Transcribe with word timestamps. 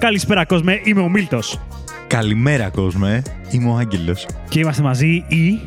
Καλησπέρα, 0.00 0.44
κόσμε. 0.44 0.80
Είμαι 0.84 1.00
ο 1.00 1.08
Μίλτος. 1.08 1.60
Καλημέρα, 2.06 2.70
κόσμε. 2.70 3.22
Είμαι 3.50 3.70
ο 3.70 3.76
Άγγελος. 3.76 4.26
Και 4.48 4.58
είμαστε 4.58 4.82
μαζί 4.82 5.24
η. 5.28 5.60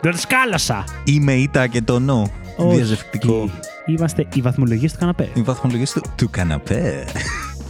Δεν 0.00 0.18
σκάλασα. 0.18 0.84
Είμαι 1.04 1.32
η 1.32 1.42
Ήτα 1.42 1.66
και 1.66 1.82
το 1.82 1.98
νο. 1.98 2.30
Όχι. 2.56 2.76
Διαζευτικό. 2.76 3.50
Είμαστε 3.86 4.26
οι 4.34 4.40
βαθμολογίες 4.40 4.92
του 4.92 4.98
καναπέ. 4.98 5.28
Οι 5.34 5.42
βαθμολογίες 5.42 5.92
του, 5.92 6.02
του 6.16 6.30
καναπέ. 6.30 7.04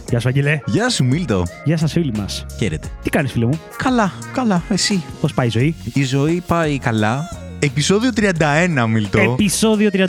Γεια 0.09 0.19
σου, 0.19 0.27
Αγγελέ. 0.27 0.59
Γεια 0.65 0.89
σου, 0.89 1.03
Μίλτο. 1.03 1.43
Γεια 1.63 1.77
σας, 1.77 1.91
φίλοι 1.91 2.11
μας. 2.17 2.45
Χαίρετε. 2.57 2.87
Τι 3.03 3.09
κάνεις, 3.09 3.31
φίλε 3.31 3.45
μου, 3.45 3.59
Καλά, 3.77 4.11
καλά, 4.33 4.63
εσύ. 4.69 5.03
Πώς 5.21 5.33
πάει 5.33 5.47
η 5.47 5.49
ζωή; 5.49 5.75
Η 5.93 6.03
ζωή 6.03 6.43
πάει 6.47 6.77
καλά. 6.77 7.29
Επισόδιο 7.59 8.09
31, 8.15 8.87
Μίλτο. 8.87 9.19
Επισόδιο 9.19 9.89
31, 9.93 10.05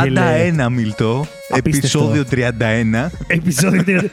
Αγγελέ. 0.00 0.52
31, 0.66 0.68
Μιλτό. 0.70 1.26
Απίστευτο. 1.58 1.98
Επισόδιο 1.98 2.50
31. 3.06 3.08
Επισόδιο 3.26 3.82
31. 3.88 4.04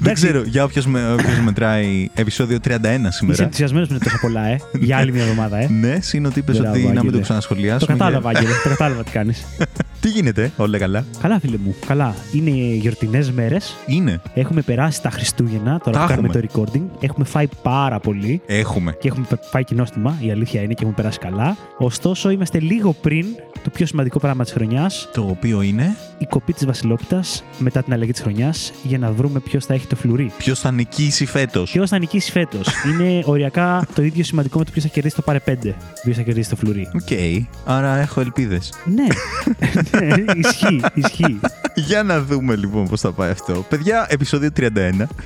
Δεν 0.00 0.14
ξέρω, 0.14 0.42
για 0.46 0.64
όποιος, 0.64 0.86
με, 0.86 1.12
όποιος 1.12 1.38
μετράει 1.44 2.08
επεισόδιο 2.14 2.58
31 2.64 2.68
Είσαι 2.68 3.10
σήμερα. 3.10 3.42
ενθουσιασμένος 3.42 3.88
που 3.88 3.94
είναι 3.94 4.04
τόσο 4.04 4.18
πολλά, 4.20 4.44
ε; 4.46 4.58
Για 4.72 4.96
άλλη 4.96 5.12
μια 5.12 5.22
εβδομάδα, 5.22 5.56
ε; 5.58 5.68
Ναι, 5.68 5.98
συν 6.00 6.26
ότι 6.26 6.38
είπες 6.38 6.58
Μπράβο, 6.58 6.72
ότι 6.74 6.82
να 6.82 6.88
μην 6.88 6.98
Άγγελε. 6.98 7.16
το 7.16 7.22
ξανασχολιάσουμε. 7.22 7.78
Το 7.78 7.86
κατάλαβα, 7.98 8.28
Άγγελε. 8.28 8.48
Το 8.62 8.68
κατάλαβα 8.68 9.02
τι 9.04 9.10
κάνεις. 9.10 9.44
Τι 10.00 10.10
γίνεται, 10.10 10.50
όλα 10.56 10.78
καλά; 10.78 11.04
Καλά, 11.22 11.38
φίλε 11.40 11.56
μου. 11.64 11.74
Καλά. 11.86 12.14
Είναι 12.32 12.50
γιορτινές 12.50 13.30
μέρες. 13.30 13.74
Είναι. 13.86 14.20
Έχουμε 14.34 14.62
περάσει 14.62 15.02
τα 15.02 15.10
Χριστούγεννα. 15.10 15.80
Τώρα 15.84 15.98
Τα 15.98 16.02
που 16.04 16.08
κάνουμε 16.08 16.28
το 16.28 16.38
έχουμε. 16.38 16.66
recording. 16.72 17.04
Έχουμε 17.04 17.24
φάει 17.24 17.46
πάρα 17.62 18.00
πολύ. 18.00 18.40
Έχουμε. 18.46 18.96
και 19.00 19.08
έχουμε 19.08 19.26
φάει 19.50 19.64
κοινόστιμα, 19.64 20.18
η 20.20 20.30
αλήθεια 20.30 20.60
είναι 20.60 20.72
και 20.72 20.78
έχουμε 20.80 20.94
περάσει 20.96 21.18
καλά. 21.18 21.56
Ωστόσο, 21.78 22.30
είμαστε 22.30 22.60
λίγο 22.60 22.92
πριν 22.92 23.26
το 23.64 23.70
πιο 23.70 23.86
σημαντικό 23.86 24.18
πράγμα 24.18 24.44
της 24.44 24.52
χρονιάς, 24.52 25.08
Το 25.12 25.26
οποίο 25.30 25.62
είναι; 25.62 25.96
Η 26.18 26.26
κοπή 26.26 26.52
της 26.52 26.66
Βασιλόπιτας 26.84 27.24
μετά 27.58 27.82
την 27.82 27.92
αλλαγή 27.92 28.12
της 28.12 28.20
χρονιάς, 28.20 28.72
για 28.82 28.98
να 28.98 29.12
βρούμε 29.12 29.40
ποιος 29.40 29.64
θα 29.64 29.74
έχει 29.74 29.86
το 29.86 29.96
φλουρί. 29.96 30.32
ποιος 30.38 30.60
θα 30.60 30.70
νικήσει 30.70 31.26
φέτος. 31.26 31.70
Ποιος 31.70 31.90
θα 31.90 31.98
νικήσει 31.98 32.30
φέτος. 32.30 32.68
είναι 32.88 33.22
οριακά 33.24 33.86
το 33.94 34.02
ίδιο 34.02 34.24
σημαντικό 34.24 34.58
με 34.58 34.64
το 34.64 34.70
ποιος 34.70 34.84
θα 34.84 34.90
κερδίσει 34.90 35.14
το 35.14 35.22
πάρε 35.22 35.38
5. 35.46 35.54
Ποιος 36.02 36.16
θα 36.16 36.22
κερδίσει 36.22 36.48
το 36.50 36.56
φλουρί. 36.56 36.88
Οκ, 36.94 37.42
άρα 37.64 37.96
έχω 37.96 38.20
ελπίδες. 38.20 38.72
ναι. 38.84 39.06
ναι, 40.06 40.32
ισχύει, 40.36 40.80
ισχύει. 40.94 41.40
Για 41.74 42.02
να 42.02 42.22
δούμε 42.22 42.56
λοιπόν 42.56 42.88
πώς 42.88 43.00
θα 43.00 43.12
πάει 43.12 43.30
αυτό. 43.30 43.64
Παιδιά, 43.68 44.06
επεισόδιο 44.08 44.50
31. 44.56 44.68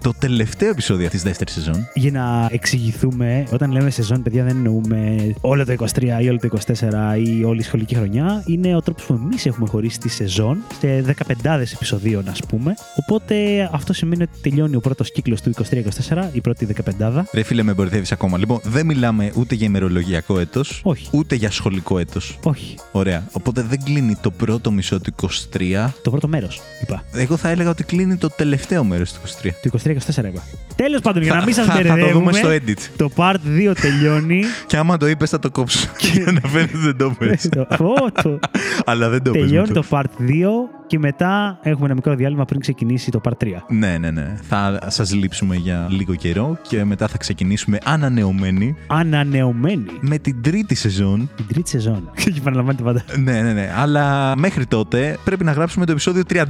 Το 0.02 0.12
τελευταίο 0.18 0.68
επεισόδιο 0.68 1.08
της 1.08 1.22
δεύτερης 1.22 1.54
σεζόν. 1.54 1.88
Για 1.94 2.10
να 2.10 2.48
εξηγηθούμε, 2.50 3.46
όταν 3.52 3.72
λέμε 3.72 3.90
σεζόν, 3.90 4.22
παιδιά, 4.22 4.44
δεν 4.44 4.56
εννοούμε 4.56 5.32
όλο 5.40 5.64
το 5.64 5.74
23 5.94 6.02
ή 6.20 6.28
όλο 6.28 6.38
το 6.38 6.48
24 6.66 7.18
ή 7.24 7.44
όλη 7.44 7.60
η 7.60 7.62
σχολική 7.62 7.94
χρονιά. 7.94 8.42
Είναι 8.46 8.76
ο 8.76 8.80
τρόπος 8.82 9.04
που 9.04 9.12
εμείς 9.22 9.46
έχουμε 9.46 9.68
χωρίσει 9.68 9.98
τη 9.98 10.08
σεζόν 10.08 10.58
σε 10.80 11.14
15 11.26 11.32
επεισοδίων, 11.54 12.28
ας 12.28 12.40
πούμε. 12.48 12.74
Οπότε 12.96 13.68
αυτό 13.72 13.92
σημαίνει 13.92 14.22
ότι 14.22 14.38
τελειώνει 14.42 14.76
ο 14.76 14.80
πρώτος 14.80 15.12
κύκλος 15.12 15.40
του 15.40 15.50
23-24, 15.50 16.28
η 16.32 16.40
πρώτη 16.40 16.66
15. 17.00 17.24
Ρε 17.32 17.42
φίλε, 17.42 17.62
με 17.62 17.72
μπερδεύεις 17.74 18.12
ακόμα. 18.12 18.38
Λοιπόν, 18.38 18.60
δεν 18.62 18.86
μιλάμε 18.86 19.32
ούτε 19.34 19.54
για 19.54 19.66
ημερολογιακό 19.66 20.38
έτος, 20.38 20.80
Όχι. 20.84 21.08
ούτε 21.12 21.34
για 21.34 21.50
σχολικό 21.50 21.98
έτος. 21.98 22.38
Όχι. 22.42 22.74
Ωραία. 22.92 23.26
Οπότε 23.32 23.62
δεν 23.62 23.82
κλείνει 23.84 24.16
το 24.20 24.30
πρώτο 24.30 24.70
μισό 24.70 25.00
του 25.00 25.12
23. 25.52 25.94
Το 26.02 26.10
πρώτο 26.10 26.28
μέρος, 26.28 26.60
είπα. 26.82 27.02
Εγώ 27.12 27.36
θα 27.36 27.48
έλεγα 27.48 27.70
ότι 27.70 27.84
κλείνει 27.84 28.16
το 28.16 28.28
τελευταίο 28.36 28.84
μέρος 28.84 29.12
του 29.12 29.20
23. 29.42 29.50
Το 29.62 29.78
23-24 29.84 30.24
είπα. 30.28 30.42
Τέλος 30.76 31.00
πάντων, 31.00 31.22
για 31.22 31.34
να 31.34 31.44
μην 31.44 31.54
σας 31.54 31.66
θα, 31.66 31.72
θα 31.72 31.78
το 31.78 31.82
δούμε 31.88 31.94
μπερδεύουμε. 32.00 32.32
στο 32.32 32.48
edit. 32.48 32.78
Το 32.96 33.10
part 33.16 33.36
2 33.70 33.74
τελειώνει. 33.80 34.42
Και 34.66 34.76
άμα 34.76 34.96
το 34.96 35.06
είπες, 35.08 35.30
θα 35.30 35.38
το 35.38 35.50
κόψω. 35.50 35.88
Για 36.14 36.32
να 36.42 36.48
φαίνεται 36.48 36.76
ότι 36.76 36.84
δεν 36.86 36.96
το 36.96 37.14
είπες. 37.20 37.48
το, 37.48 37.60
Ω, 37.84 38.22
το- 38.22 38.38
Αλλά 38.90 39.08
δεν 39.08 39.22
το 39.22 39.30
είπες, 39.30 39.42
τελειώνει 39.42 39.66
Μίλτο. 39.70 39.80
το 39.80 39.86
part 39.90 40.20
2 40.20 40.77
και 40.88 40.98
μετά 40.98 41.58
έχουμε 41.62 41.84
ένα 41.84 41.94
μικρό 41.94 42.14
διάλειμμα 42.14 42.44
πριν 42.44 42.60
ξεκινήσει 42.60 43.10
το 43.10 43.20
part 43.24 43.44
3. 43.44 43.46
Ναι, 43.68 43.98
ναι, 43.98 44.10
ναι. 44.10 44.36
Θα 44.42 44.78
σας 44.86 45.14
λείψουμε 45.14 45.56
για 45.56 45.86
λίγο 45.90 46.14
καιρό 46.14 46.58
και 46.68 46.84
μετά 46.84 47.08
θα 47.08 47.18
ξεκινήσουμε 47.18 47.78
ανανεωμένοι 47.84 48.74
Ανανεωμένη. 48.86 49.84
με 50.00 50.18
την 50.18 50.42
τρίτη 50.42 50.74
σεζόν. 50.74 51.30
Την 51.36 51.46
τρίτη 51.48 51.68
σεζόν. 51.70 52.10
Και 52.24 52.34
επαναλαμβάνεται 52.38 52.82
πάντα. 52.82 53.04
Ναι, 53.18 53.42
ναι, 53.42 53.52
ναι. 53.52 53.72
Αλλά 53.76 54.36
μέχρι 54.36 54.66
τότε 54.66 55.18
πρέπει 55.24 55.44
να 55.44 55.52
γράψουμε 55.52 55.84
το 55.86 55.92
επεισόδιο 55.92 56.22
31, 56.28 56.44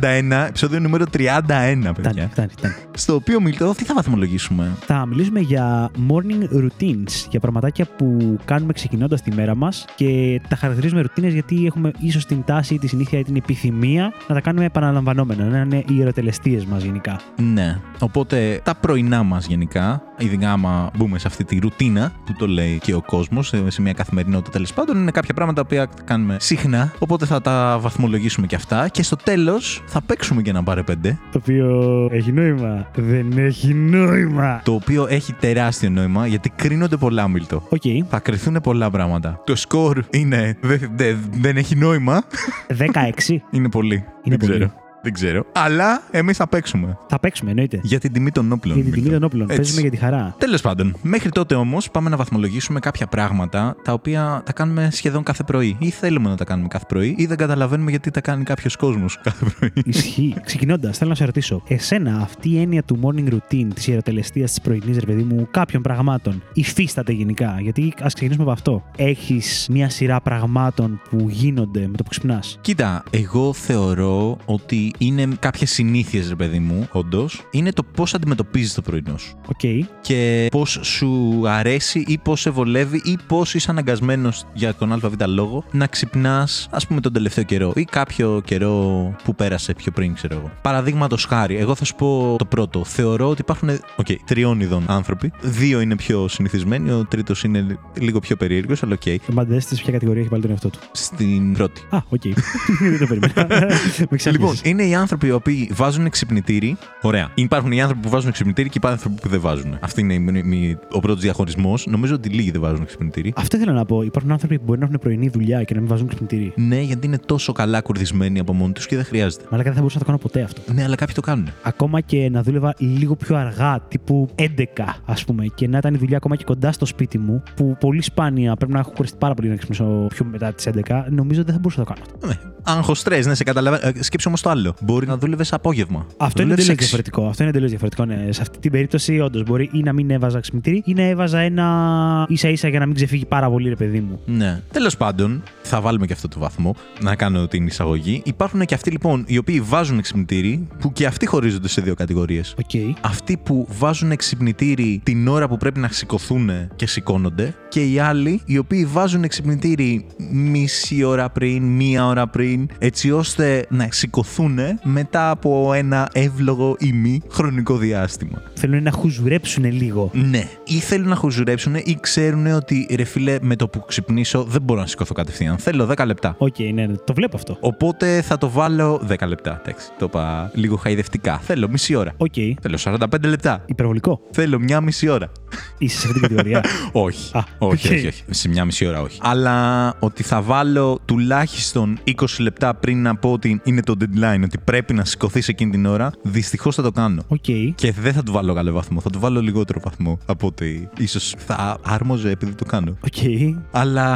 επεισόδιο 0.49 0.81
νούμερο 0.81 1.05
31, 1.13 1.17
παιδιά. 1.17 1.93
Φτάνει, 1.93 2.29
φτάνει, 2.31 2.49
φτάνει. 2.57 2.75
Στο 2.95 3.15
οποίο 3.15 3.41
Μίλτο, 3.41 3.75
τι 3.77 3.85
θα 3.85 3.95
βαθμολογήσουμε; 3.95 4.71
Θα 4.81 5.07
μιλήσουμε 5.07 5.41
για 5.41 5.91
morning 6.11 6.57
routines, 6.59 7.27
για 7.31 7.41
πραγματάκια 7.41 7.87
που 7.97 8.39
κάνουμε 8.45 8.73
ξεκινώντας 8.73 9.23
τη 9.23 9.35
μέρα 9.35 9.55
μας 9.55 9.85
και 9.97 10.41
τα 10.49 10.57
χαρακτηρίζουμε 10.57 11.05
routines 11.05 11.33
γιατί 11.33 11.67
έχουμε 11.67 11.91
ίσως 11.99 12.27
την 12.27 12.45
τάση 12.45 12.75
ή 12.75 12.79
τη 12.79 12.87
συνήθεια 12.87 13.19
ή 13.19 13.23
την 13.23 13.37
επιθυμία 13.37 14.13
να 14.29 14.35
τα 14.35 14.41
κάνουμε 14.41 14.65
επαναλαμβανόμενα, 14.65 15.45
να 15.45 15.59
είναι 15.59 15.85
οι 15.89 16.01
ερωτελεστίε 16.03 16.63
μας 16.69 16.83
γενικά. 16.83 17.21
Ναι. 17.37 17.79
Οπότε 17.99 18.61
τα 18.65 18.75
πρωινά 18.75 19.23
μας 19.23 19.47
γενικά, 19.47 20.03
ειδικά 20.19 20.53
άμα 20.53 20.91
μπούμε 20.97 21.19
σε 21.19 21.27
αυτή 21.27 21.45
τη 21.45 21.59
ρουτίνα 21.59 22.13
που 22.27 22.33
το 22.39 22.47
λέει 22.47 22.79
και 22.83 22.95
ο 22.95 23.03
κόσμος, 23.03 23.49
σε, 23.49 23.71
σε 23.71 23.83
μια 23.83 23.93
καθημερινότητα 23.93 24.51
τέλος 24.51 24.73
πάντων, 24.73 24.97
είναι 25.01 25.11
κάποια 25.11 25.35
πράγματα 25.35 25.67
που 25.67 25.87
κάνουμε 26.05 26.37
συχνά. 26.41 26.93
Οπότε 26.99 27.27
θα 27.27 27.41
τα 27.41 27.79
βαθμολογήσουμε 27.81 28.47
και 28.47 28.55
αυτά. 28.55 28.89
Και 28.89 29.03
στο 29.03 29.17
τέλος 29.17 29.83
θα 29.87 30.01
παίξουμε 30.03 30.43
και 30.43 30.51
ένα 30.51 30.63
πάρε 30.63 30.83
πέντε. 30.83 31.19
Το 31.33 31.39
οποίο 31.43 32.09
έχει 32.13 32.33
νόημα. 32.33 32.87
Δεν 32.97 33.33
έχει 33.39 33.75
νόημα. 33.75 34.61
Το 34.65 34.73
οποίο 34.75 35.07
έχει 35.09 35.33
τεράστιο 35.33 35.91
νόημα 35.91 36.27
γιατί 36.27 36.51
κρίνονται 36.57 36.97
πολλά, 36.97 37.29
Μίλτο. 37.29 37.63
Οκ. 37.69 37.83
Θα 38.09 38.19
κρυθούν 38.19 38.57
πολλά 38.63 38.91
πράγματα. 38.91 39.41
Το 39.45 39.57
σκορ 39.57 40.05
είναι. 40.11 40.57
δε- 40.61 40.79
δε- 40.97 41.15
δεν 41.41 41.57
έχει 41.57 41.77
νόημα. 41.77 42.23
16. 42.69 43.43
Είναι 43.51 43.69
πολύ. 43.69 44.05
Είναι 44.23 44.37
δεν 44.37 44.39
πολύ. 44.39 44.53
ξέρω. 44.53 44.88
Δεν 45.03 45.13
ξέρω. 45.13 45.45
Αλλά 45.53 46.03
εμείς 46.11 46.37
θα 46.37 46.49
παίξουμε. 46.49 46.99
Θα 47.09 47.19
παίξουμε, 47.19 47.51
εννοείται. 47.51 47.81
Για 47.83 47.99
την 47.99 48.13
τιμή 48.13 48.31
των 48.31 48.53
όπλων. 48.53 48.75
Για 48.75 48.85
την 48.85 48.93
τιμή 48.93 49.09
των 49.09 49.23
όπλων. 49.23 49.43
Έτσι. 49.43 49.57
Παίζουμε 49.57 49.81
για 49.81 49.91
τη 49.91 49.97
χαρά. 49.97 50.35
Τέλος 50.39 50.61
πάντων, 50.61 50.97
μέχρι 51.03 51.31
τότε 51.31 51.55
όμως 51.55 51.91
πάμε 51.91 52.11
να 52.11 52.17
βαθμολογήσουμε 52.17 52.81
κάποια 52.81 53.07
πράγματα 53.07 53.77
τα 53.83 53.93
οποία 53.93 54.43
τα 54.45 54.53
κάνουμε 54.53 54.89
σχεδόν 54.93 55.23
κάθε 55.23 55.43
πρωί. 55.43 55.77
Ή 55.79 55.91
θέλουμε 55.91 56.29
να 56.29 56.37
τα 56.37 56.45
κάνουμε 56.45 56.69
κάθε 56.69 56.85
πρωί, 56.89 57.15
ή 57.19 57.27
δεν 57.27 57.37
καταλαβαίνουμε 57.37 57.91
γιατί 57.91 58.11
τα 58.11 58.21
κάνει 58.21 58.45
κάποιος 58.45 58.77
κόσμος 58.77 59.19
κάθε 59.23 59.47
πρωί. 59.59 59.73
Ισχύει. 59.85 60.35
Ξεκινώντας, 60.45 60.99
θέλω 60.99 61.11
να 61.11 61.17
σε 61.17 61.25
ρωτήσω, 61.25 61.63
εσένα 61.67 62.19
αυτή 62.21 62.51
η 62.51 62.61
έννοια 62.61 62.83
του 62.83 62.99
morning 63.03 63.29
routine, 63.33 63.67
της 63.75 63.87
ιεροτελεστίας 63.87 64.51
της 64.51 64.61
πρωινής, 64.61 64.99
ρε 64.99 65.07
παιδί 65.07 65.23
μου, 65.23 65.49
κάποιων 65.51 65.83
πραγμάτων, 65.83 66.43
υφίσταται 66.53 67.13
γενικά; 67.13 67.57
Γιατί 67.61 67.93
ας 68.01 68.15
ξεκινήσουμε 68.15 68.45
από 68.45 68.53
αυτό. 68.53 68.85
Έχεις 68.97 69.67
μία 69.71 69.89
σειρά 69.89 70.21
πραγμάτων 70.21 71.01
που 71.11 71.27
γίνονται 71.29 71.81
με 71.81 71.97
το 71.97 72.03
που 72.03 72.09
ξυπνάς; 72.09 72.59
Κοίτα, 72.61 73.03
εγώ 73.11 73.53
θεωρώ 73.53 74.37
ότι 74.45 74.88
είναι 74.99 75.29
κάποιες 75.39 75.71
συνήθειες, 75.71 76.29
ρε 76.29 76.35
παιδί 76.35 76.59
μου, 76.59 76.89
όντως. 76.93 77.47
Είναι 77.51 77.73
το 77.73 77.83
πώς 77.83 78.15
αντιμετωπίζεις 78.15 78.75
το 78.75 78.83
πρωινό 78.83 79.17
σου. 79.17 79.37
Οκ. 79.47 79.87
Και 80.01 80.47
πώς 80.51 80.79
σου 80.83 81.43
αρέσει 81.47 82.05
ή 82.07 82.19
πώς 82.19 82.41
σε 82.41 82.51
βολεύει 82.51 83.01
ή 83.05 83.19
πώς 83.27 83.55
είσαι 83.55 83.71
αναγκασμένος 83.71 84.47
για 84.53 84.75
τον 84.75 84.93
ΑΒ 84.93 85.15
λόγο 85.27 85.65
να 85.71 85.87
ξυπνάς, 85.87 86.69
ας 86.71 86.87
πούμε, 86.87 87.01
τον 87.01 87.13
τελευταίο 87.13 87.45
καιρό 87.45 87.73
ή 87.75 87.85
κάποιο 87.85 88.43
καιρό 88.45 88.77
που 89.25 89.35
πέρασε 89.35 89.75
πιο 89.75 89.93
πριν, 89.93 90.15
ξέρω 90.15 90.35
εγώ. 90.35 90.51
Παραδείγματος 90.63 91.25
χάρη, 91.25 91.57
εγώ 91.57 91.75
θα 91.75 91.85
σου 91.85 91.95
πω 91.95 92.35
το 92.39 92.45
πρώτο. 92.45 92.85
Θεωρώ 92.85 93.29
ότι 93.29 93.41
υπάρχουν 93.41 93.69
okay, 94.03 94.17
τριών 94.25 94.61
ειδών 94.61 94.85
άνθρωποι. 94.87 95.33
Δύο 95.41 95.81
είναι 95.81 95.97
πιο 95.97 96.29
συνηθισμένοι, 96.29 96.91
ο 96.91 97.05
τρίτος 97.05 97.45
είναι 97.45 97.79
λίγο 97.99 98.19
πιο 98.19 98.37
περίεργος, 98.37 98.83
αλλά 98.83 98.93
οκ. 98.93 99.21
Ο 99.29 99.33
Μπαντέστη 99.33 99.77
σε 99.77 99.83
ποια 99.83 99.93
κατηγορία 99.93 100.21
έχει 100.21 100.31
βάλει 100.31 100.43
τον 100.43 100.51
εαυτό 100.51 100.69
του; 100.69 100.79
Στην 100.93 101.53
πρώτη. 101.53 101.81
Α, 101.91 101.99
οκ. 102.09 102.23
Δεν 102.81 102.99
το 102.99 103.07
περίμενα. 103.07 103.47
Με 104.11 104.19
Λοιπόν, 104.19 104.19
ξαφνίζει. 104.19 104.61
Είναι 104.79 104.89
οι 104.91 104.95
άνθρωποι 104.95 105.27
οι 105.27 105.31
οποίοι 105.31 105.71
βάζουν 105.73 106.11
ξυπνητήρι. 106.11 106.77
Ωραία. 107.03 107.29
Υπάρχουν 107.35 107.73
οι 107.73 107.81
άνθρωποι 107.83 108.03
που 108.03 108.09
βάζουν 108.09 108.33
ξυπνητήρι 108.33 108.69
και 108.69 108.75
υπάρχουν 108.77 109.01
άνθρωποι 109.01 109.21
που 109.21 109.29
δεν 109.29 109.41
βάζουν. 109.41 109.79
Αυτή 109.81 110.01
είναι 110.01 110.15
η- 110.15 110.51
η- 110.57 110.79
ο 110.93 111.01
πρώτος 111.01 111.21
διαχωρισμός. 111.23 111.87
Νομίζω 111.87 112.15
ότι 112.15 112.29
λίγοι 112.29 112.51
δεν 112.51 112.61
βάζουν 112.61 112.85
ξυπνητήρι. 112.87 113.33
Αυτό 113.37 113.57
ήθελα 113.57 113.73
να 113.73 113.85
πω. 113.85 114.03
Υπάρχουν 114.03 114.31
άνθρωποι 114.33 114.59
που 114.59 114.65
μπορεί 114.67 114.79
να 114.79 114.85
έχουν 114.87 114.99
πρωινή 114.99 115.29
δουλειά 115.29 115.63
και 115.63 115.75
να 115.75 115.81
μην 115.81 115.89
βάζουν 115.89 116.07
ξυπνητήρι. 116.09 116.53
Ναι, 116.57 116.81
γιατί 116.81 117.07
είναι 117.07 117.19
τόσο 117.27 117.53
καλά 117.53 117.81
κουρδισμένοι 117.81 118.39
από 118.39 118.53
μόνοι 118.53 118.73
τους 118.73 118.87
και 118.87 118.97
δεν 118.97 119.05
χρειάζεται. 119.05 119.45
Μαλάκα 119.51 119.63
δεν 119.69 119.73
θα 119.75 119.79
μπορούσα 119.79 119.99
να 119.99 120.05
το 120.05 120.07
κάνω 120.07 120.19
ποτέ 120.19 120.43
αυτό. 120.43 120.73
Ναι, 120.73 120.83
αλλά 120.85 120.95
κάποιοι 120.95 121.15
το 121.15 121.21
κάνουν. 121.21 121.49
Ακόμα 121.63 122.01
και 122.01 122.29
να 122.31 122.43
δούλευα 122.43 122.75
λίγο 122.79 123.17
πιο 123.17 123.37
αργά, 123.37 123.81
τύπου 123.89 124.29
11, 124.35 124.97
ας 125.05 125.25
πούμε, 125.25 125.47
και 125.55 125.69
να 125.69 125.79
ήταν 125.79 125.95
η 125.95 125.99
δουλειά 125.99 126.17
ακόμα 126.17 126.37
και 126.37 126.45
κοντά 126.45 126.73
στο 126.73 126.87
σπίτι 126.87 127.19
μου, 127.19 127.43
που 127.57 127.77
πολύ 127.81 128.03
σπάνια 128.03 128.57
πρέπει 128.57 128.73
να 128.73 128.79
έχω 128.79 128.91
κουραστεί 128.91 129.17
πάρα 129.19 129.35
πολύ 129.35 129.49
να 129.49 129.57
ξυπνήσω 129.57 130.07
πιο 130.09 130.25
μετά 130.25 130.53
τις 130.53 130.67
11, 130.67 131.07
νομίζω 131.11 131.43
δεν 131.45 131.53
θα 131.55 131.61
μπορούσα 131.61 131.81
να 131.81 131.87
το 131.87 131.93
κάνω 131.93 132.07
αυτό. 132.13 132.27
Ναι. 132.27 132.35
Άγχος 132.69 132.99
στρες, 132.99 133.19
ναι, 133.21 133.35
σε 133.35 133.45
καταλαβαίνω. 133.45 133.89
Ε, 133.99 134.03
Σκέψου 134.03 134.29
όμως 134.29 134.41
το 134.43 134.51
άλλο. 134.51 134.75
Μπορεί 134.83 135.07
να 135.07 135.17
δούλευες 135.19 135.53
απόγευμα. 135.53 136.07
Αυτό 136.17 136.43
είναι 136.43 136.51
Δούλευες 136.51 136.53
εντελώς 136.53 136.69
εξ- 136.69 136.81
διαφορετικό. 136.81 137.27
Αυτό 137.29 137.43
είναι 137.43 137.51
εντελώς 137.51 137.71
διαφορετικό. 137.71 138.05
Ναι. 138.05 138.33
Σε 138.33 138.41
αυτή 138.43 138.59
την 138.59 138.71
περίπτωση, 138.71 139.21
όντως 139.21 139.43
μπορεί 139.43 139.71
ή 139.73 139.83
να 139.83 139.93
μην 139.93 140.11
έβαζα 140.11 140.41
ξυπνητήρι 140.41 140.83
ή 140.85 140.93
να 140.95 141.03
έβαζα 141.03 141.39
ένα 141.39 142.27
ίσα 142.29 142.49
ίσα 142.49 142.69
για 142.69 142.79
να 142.79 142.87
μην 142.87 142.95
ξεφύγει 142.95 143.27
πάρα 143.27 143.51
πολύ, 143.51 143.69
ρε 143.69 143.75
παιδί 143.77 144.01
μου. 144.01 144.21
Ναι. 144.27 144.61
Τέλος 144.73 144.97
πάντων, 144.97 145.43
θα 145.63 145.81
βάλουμε 145.81 146.07
και 146.07 146.13
αυτό 146.13 146.29
το 146.29 146.39
βαθμό 146.39 146.75
να 147.01 147.15
κάνω 147.17 147.47
την 147.47 147.67
εισαγωγή. 147.67 148.23
Υπάρχουν 148.25 148.65
και 148.65 148.75
αυτοί 148.75 148.91
λοιπόν 148.91 149.25
οι 149.27 149.39
οποίοι 149.39 149.61
βάζουν 149.61 150.01
ξυπνητήρι, 150.01 150.67
που 150.81 150.93
και 150.93 151.07
αυτοί 151.07 151.27
χωρίζονται 151.27 151.69
σε 151.69 151.81
δύο 151.81 151.95
κατηγορίες. 151.95 152.55
Οκ. 152.59 152.97
Αυτοί 153.01 153.37
που 153.37 153.67
βάζουν 153.79 154.17
ξυπνητήρι 154.17 155.01
την 155.03 155.29
ώρα 155.29 155.49
που 155.49 155.57
πρέπει 155.57 155.81
να 155.81 155.89
σηκωθούν 155.89 156.51
και 156.77 156.87
σηκώνονται. 156.87 157.55
Και 157.69 157.85
οι 157.85 157.99
άλλοι 157.99 158.41
οι 158.45 158.59
οποίοι 158.59 158.85
βάζουν 158.85 159.29
ξυπνητήρι 159.29 160.07
μισή 160.33 161.03
ώρα 161.05 161.31
πριν, 161.31 161.63
μία 161.63 162.07
ώρα 162.07 162.27
πριν, 162.29 162.58
πριν, 162.67 162.69
έτσι 162.79 163.11
ώστε 163.11 163.67
να 163.69 163.89
σηκωθούν 163.91 164.59
μετά 164.83 165.31
από 165.31 165.73
ένα 165.73 166.09
εύλογο 166.13 166.77
ή 166.79 166.93
μη 166.93 167.23
χρονικό 167.31 167.77
διάστημα. 167.77 168.43
Θέλουν 168.55 168.83
να 168.83 168.91
χουζουρέψουν 168.91 169.65
λίγο. 169.65 170.11
Ναι. 170.15 170.49
Ή 170.65 170.75
θέλουν 170.75 171.09
να 171.09 171.15
χουζουρέψουν 171.15 171.75
ή 171.75 171.99
ξέρουν 172.01 172.47
ότι 172.47 172.89
ρε 172.97 173.05
φίλε, 173.05 173.39
με 173.41 173.57
το 173.57 173.69
που 173.69 173.85
ξυπνήσω 173.87 174.43
δεν 174.43 174.63
μπορώ 174.63 174.81
να 174.81 174.87
σηκωθώ 174.87 175.15
κατευθείαν. 175.15 175.59
Θέλω 175.59 175.89
10 175.97 176.07
λεπτά. 176.07 176.35
Οκ, 176.39 176.59
ναι, 176.59 176.87
ναι, 176.87 176.97
το 177.05 177.15
βλέπω 177.15 177.37
αυτό. 177.37 177.57
Οπότε 177.61 178.23
θα 178.23 178.39
το 178.39 178.51
βάλω 178.51 179.03
10 179.09 179.27
λεπτά. 179.27 179.61
Εντάξει, 179.61 179.89
το 179.99 180.05
είπα 180.05 180.51
λίγο 180.55 180.77
χαϊδευτικά. 180.77 181.39
Θέλω 181.39 181.69
μισή 181.69 181.95
ώρα. 181.95 182.13
Οκ. 182.17 182.35
Θέλω 182.61 182.79
45 182.85 183.07
λεπτά. 183.25 183.63
Υπερβολικό. 183.67 184.21
Θέλω 184.31 184.59
μια 184.59 184.81
μισή 184.81 185.09
ώρα. 185.09 185.31
Είσαι 185.79 185.99
σε 185.99 186.07
αυτή 186.07 186.21
την 186.21 186.29
κατηγορία. 186.29 186.65
όχι. 186.93 187.37
Α, 187.37 187.45
όχι, 187.59 187.89
οκ. 187.89 187.95
όχι, 187.95 188.07
όχι. 188.07 188.23
Σε 188.31 188.49
μια 188.49 188.65
μισή 188.65 188.87
ώρα 188.87 189.01
όχι. 189.01 189.19
Αλλά 189.23 189.95
ότι 189.99 190.23
θα 190.23 190.43
βάλω 190.43 191.01
τουλάχιστον 191.05 191.99
20 192.07 192.13
λεπτά 192.39 192.75
πριν 192.75 193.03
να 193.03 193.17
πω 193.17 193.33
ότι 193.33 193.61
είναι 193.65 193.83
το 193.83 193.95
deadline, 194.01 194.41
ότι 194.45 194.59
πρέπει 194.65 194.95
να 194.95 195.05
σηκωθείς 195.05 195.49
εκείνη 195.49 195.71
την 195.71 195.87
ώρα, 195.87 196.11
δυστυχώς 196.23 196.75
θα 196.75 196.83
το 196.83 196.91
κάνω. 196.91 197.23
Οκ. 197.29 197.45
Και 197.75 197.93
δεν 197.93 198.13
θα 198.13 198.23
του 198.23 198.33
βάλω 198.33 198.55
καλό 198.55 198.73
βαθμό. 198.73 199.01
Θα 199.01 199.11
του 199.11 199.19
βάλω 199.21 199.41
λιγότερο 199.41 199.81
βαθμό 199.85 200.19
από 200.27 200.47
ότι 200.47 200.89
ίσως 200.99 201.35
θα 201.39 201.79
άρμοζε 201.85 202.31
επειδή 202.31 202.53
το 202.53 202.65
κάνω. 202.65 202.97
Οκ. 203.05 203.57
Αλλά 203.71 204.07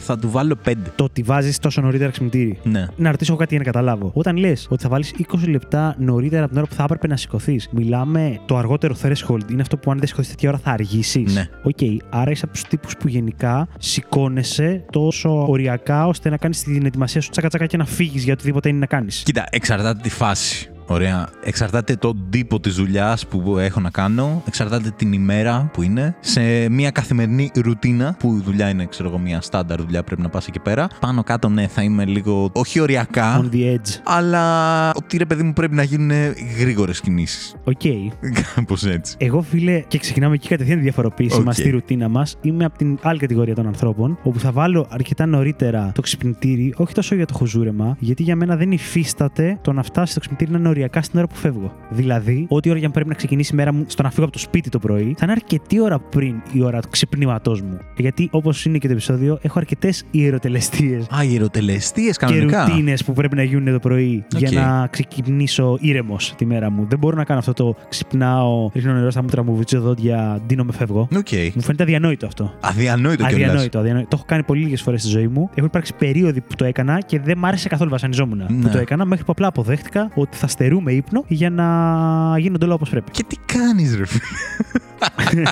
θα 0.00 0.18
του 0.18 0.30
βάλω 0.30 0.56
5. 0.64 0.72
Το 0.96 1.04
ότι 1.04 1.22
βάζεις 1.22 1.58
τόσο 1.58 1.80
νωρίτερα 1.80 2.10
ξυπνητήρι. 2.10 2.58
Ναι. 2.62 2.86
Να 2.96 3.10
ρωτήσω 3.10 3.36
κάτι 3.36 3.54
για 3.54 3.64
να 3.64 3.70
καταλάβω. 3.70 4.10
Όταν 4.14 4.36
λες 4.36 4.66
ότι 4.70 4.82
θα 4.82 4.88
βάλεις 4.88 5.14
20 5.32 5.48
λεπτά 5.48 5.94
νωρίτερα 5.98 6.40
από 6.42 6.48
την 6.48 6.58
ώρα 6.58 6.68
που 6.68 6.74
θα 6.74 6.82
έπρεπε 6.82 7.06
να 7.06 7.16
σηκωθείς, 7.16 7.68
μιλάμε 7.72 8.40
το 8.46 8.56
αργότερο 8.56 8.96
threshold. 9.02 9.50
Είναι 9.50 9.62
αυτό 9.62 9.76
που 9.76 9.90
αν 9.90 9.98
δεν 9.98 10.08
σηκωθείς 10.08 10.30
τέτοια 10.30 10.48
ώρα 10.48 10.58
θα 10.58 10.70
αργήσεις. 10.70 11.34
Ναι. 11.34 11.48
Οκ. 11.62 11.78
Άρα 12.10 12.30
είσαι 12.30 12.44
από 12.44 12.52
τους 12.52 12.62
τύπους 12.62 12.96
που 12.96 13.08
γενικά 13.08 13.68
σηκώνεσαι 13.78 14.84
τόσο 14.92 15.46
οριακά 15.48 16.06
ώστε 16.06 16.30
να 16.30 16.36
κάνεις 16.36 16.62
την 16.62 16.86
ετοιμασία 16.86 17.20
σου 17.20 17.30
τσακα 17.48 17.66
τσακα 17.66 17.66
και 17.66 17.76
να 17.76 17.96
φύγεις 17.96 18.24
για 18.24 18.32
οτιδήποτε 18.32 18.68
είναι 18.68 18.78
να 18.78 18.86
κάνεις. 18.86 19.22
Κοίτα, 19.24 19.46
εξαρτάται 19.50 20.00
τη 20.02 20.10
φάση. 20.10 20.70
Ωραία. 20.86 21.28
Εξαρτάται 21.44 21.96
τον 21.96 22.26
τύπο 22.30 22.60
της 22.60 22.74
δουλειάς 22.74 23.26
που 23.26 23.58
έχω 23.58 23.80
να 23.80 23.90
κάνω. 23.90 24.42
Εξαρτάται 24.46 24.90
την 24.96 25.12
ημέρα 25.12 25.70
που 25.72 25.82
είναι. 25.82 26.16
Σε 26.20 26.68
μια 26.68 26.90
καθημερινή 26.90 27.50
ρουτίνα, 27.54 28.16
που 28.18 28.36
η 28.36 28.42
δουλειά 28.44 28.68
είναι, 28.68 28.86
ξέρω 28.86 29.08
εγώ, 29.08 29.18
μια 29.18 29.40
στάνταρ 29.40 29.80
δουλειά, 29.80 30.02
πρέπει 30.02 30.22
να 30.22 30.28
πας 30.28 30.46
εκεί 30.46 30.58
πέρα. 30.58 30.88
Πάνω 31.00 31.22
κάτω, 31.22 31.48
ναι, 31.48 31.66
θα 31.66 31.82
είμαι 31.82 32.04
λίγο. 32.04 32.50
Όχι 32.52 32.80
οριακά. 32.80 33.40
On 33.40 33.54
the 33.54 33.74
edge. 33.74 34.00
Αλλά 34.04 34.90
ότι 34.90 35.16
ρε 35.16 35.24
παιδί 35.24 35.42
μου 35.42 35.52
πρέπει 35.52 35.74
να 35.74 35.82
γίνουν 35.82 36.10
γρήγορες 36.58 37.00
κινήσεις. 37.00 37.54
Οκ. 37.64 37.80
Κάπως 38.54 38.84
έτσι. 38.84 39.14
Εγώ, 39.18 39.42
φίλε, 39.42 39.80
και 39.88 39.98
ξεκινάμε 39.98 40.34
εκεί 40.34 40.48
κατευθείαν 40.48 40.76
τη 40.76 40.82
διαφοροποίηση 40.82 41.36
Οκ. 41.38 41.44
μα 41.44 41.52
στη 41.52 41.70
ρουτίνα 41.70 42.08
μας. 42.08 42.36
Είμαι 42.42 42.64
από 42.64 42.78
την 42.78 42.98
άλλη 43.02 43.18
κατηγορία 43.18 43.54
των 43.54 43.66
ανθρώπων, 43.66 44.18
όπου 44.22 44.40
θα 44.40 44.52
βάλω 44.52 44.86
αρκετά 44.90 45.26
νωρίτερα 45.26 45.90
το 45.94 46.02
ξυπνητήρι, 46.02 46.74
όχι 46.76 46.94
τόσο 46.94 47.14
για 47.14 47.26
το 47.26 47.34
χουζούρεμα, 47.34 47.96
γιατί 47.98 48.22
για 48.22 48.36
μένα 48.36 48.56
δεν 48.56 48.72
υφίσταται 48.72 49.58
το 49.62 49.72
να 49.72 49.82
φτάσει 49.82 50.14
το 50.14 50.20
ξυπνητήρι 50.20 50.50
να 50.50 50.58
είναι 50.58 50.68
οριακά 50.76 51.02
στην 51.02 51.18
ώρα 51.18 51.28
που 51.28 51.34
φεύγω. 51.34 51.72
Δηλαδή, 51.90 52.46
ό,τι 52.48 52.68
ώρα 52.68 52.78
για 52.78 52.86
να 52.88 52.92
πρέπει 52.94 53.08
να 53.08 53.14
ξεκινήσει 53.14 53.50
η 53.52 53.56
μέρα 53.56 53.72
μου 53.72 53.84
στο 53.86 54.02
να 54.02 54.10
φύγω 54.10 54.22
από 54.24 54.32
το 54.32 54.38
σπίτι 54.38 54.68
το 54.68 54.78
πρωί, 54.78 55.14
θα 55.18 55.20
είναι 55.22 55.32
αρκετή 55.32 55.80
ώρα 55.80 55.98
πριν 55.98 56.34
η 56.52 56.62
ώρα 56.62 56.80
του 56.80 56.88
ξυπνήματός 56.90 57.60
μου. 57.62 57.78
Γιατί, 57.96 58.28
όπως 58.32 58.64
είναι 58.64 58.78
και 58.78 58.86
το 58.86 58.92
επεισόδιο, 58.92 59.38
έχω 59.42 59.58
αρκετές 59.58 60.04
ιεροτελεστίες 60.10 61.06
Α, 61.16 61.24
ιεροτελεστίες 61.24 62.16
και 62.16 62.26
κανονικά. 62.26 62.64
ρουτίνες 62.66 63.04
που 63.04 63.12
πρέπει 63.12 63.36
να 63.36 63.42
γίνουν 63.42 63.72
το 63.72 63.78
πρωί 63.78 64.24
Οκ. 64.34 64.38
για 64.40 64.50
να 64.60 64.86
ξεκινήσω 64.86 65.78
ήρεμος 65.80 66.34
τη 66.36 66.46
μέρα 66.46 66.70
μου. 66.70 66.86
Δεν 66.88 66.98
μπορώ 66.98 67.16
να 67.16 67.24
κάνω 67.24 67.38
αυτό 67.38 67.52
το 67.52 67.74
ξυπνάω, 67.88 68.70
ρίχνω 68.74 68.92
νερό 68.92 69.10
στα 69.10 69.22
μούτρα 69.22 69.42
μου, 69.44 69.54
βουρτσίζω 69.56 69.82
δόντια, 69.82 70.40
ντύνομαι, 70.46 70.72
φεύγω. 70.72 71.08
Οκ. 71.16 71.28
Μου 71.54 71.62
φαίνεται 71.62 71.82
αδιανόητο 71.82 72.26
αυτό. 72.26 72.52
Αδιανόητο 72.60 73.16
κιόλας. 73.24 73.32
Αδιανόητο, 73.48 73.78
αδιανόητο. 73.78 74.08
Το 74.08 74.16
έχω 74.16 74.24
κάνει 74.26 74.42
πολύ 74.42 74.62
λίγες 74.62 74.82
φορές 74.82 75.00
στη 75.02 75.10
ζωή 75.10 75.28
μου. 75.28 75.48
Έχουν 75.54 75.64
υπάρξει 75.64 75.94
περίοδοι 75.98 76.40
που 76.40 76.54
το 76.56 76.64
έκανα 76.64 77.00
και 77.00 77.20
δεν 77.20 77.38
μ' 77.38 77.44
άρεσε 77.44 77.68
καθόλου. 77.68 77.90
Βασανιζόμουν 77.90 78.38
Ναι. 78.38 78.46
που 78.62 78.68
το 78.68 78.78
έκανα 78.78 79.04
μέχρι 79.04 79.24
που 79.24 79.32
απλά 79.32 79.46
αποδέχτηκα 79.46 80.10
ότι 80.14 80.36
θα 80.36 80.46
στερούμε 80.66 80.92
ύπνο 80.92 81.24
για 81.28 81.50
να 81.50 82.38
γίνονται 82.38 82.64
όλα 82.64 82.74
όπως 82.74 82.90
πρέπει. 82.90 83.10
Και 83.10 83.24
τι 83.24 83.36
κάνεις, 83.46 83.96
ρε 83.96 84.06
φίλε; 84.06 85.42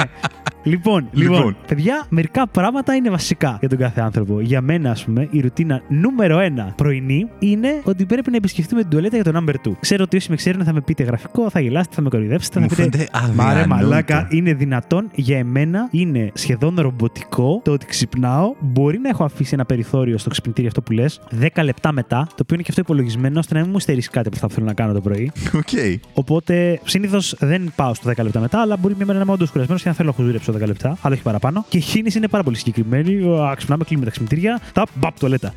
Λοιπόν, 0.62 1.08
Λοιπόν. 1.12 1.36
λοιπόν, 1.36 1.56
παιδιά, 1.66 2.06
μερικά 2.08 2.48
πράγματα 2.48 2.94
είναι 2.94 3.10
βασικά 3.10 3.56
για 3.60 3.68
τον 3.68 3.78
κάθε 3.78 4.00
άνθρωπο. 4.00 4.40
Για 4.40 4.60
μένα, 4.60 4.90
ας 4.90 5.04
πούμε, 5.04 5.28
η 5.30 5.40
ρουτίνα 5.40 5.82
νούμερο 5.88 6.38
1 6.38 6.72
πρωινή 6.76 7.28
είναι 7.38 7.80
ότι 7.84 8.04
πρέπει 8.06 8.30
να 8.30 8.36
επισκεφτούμε 8.36 8.80
την 8.80 8.90
τουαλέτα 8.90 9.16
για 9.16 9.32
το 9.32 9.40
number 9.44 9.54
2. 9.68 9.72
Ξέρω 9.80 10.02
ότι 10.04 10.16
όσοι 10.16 10.30
με 10.30 10.36
ξέρουν 10.36 10.64
θα 10.64 10.72
με 10.72 10.80
πείτε 10.80 11.02
γραφικό, 11.02 11.50
θα 11.50 11.60
γελάσετε, 11.60 11.94
θα 11.94 12.00
με 12.02 12.08
κοροϊδέψετε, 12.08 12.60
Μου 12.60 12.68
θα 12.68 12.74
πείτε. 12.82 12.90
φαίνεται 12.96 13.10
Μάρε 13.34 13.50
αδιανόητο. 13.60 13.86
μαλάκα, 13.88 14.28
είναι 14.30 14.54
δυνατόν 14.54 15.10
για 15.14 15.38
εμένα, 15.38 15.88
είναι 15.90 16.30
σχεδόν 16.34 16.74
ρομποτικό 16.78 17.60
το 17.64 17.72
ότι 17.72 17.86
ξυπνάω. 17.86 18.54
Μπορεί 18.60 18.98
να 18.98 19.08
έχω 19.08 19.24
αφήσει 19.24 19.50
ένα 19.54 19.64
περιθώριο 19.64 20.18
στο 20.18 20.30
ξυπνητήρι 20.30 20.66
αυτό 20.66 20.82
που 20.82 20.92
λες, 20.92 21.20
10 21.40 21.62
λεπτά 21.64 21.92
μετά, 21.92 22.16
το 22.28 22.34
οποίο 22.42 22.54
είναι 22.54 22.62
και 22.62 22.68
αυτό 22.70 22.80
υπολογισμένο 22.80 23.38
ώστε 23.38 23.54
να 23.54 23.60
μην 23.60 23.70
μου 23.72 23.78
στερήσει 23.78 24.10
κάτι 24.10 24.26
από 24.26 24.36
αυτά 24.36 24.46
που 24.48 24.54
θέλω 24.54 24.66
να 24.66 24.74
κάνω 24.74 24.92
το 24.92 25.00
πρωί. 25.00 25.30
Οκ. 25.54 25.68
Οπότε 26.14 26.80
συνήθως 26.84 27.34
δεν 27.38 27.72
πάω 27.76 27.94
στο 27.94 28.10
10 28.10 28.22
λεπτά 28.22 28.40
μετά, 28.40 28.60
αλλά 28.60 28.76
μπορεί 28.76 28.94
μια 28.96 29.06
μέρα 29.06 29.18
να 29.18 29.24
είμαι 29.24 29.32
όντως 29.32 29.50
κουρασμένος 29.50 29.82
και 29.82 29.88
να 29.88 29.94
θέλω 29.94 30.08
να 30.08 30.14
χουζουρέψω 30.50 30.64
10 30.64 30.66
λεπτά, 30.66 30.96
αλλά 31.02 31.14
όχι 31.14 31.22
παραπάνω. 31.22 31.64
Και 31.68 31.78
η 31.78 31.80
κίνηση 31.80 32.18
είναι 32.18 32.28
πάρα 32.28 32.44
πολύ 32.44 32.56
συγκεκριμένη. 32.56 33.34
Α, 33.40 33.54
Ξυπνάμε, 33.56 33.84
κλείνουμε 33.84 34.06
τα 34.06 34.10
ξυπνητήρια, 34.16 34.60
τα 34.72 34.86
μπαπ 34.94 35.18
τουαλέτα. 35.18 35.52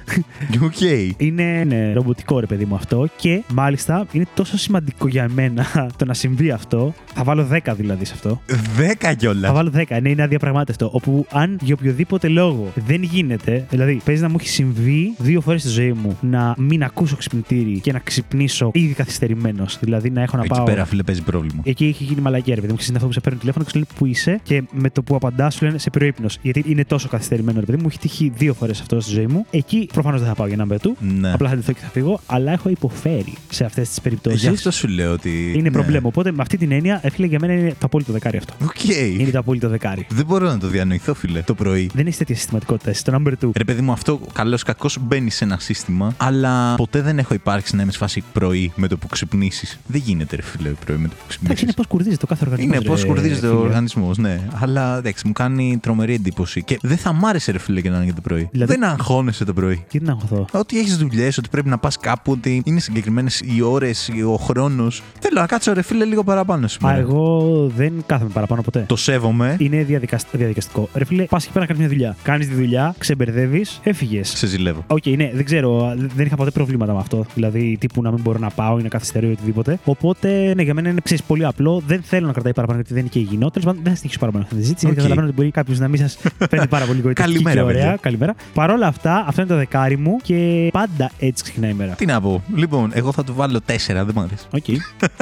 Οκ. 0.63 0.81
είναι 1.17 1.63
ναι, 1.67 1.93
ρομποτικό 1.93 2.39
ρε 2.39 2.45
παιδί 2.45 2.65
μου 2.65 2.75
αυτό 2.75 3.07
και 3.15 3.43
μάλιστα 3.53 4.05
είναι 4.11 4.25
τόσο 4.35 4.57
σημαντικό 4.57 5.07
για 5.07 5.29
μένα 5.33 5.65
το 5.97 6.05
να 6.05 6.13
συμβεί 6.13 6.51
αυτό. 6.51 6.93
Θα 7.13 7.23
βάλω 7.23 7.47
10 7.51 7.73
δηλαδή 7.75 8.05
σε 8.05 8.13
αυτό. 8.15 8.41
Δέκα 8.75 9.13
κιόλας. 9.13 9.41
Θα 9.49 9.53
βάλω 9.53 9.71
10, 9.75 9.97
ναι, 10.01 10.09
είναι 10.09 10.23
αδιαπραγμάτευτο. 10.23 10.89
Όπου 10.93 11.25
αν 11.31 11.57
για 11.61 11.75
οποιοδήποτε 11.79 12.27
λόγο 12.27 12.71
δεν 12.87 13.03
γίνεται, 13.03 13.65
δηλαδή 13.69 14.01
παίζει 14.05 14.21
να 14.21 14.29
μου 14.29 14.35
έχει 14.39 14.49
συμβεί 14.49 15.13
δύο 15.17 15.41
φορές 15.41 15.61
στη 15.61 15.69
ζωή 15.69 15.93
μου 15.93 16.17
να 16.21 16.53
μην 16.57 16.83
ακούσω 16.83 17.15
ξυπνητήρι 17.15 17.79
και 17.79 17.91
να 17.91 17.99
ξυπνήσω 17.99 18.71
ήδη 18.73 18.93
καθυστερημένος. 18.93 19.77
Δηλαδή 19.79 20.09
να 20.09 20.21
έχω 20.21 20.37
να 20.37 20.43
Εκεί 20.43 20.53
πάω. 20.53 20.65
πέρα, 20.65 20.85
φίλε, 20.85 21.03
παίζει 21.03 21.21
πρόβλημα. 21.21 21.61
Εκεί 21.65 21.85
έχει 21.85 22.03
γίνει 22.03 22.21
μαλακία, 22.21 22.55
ρε 22.55 22.61
παιδί 22.61 22.71
μου. 22.73 22.77
Ξέρεις, 22.79 22.87
είναι 22.87 22.97
αυτό 22.97 23.07
που 23.07 23.13
σε 23.13 23.19
παίρνουν 23.19 23.39
τηλέφωνο 23.39 23.63
και 23.65 23.69
σου 23.71 23.77
λένε 23.77 23.89
που 23.97 24.05
είσαι; 24.05 24.39
Και 24.43 24.63
με 24.83 24.89
το 24.89 25.01
που 25.03 25.15
απαντάς 25.15 25.55
σου 25.55 25.65
λένε 25.65 25.77
σε 25.77 25.89
προείπνο. 25.89 26.27
Γιατί 26.41 26.63
είναι 26.67 26.85
τόσο 26.85 27.07
καθυστερημένο, 27.07 27.59
ρε 27.59 27.65
παιδί 27.65 27.77
μου. 27.77 27.83
Μου 27.83 27.89
έχει 27.89 27.99
τύχει 27.99 28.31
δύο 28.35 28.53
φορές 28.53 28.79
αυτό 28.81 28.99
στη 28.99 29.11
ζωή 29.11 29.27
μου. 29.27 29.45
Εκεί 29.51 29.89
προφανώς 29.93 30.19
δεν 30.19 30.29
θα 30.29 30.35
πάω 30.35 30.47
για 30.47 30.55
να 30.55 30.65
μπετού. 30.65 30.95
Ναι. 30.99 31.33
Απλά 31.33 31.49
θα 31.49 31.55
ντυθώ 31.55 31.71
και 31.71 31.79
θα 31.79 31.87
φύγω. 31.87 32.19
Αλλά 32.25 32.51
έχω 32.51 32.69
υποφέρει 32.69 33.33
σε 33.49 33.65
αυτές 33.65 33.89
τις 33.89 34.01
περιπτώσεις. 34.01 34.41
Γι' 34.41 34.47
αυτό 34.47 34.71
σου 34.71 34.87
λέω 34.87 35.11
ότι. 35.11 35.51
Είναι 35.51 35.61
ναι. 35.61 35.71
προβλέμα. 35.71 36.07
Οπότε 36.07 36.31
με 36.31 36.41
αυτή 36.41 36.57
την 36.57 36.71
έννοια, 36.71 36.99
έφυγε 37.03 37.27
για 37.27 37.39
μένα 37.39 37.53
είναι 37.53 37.69
το 37.69 37.85
απόλυτο 37.85 38.11
δεκάρι 38.11 38.37
αυτό. 38.37 38.53
Οκ. 38.63 38.83
Είναι 39.19 39.31
το 39.31 39.39
απόλυτο 39.39 39.69
δεκάρι. 39.69 40.05
Δεν 40.09 40.25
μπορώ 40.25 40.47
να 40.47 40.57
το 40.57 40.67
διανοηθώ, 40.67 41.13
φίλε, 41.13 41.41
το 41.41 41.53
πρωί. 41.53 41.89
Δεν 41.93 42.07
έχει 42.07 42.17
τέτοια 42.17 42.35
συστηματικότητα. 42.35 42.89
Εσύ 42.89 43.03
το 43.03 43.15
number 43.15 43.45
2. 43.45 43.49
Ρε 43.55 43.63
παιδί 43.63 43.81
μου, 43.81 43.91
αυτό 43.91 44.19
καλό 44.33 44.59
κακός 44.65 44.97
μπαίνει 45.01 45.29
σε 45.29 45.43
ένα 45.43 45.57
σύστημα, 45.59 46.13
αλλά 46.17 46.75
ποτέ 46.75 47.01
δεν 47.01 47.19
έχω 47.19 47.33
υπάρξει 47.33 47.75
να 47.75 47.81
είμαι 47.81 47.91
σε 47.91 47.97
φάση 47.97 48.23
πρωί 48.33 48.71
με 48.75 48.87
το 48.87 48.97
που 48.97 49.07
ξυπνήσεις. 49.07 49.79
Δεν 49.87 50.01
γίνεται, 50.05 50.35
ρε 50.35 50.41
φίλε, 50.41 50.69
πρωί 50.69 50.97
με 50.97 51.07
το 51.07 51.13
που 51.13 51.21
Εντάξει, 51.23 51.37
ξυπνήσεις. 51.37 51.61
είναι 51.61 51.73
πώς 51.73 51.87
κουρδίζεται 51.87 52.17
το 52.17 52.27
κάθε 52.27 52.45
οργανισμός. 52.45 52.75
Είναι 52.77 52.85
πώς 52.85 53.05
κουρδίζεται 53.05 53.47
ο 53.47 53.59
οργανισμός, 53.59 54.17
ναι. 54.17 54.41
Αλλά 54.73 54.97
εντάξει, 54.97 55.27
μου 55.27 55.33
κάνει 55.33 55.77
τρομερή 55.81 56.13
εντύπωση. 56.13 56.63
Και 56.63 56.77
δεν 56.81 56.97
θα 56.97 57.13
μ' 57.13 57.25
άρεσε, 57.25 57.51
ρε 57.51 57.57
φίλε, 57.59 57.81
και 57.81 57.89
να 57.89 57.95
είναι 57.95 58.03
για 58.05 58.13
το 58.13 58.21
πρωί. 58.21 58.47
Δηλαδή- 58.51 58.73
Δεν 58.73 58.83
αγχώνεσαι 58.83 59.45
το 59.45 59.53
πρωί. 59.53 59.83
Και 59.89 59.99
τι 59.99 60.05
να 60.05 60.11
αγχωθώ. 60.11 60.45
Ότι 60.51 60.79
έχεις 60.79 60.97
δουλειές, 60.97 61.37
ότι 61.37 61.49
πρέπει 61.49 61.69
να 61.69 61.77
πας 61.77 61.97
κάπου, 61.97 62.31
ότι 62.31 62.61
είναι 62.65 62.79
συγκεκριμένες 62.79 63.41
οι 63.45 63.61
ώρες, 63.61 64.09
ο 64.27 64.35
χρόνος. 64.35 65.03
Θέλω 65.19 65.39
να 65.39 65.45
κάτσω, 65.47 65.73
ρε 65.73 65.81
φίλε, 65.81 66.05
λίγο 66.05 66.23
παραπάνω 66.23 66.65
Α, 66.65 66.67
σήμερα. 66.67 66.97
εγώ 66.97 67.67
δεν 67.75 67.93
κάθομαι 68.05 68.29
παραπάνω 68.33 68.61
ποτέ. 68.61 68.83
Το 68.87 68.95
σέβομαι. 68.95 69.55
Είναι 69.59 69.83
διαδικασ- 69.83 70.27
διαδικαστικό. 70.31 70.89
Ρε 70.93 71.05
φίλε, 71.05 71.23
πας 71.23 71.43
εκεί 71.43 71.53
πέρα 71.53 71.65
να 71.65 71.73
κάνεις 71.73 71.81
μια 71.87 71.97
δουλειά. 71.97 72.15
Κάνεις 72.23 72.47
τη 72.47 72.53
δουλειά, 72.53 72.95
ξεμπερδεύεις, 72.97 73.79
έφυγες. 73.83 74.29
Σε 74.35 74.47
ζηλεύω. 74.47 74.83
Οκ, 74.87 75.05
ναι, 75.05 75.31
δεν 75.33 75.45
ξέρω. 75.45 75.93
Δεν 76.15 76.25
είχα 76.25 76.35
ποτέ 76.35 76.51
προβλήματα 76.51 76.93
με 76.93 76.99
αυτό. 76.99 77.25
Δηλαδή, 77.33 77.77
τύπου 77.79 78.01
να 78.01 78.11
μην 78.11 78.21
μπορώ 78.21 78.39
να 78.39 78.49
πάω 78.49 78.79
ή 78.79 78.81
να 78.81 78.87
καθυστερώ 78.89 79.27
ή 79.27 79.31
οτιδήποτε. 79.31 79.79
Οπότε, 79.85 80.53
ναι, 80.55 80.61
για 80.63 80.73
μένα 80.73 80.89
είναι 80.89 80.99
ξέρεις, 81.03 81.23
πολύ 81.23 81.45
απλό. 81.45 81.81
Δεν 81.87 82.01
θέλω 82.03 82.25
να 82.27 82.33
κρατάει 82.33 82.53
παραπάνω 82.53 82.79
γιατί 82.79 82.93
δεν 82.93 83.01
είναι 83.03 83.11
και 83.13 83.19
υγιεινό. 83.19 83.49
Τέλος 83.49 83.65
πάντων, 83.67 83.81
δεν 83.83 83.91
θα 83.91 83.97
στοιχίσω 83.97 84.19
παραπάνω 84.19 84.43
αυτή 84.43 84.55
τη 84.55 84.61
συζήτηση. 84.63 84.85
Γιατί 84.85 84.99
Οκ. 85.01 85.07
καταλαβαίνω 85.07 85.27
ότι 85.27 85.35
μπορεί 85.35 85.51
κάποιος 85.51 85.79
να 85.79 85.87
μην 85.87 85.99
σας 85.99 86.17
φαίνεται 86.49 86.67
πάρα 86.67 86.85
πολύ 86.85 86.99
γοητευτική 87.05 87.31
Καλημέρα, 87.43 87.55
και 87.55 87.65
ωραία. 87.65 87.81
παιδιά. 87.83 87.97
Καλημέρα. 88.01 88.35
Παρ' 88.53 88.69
όλα 88.69 88.87
αυτά, 88.87 89.23
αυτό 89.27 89.41
είναι 89.41 89.49
το 89.49 89.55
δεκάρι 89.57 89.97
μου 89.97 90.17
και 90.23 90.69
πάντα 90.71 91.11
έτσι 91.19 91.43
ξεκινάει 91.43 91.71
η 91.71 91.73
μέρα. 91.73 91.93
Τι 91.93 92.05
να 92.05 92.21
πω. 92.21 92.43
Λοιπόν, 92.55 92.91
εγώ 92.93 93.11
θα 93.11 93.23
του 93.23 93.33
βάλω 93.33 93.59
4, 93.67 93.71
δεν 93.87 94.11
μ' 94.15 94.19
αρέσει. 94.19 94.45
Οκ. 94.51 94.65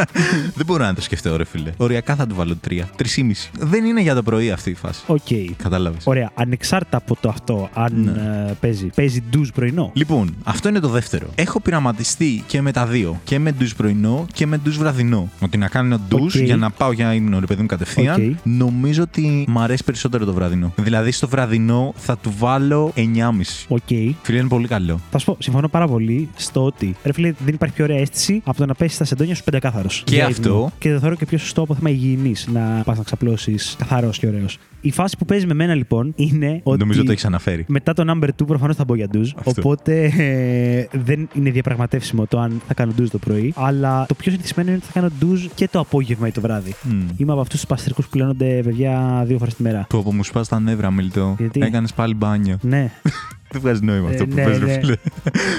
δεν 0.58 0.66
μπορώ 0.66 0.84
να 0.84 0.94
το 0.94 1.02
σκεφτώ, 1.02 1.36
ρε 1.38 1.46
φίλε. 1.46 1.72
Οριακά 1.78 2.16
θα 2.16 2.28
του 2.28 2.36
βάλω 2.36 2.58
3. 2.70 2.72
3,5. 2.72 2.82
Δεν 3.60 3.86
είναι 3.86 4.02
για 4.02 4.16
το 4.16 4.24
πρωί 4.24 4.52
αυτή 4.52 4.70
η 4.70 4.74
φάση. 4.74 5.02
Οκ. 5.08 5.20
Κατάλαβες. 5.64 6.02
Ωραία. 6.06 6.32
Ανεξάρτητα 6.34 6.98
από 6.98 7.18
το 7.22 7.30
αυτό, 7.30 7.70
αν 7.74 7.92
Ναι. 8.04 8.48
ε, 8.50 8.54
παίζει. 8.60 8.90
Παίζει 8.96 9.24
ντουζ 9.30 9.50
πρωινό. 9.50 9.92
Λοιπόν, 9.94 10.36
αυτό 10.44 10.70
είναι 10.70 10.80
το 10.80 10.88
δεύτερο. 10.88 11.28
Έχω 11.36 11.60
πειραματιστεί 11.60 12.44
και 12.48 12.62
με 12.62 12.72
τα 12.72 12.86
δύο. 12.86 13.20
Και 13.24 13.40
με 13.40 13.52
ντουζ 13.52 13.72
πρωινό 13.74 14.26
και 14.34 14.46
με 14.48 14.58
ντουζ 14.58 14.78
βραδινό. 14.78 15.30
Ότι 15.40 15.58
να 15.58 15.68
κάνω 15.68 16.00
ντουζ 16.08 16.36
Οκ. 16.36 16.42
για 16.42 16.56
να 16.56 16.70
πάω 16.70 16.92
για 16.92 17.14
ύπνο, 17.14 17.40
ρε 17.40 17.46
παιδί 17.46 17.62
μου, 17.62 17.68
κατευθείαν. 17.68 18.22
Οκ. 18.32 18.38
Νομίζω 18.44 19.02
ότι 19.04 19.10
ότι 19.12 19.28
μ' 19.48 19.60
αρέσει 19.60 19.84
περισσότερο 19.84 20.26
το 20.26 20.34
βραδινό. 20.34 20.74
Δηλαδή 20.76 21.12
στο 21.12 21.28
βραδινό 21.28 21.94
θα 21.96 22.18
του 22.18 22.34
βάλω 22.38 22.92
9,5. 22.96 23.02
Οκ. 23.68 23.82
Φίλε, 24.22 24.40
είναι 24.40 24.48
πολύ 24.48 24.68
καλό. 24.68 25.00
Θα 25.12 25.18
σου 25.18 25.26
πω, 25.26 25.38
συμφωνώ 25.40 25.68
πάρα 25.68 25.88
πολύ 25.88 26.30
στο 26.36 26.66
ότι 26.66 26.96
ρε 27.04 27.14
φίλε, 27.14 27.34
δεν 27.46 27.54
υπάρχει 27.54 27.76
πιο 27.76 27.84
ωραία 27.84 27.98
αίσθηση 27.98 28.42
από 28.46 28.58
το 28.58 28.66
να 28.66 28.74
πέσεις 28.74 28.96
στα 28.96 29.04
σεντόνια 29.04 29.36
σου 29.36 29.44
πεντακάθαρος. 29.44 30.04
Και 30.06 30.24
αυτό. 30.24 30.72
Και 30.78 30.94
το 30.94 31.00
θεωρώ 31.00 31.16
και 31.16 31.26
πιο 31.26 31.38
σωστό 31.38 31.62
από 31.62 31.76
θέμα 31.76 31.90
υγιεινής 31.90 32.48
να 32.52 32.82
πας 32.86 32.98
να 32.98 33.04
ξαπλώσεις 33.04 33.76
καθαρός 33.78 34.20
και 34.20 34.28
ωραίος. 34.28 34.58
Η 34.82 34.92
φάση 34.92 35.18
που 35.18 35.26
παίζει 35.26 35.46
με 35.46 35.54
μένα 35.54 35.76
λοιπόν 35.76 36.14
είναι 36.16 36.60
ότι. 36.64 36.80
Νομίζω 36.80 37.04
το 37.04 37.12
έχεις 37.12 37.26
αναφέρει. 37.26 37.66
Μετά 37.68 37.94
το 37.94 38.04
number 38.08 38.28
2 38.28 38.48
προφανώς 38.48 38.76
θα 38.76 38.84
μπω 38.84 38.96
για 38.96 39.08
ντουζ. 39.08 39.32
Αυτό. 39.36 39.54
Οπότε 39.58 40.12
ε, 40.18 40.98
δεν 40.98 41.30
είναι 41.34 41.50
διαπραγματεύσιμο 41.50 42.26
το 42.26 42.40
αν 42.40 42.62
θα 42.68 42.74
κάνω 42.74 42.92
ντουζ 42.96 43.10
το 43.10 43.18
πρωί. 43.18 43.54
Αλλά 43.56 44.06
το 44.06 44.14
πιο 44.14 44.32
συνηθισμένο 44.32 44.70
είναι 44.70 44.78
ότι 44.78 44.92
θα 44.92 45.00
κάνω 45.00 45.12
ντουζ 45.20 45.46
και 45.56 45.68
το 45.68 45.80
απόγευμα 45.80 46.28
ή 46.28 46.32
το 46.32 46.42
βράδυ. 46.42 46.76
Μμ. 46.84 47.02
Είμαι 47.18 47.32
από 47.32 47.42
αυτούς 47.42 47.60
τους 47.60 47.70
παστρικούς 47.70 48.02
που 48.02 48.08
πλένονται 48.10 48.62
παιδιά 48.64 49.21
δύο 49.26 49.38
φορές 49.38 49.52
τη 49.52 49.64
μέρα. 49.64 49.86
Που 49.90 49.98
από 49.98 50.14
μου 50.14 50.24
σπας 50.24 50.48
τα 50.48 50.60
νεύρα, 50.60 50.92
Μιλτό. 50.92 51.36
Γιατί; 51.38 51.62
Έκανες 51.62 51.94
πάλι 51.94 52.14
μπάνιο. 52.14 52.58
Ναι. 52.62 52.92
Δεν 53.52 53.62
βγάζει 53.62 53.80
νόημα 53.84 54.10
αυτό 54.10 54.24
Ε, 54.24 54.26
που 54.26 54.36
ναι, 54.36 54.44
πες, 54.44 54.60
ναι. 54.60 54.66
ρε 54.66 54.80
φίλε. 54.80 54.96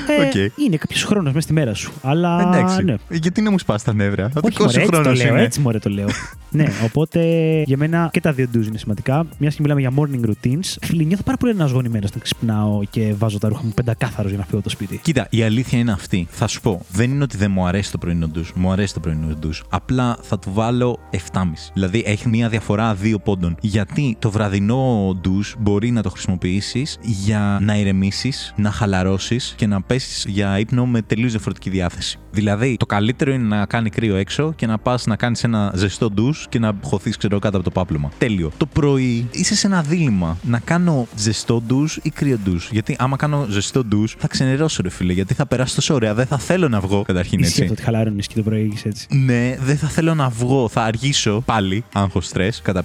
Ε, 0.06 0.26
Οκ. 0.26 0.34
Είναι 0.64 0.76
κάποιος 0.76 1.04
χρόνος 1.04 1.32
μέσα 1.32 1.40
στη 1.40 1.52
μέρα 1.52 1.74
σου. 1.74 1.92
Αλλά. 2.02 2.40
Εντάξει. 2.40 2.84
Ναι. 2.84 2.94
Γιατί 3.08 3.40
να 3.42 3.50
μου 3.50 3.58
σπας 3.58 3.82
τα 3.82 3.94
νεύρα; 3.94 4.24
Ο 4.24 4.40
Όχι, 4.42 4.48
δικό 4.48 4.62
μωρέ, 4.64 4.72
σου 4.72 4.80
έτσι 4.80 4.90
το 4.90 4.96
χρόνος 4.96 5.22
λέω, 5.22 5.32
είναι; 5.32 5.42
έτσι 5.42 5.60
μωρέ 5.60 5.78
το 5.78 5.90
λέω. 5.90 6.06
ναι, 6.50 6.66
οπότε 6.84 7.20
για 7.66 7.76
μένα 7.76 8.08
και 8.12 8.20
τα 8.20 8.32
δύο 8.32 8.48
ντουζ 8.48 8.66
είναι 8.66 8.78
σημαντικά. 8.78 9.26
Μια 9.38 9.50
και 9.50 9.56
μιλάμε 9.60 9.80
για 9.80 9.90
morning 9.96 10.26
routines. 10.28 10.76
Φίλοι, 10.82 11.04
νιώθω 11.04 11.22
πάρα 11.22 11.36
πολύ 11.36 11.52
αναζωογονημένος 11.52 12.06
όταν 12.08 12.20
ξυπνάω 12.22 12.80
και 12.90 13.14
βάζω 13.18 13.38
τα 13.38 13.48
ρούχα 13.48 13.62
μου 13.64 13.72
πεντακάθαρος 13.74 14.30
για 14.30 14.38
να 14.38 14.44
φύγω 14.44 14.58
από 14.58 14.68
το 14.68 14.70
σπίτι. 14.74 14.98
Κοίτα, 15.02 15.26
η 15.30 15.42
αλήθεια 15.42 15.78
είναι 15.78 15.92
αυτή. 15.92 16.26
Θα 16.30 16.46
σου 16.46 16.60
πω, 16.60 16.80
δεν 16.92 17.10
είναι 17.10 17.22
ότι 17.22 17.36
δεν 17.36 17.50
μου 17.50 17.66
αρέσει 17.66 17.90
το 17.90 17.98
πρωινό 17.98 18.28
ντουζ. 18.28 18.50
Μου 18.54 18.72
αρέσει 18.72 18.94
το 18.94 19.00
πρωινό 19.00 19.36
ντουζ. 19.38 19.60
Απλά 19.68 20.16
θα 20.22 20.38
του 20.38 20.50
βάλω 20.52 20.98
7,5. 21.32 21.42
Δηλαδή 21.72 22.02
έχει 22.06 22.28
μια 22.28 22.48
διαφορά 22.48 22.94
δύο 22.94 23.18
πόντων. 23.18 23.56
Γιατί 23.60 24.16
το 24.18 24.30
βραδινό 24.30 25.16
ντουζ 25.20 25.52
μπορεί 25.58 25.90
να 25.90 26.02
το 26.02 26.10
χρησιμοποιήσεις 26.10 26.98
για 27.02 27.58
να 27.62 27.76
ηρεμήσεις, 27.82 28.52
να 28.56 28.70
χαλαρώσεις 28.70 29.54
και 29.56 29.66
να 29.66 29.82
πέσεις 29.82 30.24
για 30.28 30.58
ύπνο 30.58 30.86
με 30.86 31.02
τελείως 31.02 31.30
διαφορετική 31.30 31.70
διάθεση. 31.70 32.18
Δηλαδή, 32.30 32.76
το 32.76 32.86
καλύτερο 32.86 33.32
είναι 33.32 33.56
να 33.56 33.66
κάνει 33.66 33.90
κρύο 33.90 34.16
έξω 34.16 34.52
και 34.56 34.66
να 34.66 34.78
πας 34.78 35.06
να 35.06 35.16
κάνεις 35.16 35.44
ένα 35.44 35.72
ζεστό 35.74 36.10
ντουζ 36.10 36.38
και 36.48 36.58
να 36.58 36.72
χωθείς, 36.82 37.16
ξέρω, 37.16 37.38
κάτω 37.38 37.56
από 37.56 37.64
το 37.64 37.70
πάπλωμα. 37.70 38.10
Τέλειο. 38.18 38.50
Το 38.56 38.66
πρωί 38.66 39.28
είσαι 39.30 39.54
σε 39.54 39.66
ένα 39.66 39.82
δίλημμα 39.82 40.36
να 40.42 40.58
κάνω 40.58 41.06
ζεστό 41.16 41.60
ντουζ 41.66 41.96
ή 42.02 42.10
κρύο 42.10 42.38
ντουζ. 42.44 42.68
Γιατί 42.70 42.96
άμα 42.98 43.16
κάνω 43.16 43.46
ζεστό 43.50 43.84
ντουζ 43.84 44.12
θα 44.18 44.28
ξενερώσω, 44.28 44.82
ρε 44.82 44.88
φίλε, 44.90 45.12
γιατί 45.12 45.34
θα 45.34 45.46
περάσει 45.46 45.74
τόσο 45.74 45.94
ωραία. 45.94 46.14
Δεν 46.14 46.26
θα 46.26 46.38
θέλω 46.38 46.68
να 46.68 46.80
βγω 46.80 47.02
καταρχήν 47.02 47.38
Ισχύει 47.38 47.50
έτσι. 47.50 47.62
αυτό 47.62 47.74
ότι 47.74 47.82
χαλαρώνει 47.82 48.22
και 48.22 48.34
το 48.34 48.42
πρωί 48.42 48.70
είσαι 48.74 48.88
έτσι. 48.88 49.06
Ναι, 49.10 49.56
δεν 49.60 49.76
θα 49.76 49.88
θέλω 49.88 50.14
να 50.14 50.28
βγω. 50.28 50.68
Θα 50.68 50.82
αργήσω 50.82 51.42
πάλι, 51.44 51.84
άγχος 51.92 52.26
στρες, 52.26 52.60
κατά 52.62 52.84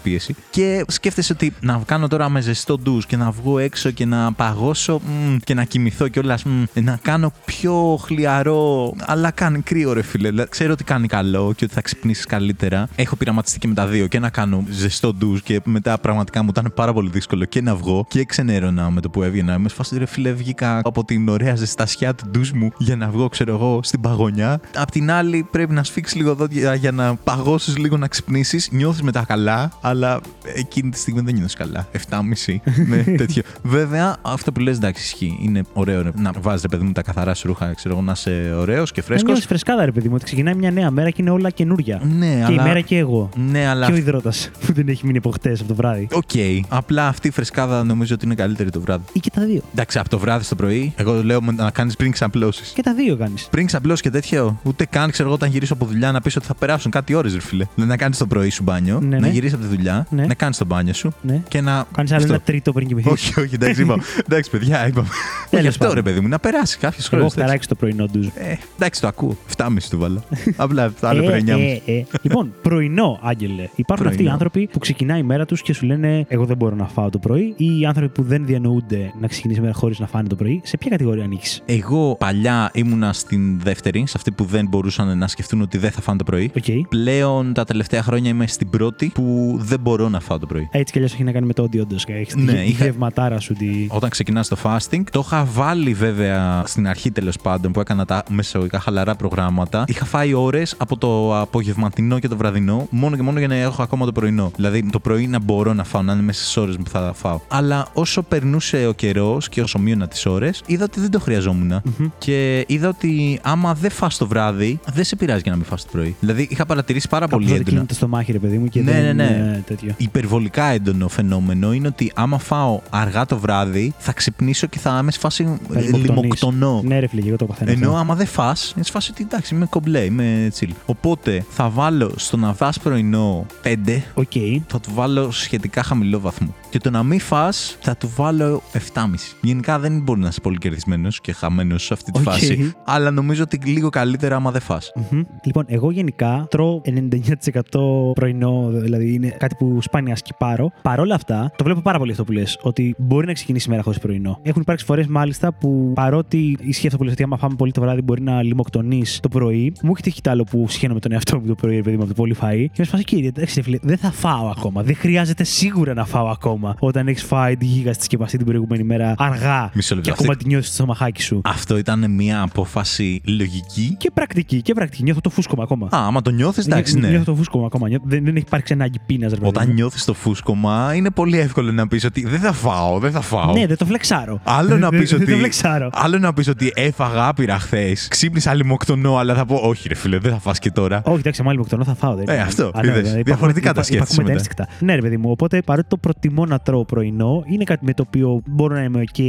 Και 0.49 0.85
σκέφτεσαι 0.87 1.33
ότι 1.33 1.53
να 1.61 1.81
κάνω 1.85 2.07
τώρα 2.07 2.29
με 2.29 2.41
ζεστό 2.41 2.77
ντουζ 2.77 3.05
και 3.05 3.17
να 3.17 3.31
βγω 3.31 3.59
έξω 3.59 3.91
και 3.91 4.05
να 4.05 4.33
παγώσω 4.33 4.86
μ, 4.93 5.35
και 5.43 5.53
να 5.53 5.63
κοιμηθώ 5.63 6.07
κιόλας. 6.07 6.43
Να 6.73 6.99
κάνω 7.01 7.31
πιο 7.45 7.99
χλιαρό. 8.03 8.93
Αλλά 8.99 9.31
κάνει 9.31 9.61
κρύο, 9.61 9.93
ρε 9.93 10.01
φίλε. 10.01 10.29
Δηλαδή, 10.29 10.49
Ξέρω 10.49 10.71
ότι 10.73 10.83
κάνει 10.83 11.07
καλό 11.07 11.53
και 11.55 11.65
ότι 11.65 11.73
θα 11.73 11.81
ξυπνήσεις 11.81 12.25
καλύτερα. 12.25 12.87
Έχω 12.95 13.15
πειραματιστεί 13.15 13.59
και 13.59 13.67
με 13.67 13.73
τα 13.73 13.87
δύο. 13.87 14.07
Και 14.07 14.19
να 14.19 14.29
κάνω 14.29 14.63
ζεστό 14.69 15.13
ντουζ 15.13 15.39
και 15.39 15.61
μετά 15.63 15.97
πραγματικά 15.97 16.43
μου 16.43 16.49
ήταν 16.49 16.71
πάρα 16.75 16.93
πολύ 16.93 17.09
δύσκολο 17.09 17.45
και 17.45 17.61
να 17.61 17.75
βγω 17.75 18.05
και 18.09 18.25
ξενέρωνα 18.25 18.89
με 18.89 19.01
το 19.01 19.09
που 19.09 19.23
έβγαινα. 19.23 19.53
Είμαι 19.53 19.69
σφάσει, 19.69 19.97
ρε 19.97 20.05
φίλε, 20.05 20.31
βγήκα 20.31 20.81
από 20.83 21.05
την 21.05 21.29
ωραία 21.29 21.55
ζεστασιά 21.55 22.15
του 22.15 22.25
ντουζ 22.29 22.51
μου 22.51 22.71
για 22.77 22.95
να 22.95 23.09
βγω, 23.09 23.29
ξέρω 23.29 23.53
εγώ, 23.53 23.79
στην 23.83 24.01
παγωνιά. 24.01 24.59
Απ' 24.75 24.91
την 24.91 25.11
άλλη, 25.11 25.47
πρέπει 25.51 25.73
να 25.73 25.83
σφίξεις 25.83 26.15
λίγο 26.15 26.35
δόντια 26.35 26.75
για 26.75 26.91
να 26.91 27.15
παγώσεις 27.15 27.77
λίγο 27.77 27.97
να 27.97 28.07
ξυπνήσεις. 28.07 28.69
Νιώθεις 28.71 29.01
μετά 29.01 29.23
καλά, 29.27 29.71
αλλά 29.81 30.19
εκείνη 30.55 30.89
τη 30.89 30.97
στιγμή 30.97 31.21
δεν 31.21 31.33
νιώθεις 31.33 31.55
καλά. 31.55 31.87
7,5 32.09 32.55
με 32.85 32.97
τέτοιο. 33.17 33.43
Βέβαια, 33.61 34.17
αυτό 34.21 34.51
που 34.51 34.59
λες, 34.59 34.76
εντάξει, 34.77 35.03
ισχύει. 35.03 35.37
Είναι 35.41 35.61
ωραίο 35.73 36.01
ρε, 36.01 36.09
να 36.15 36.31
βάζεις, 36.41 36.65
παιδί 36.69 36.83
μου, 36.83 36.91
τα 36.91 37.01
καθαρά 37.01 37.33
σου 37.33 37.47
ρούχα, 37.47 37.73
ξέρω 37.73 37.93
εγώ, 37.93 38.03
να 38.03 38.11
είσαι 38.11 38.53
ωραίος 38.57 38.91
και 38.91 38.99
Να 38.99 39.05
φρέσκος. 39.05 39.31
νιώσεις 39.31 39.47
φρεσκάδα, 39.47 39.85
ρε 39.85 39.91
παιδί 39.91 40.07
μου, 40.07 40.13
ότι 40.15 40.23
ξεκινάει 40.23 40.53
μια 40.55 40.71
νέα 40.71 40.91
μέρα 40.91 41.09
και 41.09 41.21
είναι 41.21 41.29
όλα 41.31 41.49
καινούρια. 41.49 42.01
Ναι, 42.17 42.35
Και 42.35 42.43
αλλά. 42.43 42.61
η 42.61 42.65
μέρα 42.67 42.81
και 42.81 42.97
εγώ. 42.97 43.29
Ναι, 43.51 43.67
αλλά. 43.67 43.85
Και 43.85 43.91
ο 43.91 43.95
ιδρώτας 43.95 44.49
που 44.65 44.73
δεν 44.73 44.87
έχει 44.87 45.05
μείνει 45.05 45.17
από 45.17 45.29
χτες 45.31 45.59
από 45.59 45.67
το 45.67 45.75
βράδυ. 45.75 46.07
Οκ. 46.11 46.29
Απλά 46.67 47.07
αυτή 47.07 47.27
η 47.27 47.31
φρεσκάδα 47.31 47.83
νομίζω 47.83 48.13
ότι 48.15 48.25
είναι 48.25 48.35
καλύτερη 48.35 48.69
το 48.69 48.81
βράδυ. 48.81 49.03
Ή 49.13 49.19
και 49.19 49.29
τα 49.33 49.45
δύο. 49.45 49.61
Εντάξει, 49.71 49.99
από 49.99 50.09
το 50.09 50.19
βράδυ 50.19 50.43
στο 50.43 50.55
πρωί, 50.55 50.93
εγώ 50.95 51.23
λέω 51.23 51.39
να 51.55 51.69
κάνεις 51.71 51.95
πριν 51.95 52.11
ξαπλώσεις. 52.11 52.71
Και 52.75 52.81
τα 52.81 52.93
δύο 52.93 53.17
κάνεις. 53.17 53.47
Πριν 53.51 53.65
ξαπλώσεις 53.65 54.01
και 54.01 54.09
τέτοιο, 54.09 54.59
ούτε 54.63 54.85
καν 54.85 55.11
ξέρω 55.11 55.27
εγώ 55.27 55.37
όταν 55.37 55.49
γυρίσω 55.49 55.73
από 55.73 55.85
δουλειά 55.85 56.11
να 56.11 56.21
πεις 56.21 56.35
ότι 56.35 56.45
θα 56.45 56.55
περάσουν 56.55 56.91
κάτι 56.91 57.13
ώρες, 57.13 57.33
ρε 57.33 57.41
φίλε. 57.41 57.65
Δηλαδή, 57.73 57.91
να 57.91 57.97
κάνεις 57.97 58.17
το 58.17 58.25
πρωί 58.27 58.49
σου 58.49 58.63
μπάνιο, 58.63 58.99
Ναι, 58.99 59.07
να 59.15 59.19
ναι. 59.21 59.27
γυρίσεις 59.29 59.53
από 59.57 59.63
τη 59.67 59.75
δουλειά, 59.75 60.07
Ναι. 60.09 60.25
να 60.25 60.33
κάνεις 60.33 60.57
το 60.57 60.65
μπάνιο 60.65 60.93
σου 60.93 61.13
Ναι. 61.21 61.41
και 61.47 61.61
να. 61.61 61.85
Κάνεις 61.95 62.11
άλλο 62.11 62.21
Αυτό. 62.21 62.33
ένα 62.33 62.41
τρίτο 62.45 62.71
πριν 62.71 62.87
κοιμηθείς. 62.87 63.09
Όχι, 63.09 63.39
όχι, 63.39 63.55
εντάξει, 63.55 63.81
είπα. 63.81 63.95
εντάξει, 64.29 64.49
παιδιά, 64.57 64.87
είπαμε. 64.87 65.07
Τέλος 65.49 65.63
Γι' 65.63 65.67
αυτό 65.69 65.85
πάντων. 65.85 65.95
ρε 65.95 66.09
παιδί 66.09 66.19
μου, 66.19 66.27
να 66.27 66.39
περάσει 66.39 66.77
κάποιος 66.77 66.99
Εγώ 67.05 67.09
χρόνος. 67.15 67.31
έχω 67.35 67.41
χαράξει 67.41 67.67
το 67.67 67.75
πρωινό 67.75 68.05
ντουζ. 68.05 68.25
Ε, 68.27 68.55
εντάξει, 68.75 69.01
το 69.01 69.07
ακούω. 69.07 69.37
7,5 69.57 69.67
του 69.89 69.97
'βαλα. 69.99 70.23
Απλά 70.55 70.93
άλλο 71.01 71.23
Ε, 71.23 71.25
πέρα 71.25 71.37
9,5. 71.57 71.81
ε, 71.85 71.91
ε. 71.97 72.03
Λοιπόν, 72.21 72.53
πρωινό, 72.61 73.19
Άγγελε. 73.23 73.69
Υπάρχουν 73.75 74.05
αυτοί 74.07 74.17
οι 74.21 74.25
Πρωινό. 74.25 74.31
άνθρωποι 74.31 74.69
που 74.71 74.79
ξεκινάει 74.79 75.19
η 75.19 75.23
μέρα 75.23 75.45
τους 75.45 75.61
και 75.61 75.73
σου 75.73 75.85
λένε 75.85 76.25
Εγώ 76.27 76.45
δεν 76.45 76.57
μπορώ 76.57 76.75
να 76.75 76.87
φάω 76.87 77.09
το 77.09 77.17
πρωί, 77.19 77.53
ή 77.57 77.79
οι 77.79 77.85
άνθρωποι 77.85 78.09
που 78.13 78.23
δεν 78.23 78.45
διανοούνται 78.45 79.11
να 79.19 79.27
ξεκινήσει 79.27 79.59
η 79.59 79.63
μέρα 79.63 79.73
χωρίς 79.73 79.99
να 79.99 80.07
φάνε 80.07 80.27
το 80.27 80.35
πρωί. 80.35 80.61
Σε 80.63 80.77
ποια 80.77 80.89
κατηγορία 80.89 81.23
ανήκεις; 81.23 81.61
Εγώ 81.65 82.15
παλιά 82.19 82.71
ήμουνα 82.73 83.13
στην 83.13 83.59
δεύτερη, 83.59 84.03
σε 84.07 84.13
αυτή 84.15 84.31
που 84.31 84.43
δεν 84.43 84.67
μπορούσαν 84.67 85.17
να 85.17 85.27
σκεφτούν 85.27 85.61
ότι 85.61 85.77
δεν 85.77 85.91
θα 85.91 86.01
φάνε 86.01 86.17
το 86.17 86.23
πρωί. 86.23 86.51
Οκ. 86.57 86.87
Πλέον 86.89 87.53
τα 87.53 87.63
τελευταία 87.63 88.03
χρόνια 88.03 88.29
είμαι 88.29 88.47
στην 88.47 88.69
πρώτη 88.69 89.11
που 89.13 89.55
δεν 89.61 89.79
μπορώ 89.79 90.09
να 90.09 90.19
φάω 90.19 90.39
το 90.39 90.45
πρωί. 90.45 90.67
Έτσι 90.71 90.91
κι 90.91 90.97
αλλιώς 90.97 91.13
έχει 91.13 91.23
να 91.23 91.31
κάνει 91.31 91.45
με 91.45 91.53
το 91.53 91.63
ότι 91.63 91.79
όντως 91.79 92.05
έχεις 92.07 92.35
Ναι, 92.35 92.51
τη 92.53 92.67
είχα- 92.67 92.85
γευματάρα 92.85 93.39
σου. 93.39 93.53
Τη... 93.53 93.67
Όταν 93.89 94.09
ξεκινάς 94.09 94.46
το 94.49 94.57
fasting, 94.63 95.01
το 95.11 95.23
είχα 95.25 95.45
βάλει 95.53 95.93
βέβαια 95.93 96.63
στην 96.65 96.87
αρχή 96.87 97.11
τέλος 97.11 97.35
πάντων 97.43 97.71
που 97.71 97.79
έκανα 97.79 98.05
τα 98.05 98.23
μεσογικά 98.29 98.79
χαλαρά 98.79 99.15
προγράμματα. 99.15 99.83
Είχα 99.87 100.05
φάει 100.05 100.33
ώρες 100.33 100.75
από 100.77 100.97
το 100.97 101.39
απογευματινό 101.39 102.19
και 102.19 102.27
το 102.27 102.37
βραδινό, 102.37 102.87
μόνο 102.89 103.15
και 103.15 103.21
μόνο 103.21 103.39
για 103.39 103.47
να 103.47 103.55
έχω 103.55 103.81
ακόμα 103.83 104.05
το 104.05 104.11
πρωινό. 104.11 104.51
Δηλαδή 104.55 104.89
το 104.91 104.99
πρωί 104.99 105.27
να 105.27 105.39
μπορώ 105.39 105.73
να 105.73 105.83
φάω, 105.83 106.01
να 106.01 106.13
είναι 106.13 106.21
μέσα 106.21 106.43
στι 106.45 106.59
ώρες 106.59 106.75
που 106.75 106.89
θα 106.89 107.11
φάω. 107.15 107.39
Αλλά 107.47 107.87
όσο 107.93 108.21
περνούσε 108.21 108.87
ο 108.87 108.91
καιρός 108.93 109.49
και 109.49 109.61
όσο 109.61 109.79
μείωνα 109.79 110.07
τις 110.07 110.25
ώρες, 110.25 110.61
είδα 110.65 110.83
ότι 110.83 110.99
δεν 110.99 111.11
το 111.11 111.19
χρειαζόμουν. 111.19 111.81
Μμμ. 111.83 112.07
Και 112.17 112.63
είδα 112.67 112.87
ότι 112.87 113.39
άμα 113.43 113.73
δεν 113.73 113.91
φας 113.91 114.17
το 114.17 114.27
βράδυ, 114.27 114.79
δεν 114.93 115.03
σε 115.03 115.15
πειράζει 115.15 115.41
για 115.41 115.51
να 115.51 115.57
μην 115.57 115.65
φας 115.65 115.83
το 115.83 115.89
πρωί. 115.91 116.15
Δηλαδή 116.19 116.47
είχα 116.51 116.65
παρατηρήσει 116.65 117.07
πάρα 117.07 117.25
Κάπου 117.25 117.35
πολύ 117.37 117.45
τότε 117.47 117.59
έντονα. 117.59 117.71
κλείνει 117.75 117.87
το 117.87 117.93
στομάχι, 117.93 118.31
ρε 118.31 118.39
παιδί 118.39 118.57
μου, 118.57 118.67
και 118.67 118.81
Ναι, 118.81 118.91
δεν 118.91 119.03
ναι, 119.03 119.13
ναι. 119.13 119.23
είναι 119.23 119.63
τέτοιο. 119.67 119.93
Υπερβολικά 119.97 120.63
έντονο 120.65 121.07
φαινόμενο 121.07 121.73
είναι 121.73 121.87
ότι 121.87 122.11
άμα 122.15 122.37
φάω 122.39 122.79
αργά 122.89 123.25
το 123.25 123.37
βράδυ, 123.37 123.93
θα 123.97 124.11
ξυπνήσω 124.11 124.35
και 124.69 124.79
θα 124.79 124.97
είμαι 125.01 125.11
σε 125.11 125.19
φάση 125.19 125.43
Θα 125.43 125.79
ε, 125.79 125.81
λιμοκτονείς. 125.81 126.21
λιμοκτονώ. 126.21 126.81
Ναι, 126.85 126.99
ρε 126.99 127.07
φίλε, 127.07 127.21
και 127.21 127.27
εγώ 127.27 127.37
το 127.37 127.45
παθαίνω. 127.45 127.71
Ενώ 127.71 127.87
αυτό. 127.87 127.99
άμα 127.99 128.15
δεν 128.15 128.25
φας, 128.27 128.71
είναι 128.75 128.83
σε 128.85 128.91
φάση 128.91 129.11
ότι 129.11 129.23
εντάξει, 129.23 129.55
είμαι 129.55 129.65
κομπλέ, 129.65 129.99
είμαι 130.03 130.51
chill. 130.59 130.69
Οπότε 130.85 131.45
θα 131.49 131.69
βάλω 131.69 132.11
στο 132.15 132.37
να 132.37 132.53
φας 132.53 132.79
πρωινό 132.79 133.45
5, 133.63 133.75
Οκ. 134.13 134.31
θα 134.67 134.79
του 134.79 134.89
βάλω 134.93 135.31
σχετικά 135.31 135.83
χαμηλό 135.83 136.19
βαθμό. 136.19 136.53
Και 136.69 136.79
το 136.79 136.89
να 136.89 137.03
μην 137.03 137.19
φας, 137.19 137.77
θα 137.79 137.95
του 137.97 138.11
βάλω 138.15 138.61
7,5. 138.73 139.35
Γενικά 139.41 139.79
δεν 139.79 140.01
μπορεί 140.01 140.19
να 140.19 140.27
είσαι 140.27 140.41
πολύ 140.41 140.57
κερδισμένος 140.57 141.21
και 141.21 141.31
χαμένος 141.33 141.83
σε 141.85 141.93
αυτή 141.93 142.11
τη 142.11 142.19
Οκ. 142.19 142.25
φάση. 142.25 142.73
Αλλά 142.85 143.11
νομίζω 143.11 143.43
ότι 143.43 143.59
λίγο 143.65 143.89
καλύτερα 143.89 144.35
άμα 144.35 144.51
δεν 144.51 144.61
φας. 144.61 144.91
Μμμ. 145.11 145.21
Λοιπόν, 145.43 145.63
εγώ 145.67 145.91
γενικά 145.91 146.45
τρώω 146.49 146.81
99% 146.85 148.13
πρωινό, 148.13 148.69
δηλαδή 148.71 149.13
είναι 149.13 149.27
κάτι 149.39 149.55
που 149.55 149.77
σπάνια 149.81 150.15
σκυπάρω. 150.15 150.71
Παρ' 150.81 150.99
όλα 150.99 151.15
αυτά, 151.15 151.51
το 151.55 151.63
βλέπω 151.63 151.81
πάρα 151.81 151.97
πολύ 151.97 152.11
αυτό 152.11 152.23
που 152.23 152.31
λες, 152.31 152.59
ότι 152.61 152.95
μπορεί 152.97 153.25
να 153.25 153.33
ξεκινήσει 153.33 153.65
η 153.67 153.71
μέρα 153.71 153.83
χωρίς 153.83 153.99
πρωινό. 153.99 154.26
Έχουν 154.41 154.61
υπάρξει 154.61 154.85
φορές 154.85 155.07
μάλιστα 155.07 155.53
που 155.53 155.91
παρότι 155.95 156.57
ισχύει 156.61 156.85
αυτό 156.85 156.97
που 156.97 157.03
λες, 157.03 157.13
ότι 157.13 157.23
άμα 157.23 157.37
φάμε 157.37 157.55
πολύ 157.55 157.71
το 157.71 157.81
βράδυ 157.81 158.01
μπορεί 158.01 158.21
να 158.21 158.43
λιμοκτονείς 158.43 159.19
το 159.21 159.29
πρωί. 159.29 159.73
Μου 159.83 159.91
έχει 159.93 160.01
τύχει 160.01 160.21
κι 160.21 160.29
άλλο 160.29 160.43
που 160.43 160.65
συχαίνω 160.69 160.93
με 160.93 160.99
τον 160.99 161.11
εαυτό 161.11 161.39
μου 161.39 161.45
το 161.47 161.55
πρωί, 161.55 161.75
ρε 161.75 161.81
παιδί 161.81 161.95
μου, 161.95 162.01
από 162.03 162.09
το 162.13 162.21
πολύ 162.21 162.35
φαΐ. 162.41 162.65
Και 162.71 162.75
με 162.77 162.83
σπάσει, 162.83 163.03
κύριε, 163.03 163.27
εντάξει, 163.27 163.55
ρε 163.55 163.61
φίλε, 163.61 163.77
δεν 163.81 163.97
θα 163.97 164.11
φάω 164.11 164.47
ακόμα. 164.47 164.83
Δεν 164.83 164.95
χρειάζεται 164.95 165.43
σίγουρα 165.43 165.93
να 165.93 166.05
φάω 166.05 166.27
ακόμα 166.27 166.75
όταν 166.79 167.07
έχεις 167.07 167.23
φάει 167.23 167.57
τη 167.57 167.65
γίγα 167.65 167.93
στη 167.93 168.03
σκεπαστή 168.03 168.37
την 168.37 168.45
προηγούμενη 168.45 168.83
μέρα 168.83 169.13
αργά. 169.17 169.71
Μισό 169.73 169.95
λεπτό. 169.95 170.09
Και 170.09 170.15
ακόμα 170.19 170.31
Αυτή- 170.31 170.43
τη 170.43 170.49
νιώθεις 170.49 170.67
στο 170.67 170.75
στομαχάκι 170.75 171.21
σου. 171.21 171.41
Αυτό 171.43 171.77
ήταν 171.77 172.11
μια 172.11 172.41
απόφαση 172.41 173.21
λογική; 173.25 173.95
Και 173.99 174.11
πρακτική, 174.13 174.61
και 174.61 174.73
πρακτική. 174.73 175.03
Νιώθω 175.03 175.21
το 175.21 175.29
φούσκωμα 175.29 175.63
ακόμα. 175.63 175.85
Α, 175.87 176.05
άμα 176.07 176.21
το 176.21 176.29
νιώθεις, 176.31 176.65
εντάξει, 176.65 176.93
Νιώ- 176.93 177.03
ναι. 177.03 177.09
Νιώθω 177.09 177.25
το 177.31 177.35
φούσκωμα 177.35 177.65
ακόμα. 177.65 177.87
Νιώ- 177.87 178.01
Δεν, 178.03 178.23
δεν 178.23 178.35
έχει 178.35 178.45
υπάρξει 178.47 178.73
ανάγκη 178.73 178.97
πείνας, 179.05 179.31
ρε 179.31 179.37
παιδί 179.37 179.49
Όταν 179.49 179.63
μου. 179.67 179.73
νιώθεις 179.73 180.05
το 180.05 180.13
φούσκωμα, 180.13 180.93
είναι 180.95 181.09
πολύ 181.11 181.37
εύκολο 181.39 181.71
να 181.71 181.87
πεις 181.87 182.03
ότι 182.05 182.25
δεν 182.27 182.39
θα 182.39 182.51
φάω, 182.53 182.99
δεν 182.99 183.11
θα 183.11 183.21
φάω. 183.21 183.53
Ναι, 183.53 183.65
δεν 183.67 183.77
το 183.77 183.85
φλεξάρω. 184.17 184.39
Άλλο 184.43 184.77
να 184.77 184.89
Δεν- 184.89 184.99
πεις 184.99 185.09
δεν 185.11 185.21
ότι. 185.21 185.31
το 185.31 185.37
φλεξάρω. 185.37 185.89
Άλλο 185.93 186.17
να 186.17 186.33
πεις 186.33 186.47
ότι 186.47 186.71
έφαγα 186.75 187.27
άπειρα 187.27 187.59
χθες, 187.59 188.07
ξύπνησα 188.07 188.49
άλλη 188.49 188.61
λιμοκτονώ, 188.61 189.17
αλλά 189.17 189.35
θα 189.35 189.45
πω 189.45 189.55
όχι, 189.55 189.87
ρε 189.87 189.95
φίλε, 189.95 190.17
δεν 190.17 190.31
θα 190.31 190.39
φας 190.39 190.59
και 190.59 190.71
τώρα. 190.71 191.01
Όχι, 191.05 191.19
εντάξει, 191.19 191.41
άμα 191.41 191.51
λιμοκτονώ 191.51 191.83
θα 191.83 191.95
φάω. 191.95 192.15
Δεν 192.15 192.25
Ε, 192.29 192.33
είναι. 192.33 192.41
αυτό, 192.41 192.71
Α, 192.73 192.81
ναι, 192.83 192.87
είδες. 192.91 193.01
δηλαδή, 193.03 193.21
Διαφορετικά 193.21 193.73
τα 193.73 193.81
υπάρχουν- 193.81 193.83
σκέφτεσαι 193.83 194.21
υπάρχουν 194.21 194.23
μετά. 194.23 194.31
μεταίσθηκτα. 194.63 194.85
Ναι, 194.85 194.95
ρε 194.95 195.01
παιδί 195.01 195.17
μου. 195.17 195.31
Οπότε 195.31 195.61
παρότι 195.61 195.87
το 195.87 195.97
προτιμώ 195.97 196.45
να 196.45 196.59
τρώω 196.59 196.85
πρωινό, 196.85 197.43
είναι 197.45 197.63
κάτι 197.63 197.85
με 197.85 197.93
το 197.93 198.03
οποίο 198.07 198.41
μπορώ 198.45 198.75
να 198.75 198.83
είμαι 198.83 199.03
OK 199.07 199.21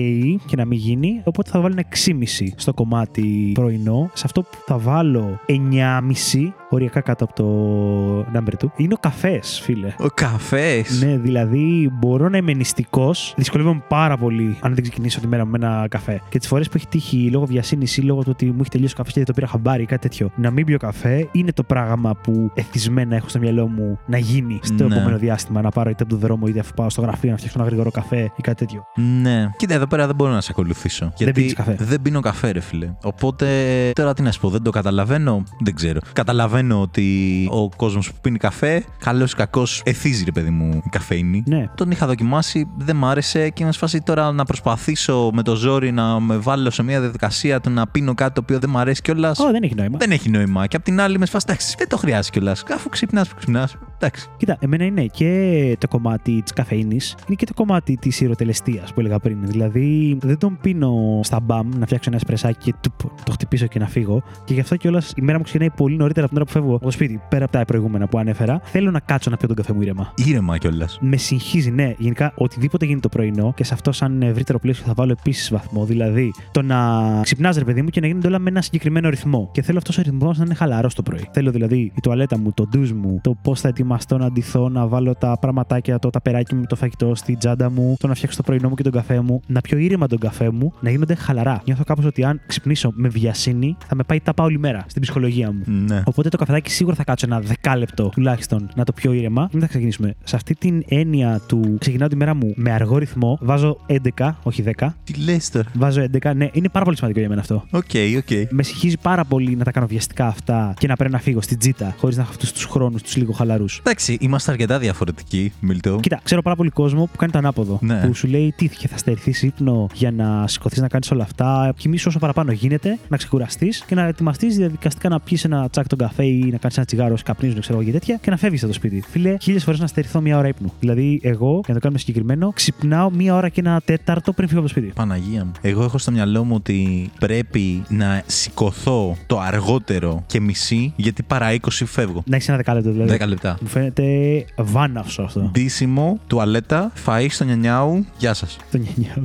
και 0.47 0.57
να 0.57 0.65
μην 0.65 0.79
γίνει. 0.79 1.21
Οπότε 1.25 1.51
θα 1.51 1.61
βάλω 1.61 1.75
ένα 1.79 1.85
6,5 1.89 2.53
στο 2.57 2.75
κομμάτι 2.75 3.51
πρωινό. 3.55 4.11
Σε 4.15 4.23
αυτό 4.27 4.43
που 4.43 4.57
θα 4.67 4.79
βάλω 4.79 5.41
9,5 5.47 6.53
οριακά 6.71 7.01
κάτω 7.01 7.25
από 7.25 7.35
το 7.35 8.31
number 8.35 8.65
2. 8.65 8.69
Είναι 8.77 8.95
ο 8.95 8.97
καφές, 9.01 9.61
φίλε. 9.65 9.95
Ο 9.99 10.07
καφές. 10.15 11.03
Ναι, 11.05 11.17
δηλαδή 11.19 11.91
μπορώ 11.93 12.29
να 12.29 12.37
είμαι 12.37 12.53
νηστικός. 12.53 13.35
Δυσκολεύομαι 13.37 13.83
πάρα 13.89 14.17
πολύ 14.17 14.57
αν 14.61 14.75
δεν 14.75 14.83
ξεκινήσω 14.83 15.21
τη 15.21 15.27
μέρα 15.27 15.45
με 15.45 15.57
ένα 15.57 15.87
καφέ. 15.91 16.21
Και 16.29 16.39
τις 16.39 16.49
φορές 16.49 16.69
που 16.69 16.73
έχει 16.77 16.87
τύχει 16.89 17.29
λόγω 17.33 17.45
βιασύνη 17.47 17.87
ή 17.97 18.01
λόγω 18.01 18.21
του 18.23 18.31
ότι 18.33 18.47
μου 18.47 18.57
έχει 18.61 18.71
τελειώσει 18.71 18.95
ο 18.95 18.97
καφές 18.97 19.13
και 19.13 19.19
δεν 19.19 19.29
το 19.29 19.33
πήρα 19.35 19.47
χαμπάρι 19.47 19.83
ή 19.83 19.87
κάτι 19.87 20.09
τέτοιο, 20.09 20.31
να 20.37 20.51
μην 20.51 20.65
πιω 20.65 20.79
καφέ 20.79 21.29
είναι 21.33 21.53
το 21.53 21.63
πράγμα 21.63 22.15
που 22.23 22.51
εθισμένα 22.55 23.17
έχω 23.17 23.29
στο 23.29 23.39
μυαλό 23.39 23.67
μου 23.69 23.99
να 24.07 24.19
γίνει 24.19 24.59
στο 24.63 24.89
Ναι. 24.89 24.97
επόμενο 24.97 25.19
διάστημα. 25.19 25.63
Να 25.63 25.71
πάρω 25.71 25.91
είτε 25.91 26.03
από 26.03 26.13
τον 26.13 26.21
δρόμο 26.23 26.47
είτε 26.47 26.59
αφού 26.59 26.73
πάω 26.75 26.91
στο 26.91 27.01
γραφείο 27.01 27.31
να 27.31 27.37
φτιάξω 27.37 27.59
ένα 27.59 27.69
γρήγορο 27.69 27.91
καφέ 27.91 28.21
ή 28.37 28.43
κάτι 28.43 28.57
τέτοιο. 28.67 28.85
Ναι. 29.23 29.51
Κοίτα, 29.57 29.75
εδώ 29.75 29.87
πέρα 29.87 30.07
δεν 30.07 30.15
μπορώ 30.15 30.33
να 30.33 30.41
σε 30.41 30.49
ακολουθήσω. 30.53 31.13
γιατί 31.17 31.33
πίνεις 31.33 31.55
καφέ. 31.55 31.77
δεν 31.79 32.03
πίνω 32.03 32.21
καφέ, 32.21 32.51
ρε 32.51 32.61
φίλε. 32.61 32.93
Οπότε 33.03 33.47
τώρα 33.95 34.15
τι 34.15 34.23
να 34.23 34.31
σου 34.33 34.41
πω, 34.41 34.49
δεν 34.51 34.63
το 34.63 34.71
καταλαβαίνω. 34.71 35.43
Δεν 35.61 35.75
ξέρω. 35.75 36.01
Καταλαβαίνω 36.13 36.58
ότι 36.73 37.49
ο 37.51 37.69
κόσμος 37.77 38.13
που 38.13 38.19
πίνει 38.21 38.39
καφέ, 38.39 38.85
καλός 38.99 39.33
ή 39.33 39.37
κακός, 39.37 39.83
εθίζει, 39.85 40.25
ρε 40.25 40.33
παιδί 40.33 40.51
μου, 40.51 40.83
η 40.87 40.89
καφεΐνη. 40.91 41.43
Ναι. 41.47 41.69
Τον 41.75 41.91
είχα 41.91 42.07
δοκιμάσει, 42.07 42.69
δεν 42.77 42.97
μ' 42.97 43.05
άρεσε 43.05 43.49
και 43.49 43.63
είμαι 43.63 43.73
σε 43.73 43.79
φάση 43.79 44.01
τώρα 44.01 44.33
να 44.33 44.45
προσπαθήσω 44.45 45.31
με 45.33 45.43
το 45.43 45.55
ζόρι 45.55 45.93
να 45.93 46.21
με 46.21 46.37
βάλω 46.37 46.71
σε 46.71 46.83
μια 46.83 47.01
διαδικασία 47.01 47.61
του 47.61 47.71
να 47.71 47.87
πίνω 47.87 48.15
κάτι 48.15 48.35
το 48.35 48.41
οποίο 48.41 48.59
δεν 48.59 48.71
μ' 48.71 48.79
αρέσει 48.79 49.03
κιόλας. 49.03 49.39
Ω, 49.39 49.51
δεν 49.51 49.63
έχει 49.63 49.75
νόημα. 49.75 49.99
Δεν 49.99 50.11
έχει 50.11 50.31
νόημα. 50.31 50.67
Και 50.67 50.77
απ' 50.77 50.85
την 50.85 51.01
άλλη 51.01 51.19
με 51.19 51.27
σε 51.27 51.33
φάση, 51.33 51.45
εντάξει, 51.49 51.75
δεν 51.79 51.89
το 51.89 51.97
χρειάζεται 51.97 52.39
κιόλας. 52.39 52.65
Αφού 52.75 52.89
ξυπνάς 52.89 53.29
που 53.29 53.35
ξυπνάς. 53.37 53.77
Εντάξει. 54.01 54.29
Κοίτα, 54.37 54.57
εμένα 54.61 54.85
είναι 54.85 55.07
και 55.07 55.77
το 55.81 55.89
κομμάτι 55.89 56.43
της 56.43 56.53
καφεΐνη, 56.53 56.99
είναι 57.27 57.37
και 57.37 57.47
το 57.47 57.55
κομμάτι 57.55 57.97
της 57.97 58.21
ιεροτελεστία 58.21 58.83
που 58.95 59.01
έλεγα 59.01 59.19
πριν. 59.19 59.39
Δηλαδή, 59.43 60.19
δεν 60.21 60.39
τον 60.39 60.59
πίνω 60.61 61.21
στα 61.23 61.41
μπαμ 61.41 61.69
να 61.79 61.87
φτιάξω 61.87 62.11
ένα 62.11 62.17
εσπρεσάκι 62.17 62.57
και 62.59 62.75
τουπ, 62.81 63.11
το 63.25 63.33
χτυπήσω 63.33 63.67
και 63.67 63.79
να 63.79 63.87
φύγω. 63.87 64.23
Και 64.45 64.55
γι' 64.55 64.61
αυτό 64.61 64.77
κιόλας 64.77 65.13
η 65.17 65.23
μέρα 65.23 65.39
μου 65.39 65.45
ξεκινάει 65.45 65.71
πολύ 65.71 65.97
νωρίτερα 65.97 66.27
από 66.27 66.35
την 66.35 66.43
ώρα 66.43 66.53
που 66.53 66.59
φεύγω 66.59 66.75
από 66.77 66.85
το 66.85 66.91
σπίτι, 66.91 67.21
πέρα 67.29 67.45
από 67.45 67.53
τα 67.53 67.65
προηγούμενα 67.65 68.07
που 68.09 68.19
ανέφερα. 68.19 68.61
Θέλω 68.65 68.91
να 68.91 69.01
κάτσω 69.01 69.31
να 69.31 69.37
πιω 69.37 69.47
τον 69.49 69.57
καφέ 69.57 69.73
μου 69.73 69.83
ήρεμα. 69.83 70.13
Ήρεμα 70.27 70.59
κιόλας. 70.59 70.99
Με 71.01 71.17
συγχύζει, 71.17 71.71
ναι. 71.71 71.95
Γενικά, 71.99 72.33
οτιδήποτε 72.37 72.87
γίνει 72.87 73.01
το 73.01 73.09
πρωινό 73.09 73.53
και 73.57 73.65
σε 73.65 73.75
αυτό, 73.75 73.93
σαν 73.93 74.23
ευρύτερο 74.23 74.59
πλαίσιο, 74.59 74.85
θα 74.87 74.93
βάλω 74.97 75.15
επίσης 75.19 75.51
βαθμό. 75.51 75.85
Δηλαδή, 75.85 76.33
το 76.53 76.63
να 76.63 76.77
ξυπνάς, 77.23 77.57
ρε 77.57 77.65
παιδί 77.65 77.83
μου, 77.83 77.89
και 77.89 78.01
να 78.01 78.07
γίνονται 78.07 78.27
όλα 78.27 78.39
με 78.39 78.51
ένα 78.51 78.63
συγκεκριμένο 78.63 79.09
ρυθμό. 79.09 79.49
Και 79.53 79.63
θέλω 79.63 79.79
αυτός 79.79 79.99
ο 79.99 80.03
ρυθμός 80.03 80.39
να 80.39 80.45
είναι 80.45 80.55
χαλαρός 80.55 80.95
το 80.95 81.03
πρωί. 81.03 81.29
Θέλω 81.33 81.51
δηλαδή 81.51 81.79
η 81.79 82.01
τουαλέτα 82.03 82.39
μου, 82.39 82.53
το 82.53 82.67
ντουζ 82.67 82.91
μου, 82.91 83.21
το 83.23 83.37
πώς 83.43 83.61
θα 83.61 83.69
ετοιμαστώ 83.95 84.19
να 84.19 84.33
ντυθώ, 84.33 84.69
να 84.69 84.87
βάλω 84.87 85.15
τα 85.15 85.37
πραγματάκια, 85.41 85.99
το 85.99 86.11
ταπεράκι 86.11 86.55
μου, 86.55 86.61
με 86.61 86.67
το 86.67 86.77
φαγητό 86.77 87.15
στη 87.15 87.37
τσάντα 87.37 87.71
μου, 87.71 87.97
το 88.01 88.07
να 88.07 88.15
φτιάξω 88.15 88.37
το 88.37 88.43
πρωινό 88.43 88.69
μου 88.69 88.75
και 88.75 88.83
τον 88.83 88.93
καφέ 88.93 89.21
μου, 89.21 89.41
να 89.47 89.61
πιω 89.61 89.79
ήρεμα 89.79 90.07
τον 90.07 90.19
καφέ 90.19 90.51
μου, 90.51 90.73
να 90.81 90.91
γίνονται 90.91 91.15
χαλαρά. 91.15 91.63
Νιώθω 91.65 91.85
κάπως 91.85 92.05
ότι 92.05 92.25
αν 92.25 92.41
ξυπνήσω 92.47 92.93
με 92.95 93.09
βιασύνη, 93.09 93.77
θα 93.87 93.95
με 93.95 94.03
πάει 94.03 94.21
τάπα 94.21 94.45
όλη 94.45 94.59
μέρα 94.59 94.85
στην 94.87 95.03
ψυχολογία 95.03 95.53
μου. 95.53 95.63
Ναι. 95.87 96.03
Οπότε 96.05 96.29
το 96.29 96.37
καφεδάκι 96.37 96.71
σίγουρα 96.71 96.97
θα 96.97 97.05
κάτσω 97.05 97.27
ένα 97.29 97.41
δεκάλεπτο 97.41 98.09
τουλάχιστον 98.09 98.71
να 98.75 98.85
το 98.85 98.93
πιω 98.93 99.13
ήρεμα. 99.13 99.49
Δεν 99.53 99.61
θα 99.61 99.67
ξεκινήσουμε. 99.67 100.15
Σε 100.25 100.37
αυτή 100.37 100.55
την 100.55 100.83
έννοια 100.89 101.41
του 101.47 101.77
ξεκινάω 101.79 102.09
τη 102.09 102.17
μέρα 102.17 102.35
μου 102.35 102.53
με 102.57 102.71
αργό 102.71 102.99
ρυθμό, 102.99 103.39
βάζω 103.41 103.79
11, 104.17 104.31
όχι 104.43 104.65
10. 104.79 104.89
Τι 105.05 105.15
λες 105.15 105.51
τώρα; 105.51 105.69
Βάζω 105.75 106.05
11, 106.23 106.33
ναι, 106.37 106.49
είναι 106.53 106.69
πάρα 106.69 106.85
πολύ 106.85 106.97
σημαντικό 106.97 107.21
για 107.21 107.29
μένα 107.29 107.41
αυτό. 107.41 107.65
OK, 107.71 107.91
OK. 108.17 108.51
Με 108.51 108.63
συγχύζει 108.63 108.99
πάρα 109.03 109.25
πολύ 109.25 109.57
να 109.57 109.65
τα 109.65 109.71
κάνω 109.71 109.87
βιαστικά 109.87 110.27
αυτά 110.27 110.75
και 110.79 110.87
να 110.87 110.97
πρέπει 110.97 111.13
να 111.13 111.19
φύγω 111.19 111.41
στην 111.41 111.59
τσίτα 111.59 111.95
χωρίς 111.99 112.17
να 112.17 112.23
έχω 112.23 112.31
αυτούς 112.31 112.53
τους 112.53 112.65
χρόνους, 112.65 113.03
τους 113.03 113.17
λίγο 113.17 113.33
χαλαρούς. 113.33 113.78
Εντάξει, 113.79 114.17
είμαστε 114.21 114.51
αρκετά 114.51 114.79
διαφορετικοί, 114.79 115.53
Μιλτό. 115.61 115.99
Κοίτα, 116.03 116.21
ξέρω 116.25 116.43
πάρα 116.43 116.57
πολύ 116.57 116.71
κόσμο 116.71 117.05
που 117.07 117.17
κάνει 117.17 117.33
το 117.33 117.39
ανάποδο. 117.39 117.79
Ναι. 117.83 118.01
Που 118.07 118.15
σου 118.15 118.27
λέει 118.27 118.55
τι 118.57 118.69
και 118.69 118.89
θα 118.89 118.97
στερηθεί 118.97 119.47
ύπνο 119.47 119.87
για 119.95 120.11
να 120.11 120.47
σηκωθείς 120.47 120.81
να 120.81 120.89
κάνεις 120.89 121.11
όλα 121.11 121.23
αυτά. 121.23 121.73
Κοιμήσου 121.77 122.09
όσο 122.09 122.19
παραπάνω 122.19 122.53
γίνεται, 122.53 122.99
να 123.09 123.17
ξεκουραστείς 123.17 123.85
και 123.87 123.95
να 123.95 124.03
ετοιμαστείς 124.03 124.57
διαδικαστικά 124.57 125.09
να 125.09 125.21
πιεις 125.21 125.45
ένα 125.45 125.69
τσακ 125.71 125.87
τον 125.87 125.99
καφέ 125.99 126.25
ή 126.25 126.49
να 126.51 126.59
κάνεις 126.59 126.77
ένα 126.77 126.87
τσιγάρο, 126.87 127.15
καπνίζουν, 127.25 127.61
ξέρω 127.61 127.79
εγώ 127.79 127.87
και 127.87 127.93
τέτοια 127.93 128.19
και 128.23 128.31
να 128.31 128.37
φεύγεις 128.37 128.63
από 128.63 128.73
το 128.73 128.79
σπίτι. 128.79 129.05
Φίλε, 129.11 129.37
χίλιες 129.41 129.65
φορές 129.65 129.81
να 129.81 129.87
στερηθώ 129.87 130.21
μία 130.21 130.39
ώρα 130.39 130.49
ύπνου. 130.49 130.73
Δηλαδή, 130.81 131.21
εγώ, 131.23 131.51
για 131.53 131.63
να 131.67 131.75
το 131.75 131.81
κάνουμε 131.81 131.99
συγκεκριμένο, 131.99 132.53
ξυπνάω 132.55 133.11
μία 133.11 133.35
ώρα 133.35 133.49
και 133.49 133.61
ένα 133.61 133.81
τέταρτο 133.85 134.33
πριν 134.33 134.49
φύγω 134.49 134.61
από 134.61 134.69
το 134.69 134.75
σπίτι. 134.75 134.93
Παναγία 134.95 135.45
μου. 135.45 135.53
Εγώ 135.61 135.83
έχω 135.83 135.99
στο 135.99 136.11
μυαλό 136.11 136.45
μου 136.45 136.55
ότι 136.55 137.11
πρέπει 137.19 137.83
να 137.89 138.23
σηκωθώ 138.27 139.17
το 139.27 139.41
αργότερο 139.41 140.23
και 140.27 140.41
μισή, 140.41 140.93
γιατί 140.97 141.23
παρά 141.23 141.53
20 141.53 141.59
φεύγω. 141.85 142.23
Να 142.27 142.37
έχεις 142.37 142.49
ένα 142.49 142.57
δεκάλεπτο 142.57 142.91
δηλαδή. 142.91 143.17
10 143.21 143.29
λεπτά. 143.29 143.59
Μου 143.69 143.75
φαίνεται 143.75 144.45
βάναυσο 144.57 145.23
αυτό. 145.23 145.41
Ντύσιμο, 145.41 146.21
τουαλέτα, 146.27 146.93
ταΐζεις 147.07 147.27
το 147.31 147.45
νιάου. 147.45 148.05
Γεια 148.19 148.35
σας. 148.35 148.57
Το 148.71 148.79
νιάου. 148.79 149.25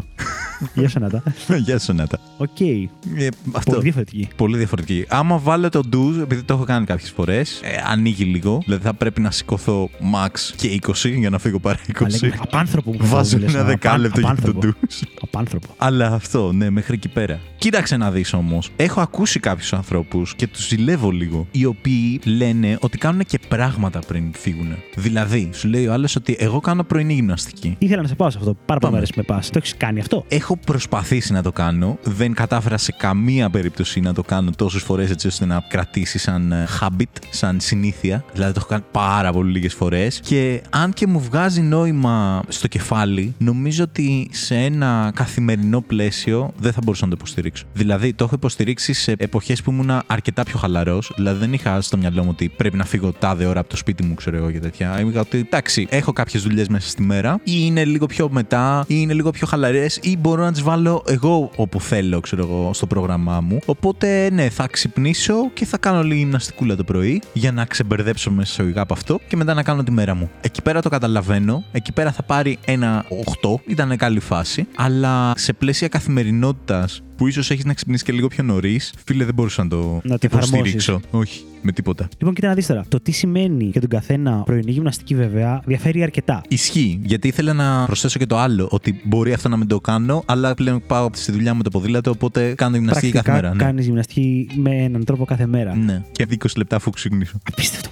Γεια 0.73 0.89
σου, 0.89 0.99
Νάτα. 0.99 1.23
Γεια 1.65 1.79
σου, 1.79 1.93
Νάτα. 1.93 2.19
Οκ. 2.37 2.59
Ε, 2.59 3.27
αυτό. 3.51 3.71
Πολύ 3.71 3.83
διαφορετική. 3.83 4.27
Πολύ 4.35 4.57
διαφορετική. 4.57 5.05
Άμα 5.09 5.37
βάλω 5.37 5.69
το 5.69 5.79
ντουζ, 5.87 6.17
επειδή 6.17 6.43
το 6.43 6.53
έχω 6.53 6.63
κάνει 6.63 6.85
κάποιες 6.85 7.11
φορές, 7.11 7.59
ε, 7.63 7.67
ανοίγει 7.91 8.23
λίγο. 8.23 8.61
Δηλαδή 8.65 8.83
θα 8.83 8.93
πρέπει 8.93 9.21
να 9.21 9.31
σηκωθώ 9.31 9.89
max 10.15 10.31
και 10.55 10.67
20 10.87 11.09
για 11.17 11.29
να 11.29 11.37
φύγω 11.39 11.59
παρά 11.59 11.79
20. 11.87 12.05
Αλέγουμε, 12.05 12.33
Απάνθρωπο 12.41 12.91
μου 12.91 12.97
Βάζω 13.01 13.37
μου 13.37 13.43
λες, 13.43 13.53
ένα 13.53 13.61
απάν- 13.61 13.73
δεκάλεπτο 13.81 14.19
για 14.19 14.27
το 14.29 14.33
απάνθρωπο. 14.33 14.59
ντουζ. 14.59 15.01
Απάνθρωπο. 15.21 15.67
Αλλά 15.77 16.07
αυτό, 16.13 16.51
ναι, 16.51 16.69
μέχρι 16.69 16.93
εκεί 16.93 17.07
πέρα. 17.07 17.39
Κοίταξε 17.57 17.97
να 17.97 18.11
δεις 18.11 18.33
όμως. 18.33 18.69
Έχω 18.75 19.01
ακούσει 19.01 19.39
κάποιους 19.39 19.73
ανθρώπους 19.73 20.35
και 20.35 20.47
τους 20.47 20.67
ζηλεύω 20.67 21.11
λίγο. 21.11 21.47
Οι 21.51 21.65
οποίοι 21.65 22.21
λένε 22.25 22.77
ότι 22.81 22.97
κάνουν 22.97 23.21
και 23.25 23.39
πράγματα 23.47 23.99
πριν 24.07 24.32
φύγουν. 24.37 24.75
Δηλαδή, 24.95 25.49
σου 25.53 25.67
λέει 25.67 25.87
ο 25.87 25.93
άλλος 25.93 26.15
ότι 26.15 26.35
εγώ 26.39 26.59
κάνω 26.59 26.83
πρωινή 26.83 27.13
γυμναστική. 27.13 27.75
Ήθελα 27.79 28.01
να 28.01 28.07
σε 28.07 28.15
πάω 28.15 28.29
σε 28.29 28.37
αυτό. 28.37 28.53
Πάρα 28.53 28.65
πολύ 28.65 28.79
Πάμε. 28.79 28.91
μου 28.91 28.97
αρέσει 28.97 29.13
με 29.15 29.23
πας. 29.23 29.49
Το 29.49 29.57
έχεις 29.57 29.77
κάνει 29.77 29.99
αυτό; 29.99 30.25
Έχω 30.27 30.57
προσπαθήσει 30.57 31.33
να 31.33 31.41
το 31.43 31.51
κάνω. 31.51 31.97
Δεν 32.03 32.33
κατάφερα 32.33 32.77
σε 32.77 32.91
καμία 32.97 33.49
περίπτωση 33.49 33.99
να 33.99 34.13
το 34.13 34.23
κάνω 34.23 34.51
τόσες 34.55 34.81
φορές 34.81 35.09
έτσι 35.09 35.27
ώστε 35.27 35.45
να 35.45 35.63
κρατήσει 35.67 36.17
σαν 36.17 36.51
ε, 36.51 36.67
habit, 36.81 37.19
σαν 37.29 37.59
συνήθεια. 37.59 38.23
Δηλαδή 38.33 38.53
το 38.53 38.59
έχω 38.59 38.69
κάνει 38.69 38.83
πάρα 38.91 39.31
πολύ 39.31 39.51
λίγες 39.51 39.73
φορές. 39.73 40.19
Και 40.19 40.61
αν 40.69 40.93
και 40.93 41.07
μου 41.07 41.19
βγάζει 41.19 41.61
νόημα 41.61 42.43
στο 42.47 42.67
κεφάλι, 42.67 43.33
νομίζω 43.37 43.83
ότι 43.83 44.29
σε 44.31 44.55
ένα 44.55 45.11
καθημερινό 45.15 45.81
πλαίσιο 45.81 46.53
δεν 46.57 46.73
θα 46.73 46.79
μπορούσα 46.83 47.03
να 47.05 47.11
το 47.11 47.17
υποστηρίξω. 47.19 47.65
Δηλαδή 47.73 48.13
το 48.13 48.23
έχω 48.23 48.35
υποστηρίξει 48.35 48.93
σε 48.93 49.13
εποχές 49.17 49.61
που 49.61 49.71
ήμουν 49.71 50.01
αρκετά 50.07 50.43
πιο 50.43 50.59
χαλαρός. 50.59 51.11
Δηλαδή 51.15 51.39
δεν 51.39 51.53
είχα 51.53 51.81
στο 51.81 51.97
μυαλό 51.97 52.23
μου 52.23 52.29
ότι 52.31 52.49
πρέπει 52.49 52.77
να 52.77 52.85
φύγω 52.85 53.11
τάδε 53.11 53.45
ώρα 53.45 53.59
από 53.59 53.69
το 53.69 53.77
σπίτι 53.77 54.03
μου, 54.03 54.13
ξέρω 54.23 54.37
εγώ 54.37 54.51
και 54.51 54.59
τέτοια. 54.59 55.03
Είχα 55.09 55.19
ότι 55.19 55.37
εντάξει, 55.37 55.87
έχω 55.89 56.13
κάποιες 56.13 56.43
δουλειές 56.43 56.67
μέσα 56.67 56.89
στη 56.89 57.01
μέρα, 57.01 57.39
ή 57.43 57.53
είναι 57.55 57.85
λίγο 57.85 58.05
πιο 58.05 58.29
μετά, 58.31 58.83
ή 58.87 58.95
είναι 58.97 59.13
λίγο 59.13 59.31
πιο 59.31 59.47
χαλαρές, 59.47 59.99
ή 60.01 60.17
μπορώ 60.17 60.43
να 60.43 60.51
τις 60.51 60.61
βάλω 60.61 61.03
εγώ 61.07 61.51
όπου 61.55 61.81
θέλω, 61.81 62.19
ξέρω 62.19 62.41
εγώ, 62.41 62.73
στο 62.73 62.87
πρόγραμμά 62.87 63.41
μου. 63.41 63.59
Οπότε 63.65 64.29
ναι, 64.31 64.49
θα 64.49 64.67
ξυπνήσω 64.67 65.49
και 65.53 65.65
θα 65.65 65.77
κάνω 65.77 66.03
λίγη 66.03 66.19
γυμναστικούλα 66.19 66.75
το 66.75 66.83
πρωί 66.83 67.21
για 67.33 67.51
να 67.51 67.65
ξεμπερδέψω 67.65 68.31
μέσα 68.31 68.51
εισαγωγικά 68.51 68.81
από 68.81 68.93
αυτό 68.93 69.19
και 69.27 69.35
μετά 69.35 69.53
να 69.53 69.63
κάνω 69.63 69.83
τη 69.83 69.91
μέρα 69.91 70.15
μου. 70.15 70.29
Εκεί 70.41 70.61
πέρα 70.61 70.81
το 70.81 70.89
καταλαβαίνω. 70.89 71.63
Εκεί 71.71 71.91
πέρα 71.91 72.11
θα 72.11 72.23
πάρει 72.23 72.57
ένα 72.65 73.05
8, 73.41 73.55
ήταν 73.67 73.97
καλή 73.97 74.19
φάση. 74.19 74.67
Αλλά 74.75 75.33
σε 75.35 75.53
πλαίσια 75.53 75.87
καθημερινότητας 75.87 77.01
που 77.23 77.29
ίσως 77.29 77.51
έχεις 77.51 77.65
να 77.65 77.73
ξυπνήσεις 77.73 78.03
και 78.03 78.11
λίγο 78.11 78.27
πιο 78.27 78.43
νωρίς, 78.43 78.93
φίλε, 79.05 79.25
δεν 79.25 79.33
μπορούσα 79.33 79.63
να 79.63 79.69
το 79.69 80.01
Να 80.03 80.17
το 80.17 80.27
υποστηρίξω. 80.31 80.99
Όχι, 81.11 81.43
με 81.61 81.71
τίποτα. 81.71 82.07
Λοιπόν, 82.17 82.33
κοίτα 82.33 82.47
να 82.47 82.53
δεις 82.53 82.67
τώρα. 82.67 82.85
Το 82.87 82.99
τι 82.99 83.11
σημαίνει 83.11 83.63
για 83.63 83.81
τον 83.81 83.89
καθένα 83.89 84.41
πρωινή 84.45 84.71
γυμναστική, 84.71 85.15
βέβαια, 85.15 85.61
διαφέρει 85.65 86.03
αρκετά. 86.03 86.41
Ισχύει, 86.47 86.99
γιατί 87.03 87.27
ήθελα 87.27 87.53
να 87.53 87.85
προσθέσω 87.85 88.19
και 88.19 88.25
το 88.25 88.37
άλλο, 88.37 88.67
ότι 88.71 89.01
μπορεί 89.03 89.33
αυτό 89.33 89.49
να 89.49 89.57
μην 89.57 89.67
το 89.67 89.79
κάνω, 89.79 90.23
αλλά 90.25 90.53
πλέον 90.53 90.81
πάω 90.87 91.09
στη 91.13 91.31
δουλειά 91.31 91.53
με 91.53 91.63
το 91.63 91.69
ποδήλατο, 91.69 92.11
οπότε 92.11 92.53
κάνω 92.53 92.75
γυμναστική 92.75 93.11
κάθε 93.11 93.29
Πρακτικά 93.29 93.47
μέρα. 93.47 93.55
Ναι. 93.55 93.63
κάνεις 93.63 93.85
γυμναστική 93.85 94.47
με 94.55 94.69
έναν 94.75 95.03
τρόπο 95.05 95.25
κάθε 95.25 95.45
μέρα. 95.45 95.75
ναι. 95.75 96.03
Και 96.11 96.27
20 96.29 96.45
λεπτά 96.57 96.75
αφού 96.75 96.89
ξυπνήσω. 96.89 97.37
Απίστευτο. 97.51 97.89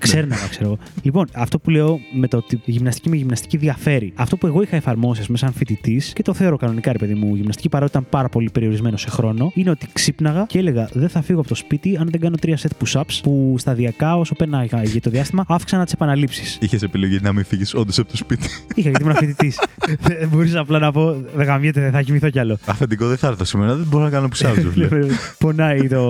Ξέρναγα, 0.00 0.46
ξέρω 0.48 0.64
εγώ. 0.66 0.78
Λοιπόν, 1.02 1.26
αυτό 1.32 1.58
που 1.58 1.70
λέω 1.70 1.98
με 2.12 2.28
το 2.28 2.36
ότι 2.36 2.60
η 2.64 2.70
γυμναστική 2.70 3.08
με 3.08 3.16
γυμναστική 3.16 3.56
διαφέρει. 3.56 4.12
Αυτό 4.14 4.36
που 4.36 4.46
εγώ 4.46 4.62
είχα 4.62 4.76
εφαρμόσει, 4.76 5.20
ας 5.20 5.26
πούμε, 5.26 5.38
σαν 5.38 5.52
φοιτητής 5.52 6.12
και 6.12 6.22
το 6.22 6.34
θεωρώ 6.34 6.56
κανονικά, 6.56 6.92
ρε 6.92 6.98
παιδί 6.98 7.14
μου, 7.14 7.34
γυμναστική 7.34 7.68
παρότι 7.68 7.90
ήταν 7.90 8.06
πάρα 8.18 8.30
πολύ 8.30 8.50
περιορισμένο 8.52 8.96
σε 8.96 9.10
χρόνο, 9.10 9.50
είναι 9.54 9.70
ότι 9.70 9.86
ξύπναγα 9.92 10.44
και 10.48 10.58
έλεγα 10.58 10.88
Δεν 10.92 11.08
θα 11.08 11.22
φύγω 11.22 11.38
από 11.40 11.48
το 11.48 11.54
σπίτι 11.54 11.96
αν 11.96 12.08
δεν 12.10 12.20
κάνω 12.20 12.36
τρία 12.36 12.58
set 12.58 12.84
push-ups 12.84 13.18
που 13.22 13.54
σταδιακά 13.58 14.16
όσο 14.16 14.34
πέρναγα 14.34 14.82
για 14.82 15.00
το 15.00 15.10
διάστημα 15.10 15.44
αύξανα 15.48 15.84
τις 15.84 15.92
επαναλήψεις. 15.92 16.58
Είχες 16.60 16.82
επιλογή 16.82 17.18
να 17.22 17.32
μην 17.32 17.44
φύγεις 17.44 17.74
όντως 17.74 17.98
από 17.98 18.10
το 18.10 18.16
σπίτι. 18.16 18.48
Είχα 18.74 18.88
γιατί 18.88 19.02
ήμουν 19.04 19.16
φοιτητής. 19.16 19.58
δεν 20.06 20.28
μπορούσα 20.28 20.60
απλά 20.60 20.78
να 20.78 20.92
πω 20.92 21.16
Δεν 21.34 21.46
γαμιέται, 21.46 21.80
δεν 21.80 21.90
θα 21.90 22.02
κοιμηθώ 22.02 22.30
κι 22.30 22.38
άλλο. 22.38 22.58
Αφεντικό 22.66 23.06
δεν 23.08 23.16
θα 23.16 23.26
έρθω 23.26 23.44
σήμερα, 23.44 23.74
δεν 23.74 23.86
μπορώ 23.90 24.04
να 24.04 24.10
κάνω 24.10 24.28
ψάχνω. 24.28 24.70
Πονάει 25.38 25.88
το 25.88 26.00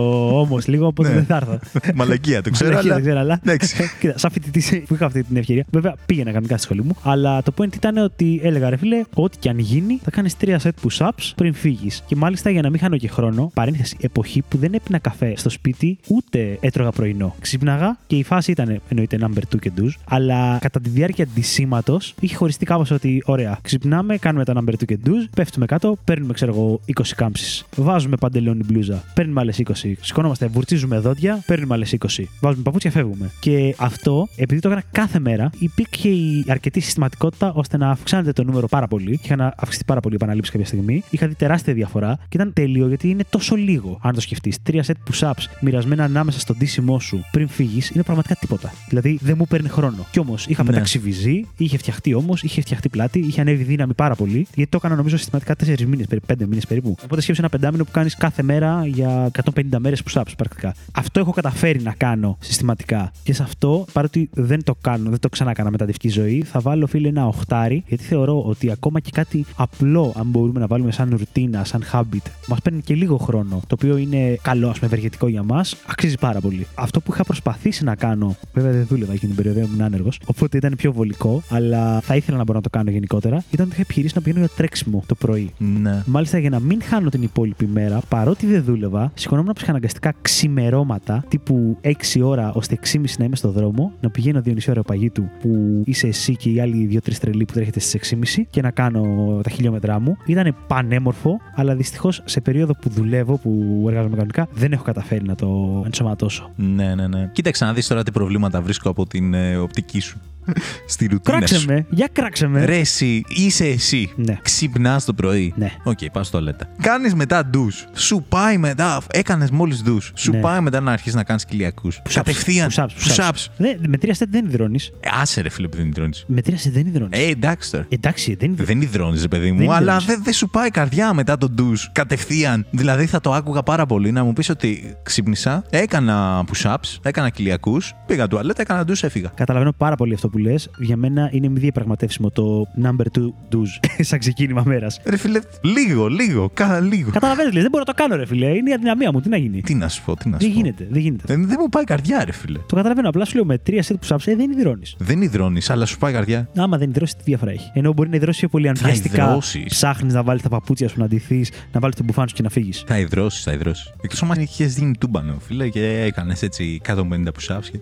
όμως 0.41 0.67
λίγο, 0.67 0.87
οπότε 0.87 1.09
Ναι. 1.09 1.15
δεν 1.15 1.25
θα 1.25 1.37
έρθω. 1.37 1.59
Μαλακία, 1.99 2.43
το 2.43 2.51
ξέρω. 2.51 2.71
Μαλακία, 2.71 2.93
αλλά- 2.93 3.01
δεν 3.03 3.11
ξέρω, 3.13 3.21
αλλά. 3.21 3.41
Εντάξει. 3.45 3.77
Κοίτα, 4.01 4.19
σαν 4.19 4.31
φοιτητής 4.31 4.83
που 4.87 4.95
είχα 4.95 5.07
αυτή 5.07 5.23
την 5.25 5.37
ευκαιρία. 5.37 5.65
Βέβαια, 5.71 5.95
πήγαινα 6.07 6.31
κανονικά 6.31 6.55
στη 6.57 6.65
σχολή 6.65 6.83
μου. 6.83 6.97
Αλλά 7.03 7.43
το 7.43 7.53
point 7.59 7.75
ήταν 7.75 7.97
ότι 7.97 8.41
έλεγα, 8.43 8.71
ρε 8.71 8.77
φίλε, 8.77 9.03
ό,τι 9.15 9.39
και 9.39 9.49
αν 9.49 9.59
γίνει, 9.59 9.99
θα 10.05 10.11
κάνεις 10.11 10.37
τρία 10.37 10.61
set 10.63 10.71
push-ups 10.89 11.33
πριν 11.37 11.55
φύγεις. 11.55 11.88
Φύγει. 11.89 12.03
Και 12.07 12.17
μάλιστα 12.17 12.51
για 12.51 12.63
να 12.63 12.71
μην 12.71 12.79
χάνω 12.81 12.97
και 12.97 13.09
χρόνο, 13.09 13.51
παρένθεση, 13.55 13.97
εποχή 14.01 14.43
που 14.49 14.59
δεν 14.59 14.75
έπινα 14.75 14.99
καφέ 14.99 15.33
στο 15.37 15.51
σπίτι, 15.51 15.99
ούτε 16.09 16.59
έτρωγα 16.61 16.91
πρωινό. 16.91 17.35
Ξύπναγα 17.41 17.99
και 18.07 18.17
η 18.17 18.23
φάση 18.23 18.51
ήταν 18.51 18.81
εννοείται 18.89 19.19
number 19.21 19.55
2 19.55 19.59
και 19.61 19.71
ντουζ, 19.71 19.95
αλλά 20.09 20.59
κατά 20.61 20.81
τη 20.81 20.89
διάρκεια 20.89 21.27
αντισήματο 21.31 22.01
είχε 22.21 22.37
χωριστεί 22.37 22.65
κάπως 22.65 22.91
ότι, 22.91 23.23
ωραία, 23.27 23.59
ξυπνάμε, 23.63 24.17
κάνουμε 24.17 24.45
τα 24.45 24.53
number 24.57 24.73
2 24.73 24.85
και 24.87 24.97
ντουζ, 24.97 25.25
πέφτουμε 25.37 25.67
κάτω, 25.67 25.97
παίρνουμε, 26.05 26.33
ξέρω 26.33 26.53
εγώ, 26.53 26.81
20 26.87 27.03
κάμψεις. 27.17 27.65
Βάζουμε 27.77 28.17
παντελόνι 28.17 28.63
μπλούζα, 28.67 29.05
παίρνουμε 29.15 29.41
άλλες 29.41 29.59
20. 29.59 29.97
Σηκωνόμαστε, 30.01 30.47
βουρτσίζουμε 30.47 30.99
δόντια, 30.99 31.43
παίρνουμε 31.47 31.75
άλλες 31.75 31.93
20. 31.93 32.25
Βάζουμε 32.41 32.63
παπούτσια, 32.63 32.91
φεύγουμε. 32.91 33.31
Και 33.41 33.75
αυτό, 33.79 34.29
επειδή 34.37 34.61
το 34.61 34.69
έκανα 34.69 34.85
κάθε 34.93 35.19
μέρα, 35.19 35.51
υπήρχε 35.59 36.09
η 36.09 36.45
αρκετή 36.49 36.81
συστηματικότητα 36.81 37.53
ώστε 37.53 37.77
να 37.77 37.91
αυξάνεται 37.91 38.33
το 38.33 38.45
νούμερο 38.45 38.69
πάρα 38.69 38.89
πολύ. 38.89 39.21
Είχα 39.23 39.37
να 39.37 39.55
αυξηθεί 39.57 39.85
πάρα 39.85 40.01
πολύ 40.01 40.15
η 40.15 40.19
επαναλήψη 40.21 40.51
κάποια 40.51 40.67
στιγμή. 40.67 41.03
Είχα 41.11 41.27
δει 41.27 41.35
τεράστια 41.35 41.73
διαφορά 41.79 42.17
και 42.29 42.37
ήταν 42.37 42.53
τέλειο 42.53 42.89
γιατί 42.89 43.09
είναι 43.11 43.25
τόσο 43.31 43.57
λίγο, 43.57 43.99
αν 44.03 44.15
το 44.15 44.21
σκεφτείς. 44.21 44.63
Τρία 44.63 44.85
set 44.87 45.13
push-ups 45.13 45.45
μοιρασμένα 45.61 46.05
ανάμεσα 46.05 46.41
στον 46.41 46.57
ντύσιμό 46.57 47.01
σου 47.01 47.25
πριν 47.31 47.49
φύγεις 47.49 47.91
είναι 47.91 48.03
πραγματικά 48.03 48.35
τίποτα. 48.35 48.73
Δηλαδή 48.89 49.19
δεν 49.23 49.35
μου 49.39 49.47
παίρνει 49.47 49.69
χρόνο. 49.69 50.07
Κι 50.11 50.19
όμως 50.19 50.47
είχα 50.47 50.63
Ναι. 50.63 50.71
πετάξει 50.71 50.99
βυζί, 50.99 51.47
είχε 51.57 51.77
φτιαχτεί 51.77 52.15
όμως, 52.15 52.43
είχε 52.43 52.61
φτιαχτεί 52.61 52.89
πλάτη, 52.89 53.19
είχε 53.19 53.41
ανέβει 53.41 53.63
δύναμη 53.63 53.95
πάρα 53.95 54.15
πολύ. 54.15 54.47
Γιατί 54.55 54.71
το 54.71 54.77
έκανα 54.77 54.95
νομίζω 54.95 55.17
συστηματικά 55.17 55.55
4 55.55 55.85
μήνες, 55.87 56.07
περίπου 56.07 56.27
5 56.27 56.47
μήνες 56.47 56.67
περίπου. 56.67 56.97
Οπότε 57.05 57.21
σκέψε 57.21 57.41
ένα 57.41 57.51
πεντάμινο 57.51 57.85
που 57.85 57.91
κάνεις 57.91 58.15
κάθε 58.17 58.43
μέρα 58.43 58.87
για 58.87 59.31
150 59.45 59.79
μέρες 59.79 60.03
push-ups 60.11 60.33
πρακτικά. 60.37 60.75
Αυτό 60.93 61.21
έχω 61.21 61.31
καταφέρει 61.31 61.83
να 61.83 61.95
κάνω 61.97 62.37
συστηματικά. 62.41 63.13
Και 63.23 63.33
σε 63.33 63.43
αυτό, 63.43 63.85
παρότι 63.93 64.29
δεν 64.33 64.65
το 64.65 64.75
κάνω, 64.81 65.11
δεν 65.11 65.21
το 65.21 65.29
ξανάκανα 65.29 65.71
μεταδευτική 65.71 66.09
ζωή, 66.09 66.43
θα 66.43 66.61
βάλω 66.61 66.87
φίλε 66.87 67.09
ένα 67.09 67.27
οχτάρι, 67.27 67.83
γιατί 67.87 68.05
θεωρώ 68.05 68.43
ότι 68.43 68.71
ακόμα 68.71 69.01
και 69.01 69.11
κάτι 69.13 69.45
απλό, 69.57 70.15
αν 70.17 70.27
μπορούμε 70.27 70.61
να 70.61 70.67
βάλουμε 70.67 70.93
σαν 70.93 71.09
ρουτίνα, 71.11 71.65
σαν 71.69 71.85
habit, 71.93 72.31
μας 72.49 72.61
παίρνει 72.61 72.81
και 72.81 72.95
λίγο 72.95 73.17
χρόνο, 73.17 73.61
το 73.67 73.75
οποίο 73.79 73.97
είναι 73.97 74.39
καλό, 74.43 74.69
ας 74.69 74.75
πούμε, 74.75 74.87
ευεργετικό 74.87 75.29
για 75.29 75.43
μας, 75.43 75.77
αξίζει 75.87 76.19
πάρα 76.21 76.41
πολύ. 76.41 76.67
Αυτό 76.75 77.01
που 77.01 77.13
είχα 77.13 77.25
προσπαθήσει 77.25 77.85
να 77.85 77.95
κάνω, 77.95 78.37
βέβαια 78.53 78.73
δεν 78.73 78.87
δούλευα 78.87 79.13
εκείνη 79.13 79.33
την 79.35 79.43
περίοδο, 79.43 79.67
ήμουν 79.67 79.83
άνεργος, 79.83 80.21
οπότε 80.27 80.57
ήταν 80.57 80.75
πιο 80.77 80.93
βολικό, 80.93 81.43
αλλά 81.49 82.01
θα 82.01 82.17
ήθελα 82.17 82.37
να 82.37 82.45
μπορώ 82.45 82.59
να 82.59 82.65
το 82.65 82.71
κάνω 82.71 82.91
γενικότερα, 82.91 83.45
ήταν 83.51 83.65
ότι 83.65 83.75
είχα 83.75 83.83
επιχειρήσει 83.83 84.13
να 84.17 84.23
πηγαίνω 84.23 84.45
για 84.45 84.55
τρέξιμο 84.57 85.03
το 85.07 85.15
πρωί. 85.15 85.53
Ναι. 85.59 86.03
Μάλιστα 86.07 86.39
για 86.39 86.51
να 86.51 86.61
μην 86.61 86.83
χάνω 86.83 87.09
την 87.09 87.23
υπόλοιπη 87.23 87.67
μέρα, 87.67 88.01
παρότι 88.09 88.47
δεν 88.47 88.63
δούλευα, 88.63 89.13
σηκωνόμουν 89.15 89.53
ψυχαναγκαστικά 89.53 90.13
ξημερώματα 90.23 91.25
τύπου 91.29 91.77
6 91.83 91.91
ώρα 92.23 92.53
ώστε 92.53 92.79
6.30 92.93 93.05
να 93.19 93.25
είμαι 93.25 93.37
στο 93.37 93.51
δρόμο, 93.51 93.93
να 94.01 94.11
πηγαίνω 94.11 94.43
2,5 94.45 94.55
ώρα 94.69 94.83
παγίτου 94.83 95.29
που 95.41 95.83
είσαι 95.85 96.07
εσύ 96.07 96.37
και 96.37 96.51
οι 96.51 96.61
άλλοι 96.61 97.01
2-3 97.07 97.13
τρελοί 97.21 97.45
που 97.45 97.53
τρέχετε 97.53 97.81
στις 97.81 98.15
6.30 98.37 98.43
και 98.51 98.63
να 98.63 98.71
κάνω 98.71 99.41
τα 99.43 99.51
χιλιόμετρά 99.51 100.01
μου. 100.01 100.17
Ήταν 100.27 100.57
πανέμορφο, 100.67 101.41
αλλά 101.59 101.75
δυστυχώς 101.75 102.23
σε 102.25 102.41
περίοδο 102.41 102.73
που 102.73 102.89
δουλεύω, 102.89 103.37
που 103.37 103.85
εργάζομαι 103.89 104.15
κανονικά, 104.15 104.49
δεν 104.53 104.73
έχω 104.73 104.83
καταφέρει 104.83 105.25
να 105.25 105.35
το 105.35 105.83
ενσωματώσω. 105.85 106.51
Ναι, 106.57 106.95
ναι, 106.95 107.07
ναι. 107.07 107.31
Κοίταξε 107.33 107.65
να 107.65 107.73
δεις 107.73 107.87
τώρα 107.87 108.03
τι 108.03 108.11
προβλήματα 108.11 108.63
βρίσκω 108.63 108.91
από 108.91 109.07
την 109.07 109.35
ε, 109.35 109.57
οπτική 109.57 110.01
σου. 110.01 110.19
Στη 110.87 111.07
ρουτίνα 111.07 111.37
Κράξε 111.37 111.59
σου. 111.59 111.67
με, 111.67 111.87
για 111.91 112.09
κράξε 112.13 112.47
με. 112.47 112.65
Ρε, 112.65 112.77
εσύ, 112.79 113.23
είσαι 113.29 113.65
εσύ. 113.67 114.11
Ναι. 114.17 114.39
Ξυπνάς 114.43 115.05
το 115.05 115.13
πρωί. 115.15 115.53
Ναι. 115.57 115.71
Οκ, 115.85 115.99
πας 116.13 116.27
τουαλέτα. 116.27 116.67
Κάνεις 116.83 117.15
μετά 117.15 117.45
ντους. 117.47 117.87
Σου 117.95 118.25
πάει 118.29 118.59
μετά. 118.59 119.01
Έκανες 119.11 119.51
μόλις 119.51 119.83
ντους. 119.83 120.13
Σου 120.15 120.31
Ναι. 120.31 120.41
πάει 120.41 120.61
μετά 120.61 120.81
να 120.81 120.93
αρχίσεις 120.93 121.15
να 121.15 121.25
κάνεις 121.25 121.45
κοιλιακούς. 121.45 122.01
Κατευθείαν. 122.15 122.69
Push-ups, 122.71 122.85
push-ups. 122.85 123.29
Push-ups. 123.29 123.47
Δεν- 123.57 123.81
με 123.89 123.97
τρία 123.99 124.15
σετ 124.15 124.29
δεν 124.31 124.45
υδρώνεις. 124.45 124.87
Ε, 125.01 125.09
Άσε 125.21 125.41
ρε 125.41 125.49
φίλε 125.49 125.69
που 125.69 125.77
δεν 125.77 125.87
υδρώνεις. 125.87 126.25
Με 126.29 126.41
τρία 126.43 126.59
σετ 126.59 126.73
δεν 126.73 126.87
υδρώνεις. 126.87 127.19
Ε, 127.19 127.31
εντάξει 127.31 127.71
τώρα. 127.71 127.87
Εντάξει, 127.89 128.35
δεν 128.35 128.51
υδρώνει. 128.51 128.67
Δεν 128.73 128.81
υδρώνεις, 128.81 129.23
ρε 129.23 129.29
παιδί 129.29 129.53
μου, 129.53 129.59
Δεν 129.59 129.71
αλλά 129.71 129.79
υδρώνεις. 129.81 130.05
δεν 130.05 130.21
δεν 130.23 130.33
σου 130.33 130.49
πάει 130.51 130.67
η 130.67 130.71
καρδιά 130.71 131.15
μετά 131.15 131.39
το 131.39 131.51
ντους. 131.55 131.91
Κατευθείαν. 131.93 132.67
Δηλαδή 132.71 133.07
θα 133.07 133.21
το 133.21 133.33
άκουγα 133.33 133.63
πάρα 133.63 133.87
πολύ 133.87 134.13
να 134.13 134.25
μου 134.25 134.33
πεις 134.33 134.49
ότι 134.49 134.97
ξύπνησα, 135.03 135.65
έκανα 135.71 136.45
push-ups, 136.53 136.97
έκανα 137.03 137.31
κοιλιακούς, 137.31 137.93
πήγα 138.07 138.29
τουαλέτα, 138.29 138.61
έκανα 138.63 138.85
ντους, 138.85 139.03
έφυγα. 139.03 139.31
Καταλαβαίνω 139.35 139.73
πάρα 139.73 139.95
πολύ 139.97 140.15
αυτό 140.15 140.29
που 140.29 140.38
λες. 140.39 140.71
Για 140.79 140.97
μένα 140.97 141.29
είναι 141.33 141.49
μη 141.49 141.59
διαπραγματεύσιμο 141.59 142.31
το 142.31 142.67
number 142.83 143.19
2 143.19 143.21
dues 143.53 143.89
σαν 144.09 144.19
ξεκίνημα 144.19 144.63
μέρας. 144.67 145.01
Ρε 145.05 145.17
φίλε, 145.17 145.41
λίγο, 145.63 146.07
λίγο, 146.09 146.51
κάνα 146.55 146.81
λίγο. 146.81 147.11
Καταλαβαίνετε, 147.11 147.53
λες, 147.55 147.63
δεν 147.63 147.71
μπορώ 147.71 147.85
να 147.87 147.93
το 147.95 148.03
κάνω, 148.03 148.17
ρε 148.17 148.27
φίλε. 148.27 148.47
Είναι 148.47 148.71
η 148.71 148.73
αδυναμία 148.73 149.13
μου. 149.13 149.21
Τι 149.21 149.29
να 149.29 149.37
γίνει; 149.37 149.61
Τι 149.61 149.75
να 149.75 149.89
σου 149.89 150.03
πω, 150.05 150.17
τι 150.17 150.29
να 150.29 150.39
σου 150.39 150.47
Δεν 150.47 150.55
πω. 150.55 150.61
γίνεται, 150.61 150.87
δεν 150.91 151.01
γίνεται. 151.03 151.23
Δεν, 151.27 151.47
δεν 151.49 151.57
μου 151.61 151.69
πάει 151.69 151.83
η 151.83 151.87
καρδιά, 151.87 152.25
ρε 152.25 152.33
φίλε. 152.33 152.59
Το 152.69 152.77
καταλαβαίνω. 152.77 153.09
Απλά 153.09 153.25
σου 153.25 153.35
λέω 153.35 153.45
με 153.45 153.59
τρία 153.59 153.83
set 153.83 153.95
που 154.01 154.05
σάψε, 154.07 154.35
δεν 154.37 154.51
υδρώνεις. 154.51 154.95
Δεν 154.99 155.23
υδρώνεις, 155.23 155.71
αλλά 155.71 155.87
σου 155.87 155.99
πάει 155.99 156.11
η 156.11 156.15
καρδιά. 156.15 156.49
Άμα 156.57 156.79
δεν 156.79 156.89
υδρώσεις, 156.91 157.17
τι 157.17 157.23
διαφορά 157.25 157.51
έχει; 157.51 157.71
Ενώ 157.75 157.93
μπορεί 157.93 158.09
να 158.09 158.17
υδρώσει 158.17 158.39
πιο 158.39 158.49
πολύ 158.49 158.69
αν 158.69 158.77
Θα 158.77 158.85
βιαστικά 158.87 159.25
υδρώσεις. 159.29 159.65
ψάχνεις 159.69 160.13
να 160.13 160.23
βάλεις 160.23 160.43
τα 160.43 160.49
παπούτσια 160.49 160.89
σου 160.89 161.01
να 161.01 161.07
ντυθείς, 161.07 161.51
να 161.73 161.81
βάλεις 161.81 161.97
τον 161.97 162.05
μπουφάν 162.05 162.29
σου 162.29 162.35
και 162.35 162.43
να 162.43 162.49
φύγεις. 162.49 162.85
Θα 162.87 162.99
υδρώσεις, 162.99 163.43
θα 163.43 163.53
υδρώσεις. 163.53 163.93
Εκτός 164.03 164.23
αν 164.23 164.31
είχε 164.41 164.65
γίνει 164.65 164.97
τούμπανο, 164.99 165.35
φίλε, 165.47 165.69
και 165.69 166.01
έκανες 166.07 166.43
έτσι 166.43 166.81
150 166.87 166.95
push-ups. 167.03 167.65
Και... 167.73 167.79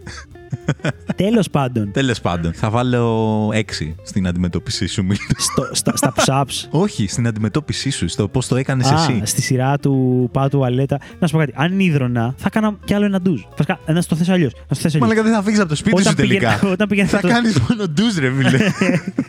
Τέλος 1.16 1.50
πάντων, 1.50 1.92
Τέλος 1.92 2.20
πάντων, 2.20 2.52
θα 2.52 2.70
βάλω 2.70 3.48
6 3.52 3.94
στην 4.02 4.26
αντιμετώπιση 4.26 4.87
σου, 4.87 5.04
Μίλτο. 5.04 5.24
στο, 5.37 5.68
στα, 5.72 5.96
στα 5.96 6.14
push-ups. 6.16 6.68
Όχι, 6.70 7.06
στην 7.09 7.26
αντιμετώπιση 7.26 7.90
σου, 7.90 8.09
στο 8.09 8.28
πώς 8.28 8.46
το 8.48 8.56
έκανες 8.56 8.90
Α, 8.90 8.94
εσύ. 8.94 9.20
στη 9.24 9.42
σειρά 9.42 9.78
του 9.78 10.28
πάω 10.32 10.48
τουαλέτα. 10.48 10.98
Να 11.18 11.26
σου 11.26 11.32
πω 11.32 11.38
κάτι. 11.38 11.52
Αν 11.56 11.80
ίδρωνα, 11.80 12.35
θα 12.37 12.44
έκανα 12.46 12.76
κι 12.85 12.94
άλλο 12.94 13.04
ένα 13.04 13.20
ντουζ. 13.20 13.40
Βασικά, 13.50 13.78
να 13.87 14.00
σου 14.02 14.09
το 14.09 14.16
θέσω 14.16 14.32
αλλιώς. 14.32 14.52
Να 14.52 14.59
σου 14.61 14.66
το 14.68 14.74
θέσω 14.74 14.96
αλλιώς. 14.96 15.09
Μαλάκα 15.09 15.22
δεν 15.22 15.32
θα 15.32 15.42
φύγεις 15.42 15.61
από 15.61 15.68
το 15.68 15.74
σπίτι 15.74 15.94
Όταν 16.00 16.06
σου 16.11 16.14
τελικά. 16.14 16.48
πήγαινα- 16.59 16.72
όταν 16.74 16.88
πήγαινα 16.88 17.09
θα 17.09 17.18
στο- 17.18 17.28
κάνεις 17.28 17.59
μόνο 17.68 17.88
ντουζ, 17.88 18.16
ρε 18.18 18.30
φίλε. 18.32 18.59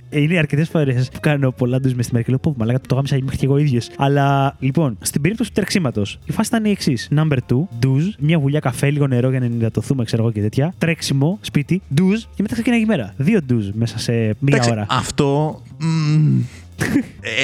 Ε, 0.09 0.21
Είναι 0.21 0.37
αρκετές 0.37 0.69
φορές 0.69 1.09
που 1.13 1.19
κάνω 1.19 1.51
πολλά 1.51 1.79
ντουζ 1.79 1.93
μες 1.93 2.05
στη 2.05 2.13
μέρα 2.13 2.25
και 2.25 2.31
λέω: 2.31 2.39
Πω, 2.39 2.55
μαλάκα 2.57 2.79
το 2.87 2.95
γάμισα 2.95 3.17
μέχρι 3.21 3.37
και 3.37 3.45
εγώ 3.45 3.57
ίδιος. 3.57 3.89
Αλλά 3.97 4.55
λοιπόν, 4.59 4.97
στην 5.01 5.21
περίπτωση 5.21 5.49
του 5.49 5.55
τρεξίματος, 5.55 6.19
η 6.25 6.31
φάση 6.31 6.49
ήταν 6.49 6.65
η 6.65 6.69
εξής. 6.69 7.09
Number 7.15 7.37
2, 7.51 7.55
ντουζ, 7.79 8.05
μια 8.19 8.39
βουλιά 8.39 8.59
καφέ, 8.59 8.89
λίγο 8.89 9.07
νερό 9.07 9.29
για 9.29 9.39
να 9.39 9.45
ενυδατωθούμε, 9.45 10.03
ξέρω 10.03 10.23
εγώ 10.23 10.31
και 10.31 10.41
τέτοια. 10.41 10.73
Τρέξιμο, 11.07 11.37
σπίτι, 11.41 11.81
ντουζ 11.93 12.21
και 12.35 12.41
μετά 12.41 12.53
ξεκινάει 12.53 12.81
η 12.81 12.85
μέρα. 12.85 13.13
Δύο 13.17 13.41
ντουζ 13.41 13.69
μέσα 13.73 13.99
σε 13.99 14.11
μία 14.11 14.35
Εντάξει, 14.39 14.69
ώρα. 14.69 14.85
Αυτό. 14.89 15.61
μ, 15.79 16.39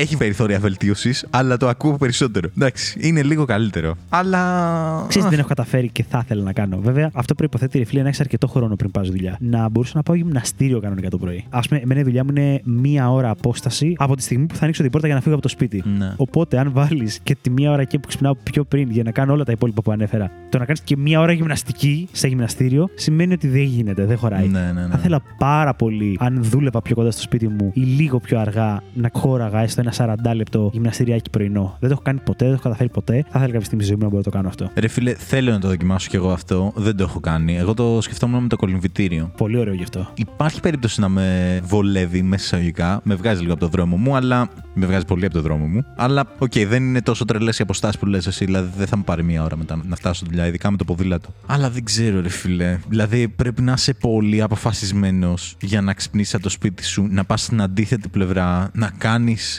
έχει 0.02 0.18
περιθώρια 0.18 0.60
βελτίωσης, 0.60 1.26
αλλά 1.30 1.58
το 1.58 1.68
ακούω 1.68 1.98
περισσότερο. 1.98 2.50
Εντάξει, 2.58 2.98
είναι 3.02 3.24
λίγο 3.24 3.46
καλύτερο. 3.46 3.96
Αλλά. 4.10 5.06
Ξέρεις, 5.08 5.30
δεν 5.30 5.40
έχω 5.40 5.48
καταφέρει 5.48 5.90
και 5.90 6.04
θα 6.10 6.22
ήθελα 6.24 6.44
να 6.44 6.54
κάνω. 6.54 6.80
Βέβαια, 6.82 7.10
αυτό 7.14 7.36
προποθέτει 7.36 7.78
ρε 7.78 7.84
φίλε 7.84 8.02
να 8.02 8.08
έχεις 8.08 8.20
αρκετό 8.20 8.48
χρόνο 8.48 8.76
πριν 8.76 8.92
πας 8.92 9.10
δουλειά. 9.10 9.38
Να 9.40 9.70
μπορούσα 9.70 9.92
να 9.96 10.04
πάω 10.04 10.16
γυμναστήριο 10.16 10.80
κανονικά 10.80 11.10
το 11.10 11.18
πρωί. 11.18 11.46
Α 11.50 11.60
πούμε, 11.60 11.80
εμένα 11.84 12.00
η 12.00 12.04
δουλειά 12.04 12.24
μου 12.24 12.30
είναι 12.36 12.62
μία 12.64 13.12
ώρα 13.12 13.30
απόσταση 13.30 13.94
από 13.98 14.16
τη 14.16 14.22
στιγμή 14.22 14.46
που 14.46 14.56
θα 14.56 14.64
ανοίξω 14.64 14.82
την 14.82 14.92
πόρτα 14.92 15.08
για 15.08 15.16
να 15.16 15.22
φύγω 15.22 15.34
από 15.34 15.44
το 15.44 15.50
σπίτι. 15.50 15.84
Ναι. 15.98 16.14
Οπότε, 16.18 16.60
αν 16.60 16.72
βάλεις 16.72 17.20
και 17.24 17.36
τη 17.42 17.50
μία 17.50 17.72
ώρα 17.72 17.82
εκεί 17.82 18.00
που 18.00 18.08
ξυπνάω 18.08 18.36
πιο 18.36 18.64
πριν 18.64 18.92
για 18.92 19.04
να 19.04 19.12
κάνω 19.12 19.34
όλα 19.34 19.44
τα 19.44 19.52
υπόλοιπα 19.52 19.82
που 19.82 19.92
ανέφερα, 19.92 20.32
το 20.50 20.58
να 20.58 20.66
κάνεις 20.66 20.82
και 20.82 20.98
μία 20.98 21.20
ώρα 21.20 21.32
γυμναστική 21.32 22.08
σε 22.12 22.28
γυμναστήριο 22.28 22.90
σημαίνει 22.96 23.34
ότι 23.34 23.48
δεν 23.48 23.62
γίνεται, 23.62 24.06
δεν 24.06 24.18
χωράει. 24.18 24.48
Ναι, 24.48 24.60
ναι, 24.60 24.82
ναι. 24.82 24.88
Θα 24.88 24.98
ήθελα 24.98 25.22
πάρα 25.38 25.74
πολύ, 25.74 26.18
αν 26.20 26.44
δούλευα 26.44 26.82
πιο 26.82 26.96
κοντά 26.96 27.12
στο 27.12 27.22
σπίτι 27.22 27.48
μου 27.48 27.72
ή 27.74 27.82
λίγο 27.82 28.20
πιο 28.20 28.40
αργά, 28.40 28.84
να 28.94 29.10
χώραγα 29.24 29.60
έστω 29.60 29.82
ένα 29.82 30.16
40 30.32 30.36
λεπτό 30.36 30.70
γυμναστηριάκι 30.74 31.30
πρωινό. 31.30 31.78
Δεν 31.80 31.90
το 31.90 31.96
έχω 31.96 32.02
κάνει 32.02 32.20
ποτέ, 32.20 32.46
δεν 32.46 32.48
το 32.48 32.54
έχω 32.54 32.64
καταφέρει 32.64 32.90
ποτέ. 32.90 33.14
Θα 33.14 33.28
ήθελα 33.28 33.46
κάποια 33.46 33.66
στιγμή 33.66 33.84
στη 33.84 33.92
ζωή 33.92 33.96
μου 33.96 34.04
να 34.04 34.10
μπορώ 34.10 34.24
να 34.26 34.32
το 34.32 34.38
κάνω 34.38 34.48
αυτό. 34.48 34.72
Ρε 34.76 34.88
φίλε, 34.88 35.14
θέλω 35.14 35.52
να 35.52 35.60
το 35.60 35.68
δοκιμάσω 35.68 36.10
κι 36.10 36.16
εγώ 36.16 36.32
αυτό. 36.32 36.72
Δεν 36.76 36.96
το 36.96 37.04
έχω 37.04 37.20
κάνει. 37.20 37.58
Εγώ 37.58 37.74
το 37.74 38.02
σκεφτόμουν 38.02 38.42
με 38.42 38.48
το 38.48 38.56
κολυμβητήριο. 38.56 39.32
Πολύ 39.38 39.58
ωραίο 39.58 39.74
γι' 39.74 39.84
αυτό. 39.84 40.08
Υπάρχει 40.14 40.60
περίπτωση 40.60 41.00
να 41.00 41.10
με 41.10 41.60
βολεύει 41.64 42.22
μέσα 42.22 42.44
εισαγωγικά. 42.44 43.02
Με 43.04 43.16
βγάζει 43.16 43.42
λίγο 43.42 43.54
από 43.54 43.62
το 43.62 43.68
δρόμο 43.68 43.98
μου, 43.98 44.16
αλλά. 44.16 44.50
Με 44.74 44.86
βγάζει 44.86 45.06
πολύ 45.06 45.26
από 45.26 45.34
το 45.34 45.42
δρόμο 45.42 45.66
μου. 45.66 45.86
Αλλά, 45.96 46.26
οκ, 46.38 46.52
δεν 46.68 46.84
είναι 46.84 47.02
τόσο 47.02 47.26
τρελές 47.26 47.60
οι 47.60 47.62
αποστάσεις 47.62 48.00
που 48.00 48.06
λες 48.06 48.28
εσύ. 48.28 48.46
Δηλαδή, 48.46 48.72
δεν 48.78 48.88
θα 48.88 48.98
μου 48.98 49.04
πάρει 49.04 49.24
μία 49.24 49.44
ώρα 49.44 49.58
μετά 49.58 49.82
να 49.84 49.96
φτάσω 49.96 50.16
στη 50.16 50.26
δουλειά, 50.30 50.48
ειδικά 50.48 50.72
με 50.72 50.78
το 50.78 50.84
ποδήλατο. 50.84 51.30
Αλλά 51.46 51.70
δεν 51.70 51.84
ξέρω, 51.84 52.22
ρε 52.22 52.30
φίλε. 52.30 52.80
Δηλαδή, 52.90 53.28
πρέπει 53.28 53.62
να 53.62 53.74
είσαι 53.74 53.94
πολύ 53.94 54.42
αποφασισμένος 54.42 55.56
για 55.62 55.82
να 55.82 55.94
ξυπνήσεις 55.94 56.34
από 56.34 56.44
το 56.44 56.50
σπίτι 56.50 56.84
σου, 56.84 57.08
να 57.10 57.24
πας 57.24 57.42
στην 57.42 57.62
αντίθετη 57.62 58.08
πλευρά, 58.08 58.70
να 58.74 58.92
κάνεις 58.98 59.13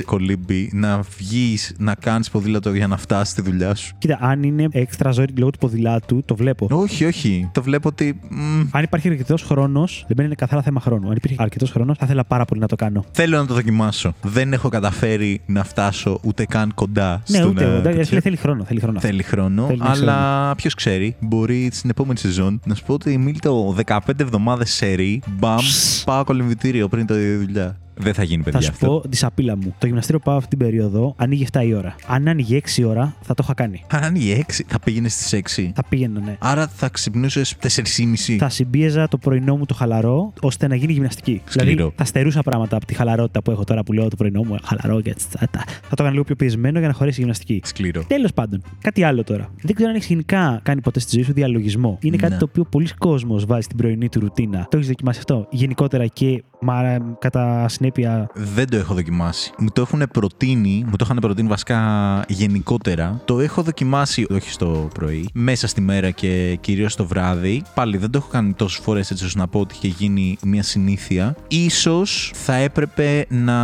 κολύμπι, 0.05 0.71
να 0.73 1.01
βγεις, 1.19 1.75
να 1.79 1.95
κάνεις 1.95 2.31
ποδήλατο 2.31 2.73
για 2.75 2.87
να 2.87 2.97
φτάσεις 2.97 3.33
στη 3.33 3.43
δουλειά 3.43 3.75
σου; 3.75 3.95
Κοίτα, 3.99 4.19
αν 4.21 4.43
είναι 4.43 4.67
έξτρα 4.71 5.11
ζόρι 5.11 5.33
λόγω 5.37 5.51
του 5.51 5.59
ποδηλάτου, 5.59 6.23
το 6.25 6.37
βλέπω. 6.37 6.67
Όχι, 6.71 7.05
όχι. 7.05 7.49
Το 7.53 7.62
βλέπω 7.62 7.88
ότι. 7.88 8.21
μ, 8.29 8.61
Αν 8.71 8.83
υπάρχει 8.83 9.09
αρκετός 9.09 9.43
χρόνος, 9.43 10.05
δεν 10.09 10.25
είναι 10.25 10.35
καθαρά 10.35 10.62
θέμα 10.62 10.81
χρόνου. 10.81 11.09
Αν 11.09 11.17
υπήρχε 11.17 11.37
αρκετός 11.38 11.71
χρόνος, 11.71 11.99
θα 11.99 12.05
ήθελα 12.05 12.25
πάρα 12.25 12.45
πολύ 12.45 12.61
να 12.61 12.67
το 12.67 12.77
κάνω. 12.77 13.05
Θέλω 13.12 13.37
να 13.37 13.47
το 13.47 13.55
δοκιμάσω. 13.55 14.14
Δεν 14.23 14.53
έχω 14.53 14.69
καταφέρει 14.69 15.40
να 15.47 15.64
φτάσω 15.64 16.21
ούτε 16.23 16.45
καν 16.47 16.75
κοντά 16.75 17.23
Ναι, 17.29 17.37
στο 17.37 17.49
ούτε 17.49 17.64
να 17.64 17.71
εγώ. 17.71 17.79
Εντάξει, 17.79 17.99
τέτοιο. 17.99 18.21
θέλει 18.21 18.37
χρόνο. 18.37 18.64
Θέλει 18.64 18.81
χρόνο. 18.81 19.01
Θέλει 19.01 19.23
χρόνο, 19.23 19.67
Θέλει 19.67 19.79
να 19.79 19.90
αλλά 19.90 20.55
ποιος 20.55 20.75
ξέρει, 20.75 21.17
μπορεί 21.21 21.69
στην 21.73 21.90
επόμενη 21.90 22.19
σεζόν 22.19 22.61
να 22.67 22.75
σου 22.75 22.85
πω 22.85 22.93
ότι 22.93 23.19
Μίλτο 23.19 23.77
15 23.87 23.99
εβδομάδες 24.17 24.71
σερή, 24.71 25.23
μπαμ, 25.38 25.59
πάω 26.05 26.25
κολυμβητήριο 26.25 26.88
πριν 26.88 27.07
το 27.07 27.14
δουλειά. 27.38 27.77
Δεν 27.96 28.14
θα 28.14 28.22
γίνει, 28.22 28.42
παιδιά. 28.42 28.59
Θα 28.61 28.64
σου 28.66 28.70
αυτό. 28.72 28.87
πω 29.00 29.09
τη 29.09 29.16
σαπίλα 29.16 29.57
μου. 29.57 29.74
Το 29.78 29.87
γυμναστήριο 29.87 30.20
πάω 30.20 30.37
αυτή 30.37 30.48
την 30.48 30.59
περίοδο 30.59 31.14
ανοίγει 31.16 31.46
7 31.52 31.61
η 31.66 31.74
ώρα. 31.74 31.94
Αν 32.07 32.28
άνοιγε 32.28 32.61
6 32.74 32.76
η 32.76 32.85
ώρα, 32.85 33.16
θα 33.22 33.35
το 33.35 33.40
είχα 33.44 33.54
κάνει. 33.54 33.85
Αν 33.90 34.02
άνοιγε 34.02 34.44
6, 34.48 34.52
θα 34.66 34.78
πήγαινε 34.80 35.09
στις 35.09 35.33
6. 35.57 35.70
Θα 35.74 35.85
πήγαινα, 35.88 36.20
ναι. 36.20 36.37
Άρα 36.40 36.68
θα 36.68 36.88
ξυπνούσες 36.88 37.57
4,5. 37.61 38.37
Θα 38.38 38.48
συμπίεζα 38.48 39.09
το 39.09 39.18
πρωινό 39.18 39.57
μου 39.57 39.66
το 39.66 39.74
χαλαρό 39.74 40.33
ώστε 40.40 40.66
να 40.68 40.74
γίνει 40.74 40.92
γυμναστική. 40.92 41.42
Σκληρό. 41.44 41.70
Δηλαδή 41.70 41.92
θα 41.96 42.04
στερούσα 42.04 42.42
πράγματα 42.42 42.76
από 42.76 42.87
τη 42.87 42.94
χαλαρότητα 42.94 43.42
που 43.42 43.50
έχω 43.50 43.64
τώρα 43.64 43.83
που 43.83 43.92
λέω 43.92 44.09
το 44.09 44.16
πρωινό 44.16 44.42
μου 44.44 44.57
χαλαρό 44.62 45.00
και 45.00 45.14
τσάτα. 45.14 45.64
Θα 45.66 45.88
το 45.88 45.94
έκανα 45.94 46.11
λίγο 46.11 46.24
πιο 46.24 46.35
πιεσμένο 46.37 46.78
για 46.78 46.88
να 46.88 46.94
χωρέσει 46.94 47.16
η 47.16 47.20
γυμναστική. 47.20 47.61
Σκληρό. 47.64 48.04
Τέλος 48.07 48.33
πάντων, 48.33 48.62
κάτι 48.80 49.02
άλλο 49.02 49.24
τώρα. 49.24 49.48
Δεν 49.62 49.74
ξέρω 49.74 49.90
αν 49.90 49.96
έχεις 49.96 50.09
γενικά 50.09 50.61
κάνει 50.62 50.80
ποτέ 50.80 51.00
στη 51.00 51.11
ζωή 51.14 51.22
σου 51.24 51.33
διαλογισμό. 51.33 51.98
Είναι 52.00 52.16
κάτι 52.16 52.33
Ναι. 52.33 52.38
το 52.38 52.46
οποίο 52.50 52.64
πολλοί 52.64 52.88
κόσμος 52.98 53.44
βάζει 53.46 53.62
στην 53.62 53.76
πρωινή 53.76 54.09
του 54.09 54.20
ρουτίνα. 54.20 54.66
Το 54.70 54.76
έχεις 54.76 54.88
δοκιμάσει 54.88 55.18
αυτό. 55.18 55.46
Γενικότερα 55.50 56.07
και 56.07 56.42
μα, 56.61 56.98
κατά 57.18 57.68
συνέπεια. 57.85 58.31
Δεν 58.35 58.68
το 58.68 58.77
έχω 58.77 58.94
δοκιμάσει. 58.94 59.53
Μου 59.59 59.68
το 59.73 59.81
έχουν 59.81 60.03
προτείνει, 60.12 60.85
μου 60.87 60.97
το 60.97 61.05
είχαν 61.05 61.16
προτείνει 61.20 61.49
βασικά 61.49 61.81
γενικότερα. 62.29 63.20
Το 63.25 63.40
έχω 63.40 63.62
δοκιμάσει, 63.62 64.27
όχι 64.31 64.51
στο 64.51 64.88
πρωί, 64.94 65.29
μέσα 65.35 65.66
στη 65.66 65.81
μέρα 65.81 66.11
και 66.11 66.59
κυρίως 66.61 66.97
το 66.97 67.07
βράδυ. 67.07 67.62
Πάλι 67.75 67.97
δεν 67.97 68.11
το 68.11 68.18
έχω 68.18 68.29
κάνει 68.29 68.53
τόσες 68.53 68.85
φορές 68.85 69.11
έτσι 69.11 69.25
ώστε 69.25 69.38
να 69.38 69.49
πω 69.49 69.61
ότι 69.61 69.75
είχε 69.75 69.88
γίνει 69.88 70.37
μια 70.42 70.62
συνήθεια. 70.62 71.37
Ίσως 71.49 72.31
θα 72.35 72.55
έπρεπε 72.55 73.27
να 73.29 73.59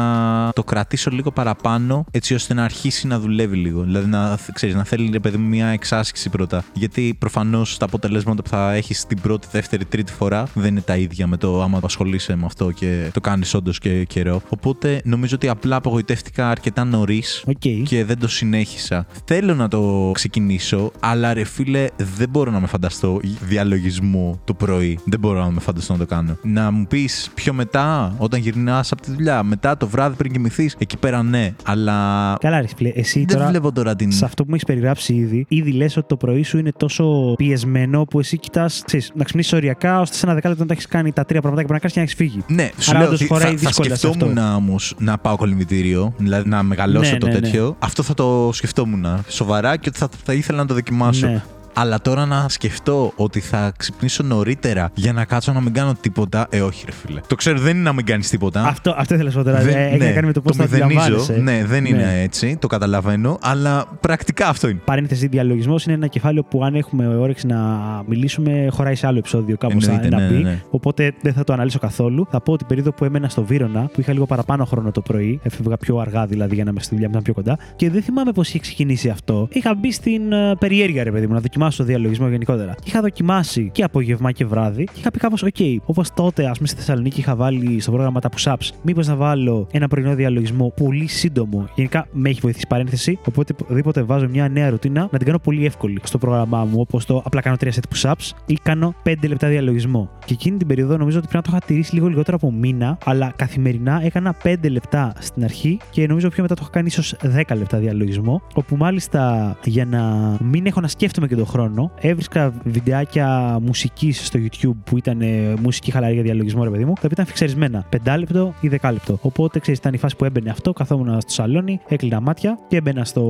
το 0.54 0.64
κρατήσω 0.64 1.10
λίγο 1.10 1.30
παραπάνω 1.30 2.04
έτσι 2.10 2.34
ώστε 2.34 2.54
να 2.54 2.64
αρχίσει 2.64 3.06
να 3.06 3.18
δουλεύει 3.18 3.56
λίγο. 3.56 3.82
Δηλαδή 3.82 4.08
να, 4.08 4.38
ξέρεις, 4.52 4.74
να 4.74 4.84
θέλει 4.84 5.10
ρε 5.12 5.20
παιδί 5.20 5.36
μου 5.36 5.48
μια 5.48 5.66
εξάσκηση 5.66 6.28
πρώτα. 6.28 6.64
Γιατί 6.72 7.16
προφανώς 7.18 7.76
τα 7.76 7.84
αποτελέσματα 7.84 8.42
που 8.42 8.48
θα 8.48 8.72
έχεις 8.72 9.06
την 9.06 9.20
πρώτη, 9.20 9.46
δεύτερη, 9.50 9.84
τρίτη 9.84 10.12
φορά 10.12 10.46
δεν 10.54 10.70
είναι 10.70 10.80
τα 10.80 10.96
ίδια 10.96 11.26
με 11.26 11.36
το 11.36 11.62
άμα 11.62 11.80
ασχολείσαι 11.84 12.36
με 12.36 12.46
αυτό 12.46 12.70
και 12.70 13.10
το 13.12 13.20
κάνεις 13.20 13.54
όντως 13.54 13.78
και 13.78 14.04
καιρό. 14.10 14.40
Οπότε 14.48 15.00
νομίζω 15.04 15.34
ότι 15.34 15.48
απλά 15.48 15.76
απογοητεύτηκα 15.76 16.50
αρκετά 16.50 16.84
νωρίς 16.84 17.44
Οκ. 17.46 17.82
και 17.84 18.04
δεν 18.04 18.18
το 18.18 18.28
συνέχισα. 18.28 19.06
Θέλω 19.24 19.54
να 19.54 19.68
το 19.68 20.10
ξεκινήσω, 20.14 20.92
αλλά 21.00 21.34
ρε 21.34 21.44
φίλε, 21.44 21.86
δεν 22.16 22.28
μπορώ 22.28 22.50
να 22.50 22.60
με 22.60 22.66
φανταστώ 22.66 23.20
διαλογισμό 23.40 24.40
το 24.44 24.54
πρωί. 24.54 24.98
Δεν 25.04 25.18
μπορώ 25.20 25.40
να 25.40 25.50
με 25.50 25.60
φανταστώ 25.60 25.92
να 25.92 25.98
το 25.98 26.06
κάνω. 26.06 26.36
Να 26.42 26.70
μου 26.70 26.86
πεις 26.86 27.30
πιο 27.34 27.52
μετά, 27.52 28.14
όταν 28.18 28.40
γυρνάς 28.40 28.92
από 28.92 29.02
τη 29.02 29.10
δουλειά, 29.10 29.42
μετά 29.42 29.76
το 29.76 29.88
βράδυ 29.88 30.16
πριν 30.16 30.32
κοιμηθείς, 30.32 30.74
εκεί 30.78 30.96
πέρα 30.96 31.22
ναι. 31.22 31.54
Αλλά 31.64 32.36
Καλά, 32.40 32.60
ρε 32.60 32.66
φίλε, 32.76 32.92
εσύ 32.94 33.24
δεν 33.24 33.36
τώρα. 33.36 33.48
βλέπω 33.48 33.72
τώρα 33.72 33.96
την. 33.96 34.12
Σε 34.12 34.24
αυτό 34.24 34.42
που 34.42 34.48
μου 34.48 34.54
έχεις 34.54 34.66
περιγράψει 34.66 35.14
ήδη, 35.14 35.44
ήδη 35.48 35.72
λες 35.72 35.96
ότι 35.96 36.06
το 36.06 36.16
πρωί 36.16 36.42
σου 36.42 36.58
είναι 36.58 36.72
τόσο 36.76 37.34
πιεσμένο 37.36 38.04
που 38.04 38.18
εσύ 38.18 38.38
κοιτάς 38.38 38.84
να 39.14 39.24
ξυπνήσεις 39.24 39.52
οριακά 39.52 40.00
ώστε 40.00 40.16
σε 40.16 40.26
ένα 40.26 40.34
δεκάλεπτο 40.34 40.62
να 40.62 40.68
τα 40.68 40.74
έχεις 40.74 40.86
κάνει 40.86 41.12
τα 41.12 41.24
τρία 41.24 41.40
πράγματα 41.40 41.62
που 41.66 41.68
πρέπει 41.68 41.84
να 41.84 41.90
κάνεις 41.90 42.14
και 42.14 42.22
να 42.22 42.30
έχεις 42.30 42.44
φύγει. 42.46 42.54
Ναι, 42.62 42.70
σου 42.78 42.90
Άρα 42.90 42.98
λέω 42.98 43.08
όντως 43.08 43.20
ότι 43.20 43.28
χωράει 43.28 43.50
θα, 43.52 43.58
θα 43.58 43.66
δύσκολα 43.66 43.94
σε 43.96 43.99
σκεφτόμουν 44.08 44.38
όμως 44.38 44.94
να 44.98 45.18
πάω 45.18 45.36
κολυμβητήριο, 45.36 46.12
δηλαδή 46.16 46.48
να 46.48 46.62
μεγαλώσω 46.62 47.12
Ναι, 47.12 47.18
το 47.18 47.26
ναι, 47.26 47.32
ναι. 47.32 47.40
τέτοιο. 47.40 47.76
Αυτό 47.78 48.02
θα 48.02 48.14
το 48.14 48.50
σκεφτόμουν 48.52 49.06
σοβαρά 49.28 49.76
και 49.76 49.88
ότι 49.88 49.98
θα, 49.98 50.08
θα 50.24 50.32
ήθελα 50.32 50.58
να 50.58 50.66
το 50.66 50.74
δοκιμάσω. 50.74 51.42
Ναι. 51.74 51.80
Αλλά 51.82 52.00
τώρα 52.00 52.26
να 52.26 52.46
σκεφτώ 52.48 53.12
ότι 53.16 53.40
θα 53.40 53.72
ξυπνήσω 53.76 54.22
νωρίτερα 54.22 54.90
για 54.94 55.12
να 55.12 55.24
κάτσω 55.24 55.52
να 55.52 55.60
μην 55.60 55.72
κάνω 55.72 55.94
τίποτα. 56.00 56.46
Ε, 56.50 56.60
όχι, 56.60 56.84
ρε 56.86 56.92
φίλε. 56.92 57.20
Το 57.26 57.34
ξέρω, 57.34 57.58
δεν 57.58 57.74
είναι 57.74 57.82
να 57.84 57.92
μην 57.92 58.04
κάνεις 58.04 58.28
τίποτα. 58.28 58.62
Αυτό, 58.66 58.94
αυτό 58.98 59.14
ήθελα 59.14 59.28
να 59.28 59.30
σου 59.30 59.38
πω 59.38 59.44
τώρα. 59.50 59.62
Δεν- 59.62 59.76
Ε, 59.76 59.86
Έχει 59.86 59.98
να 59.98 60.10
κάνει 60.12 60.26
με 60.26 60.32
το 60.32 60.40
πώς 60.40 60.56
θα 60.56 60.62
μηδενίζω. 60.62 60.98
αντιλαμβάνεσαι. 61.00 61.36
Ναι, 61.36 61.64
δεν 61.64 61.84
είναι 61.84 62.20
έτσι, 62.22 62.56
το 62.60 62.66
καταλαβαίνω, 62.66 63.38
αλλά 63.42 63.84
πρακτικά 64.00 64.48
αυτό 64.48 64.68
είναι. 64.68 64.80
Παρένθεση, 64.84 65.26
διαλογισμός 65.26 65.84
είναι 65.84 65.94
ένα 65.94 66.06
κεφάλαιο 66.06 66.42
που 66.44 66.64
αν 66.64 66.74
έχουμε 66.74 67.06
όρεξη 67.16 67.46
να 67.46 67.58
μιλήσουμε, 68.06 68.66
χωράει 68.70 68.94
σε 68.94 69.06
άλλο 69.06 69.18
επεισόδιο 69.18 69.56
κάπω 69.56 69.76
Εννοείται, 69.82 70.08
να 70.08 70.20
ναι, 70.20 70.26
μπει. 70.28 70.34
ναι, 70.34 70.40
ναι. 70.50 70.62
Οπότε 70.70 71.12
δεν 71.22 71.32
θα 71.32 71.44
το 71.44 71.52
αναλύσω 71.52 71.78
καθόλου. 71.78 72.26
Θα 72.30 72.40
πω 72.40 72.52
ότι 72.52 72.64
περίοδο 72.64 72.92
που 72.92 73.04
έμενα 73.04 73.28
στο 73.28 73.44
Βύρονα, 73.44 73.80
που 73.92 74.00
είχα 74.00 74.12
λίγο 74.12 74.26
παραπάνω 74.26 74.64
χρόνο 74.64 74.90
το 74.90 75.00
πρωί, 75.00 75.40
έφευγα 75.42 75.76
πιο 75.76 75.98
αργά 75.98 76.26
δηλαδή 76.26 76.54
για 76.54 76.64
να 76.64 76.70
είμαι 76.70 76.80
στη 76.80 76.94
δουλειά 76.94 77.08
μου, 77.08 77.14
να 77.14 77.20
είμαι 77.24 77.32
πιο 77.32 77.42
κοντά. 77.42 77.58
Και 77.76 77.90
δεν 77.90 78.02
θυμάμαι 78.02 78.32
πώς 78.32 78.48
είχε 78.48 78.58
ξεκινήσει 78.58 79.08
αυτό. 79.08 79.48
Είχα 79.52 79.74
μπει 79.74 79.92
στην 79.92 80.32
ε, 80.32 80.54
περιέργεια, 80.58 81.04
ρε 81.04 81.10
παιδί 81.10 81.26
μου, 81.26 81.32
να 81.32 81.40
δοκιμάσω 81.40 81.58
το 81.68 81.84
διαλογισμό 81.84 82.28
γενικότερα. 82.28 82.74
Και 82.74 82.84
είχα 82.86 83.00
δοκιμάσει 83.00 83.70
και 83.72 83.82
απόγευμα 83.82 84.32
και 84.32 84.44
βράδυ. 84.44 84.84
Και 84.84 84.98
είχα 84.98 85.10
πει 85.10 85.18
κάπως, 85.18 85.44
OK, 85.44 85.76
όπως 85.84 86.12
τότε, 86.14 86.46
ας 86.46 86.56
πούμε, 86.56 86.68
στη 86.68 86.76
Θεσσαλονίκη 86.76 87.20
είχα 87.20 87.36
βάλει 87.36 87.80
στο 87.80 87.90
πρόγραμμα 87.90 88.20
τα 88.20 88.28
push-ups, 88.36 88.68
μήπως 88.82 89.06
να 89.06 89.16
βάλω 89.16 89.66
ένα 89.72 89.88
πρωινό 89.88 90.14
διαλογισμό 90.14 90.72
πολύ 90.76 91.06
σύντομο. 91.06 91.68
Γενικά 91.74 92.06
με 92.12 92.28
έχει 92.28 92.40
βοηθήσει 92.42 92.66
παρένθεση. 92.68 93.18
Οπότε 93.28 93.54
οπουδήποτε 93.62 94.02
βάζω 94.02 94.28
μια 94.28 94.48
νέα 94.48 94.70
ρουτίνα 94.70 95.08
να 95.10 95.18
την 95.18 95.26
κάνω 95.26 95.38
πολύ 95.38 95.66
εύκολη 95.66 96.00
στο 96.02 96.18
πρόγραμμά 96.18 96.64
μου. 96.64 96.80
Όπως 96.80 97.04
το 97.04 97.22
απλά 97.24 97.40
κάνω 97.40 97.56
3 97.60 97.66
set 97.66 97.94
push-ups 97.94 98.30
ή 98.46 98.54
κάνω 98.62 98.94
5 99.04 99.14
λεπτά 99.28 99.48
διαλογισμό. 99.48 100.10
Και 100.24 100.32
εκείνη 100.32 100.56
την 100.56 100.66
περίοδο 100.66 100.96
νομίζω 100.96 101.18
ότι 101.18 101.26
πρέπει 101.28 101.46
να 101.46 101.52
το 101.52 101.56
είχα 101.56 101.66
τηρήσει 101.66 101.94
λίγο 101.94 102.06
λιγότερο 102.06 102.36
από 102.36 102.52
μήνα, 102.52 102.98
αλλά 103.04 103.32
καθημερινά 103.36 104.00
έκανα 104.04 104.34
5 104.42 104.54
λεπτά 104.70 105.12
στην 105.18 105.44
αρχή 105.44 105.78
και 105.90 106.06
νομίζω 106.06 106.28
πιο 106.28 106.42
μετά 106.42 106.54
το 106.54 106.60
είχα 106.62 106.70
κάνει 106.72 106.86
ίσως 106.86 107.14
10 107.48 107.56
λεπτά 107.56 107.78
διαλογισμό. 107.78 108.42
Όπου 108.54 108.76
μάλιστα 108.76 109.56
για 109.64 109.84
να 109.84 110.36
μην 110.40 110.66
έχω 110.66 110.80
να 110.80 110.88
σκέφτομαι 110.88 111.26
και 111.26 111.36
τον 111.36 111.46
χρόνο, 111.50 111.90
έβρισκα 112.00 112.52
βιντεάκια 112.64 113.58
μουσικής 113.62 114.26
στο 114.26 114.38
YouTube 114.42 114.76
που 114.84 114.96
ήταν 114.96 115.20
ε, 115.20 115.54
μουσική 115.62 115.90
χαλαρή 115.90 116.14
για 116.14 116.22
διαλογισμό, 116.22 116.64
ρε 116.64 116.70
παιδί 116.70 116.84
μου, 116.84 116.92
τα 116.92 117.00
οποία 117.04 117.10
ήταν 117.12 117.26
φιξαρισμένα 117.26 117.86
5 118.04 118.16
λεπτό 118.18 118.54
ή 118.60 118.70
10 118.80 118.90
λεπτό. 118.92 119.18
Οπότε 119.20 119.58
ξέρεις, 119.58 119.78
ήταν 119.78 119.92
η 119.94 119.96
φάση 119.96 120.16
που 120.16 120.24
έμπαινε 120.24 120.50
αυτό, 120.50 120.72
καθόμουν 120.72 121.20
στο 121.20 121.32
σαλόνι, 121.32 121.80
έκλεινα 121.88 122.20
μάτια 122.20 122.58
και 122.68 122.76
έμπαινα 122.76 123.04
στο 123.04 123.22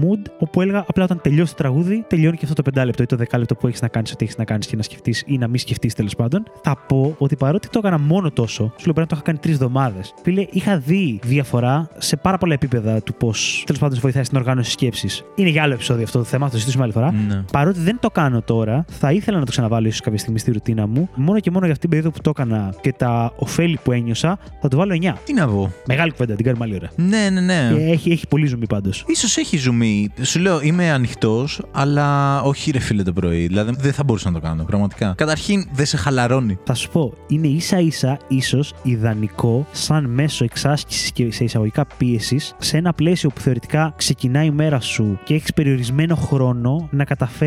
mood, 0.00 0.30
όπου 0.38 0.60
έλεγα 0.60 0.84
απλά 0.88 1.04
όταν 1.04 1.20
τελειώσει 1.22 1.56
το 1.56 1.62
τραγούδι, 1.62 2.04
τελειώνει 2.08 2.36
και 2.36 2.46
αυτό 2.46 2.62
το 2.62 2.80
5 2.80 2.84
λεπτό 2.84 3.02
ή 3.02 3.06
το 3.06 3.16
10 3.30 3.38
λεπτό 3.38 3.54
που 3.54 3.66
έχεις 3.66 3.80
να 3.80 3.88
κάνεις 3.88 4.12
ό,τι 4.12 4.24
έχεις 4.24 4.36
να 4.36 4.44
κάνεις 4.44 4.66
και 4.66 4.76
να 4.76 4.82
σκεφτείς 4.82 5.22
ή 5.26 5.38
να 5.38 5.48
μην 5.48 5.58
σκεφτείς 5.58 5.94
τέλος 5.94 6.16
πάντων. 6.16 6.42
Θα 6.62 6.76
πω 6.88 7.14
ότι 7.18 7.36
παρότι 7.36 7.68
το 7.68 7.78
έκανα 7.78 7.98
μόνο 7.98 8.30
τόσο, 8.30 8.64
σου 8.64 8.84
λέω 8.84 8.94
πρέπει 8.94 9.00
να 9.00 9.06
το 9.06 9.14
είχα 9.14 9.24
κάνει 9.24 9.38
τρεις 9.38 9.54
εβδομάδες. 9.54 10.14
Φίλε, 10.22 10.46
είχα 10.50 10.78
δει 10.78 11.18
διαφορά 11.22 11.88
σε 11.98 12.16
πάρα 12.16 12.38
πολλά 12.38 12.52
επίπεδα 12.52 13.02
του 13.02 13.14
πώς 13.14 13.62
τέλος 13.66 13.80
πάντων 13.80 13.94
σε 13.94 14.00
βοηθάει 14.00 14.24
στην 14.24 14.38
οργάνωση 14.38 14.70
σκέψης. 14.70 15.24
Είναι 15.34 15.48
για 15.48 15.62
άλλο 15.62 15.72
επεισόδιο 15.72 16.04
αυτό 16.04 16.18
το 16.18 16.24
θέμα, 16.24 16.44
θα 16.44 16.50
το 16.50 16.56
συζητήσουμε 16.56 16.84
άλλη 16.84 16.92
φορά. 16.92 17.12
Ναι. 17.12 17.42
Παρότι 17.52 17.80
δεν 17.80 17.98
το 18.00 18.10
κάνω 18.10 18.42
τώρα, 18.42 18.84
θα 18.88 19.12
ήθελα 19.12 19.38
να 19.38 19.44
το 19.44 19.50
ξαναβάλω 19.50 19.86
ίσως 19.86 20.00
κάποια 20.00 20.18
στιγμή 20.18 20.38
στη 20.38 20.52
ρουτίνα 20.52 20.86
μου. 20.86 21.08
Μόνο 21.14 21.40
και 21.40 21.50
μόνο 21.50 21.64
για 21.64 21.74
αυτήν 21.74 21.90
την 21.90 21.98
περίοδο 21.98 22.10
που 22.10 22.22
το 22.22 22.30
έκανα 22.30 22.74
και 22.80 22.92
τα 22.92 23.32
ωφέλη 23.36 23.78
που 23.82 23.92
ένιωσα, 23.92 24.38
θα 24.60 24.68
το 24.68 24.76
βάλω 24.76 24.98
9. 25.02 25.12
Τι 25.24 25.32
να 25.32 25.46
πω. 25.48 25.72
Μεγάλη 25.86 26.10
κουβέντα, 26.10 26.34
την 26.34 26.44
κάνουμε 26.44 26.64
άλλη 26.64 26.74
ώρα. 26.74 26.90
Ναι, 26.96 27.30
ναι, 27.30 27.40
ναι. 27.40 27.74
Και 27.74 27.90
Έχει, 27.90 28.10
έχει 28.10 28.26
πολύ 28.28 28.46
ζουμί 28.46 28.66
πάντως. 28.66 29.04
Ίσως 29.06 29.36
έχει 29.36 29.56
ζουμί. 29.56 30.10
Σου 30.22 30.40
λέω, 30.40 30.60
είμαι 30.60 30.90
ανοιχτός, 30.90 31.62
αλλά 31.72 32.40
όχι 32.42 32.70
ρε 32.70 32.78
φίλε 32.78 33.02
το 33.02 33.12
πρωί. 33.12 33.46
Δηλαδή 33.46 33.72
δεν 33.78 33.92
θα 33.92 34.04
μπορούσα 34.04 34.30
να 34.30 34.40
το 34.40 34.46
κάνω, 34.46 34.64
πραγματικά. 34.64 35.14
Καταρχήν 35.16 35.68
δεν 35.72 35.86
σε 35.86 35.96
χαλαρώνει. 35.96 36.58
Θα 36.64 36.74
σου 36.74 36.90
πω, 36.90 37.12
είναι 37.26 37.46
ίσα 37.46 37.78
ίσα 37.78 38.18
ίσως 38.28 38.74
ιδανικό 38.82 39.66
σαν 39.72 40.04
μέσο 40.04 40.44
εξάσκησης 40.44 41.12
και 41.12 41.32
σε 41.32 41.44
εισαγωγικά 41.44 41.86
πίεσης 41.96 42.54
σε 42.58 42.76
ένα 42.76 42.92
πλαίσιο 42.92 43.30
που 43.30 43.40
θεωρητικά 43.40 43.92
ξεκινάει 43.96 44.46
η 44.46 44.50
μέρα 44.50 44.80
σου 44.80 45.18
και 45.24 45.34
έχεις 45.34 45.52
περιορισμένο 45.52 46.14
χρόνο 46.14 46.88
να 46.90 47.04
καταφέρεις 47.04 47.38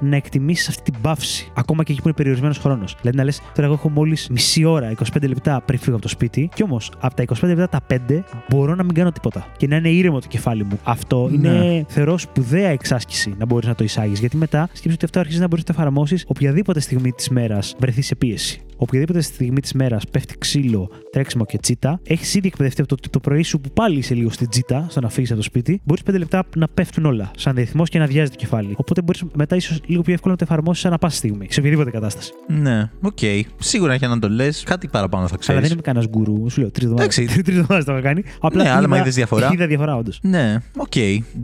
να 0.00 0.16
εκτιμήσεις 0.16 0.68
αυτή 0.68 0.90
την 0.90 1.00
παύση. 1.00 1.50
Ακόμα 1.54 1.82
και 1.82 1.92
εκεί 1.92 2.00
που 2.00 2.08
είναι 2.08 2.16
περιορισμένος 2.16 2.58
χρόνος. 2.58 2.96
Δηλαδή 3.00 3.16
να 3.16 3.24
λες, 3.24 3.38
τώρα 3.54 3.66
εγώ 3.66 3.72
έχω 3.72 3.88
μόλις 3.88 4.28
μισή 4.30 4.64
ώρα, 4.64 4.90
25 4.90 5.28
λεπτά 5.28 5.62
πριν 5.64 5.78
φύγω 5.78 5.92
από 5.92 6.02
το 6.02 6.08
σπίτι, 6.08 6.48
και 6.54 6.62
όμως 6.62 6.92
από 6.98 7.14
τα 7.14 7.22
25 7.22 7.46
λεπτά 7.46 7.68
τα 7.68 7.80
5 8.08 8.24
μπορώ 8.48 8.74
να 8.74 8.82
μην 8.82 8.94
κάνω 8.94 9.12
τίποτα 9.12 9.46
και 9.56 9.66
να 9.66 9.76
είναι 9.76 9.88
ήρεμο 9.88 10.20
το 10.20 10.26
κεφάλι 10.26 10.64
μου. 10.64 10.78
Αυτό 10.82 11.28
Ναι. 11.28 11.48
είναι 11.48 11.84
θεωρώ 11.88 12.18
σπουδαία 12.18 12.68
εξάσκηση 12.68 13.34
να 13.38 13.46
μπορείς 13.46 13.68
να 13.68 13.74
το 13.74 13.84
εισάγεις. 13.84 14.18
Γιατί 14.20 14.36
μετά 14.36 14.68
σκέψου 14.72 14.94
ότι 14.94 15.04
αυτό 15.04 15.20
αρχίζει 15.20 15.40
να 15.40 15.46
μπορείς 15.48 15.64
να 15.68 15.74
το 15.74 15.80
εφαρμόσεις 15.80 16.24
οποιαδήποτε 16.26 16.80
στιγμή 16.80 17.12
της 17.12 17.28
μέρας 17.28 17.74
βρεθείς 17.78 18.06
σε 18.06 18.14
πίεση. 18.14 18.60
Οποιαδήποτε 18.76 19.20
στιγμή 19.20 19.60
της 19.60 19.72
μέρας 19.72 20.02
πέφτει 20.10 20.38
ξύλο, 20.38 20.90
τρέξιμο 21.12 21.44
και 21.44 21.58
τσίτα, 21.58 22.00
έχεις 22.06 22.34
ήδη 22.34 22.46
εκπαιδευτεί 22.46 22.80
από 22.80 22.96
το, 22.96 23.08
το 23.10 23.20
πρωί 23.20 23.42
σου 23.42 23.60
που 23.60 23.70
πάλι 23.74 23.98
είσαι 23.98 24.14
λίγο 24.14 24.30
στην 24.30 24.48
τσίτα, 24.48 24.86
στο 24.90 25.00
να 25.00 25.08
φύγεις 25.08 25.30
από 25.30 25.38
το 25.38 25.44
σπίτι, 25.44 25.80
μπορείς 25.84 26.02
5 26.10 26.18
λεπτά 26.18 26.44
να 26.56 26.68
πέφτουν 26.68 27.04
όλα, 27.06 27.30
σαν 27.36 27.54
ρυθμό 27.56 27.84
και 27.84 27.98
να 27.98 28.04
αδειάζει 28.04 28.30
το 28.30 28.36
κεφάλι. 28.36 28.74
Οπότε 28.76 29.02
μπορείς 29.02 29.22
μετά 29.34 29.56
ίσως 29.56 29.80
λίγο 29.86 30.02
πιο 30.02 30.12
εύκολα 30.12 30.32
να 30.32 30.38
το 30.38 30.44
εφαρμόσεις 30.50 30.84
ανά 30.84 30.98
πάσα 30.98 31.16
στιγμή, 31.16 31.46
σε 31.50 31.60
οποιαδήποτε 31.60 31.90
κατάσταση. 31.90 32.32
Ναι, 32.48 32.90
οκ. 33.00 33.18
Σίγουρα 33.58 33.94
για 33.94 34.08
να 34.08 34.18
το 34.18 34.28
λες, 34.28 34.62
κάτι 34.62 34.88
παραπάνω 34.88 35.26
θα 35.28 35.36
ξέρει. 35.36 35.58
Αλλά 35.58 35.66
δεν 35.66 35.72
είμαι 35.76 35.82
κανένας 35.86 36.08
γκουρού, 36.08 36.50
σου 36.50 36.60
λέω 36.60 36.70
τρεις 36.70 36.84
εβδομάδες. 36.84 37.02
Εντάξει. 37.22 37.42
Τρεις 37.42 37.56
εβδομάδες 37.58 37.84
το 37.84 37.92
είχα 37.92 38.00
κάνει. 38.00 38.22
Απλά 38.40 38.62
Ναι, 38.62 38.68
αλλά 38.68 38.78
είδα- 38.78 38.88
μα 38.88 38.98
είδες 38.98 39.14
διαφορά. 39.14 39.50
Είδα 39.52 39.66
διαφορά, 39.66 39.96
όντως. 39.96 40.18
Ναι, 40.22 40.56
οκ. 40.76 40.92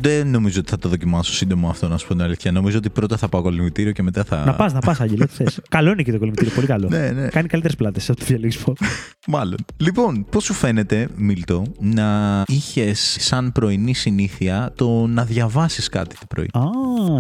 Δεν 0.00 0.28
νομίζω 0.30 0.60
ότι 0.60 0.70
θα 0.70 0.78
το 0.78 0.88
δοκιμάσω 0.88 1.32
σύντομα 1.32 1.68
αυτό, 1.68 1.88
να 1.88 1.98
σου 1.98 2.06
πω 2.06 2.12
την 2.14 2.22
αλήθεια. 2.22 2.52
Νομίζω 2.52 2.78
ότι 2.78 2.90
πρώτα 2.90 3.16
θα 3.16 3.28
πάω 3.28 3.42
κολυμβητήριο 3.42 3.92
και 3.92 4.02
μετά 4.02 4.24
θα. 4.24 4.44
Να 4.44 4.54
πας, 4.54 4.72
να 4.72 4.80
πας, 4.80 5.00
Άγγελο, 5.00 5.26
τι 5.26 5.32
θες. 5.34 5.60
Καλό 5.68 5.90
είναι 5.90 6.02
και 6.02 6.12
το 6.12 6.18
κολυμβητήριο, 6.18 6.52
πολύ 6.54 6.66
καλό. 6.66 6.88
Ναι, 6.88 7.10
ναι. 7.10 7.21
Κάνει 7.30 7.48
καλύτερες 7.48 7.76
πλάτες 7.76 8.10
από 8.10 8.18
το 8.18 8.24
διαλογισμό. 8.24 8.72
Μάλλον. 9.26 9.56
Λοιπόν, 9.76 10.26
πώς 10.30 10.44
σου 10.44 10.52
φαίνεται, 10.54 11.08
Μίλτο, 11.16 11.62
να 11.80 12.42
είχες 12.46 13.16
σαν 13.20 13.52
πρωινή 13.52 13.94
συνήθεια 13.94 14.72
το 14.76 15.06
να 15.06 15.24
διαβάσεις 15.24 15.88
κάτι 15.88 16.16
το 16.20 16.26
πρωί; 16.28 16.48
Α, 16.52 16.60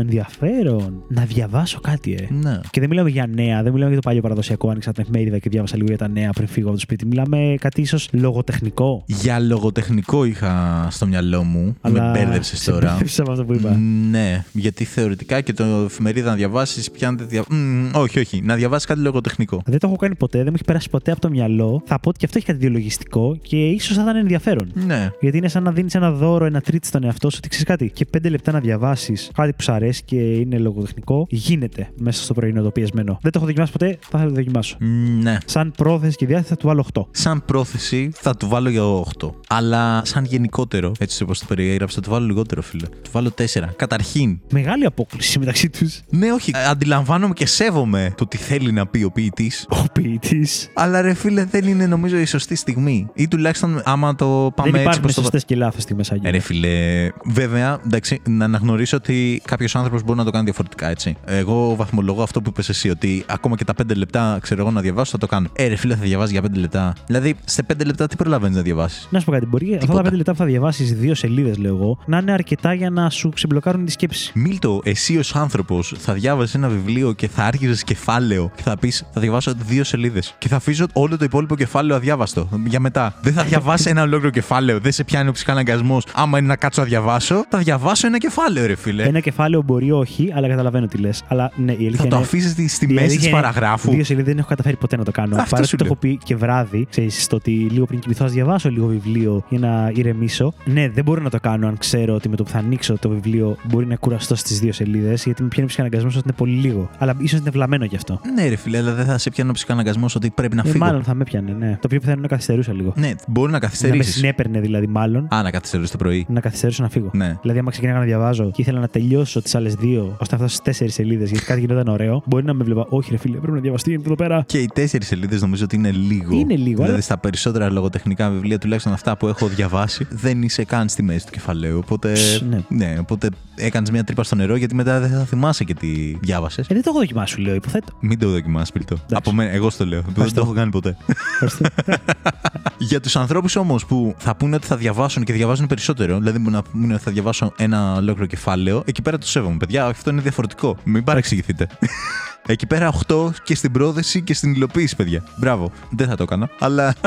ενδιαφέρον. 0.00 1.02
Να 1.08 1.24
διαβάσω 1.24 1.80
κάτι, 1.80 2.12
ε. 2.12 2.28
Ναι. 2.34 2.60
Και 2.70 2.80
δεν 2.80 2.88
μιλάμε 2.88 3.10
για 3.10 3.26
νέα, 3.26 3.62
δεν 3.62 3.72
μιλάμε 3.72 3.90
για 3.92 4.00
το 4.00 4.08
παλιό 4.08 4.20
παραδοσιακό. 4.22 4.68
Άνοιξα 4.70 4.92
την 4.92 5.02
εφημερίδα 5.02 5.38
και 5.38 5.48
διάβασα 5.48 5.76
λίγο 5.76 5.88
για 5.88 5.98
τα 5.98 6.08
νέα 6.08 6.30
πριν 6.30 6.48
φύγω 6.48 6.66
από 6.66 6.76
το 6.76 6.82
σπίτι. 6.82 7.06
Μιλάμε 7.06 7.54
κάτι 7.60 7.80
ίσως 7.80 8.08
λογοτεχνικό. 8.12 9.04
Για 9.06 9.38
λογοτεχνικό 9.38 10.24
είχα 10.24 10.86
στο 10.90 11.06
μυαλό 11.06 11.42
μου. 11.42 11.76
Αλλά 11.80 12.02
Με 12.02 12.10
μπέρδεψες 12.18 12.60
σε 12.60 12.70
τώρα. 12.70 12.88
μπέρδεψα 12.90 13.22
με 13.26 13.32
αυτό 13.32 13.44
που 13.44 13.52
είπα. 13.52 13.76
Ναι, 14.10 14.44
γιατί 14.52 14.84
θεωρητικά 14.84 15.40
και 15.40 15.52
το 15.52 15.64
εφημερίδα 15.64 16.30
να 16.30 16.36
διαβάσεις 16.36 16.90
πιάνεται. 16.90 17.24
Δια... 17.24 17.44
Μμ, 17.50 17.88
όχι, 17.94 18.18
όχι. 18.18 18.40
Να 18.44 18.54
διαβάσεις 18.54 18.86
κάτι 18.86 19.00
λογοτεχνικό. 19.00 19.62
Δεν 19.64 19.78
το 19.78 19.86
έχω 19.92 20.00
έχω 20.02 20.02
κάνει 20.02 20.14
ποτέ, 20.14 20.38
δεν 20.38 20.46
μου 20.46 20.54
έχει 20.54 20.64
περάσει 20.64 20.90
ποτέ 20.90 21.10
από 21.10 21.20
το 21.20 21.30
μυαλό. 21.30 21.82
Θα 21.86 22.00
πω 22.00 22.08
ότι 22.08 22.18
και 22.18 22.24
αυτό 22.24 22.38
έχει 22.38 22.46
κάτι 22.46 22.58
διολογιστικό 22.58 23.36
και 23.42 23.56
ίσως 23.68 23.96
θα 23.96 24.02
ήταν 24.02 24.16
ενδιαφέρον. 24.16 24.70
Ναι. 24.74 25.10
Γιατί 25.20 25.36
είναι 25.36 25.48
σαν 25.48 25.62
να 25.62 25.72
δίνεις 25.72 25.94
ένα 25.94 26.10
δώρο, 26.12 26.44
ένα 26.44 26.60
τρίτη 26.60 26.86
στον 26.86 27.04
εαυτό 27.04 27.30
σου, 27.30 27.36
ότι 27.38 27.48
ξέρεις 27.48 27.66
κάτι. 27.66 27.90
Και 27.90 28.04
πέντε 28.04 28.28
λεπτά 28.28 28.52
να 28.52 28.60
διαβάσεις 28.60 29.30
κάτι 29.34 29.52
που 29.52 29.62
σου 29.62 29.72
αρέσει 29.72 30.02
και 30.04 30.16
είναι 30.16 30.58
λογοτεχνικό, 30.58 31.26
γίνεται 31.30 31.88
μέσα 31.98 32.22
στο 32.22 32.34
πρωινό 32.34 32.62
το 32.62 32.70
πιεσμένο. 32.70 33.18
Δεν 33.22 33.32
το 33.32 33.38
έχω 33.38 33.46
δοκιμάσει 33.46 33.72
ποτέ, 33.72 33.86
θα 33.86 33.96
ήθελα 34.08 34.22
να 34.22 34.28
το 34.28 34.34
δοκιμάσω. 34.34 34.76
Ναι. 35.22 35.38
Σαν 35.44 35.72
πρόθεση 35.76 36.16
και 36.16 36.26
διάθεση 36.26 36.48
θα 36.48 36.56
του 36.56 36.66
βάλω 36.66 36.84
8. 36.92 37.02
Σαν 37.10 37.44
πρόθεση 37.44 38.10
θα 38.14 38.36
του 38.36 38.48
βάλω 38.48 38.68
για 38.68 38.82
8. 39.18 39.30
Αλλά 39.48 40.02
σαν 40.04 40.24
γενικότερο, 40.24 40.92
έτσι 40.98 41.22
όπως 41.22 41.38
το 41.38 41.44
περιέγραψα, 41.48 41.94
θα 41.94 42.00
του 42.00 42.10
βάλω 42.10 42.26
λιγότερο, 42.26 42.62
φίλε. 42.62 42.86
Του 42.86 43.10
βάλω 43.12 43.30
4. 43.38 43.44
Καταρχήν, 43.76 44.40
Μεγάλη 44.52 44.84
απόκληση 44.84 45.38
μεταξύ 45.38 45.70
τους. 45.70 46.00
ναι, 46.10 46.32
όχι, 46.32 46.50
ε, 46.54 46.64
αντιλαμβάνομαι 46.64 47.34
και 47.34 47.46
σέβομαι 47.46 48.12
το 48.16 48.26
τι 48.26 48.36
θέλει 48.36 48.72
να 48.72 48.86
πει 48.86 49.02
ο 49.02 49.10
ποιητής. 49.10 49.66
Ο 49.82 49.86
ποιητή. 49.92 50.46
Αλλά 50.74 51.00
ρε 51.00 51.14
φίλε, 51.14 51.44
δεν 51.44 51.66
είναι 51.66 51.86
νομίζω 51.86 52.16
η 52.18 52.24
σωστή 52.24 52.54
στιγμή. 52.54 53.08
Ή 53.14 53.28
τουλάχιστον 53.28 53.80
άμα 53.84 54.14
το 54.14 54.26
πάμε 54.54 54.70
Δεν 54.70 54.80
έτσι 54.80 54.80
υπάρχουν 54.80 55.00
προς 55.02 55.14
το. 55.14 55.20
σωστές 55.20 55.44
και 55.44 55.56
λάθος 55.56 55.82
στιγμές 55.82 56.10
Ε, 56.10 56.30
Ρε 56.30 56.38
φίλε, 56.38 57.08
βέβαια, 57.24 57.78
εντάξει, 57.86 58.20
να 58.28 58.44
αναγνωρίσω 58.44 58.96
ότι 58.96 59.42
κάποιος 59.44 59.76
άνθρωπος 59.76 60.02
μπορεί 60.02 60.18
να 60.18 60.24
το 60.24 60.30
κάνει 60.30 60.44
διαφορετικά, 60.44 60.88
έτσι. 60.88 61.16
Εγώ 61.24 61.74
βαθμολογώ 61.76 62.22
αυτό 62.22 62.42
που 62.42 62.48
είπες 62.52 62.68
εσύ, 62.68 62.90
ότι 62.90 63.24
ακόμα 63.28 63.56
και 63.56 63.64
τα 63.64 63.74
5 63.82 63.94
λεπτά, 63.96 64.38
ξέρω 64.42 64.60
εγώ, 64.60 64.70
να 64.70 64.80
διαβάσω, 64.80 65.10
θα 65.10 65.18
το 65.18 65.26
κάνω. 65.26 65.48
Ε, 65.52 65.66
ρε 65.66 65.76
φίλε, 65.76 65.94
θα 65.96 66.02
διαβάζει 66.04 66.32
για 66.32 66.42
5 66.42 66.44
λεπτά. 66.58 66.94
Δηλαδή, 67.06 67.34
σε 67.44 67.62
5 67.72 67.84
λεπτά 67.86 68.06
τι 68.06 68.16
προλαβαίνεις 68.16 68.56
να 68.56 68.62
διαβάσεις; 68.62 69.08
Να 69.10 69.18
σου 69.18 69.24
πω 69.24 69.32
κάτι. 69.32 69.46
Μπορεί 69.46 69.66
αυτά 69.66 69.78
Τίποτα. 69.78 70.02
τα 70.02 70.08
5 70.10 70.12
λεπτά 70.16 70.32
που 70.32 70.38
θα 70.38 70.44
διαβάσεις 70.44 70.92
δύο 70.94 71.14
σελίδες, 71.14 71.58
λέω 71.58 71.76
εγώ, 71.76 71.98
να 72.06 72.18
είναι 72.18 72.32
αρκετά 72.32 72.74
για 72.74 72.90
να 72.90 73.10
σου 73.10 73.28
ξεμπλοκάρουν 73.28 73.84
τη 73.84 73.90
σκέψη. 73.90 74.30
Μίλτο, 74.34 74.80
εσύ 74.84 75.18
ως 75.18 75.34
άνθρωπος 75.36 75.94
θα 75.98 76.12
διάβαζες 76.12 76.54
ένα 76.54 76.68
βιβλίο 76.68 77.12
και 77.12 77.28
θα 77.28 77.44
άρχιζε 77.44 77.82
κεφάλαιο 77.84 78.50
και 78.56 78.62
θα 78.62 78.76
πεις 78.76 79.04
Θα 79.12 79.20
διαβάσω 79.20 79.50
δύο 79.72 79.84
σελίδες. 79.84 80.34
Και 80.38 80.48
θα 80.48 80.56
αφήσω 80.56 80.86
όλο 80.92 81.16
το 81.16 81.24
υπόλοιπο 81.24 81.56
κεφάλαιο 81.56 81.96
αδιάβαστο. 81.96 82.48
Για 82.66 82.80
μετά. 82.80 83.14
Δεν 83.22 83.32
θα 83.32 83.42
διαβάσει 83.42 83.90
ένα 83.90 84.02
ολόκληρο 84.02 84.30
κεφάλαιο. 84.30 84.78
Δεν 84.78 84.92
σε 84.92 85.04
πιάνει 85.04 85.28
ο 85.28 85.32
ψυχαναγκασμός. 85.32 86.04
Άμα 86.14 86.38
είναι 86.38 86.46
να 86.46 86.56
κάτσω 86.56 86.80
να 86.80 86.86
διαβάσω, 86.86 87.44
θα 87.48 87.58
διαβάσω 87.58 88.06
ένα 88.06 88.18
κεφάλαιο, 88.18 88.66
ρε 88.66 88.74
φίλε. 88.74 89.02
Ένα 89.02 89.20
κεφάλαιο 89.20 89.62
μπορεί 89.62 89.90
όχι, 89.90 90.32
αλλά 90.34 90.48
καταλαβαίνω 90.48 90.86
τι 90.86 90.98
λες. 90.98 91.22
Αλλά 91.28 91.52
ναι, 91.56 91.72
η 91.72 91.76
αλήθεια 91.76 91.96
θα 91.96 92.06
το 92.06 92.16
είναι. 92.16 92.24
αφήσεις 92.24 92.74
στη 92.74 92.84
η 92.84 92.88
μέση 92.88 92.98
αλήθεια 93.00 93.18
της 93.18 93.26
είναι, 93.26 93.36
παραγράφου. 93.40 93.90
Δύο 93.90 94.04
σελίδες 94.04 94.28
δεν 94.28 94.38
έχω 94.38 94.48
καταφέρει 94.48 94.76
ποτέ 94.76 94.96
να 94.96 95.04
το 95.04 95.10
κάνω. 95.10 95.36
Αυτό 95.36 95.48
Παρότι 95.50 95.68
σου 95.68 95.76
το 95.76 95.84
λέω. 95.84 95.92
έχω 95.92 96.00
πει 96.00 96.18
και 96.24 96.36
βράδυ, 96.36 96.86
ξέρεις, 96.90 97.22
στο 97.22 97.36
ότι 97.36 97.50
λίγο 97.50 97.84
πριν 97.84 98.00
κοιμηθώ, 98.00 98.24
ας 98.24 98.32
διαβάσω 98.32 98.70
λίγο 98.70 98.86
βιβλίο 98.86 99.44
για 99.48 99.58
να 99.58 99.92
ηρεμήσω. 99.94 100.54
Ναι, 100.64 100.88
δεν 100.88 101.04
μπορώ 101.04 101.22
να 101.22 101.30
το 101.30 101.40
κάνω 101.40 101.66
αν 101.66 101.78
ξέρω 101.78 102.14
ότι 102.14 102.28
με 102.28 102.36
το 102.36 102.42
που 102.42 102.50
θα 102.50 102.58
ανοίξω 102.58 102.98
το 102.98 103.08
βιβλίο 103.08 103.56
μπορεί 103.62 103.86
να 103.86 103.96
κουραστώ 103.96 104.34
στις 104.34 104.58
δύο 104.60 104.72
σελίδες, 104.72 105.24
γιατί 105.24 105.42
με 105.42 105.48
πιάνει 105.48 105.68
ψυχαναγκασμός 105.68 106.16
ότι 106.16 106.24
είναι 106.26 106.36
πολύ 106.36 106.52
λίγο. 106.52 106.90
Αλλά 106.98 107.14
ίσως 107.18 107.40
είναι 107.40 107.50
βλαμμένο 107.50 107.84
γι' 107.84 107.96
αυτό. 107.96 108.20
Ναι, 108.34 108.48
ρε 108.48 108.56
φίλε, 108.56 108.78
αλλά 108.78 108.92
δεν 108.92 109.04
θα 109.04 109.18
σε 109.18 109.30
πιάνει 109.30 109.50
ο 109.62 109.64
ψυχαναγκασμό 109.64 110.06
ότι 110.16 110.30
πρέπει 110.30 110.56
να 110.56 110.62
Ε, 110.66 110.70
φύγω. 110.70 110.84
μάλλον 110.84 111.02
θα 111.02 111.14
με 111.14 111.24
πιάνε, 111.24 111.52
ναι. 111.52 111.70
Το 111.70 111.80
οποίο 111.84 111.98
πιθανόν 112.00 112.20
να 112.20 112.28
καθυστερούσα 112.28 112.72
λίγο. 112.72 112.92
Ναι, 112.96 113.10
μπορεί 113.28 113.46
να 113.46 113.52
Να 113.52 113.52
με 113.52 113.58
καθυστερήσεις. 113.58 114.14
συνέπαιρνε 114.14 114.60
δηλαδή, 114.60 114.86
μάλλον. 114.86 115.26
Α, 115.34 115.42
να 115.42 115.50
καθυστερήσει 115.50 115.90
το 115.92 115.96
πρωί. 115.98 116.26
Να 116.28 116.40
καθυστερήσω 116.40 116.82
να 116.82 116.88
φύγω. 116.88 117.10
Ναι. 117.12 117.36
Δηλαδή, 117.42 117.58
άμα 117.58 117.70
ξεκινάγα 117.70 117.98
να 117.98 118.04
διαβάζω 118.04 118.50
και 118.50 118.62
ήθελα 118.62 118.80
να 118.80 118.88
τελειώσω 118.88 119.42
τις 119.42 119.54
άλλες 119.54 119.74
δύο, 119.74 120.02
ώστε 120.02 120.34
να 120.34 120.36
φτάσω 120.36 120.46
στις 120.48 120.60
τέσσερις 120.60 120.94
σελίδες, 120.94 121.30
γιατί 121.30 121.44
κάτι 121.46 121.60
γινόταν 121.60 121.88
ωραίο, 121.88 122.22
μπορεί 122.26 122.44
να 122.44 122.54
με 122.54 122.64
βλέπα. 122.64 122.86
Όχι, 122.88 123.10
ρε 123.10 123.16
φίλε, 123.16 123.36
πρέπει 123.36 123.52
να 123.52 123.60
διαβαστεί 123.60 123.88
γιατί 123.90 124.04
εδώ 124.06 124.14
πέρα. 124.14 124.42
Και 124.46 124.58
οι 124.58 124.70
τέσσερις 124.74 125.06
σελίδες 125.06 125.40
νομίζω 125.40 125.64
ότι 125.64 125.76
είναι 125.76 125.90
λίγο. 125.90 126.34
Είναι 126.34 126.56
λίγο, 126.56 126.74
Δηλαδή 126.74 126.92
αλλά- 126.92 127.00
στα 127.00 127.18
περισσότερα 127.18 127.70
λογοτεχνικά 127.70 128.30
βιβλία, 128.30 128.58
τουλάχιστον 128.58 128.92
αυτά 128.92 129.16
που 129.16 129.28
έχω 129.28 129.46
διαβάσει, 129.48 130.06
δεν 130.10 130.42
είσαι 130.42 130.64
καν 130.64 130.88
στη 130.88 131.02
μέση 131.02 131.26
του 131.26 131.32
κεφαλαίου. 131.32 131.78
Οπότε. 131.78 132.12
Ψ, 132.12 132.42
ναι. 132.48 132.60
ναι, 132.68 132.96
οπότε 133.00 133.28
έκανες 133.54 133.90
μια 133.90 134.04
τρύπα 134.04 134.24
στο 134.24 134.34
νερό 134.34 134.56
γιατί 134.56 134.74
μετά 134.74 135.00
δεν 135.00 135.10
θα 135.10 135.24
θυμάσαι 135.24 135.64
και 135.64 135.74
τι 135.74 136.16
διάβασες. 136.20 136.66
Ε, 136.68 136.74
δεν 136.74 136.82
το 136.82 136.90
έχω 136.90 136.98
δοκιμάσει, 136.98 137.34
σου 137.34 137.40
λέω, 137.40 137.54
υποθέτω. 137.54 137.92
Μην 138.00 138.18
το 138.18 138.28
δοκιμάσεις, 138.30 138.72
Πιλτό. 138.72 138.96
Από 139.12 139.32
μένα, 139.32 139.51
εγώ 139.52 139.70
στο 139.70 139.86
λέω. 139.86 139.96
Δεν 139.96 140.04
το 140.04 140.10
Ευχαριστώ. 140.10 140.40
έχω 140.40 140.52
κάνει 140.52 140.70
ποτέ. 140.70 140.96
Ευχαριστώ. 141.40 141.64
Για 142.78 143.00
τους 143.00 143.16
ανθρώπους 143.16 143.56
όμως 143.56 143.86
που 143.86 144.14
θα 144.18 144.36
πούνε 144.36 144.56
ότι 144.56 144.66
θα 144.66 144.76
διαβάσουν 144.76 145.24
και 145.24 145.32
διαβάζουν 145.32 145.66
περισσότερο, 145.66 146.18
δηλαδή 146.18 146.38
μπορεί 146.38 146.54
να 146.54 146.62
πούνε 146.62 146.94
ότι 146.94 147.02
θα 147.02 147.10
διαβάσω 147.10 147.52
ένα 147.56 147.94
ολόκληρο 147.94 148.26
κεφάλαιο, 148.26 148.82
εκεί 148.86 149.02
πέρα 149.02 149.18
το 149.18 149.26
σέβομαι. 149.26 149.56
Παιδιά, 149.56 149.86
αυτό 149.86 150.10
είναι 150.10 150.20
διαφορετικό. 150.20 150.76
Μην 150.84 151.04
παρεξηγηθείτε. 151.04 151.66
Εκεί 152.46 152.66
πέρα 152.66 152.92
8 153.06 153.30
και 153.44 153.54
στην 153.54 153.72
πρόθεση 153.72 154.22
και 154.22 154.34
στην 154.34 154.52
υλοποίηση, 154.52 154.96
παιδιά. 154.96 155.24
Μπράβο. 155.36 155.72
Δεν 155.90 156.08
θα 156.08 156.16
το 156.16 156.22
έκανα, 156.22 156.50
αλλά. 156.58 156.94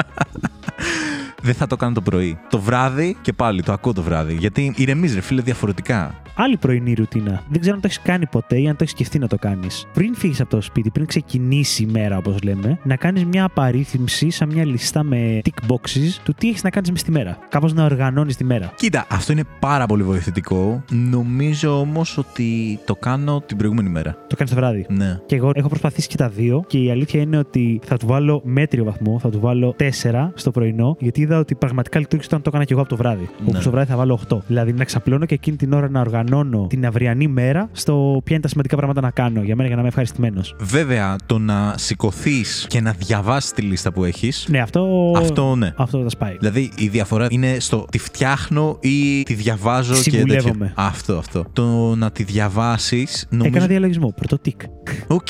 Δεν 1.41 1.53
θα 1.53 1.67
το 1.67 1.75
κάνω 1.75 1.93
το 1.93 2.01
πρωί. 2.01 2.37
Το 2.49 2.59
βράδυ 2.59 3.17
και 3.21 3.33
πάλι 3.33 3.63
το 3.63 3.71
ακούω 3.71 3.93
το 3.93 4.01
βράδυ. 4.01 4.33
Γιατί 4.33 4.73
ηρεμείς, 4.75 5.13
ρε 5.13 5.21
φίλε, 5.21 5.41
διαφορετικά. 5.41 6.15
Άλλη 6.37 6.57
πρωινή 6.57 6.93
ρουτίνα. 6.93 7.43
Δεν 7.49 7.59
ξέρω 7.59 7.75
αν 7.75 7.81
το 7.81 7.87
έχεις 7.87 8.01
κάνει 8.01 8.27
ποτέ 8.27 8.59
ή 8.59 8.67
αν 8.67 8.71
το 8.71 8.77
έχεις 8.79 8.91
σκεφτεί 8.91 9.19
να 9.19 9.27
το 9.27 9.37
κάνεις. 9.37 9.87
Πριν 9.93 10.15
φύγεις 10.15 10.41
από 10.41 10.49
το 10.49 10.61
σπίτι, 10.61 10.89
πριν 10.89 11.05
ξεκινήσει 11.05 11.83
η 11.83 11.85
μέρα, 11.85 12.17
όπως 12.17 12.41
λέμε, 12.43 12.79
να 12.83 12.95
κάνεις 12.95 13.25
μια 13.25 13.43
απαρίθμηση 13.43 14.29
σαν 14.29 14.49
μια 14.51 14.65
λίστα 14.65 15.03
με 15.03 15.41
tick 15.43 15.71
boxes 15.71 16.19
του 16.23 16.33
τι 16.33 16.49
έχεις 16.49 16.63
να 16.63 16.69
κάνεις 16.69 16.91
μες 16.91 16.99
στη 16.99 17.11
μέρα. 17.11 17.37
Κάπως 17.49 17.73
να 17.73 17.83
οργανώνεις 17.83 18.35
τη 18.35 18.43
μέρα. 18.43 18.71
Κοίτα, 18.75 19.05
αυτό 19.09 19.31
είναι 19.31 19.43
πάρα 19.59 19.85
πολύ 19.85 20.03
βοηθητικό. 20.03 20.83
Νομίζω 20.91 21.79
όμως 21.79 22.17
ότι 22.17 22.79
το 22.85 22.95
κάνω 22.95 23.41
την 23.45 23.57
προηγούμενη 23.57 23.89
μέρα. 23.89 24.17
Το 24.27 24.35
κάνεις 24.35 24.53
το 24.53 24.59
βράδυ. 24.59 24.85
Ναι. 24.89 25.19
Και 25.25 25.35
εγώ 25.35 25.51
έχω 25.53 25.67
προσπαθήσει 25.67 26.07
και 26.07 26.17
τα 26.17 26.29
δύο 26.29 26.63
και 26.67 26.77
η 26.77 26.91
αλήθεια 26.91 27.21
είναι 27.21 27.37
ότι 27.37 27.79
θα 27.83 27.97
του 27.97 28.07
βάλω 28.07 28.41
μέτριο 28.43 28.83
βαθμό, 28.83 29.19
θα 29.19 29.29
του 29.29 29.39
βάλω 29.39 29.75
4 29.79 30.31
στο 30.33 30.51
πρωινό, 30.51 30.95
γιατί 30.99 31.21
είδα 31.21 31.39
ότι 31.39 31.55
πραγματικά 31.55 31.99
λειτουργήσε 31.99 32.29
όταν 32.31 32.43
το 32.43 32.49
έκανα 32.49 32.65
και 32.65 32.73
εγώ 32.73 32.81
από 32.81 32.89
το 32.89 32.95
βράδυ. 32.95 33.29
Ναι. 33.39 33.49
Όπου 33.49 33.61
στο 33.61 33.71
βράδυ 33.71 33.91
θα 33.91 33.97
βάλω 33.97 34.19
8. 34.29 34.37
Δηλαδή 34.47 34.73
να 34.73 34.83
ξαπλώνω 34.83 35.25
και 35.25 35.33
εκείνη 35.33 35.57
την 35.57 35.73
ώρα 35.73 35.89
να 35.89 35.99
οργανώνω 35.99 36.23
την 36.67 36.85
αυριανή 36.85 37.27
μέρα 37.27 37.69
στο 37.71 38.21
ποια 38.23 38.33
είναι 38.35 38.43
τα 38.43 38.47
σημαντικά 38.47 38.75
πράγματα 38.75 39.01
να 39.01 39.11
κάνω 39.11 39.41
για 39.41 39.55
μένα 39.55 39.65
για 39.65 39.75
να 39.75 39.79
είμαι 39.81 39.89
ευχαριστημένος. 39.89 40.55
Βέβαια, 40.59 41.15
το 41.25 41.37
να 41.37 41.73
σηκωθείς 41.77 42.65
και 42.69 42.81
να 42.81 42.91
διαβάσεις 42.91 43.51
τη 43.51 43.61
λίστα 43.61 43.91
που 43.91 44.03
έχεις. 44.03 44.47
Ναι, 44.49 44.59
αυτό. 44.59 45.13
Αυτό 45.17 45.55
ναι. 45.55 45.73
Αυτό 45.77 46.01
θα 46.01 46.09
σπάει. 46.09 46.35
Δηλαδή 46.39 46.71
η 46.77 46.87
διαφορά 46.87 47.27
είναι 47.29 47.59
στο 47.59 47.85
τη 47.91 47.97
φτιάχνω 47.97 48.77
ή 48.81 49.23
τη 49.23 49.33
διαβάζω 49.33 49.93
και 49.93 49.99
τέτοια. 49.99 50.19
Συμβουλεύομαι. 50.19 50.73
Αυτό, 50.75 51.17
αυτό. 51.17 51.45
Το 51.53 51.95
να 51.95 52.11
τη 52.11 52.23
διαβάσεις. 52.23 53.27
Νομίζω... 53.29 53.49
Έκανα 53.49 53.67
διαλογισμό. 53.67 54.13
Πρώτο 54.15 54.37
τικ. 54.39 54.61
Οκ, 55.07 55.27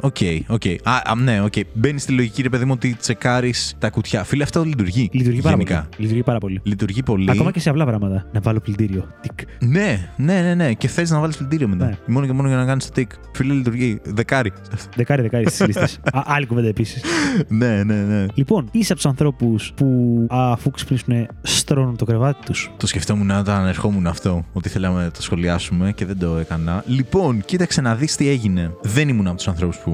οκ, 0.00 0.16
οκ. 0.46 0.62
Α, 0.82 1.10
α, 1.10 1.14
ναι, 1.14 1.42
οκ. 1.42 1.52
Μπαίνεις 1.72 2.02
στη 2.02 2.12
λογική, 2.12 2.42
ρε 2.42 2.48
παιδί 2.48 2.64
μου, 2.64 2.72
ότι 2.74 2.96
τσεκάρεις 3.00 3.74
τα 3.78 3.90
κουτιά. 3.90 4.24
Φίλε, 4.24 4.42
αυτό 4.42 4.64
λειτουργεί. 4.64 5.08
Λειτουργεί 5.12 5.40
πάρα 5.40 5.56
Γενικά. 5.56 5.74
πολύ. 5.74 5.96
Λειτουργεί 5.96 6.22
πάρα 6.22 6.38
πολύ. 6.38 6.60
Λειτουργεί 6.62 7.02
πολύ. 7.02 7.30
Ακόμα 7.30 7.50
και 7.50 7.60
σε 7.60 7.70
απλά 7.70 7.84
πράγματα. 7.86 8.26
Να 8.32 8.40
βάλω 8.40 8.60
πλυντήριο. 8.60 9.06
Τικ. 9.20 9.48
Ναι, 9.58 10.10
ναι, 10.32 10.40
ναι, 10.42 10.54
ναι. 10.54 10.72
Και 10.72 10.88
θες 10.88 11.10
να 11.10 11.20
βάλεις 11.20 11.36
πλυντήριο 11.36 11.68
μετά. 11.68 11.84
Ναι. 11.86 11.96
Μόνο 12.06 12.26
και 12.26 12.32
μόνο 12.32 12.48
για 12.48 12.56
να 12.56 12.64
κάνεις 12.64 12.86
το 12.86 12.92
τικ. 12.92 13.10
Φίλε, 13.34 13.52
λειτουργεί. 13.52 14.00
Δεκάρι. 14.04 14.52
Δεκάρι, 14.96 15.22
δεκάρι 15.22 15.48
στις 15.50 15.66
λίστες. 15.66 15.98
Άλλη 16.34 16.46
κουβέντα 16.46 16.68
επίσης. 16.68 17.02
ναι, 17.48 17.82
ναι, 17.84 17.94
ναι. 17.94 18.26
Λοιπόν, 18.34 18.68
είσαι 18.70 18.92
από 18.92 19.00
τους 19.00 19.10
ανθρώπους 19.10 19.72
που 19.76 20.26
αφού 20.30 20.70
ξυπνήσουν 20.70 21.26
στρώνουν 21.42 21.96
το 21.96 22.04
κρεβάτι 22.04 22.38
τους; 22.44 22.70
Το 22.76 22.86
σκεφτόμουν 22.86 23.30
όταν 23.30 23.66
ερχόμουν 23.66 24.06
αυτό, 24.06 24.44
ότι 24.52 24.68
θέλαμε 24.68 25.02
να 25.02 25.10
το 25.10 25.22
σχολιάσουμε 25.22 25.92
και 25.92 26.04
δεν 26.06 26.18
το 26.18 26.36
έκανα. 26.36 26.84
Λοιπόν, 26.86 27.42
κοίταξε 27.44 27.80
να 27.80 27.94
δεις 27.94 28.16
τι 28.16 28.28
έγινε. 28.28 28.70
Δεν 28.82 29.08
ήμουν 29.08 29.26
από 29.26 29.36
τους 29.36 29.48
ανθρώπους 29.48 29.76
που 29.78 29.92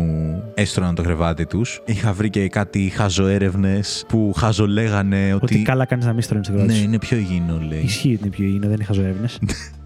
έστρωναν 0.54 0.94
το 0.94 1.02
κρεβάτι 1.02 1.46
τους. 1.46 1.80
Είχα 1.84 2.12
βρει 2.12 2.30
και 2.30 2.48
κάτι 2.48 2.88
χαζοέρευνες 2.88 4.04
που 4.08 4.32
χαζολέγανε 4.36 5.34
ότι. 5.34 5.44
Ότι 5.54 5.62
καλά 5.62 5.84
κάνεις 5.84 6.04
να 6.04 6.12
μην 6.12 6.22
στρώνεις 6.22 6.46
το 6.46 6.52
κρεβάτι 6.52 6.72
Ναι, 6.72 6.78
σου. 6.78 6.84
είναι 6.84 6.98
πιο 6.98 7.16
υγιεινό, 7.16 7.58
λέει. 7.68 7.80
Ισχύει 7.80 8.12
ότι 8.14 8.18
είναι 8.22 8.30
πιο 8.30 8.44
υγιεινό, 8.44 8.66
δεν 8.66 8.74
είναι 8.74 8.84
χαζοέρευνες. 8.84 9.38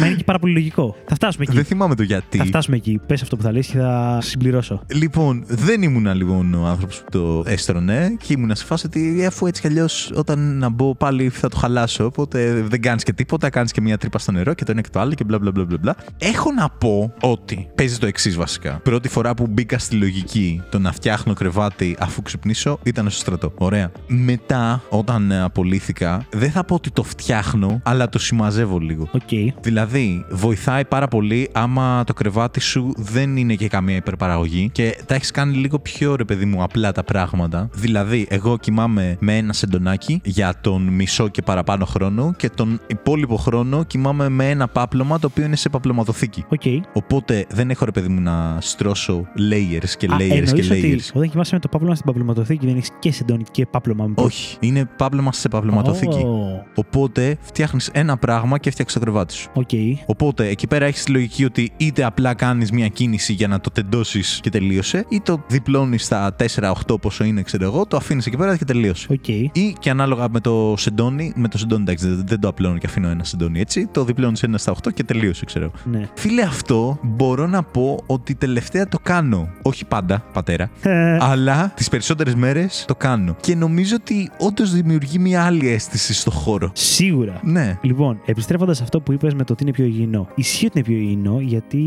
Μα 0.00 0.06
είναι 0.06 0.16
και 0.16 0.24
πάρα 0.24 0.38
πολύ 0.38 0.52
λογικό. 0.52 0.96
Θα 1.06 1.14
φτάσουμε 1.14 1.44
εκεί. 1.44 1.56
Δεν 1.56 1.64
θυμάμαι 1.64 1.94
το 1.94 2.02
γιατί. 2.02 2.38
Θα 2.38 2.44
φτάσουμε 2.44 2.76
εκεί. 2.76 3.00
Πες 3.06 3.22
αυτό 3.22 3.36
που 3.36 3.42
θα 3.42 3.52
λες 3.52 3.66
και 3.66 3.78
θα 3.78 4.18
συμπληρώσω. 4.22 4.82
Λοιπόν, 4.94 5.44
δεν 5.46 5.82
ήμουνα 5.82 6.14
λοιπόν 6.14 6.54
ο 6.54 6.66
άνθρωπος 6.66 7.02
που 7.02 7.10
το 7.10 7.42
έστρωνε 7.46 8.14
και 8.26 8.32
ήμουνα 8.32 8.54
σε 8.54 8.64
φάση 8.64 8.86
ότι 8.86 9.24
αφού 9.26 9.46
έτσι 9.46 9.60
κι 9.60 9.66
αλλιώς 9.66 10.12
όταν 10.14 10.58
να 10.58 10.68
μπω 10.68 10.94
πάλι 10.94 11.28
θα 11.28 11.48
το 11.48 11.56
χαλάσω. 11.56 12.04
Οπότε 12.04 12.62
δεν 12.68 12.82
κάνεις 12.82 13.02
και 13.02 13.12
τίποτα, 13.12 13.50
κάνεις 13.50 13.72
και 13.72 13.80
μια 13.80 13.98
τρύπα 13.98 14.18
στο 14.18 14.32
νερό 14.32 14.54
και 14.54 14.64
το 14.64 14.70
ένα 14.70 14.80
και 14.80 14.88
το 14.92 15.00
άλλο 15.00 15.14
και 15.14 15.24
μπλα 15.24 15.38
μπλα 15.38 15.50
μπλα 15.50 15.64
μπλα, 15.64 15.78
μπλα. 15.80 15.96
Έχω 16.18 16.52
να 16.52 16.68
πω 16.68 17.12
ότι 17.20 17.68
παίζει 17.74 17.98
το 17.98 18.06
εξής 18.06 18.36
βασικά. 18.36 18.80
Πρώτη 18.82 19.08
φορά 19.08 19.34
που 19.34 19.46
μπήκα 19.46 19.78
στη 19.78 19.96
λογική 19.96 20.62
το 20.70 20.78
να 20.78 20.92
φτιάχνω 20.92 21.32
κρεβάτι 21.32 21.96
αφού 21.98 22.22
ξυπνήσω 22.22 22.78
ήταν 22.82 23.10
στο 23.10 23.20
στρατό. 23.20 23.52
Ωραία. 23.58 23.90
Μετά, 24.06 24.82
όταν 24.88 25.30
ε, 25.30 25.42
απολύθηκα, 25.42 26.26
δεν 26.30 26.50
θα 26.50 26.64
πω 26.64 26.74
ότι 26.74 26.90
το 26.90 27.02
φτιάχνω, 27.02 27.80
αλλά 27.82 28.08
το 28.08 28.18
συμμαζεύω 28.18 28.78
λίγο. 28.78 29.08
Οκ. 29.12 29.56
Δηλαδή, 29.62 30.24
βοηθάει 30.30 30.84
πάρα 30.84 31.08
πολύ 31.08 31.48
άμα 31.52 32.04
το 32.06 32.14
κρεβάτι 32.14 32.60
σου 32.60 32.92
δεν 32.96 33.36
είναι 33.36 33.54
και 33.54 33.68
καμία 33.68 33.96
υπερπαραγωγή 33.96 34.68
και 34.72 34.98
τα 35.06 35.14
έχεις 35.14 35.30
κάνει 35.30 35.56
λίγο 35.56 35.78
πιο 35.78 36.16
ρε 36.16 36.24
παιδί 36.24 36.44
μου 36.44 36.62
απλά 36.62 36.92
τα 36.92 37.02
πράγματα. 37.04 37.68
Δηλαδή, 37.74 38.26
εγώ 38.30 38.58
κοιμάμαι 38.58 39.16
με 39.20 39.36
ένα 39.36 39.52
σεντονάκι 39.52 40.20
για 40.24 40.54
τον 40.60 40.82
μισό 40.82 41.28
και 41.28 41.42
παραπάνω 41.42 41.84
χρόνο 41.84 42.34
και 42.36 42.48
τον 42.50 42.80
υπόλοιπο 42.86 43.36
χρόνο 43.36 43.84
κοιμάμαι 43.84 44.28
με 44.28 44.50
ένα 44.50 44.68
πάπλωμα 44.68 45.18
το 45.18 45.26
οποίο 45.30 45.44
είναι 45.44 45.56
σε 45.56 45.68
παπλωματοθήκη. 45.68 46.44
Οκ. 46.48 46.62
Οπότε 46.92 47.46
δεν 47.50 47.70
έχω 47.70 47.84
ρε 47.84 47.90
παιδί 47.90 48.08
μου 48.08 48.20
να 48.20 48.56
στρώσω 48.60 49.24
layers 49.50 49.88
και 49.98 50.06
Α, 50.06 50.16
layers 50.16 50.28
και 50.28 50.34
εννοείς 50.34 50.70
ότι 50.70 50.96
layers. 51.00 51.10
όταν 51.14 51.30
κοιμάσαι 51.30 51.54
με 51.54 51.60
το 51.60 51.68
πάπλωμα 51.68 51.94
στην 51.94 52.06
παπλωματοθήκη 52.06 52.66
δεν 52.66 52.76
έχεις 52.76 52.90
και 52.98 53.12
σεντόνι 53.12 53.44
και 53.50 53.66
πάπλωμα 53.66 54.06
με 54.06 54.14
Όχι, 54.16 54.56
είναι 54.60 54.88
πάπλωμα 54.96 55.32
σε 55.32 55.48
παπλωματοθήκη. 55.48 56.18
Ω, 56.18 56.64
Οπότε 56.74 57.36
φτιάχνεις 57.40 57.90
ένα 57.92 58.16
πράγμα 58.16 58.58
και 58.58 58.70
φτιάχνεις 58.70 58.98
το 58.98 59.04
κρεβάτι 59.04 59.34
σου. 59.34 59.47
Οκ. 59.54 59.70
Οπότε 60.06 60.46
εκεί 60.46 60.66
πέρα 60.66 60.84
έχεις 60.84 61.04
τη 61.04 61.10
λογική 61.10 61.44
ότι 61.44 61.72
είτε 61.76 62.04
απλά 62.04 62.34
κάνεις 62.34 62.70
μια 62.70 62.88
κίνηση 62.88 63.32
για 63.32 63.48
να 63.48 63.60
το 63.60 63.70
τεντώσεις 63.70 64.40
και 64.42 64.50
τελείωσε, 64.50 65.04
ή 65.08 65.20
το 65.20 65.40
διπλώνεις 65.48 66.04
στα 66.04 66.36
4-8 66.56 67.00
πόσο 67.00 67.24
είναι, 67.24 67.42
ξέρω 67.42 67.64
εγώ, 67.64 67.86
το 67.86 67.96
αφήνεις 67.96 68.26
εκεί 68.26 68.36
πέρα 68.36 68.56
και 68.56 68.64
τελείωσε. 68.64 69.06
Οκ. 69.10 69.28
Ή 69.28 69.76
και 69.78 69.90
ανάλογα 69.90 70.28
με 70.30 70.40
το 70.40 70.74
σεντόνι, 70.76 71.32
με 71.36 71.48
το 71.48 71.58
σεντόνι 71.58 71.82
εντάξει 71.82 72.06
δεν, 72.06 72.24
δεν 72.26 72.40
το 72.40 72.48
απλώνω 72.48 72.78
και 72.78 72.86
αφήνω 72.86 73.08
ένα 73.08 73.24
σεντόνι 73.24 73.60
έτσι, 73.60 73.86
το 73.92 74.04
διπλώνεις 74.04 74.42
ένα 74.42 74.58
στα 74.58 74.74
8 74.84 74.92
και 74.94 75.04
τελείωσε, 75.04 75.44
ξέρω 75.44 75.64
εγώ. 75.64 75.98
Ναι. 75.98 76.08
Φίλε, 76.14 76.42
αυτό 76.42 76.98
μπορώ 77.02 77.46
να 77.46 77.62
πω 77.62 77.98
ότι 78.06 78.34
τελευταία 78.34 78.88
το 78.88 78.98
κάνω. 79.02 79.48
Όχι 79.62 79.84
πάντα, 79.84 80.24
πατέρα. 80.32 80.70
Ε, 80.82 81.16
αλλά 81.30 81.72
τις 81.76 81.88
περισσότερες 81.88 82.34
μέρες 82.34 82.84
το 82.86 82.94
κάνω. 82.94 83.36
Και 83.40 83.54
νομίζω 83.54 83.96
ότι 84.00 84.30
όντως 84.38 84.72
δημιουργεί 84.72 85.18
μια 85.18 85.44
άλλη 85.44 85.68
αίσθηση 85.68 86.14
στο 86.14 86.30
χώρο. 86.30 86.70
Σίγουρα. 86.74 87.40
Ναι. 87.42 87.78
Λοιπόν, 87.82 88.20
επιστρέφοντας 88.24 88.76
σε 88.76 88.82
αυτό 88.82 89.00
που 89.00 89.12
είπες 89.12 89.34
με 89.38 89.44
το 89.44 89.52
ότι 89.52 89.62
είναι 89.62 89.72
πιο 89.72 89.84
υγιεινό. 89.84 90.28
Ισχύει 90.34 90.66
ότι 90.66 90.78
είναι 90.78 90.86
πιο 90.88 90.96
υγιεινό 90.96 91.40
γιατί 91.40 91.82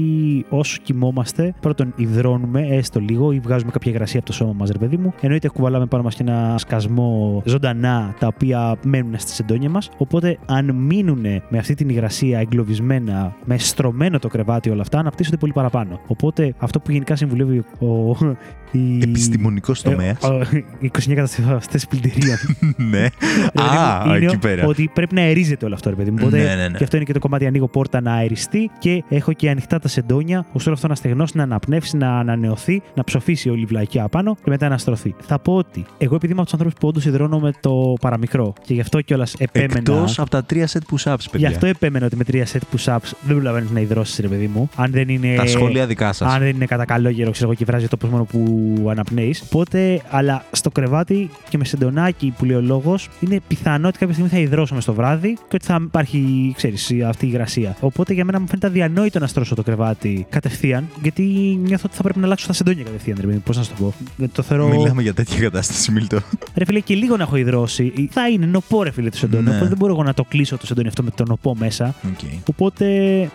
όσο 0.49 0.78
κοιμόμαστε, 0.84 1.54
πρώτον 1.60 1.93
υδρώνουμε 1.95 2.68
έστω 2.70 2.99
λίγο 2.99 3.32
ή 3.32 3.39
βγάζουμε 3.39 3.72
κάποια 3.72 3.91
υγρασία 3.91 4.20
από 4.20 4.28
το 4.28 4.34
σώμα 4.34 4.54
μας, 4.54 4.70
ρε 4.70 4.78
παιδί 4.78 4.97
μου. 4.97 5.14
Εννοείται 5.22 5.49
κουβαλάμε 5.49 5.86
πάνω 5.86 6.04
μας 6.04 6.16
και 6.16 6.24
ένα 6.28 6.56
σκασμό 6.58 7.41
ζωντανά 7.45 8.16
τα 8.20 8.28
οποία 8.28 8.76
μένουν 8.86 9.14
στις 9.18 9.39
εντόνια 9.39 9.70
μας. 9.70 9.89
Οπότε, 9.97 10.38
αν 10.45 10.76
μείνουν 10.76 11.22
με 11.49 11.58
αυτή 11.58 11.74
την 11.74 11.89
υγρασία 11.89 12.39
εγκλωβισμένα, 12.39 13.36
με 13.45 13.58
στρωμένο 13.58 14.20
το 14.20 14.28
κρεβάτι 14.28 14.70
όλα 14.70 14.82
αυτά, 14.82 14.99
αναπτύσσονται 14.99 15.38
πολύ 15.38 15.52
παραπάνω. 15.54 15.99
Οπότε, 16.08 16.54
αυτό 16.58 16.80
που 16.80 16.91
γενικά 16.91 17.16
συμβουλεύει 17.16 17.58
ο. 17.80 18.16
η- 18.72 18.97
Επιστημονικός 19.02 19.82
τομέας. 19.82 20.24
ε, 20.24 20.28
ο- 20.28 20.41
οι 20.80 20.86
29 20.86 21.14
κατασκευαστές 21.16 21.88
πλυντηρίων 21.88 22.38
ναι. 22.91 22.99
Ρε 23.02 23.10
παιδί 23.54 23.68
Α, 23.68 24.04
μου, 24.06 24.16
είναι 24.16 24.26
εκεί 24.26 24.38
πέρα. 24.38 24.66
Ότι 24.66 24.89
πρέπει 24.93 25.16
να 25.16 25.22
αερίζεται 25.22 25.66
όλο 25.66 25.74
αυτό, 25.74 25.89
ρε 25.89 25.95
παιδί 25.95 26.10
μου. 26.12 26.18
Οπότε 26.20 26.38
Ναι, 26.38 26.56
ναι, 26.56 26.68
ναι. 26.68 26.78
και 26.78 26.84
αυτό 26.84 26.95
είναι 26.95 27.06
και 27.06 27.14
το 27.14 27.20
κομμάτι. 27.20 27.41
Ανοίγω 27.46 27.68
πόρτα 27.68 28.02
να 28.02 28.14
αεριστεί 28.14 28.70
και 28.80 29.04
έχω 29.10 29.34
και 29.34 29.50
ανοιχτά 29.50 29.80
τα 29.80 29.88
σεντόνια, 29.88 30.46
ώστε 30.52 30.70
όλο 30.70 30.74
αυτό 30.74 30.88
να 30.88 30.96
στεγνώσει, 30.96 31.38
να 31.38 31.44
αναπνεύσει, 31.44 31.98
να 31.98 32.20
ανανεωθεί, 32.20 32.82
να 32.94 33.04
ψοφήσει 33.04 33.50
όλη 33.50 33.62
η 33.62 33.66
βλακιά 33.66 34.04
απάνω 34.04 34.36
και 34.36 34.50
μετά 34.50 34.70
να 34.70 34.78
στρωθεί. 34.78 35.16
Θα 35.20 35.39
πω 35.39 35.56
ότι 35.56 35.86
εγώ 35.98 36.16
επειδή 36.16 36.32
είμαι 36.32 36.42
από 36.42 36.50
τους 36.50 36.54
ανθρώπους 36.54 36.80
που 36.80 36.88
όντως 36.88 37.06
υδρώνω 37.06 37.39
με 37.39 37.52
το 37.60 37.94
παραμικρό 38.02 38.54
και 38.66 38.74
γι' 38.74 38.82
αυτό 38.82 39.02
κιόλας 39.02 39.34
επέμενα. 39.38 39.74
Εκτός 39.78 40.20
από 40.20 40.30
τα 40.30 40.44
τρία 40.44 40.68
set 40.68 40.96
push-ups, 40.96 41.16
Γι' 41.20 41.30
παιδιά. 41.32 41.48
αυτό 41.48 41.66
επέμενα 41.66 42.06
ότι 42.06 42.16
με 42.16 42.24
τρία 42.24 42.46
set 42.46 42.76
push-ups 42.76 43.12
δεν 43.22 43.36
προλαβαίνεις 43.36 43.70
να 43.72 43.80
υδρώσεις, 43.80 44.20
ρε 44.20 44.28
παιδί 44.28 44.48
μου. 44.48 44.70
Αν 44.76 44.92
δεν 44.92 45.10
είναι. 45.10 45.36
Τα 45.36 45.46
σχόλια 45.48 45.86
δικά 45.86 46.14
σας. 46.14 46.34
Αν 46.34 46.39
δεν 46.39 46.50
είναι 46.50 46.66
κατά 46.66 46.86
καλό 46.86 47.12
καιρό, 47.12 47.32
ξέρω 47.32 47.48
εγώ, 47.48 47.58
και 47.58 47.66
βράζει 47.66 47.88
το 47.88 47.98
τόπος 47.98 48.10
μόνο 48.10 48.24
που 48.24 48.88
αναπνέεις. 48.89 49.42
Οπότε, 49.42 50.02
αλλά 50.10 50.44
στο 50.52 50.70
κρεβάτι 50.70 51.30
και 51.50 51.58
με 51.58 51.66
σεντονάκι 51.66 52.34
που 52.38 52.46
λέει 52.46 52.56
ο 52.56 52.62
λόγος, 52.62 53.10
είναι 53.20 53.39
πιθανό 53.48 53.88
ότι 53.88 53.98
κάποια 53.98 54.14
στιγμή 54.14 54.32
θα 54.32 54.39
υδρώσω 54.39 54.74
μες 54.74 54.84
στο 54.84 54.94
βράδυ 54.94 55.34
και 55.34 55.56
ότι 55.56 55.66
θα 55.66 55.80
υπάρχει, 55.82 56.54
ξέρεις, 56.56 56.92
αυτή 57.08 57.26
η 57.28 57.30
υγρασία. 57.32 57.78
Οπότε 57.80 58.14
για 58.14 58.26
μένα 58.26 58.40
μου 58.40 58.48
φαίνεται 58.48 58.68
αδιανόητο 58.68 59.20
να 59.20 59.28
στρώσω 59.28 59.56
το 59.56 59.64
κρεβάτι 59.64 60.26
κατευθείαν, 60.30 60.88
γιατί 61.02 61.24
νιώθω 61.64 61.84
ότι 61.86 61.96
θα 61.96 62.04
πρέπει 62.04 62.20
να 62.20 62.26
αλλάξω 62.26 62.48
τα 62.48 62.54
σεντόνια 62.54 62.84
κατευθείαν. 62.84 63.18
Ρε, 63.22 63.28
πώς 63.28 63.58
να 63.58 63.64
σου 63.64 63.70
το 63.70 63.84
πω. 63.84 63.94
Δεν 64.16 64.30
Το 64.34 64.42
θεωρώ. 64.42 64.68
Μιλάμε 64.68 65.02
για 65.02 65.14
τέτοια 65.14 65.40
κατάσταση, 65.40 65.92
Μίλτο. 65.92 66.20
Ρε 66.56 66.66
φίλε, 66.66 66.80
και 66.80 66.96
λίγο 66.96 67.18
να 67.18 67.24
έχω 67.24 67.36
υδρώσει. 67.36 68.10
Θα 68.12 68.30
είναι 68.30 68.46
νοπό, 68.46 68.84
ρε 68.84 68.92
φίλε, 68.92 69.10
το 69.10 69.18
σεντόνι. 69.18 69.44
Ναι. 69.44 69.50
Οπότε 69.50 69.68
δεν 69.68 69.78
μπορώ 69.78 69.94
εγώ 69.94 70.04
να 70.04 70.14
το 70.14 70.24
κλείσω 70.24 70.58
το 70.58 70.66
σεντόνι 70.66 70.88
αυτό 70.88 71.04
με 71.04 71.10
το 71.16 71.24
νοπό 71.24 71.56
μέσα. 71.56 71.96
Okay. 72.04 72.38
Οπότε 72.50 72.86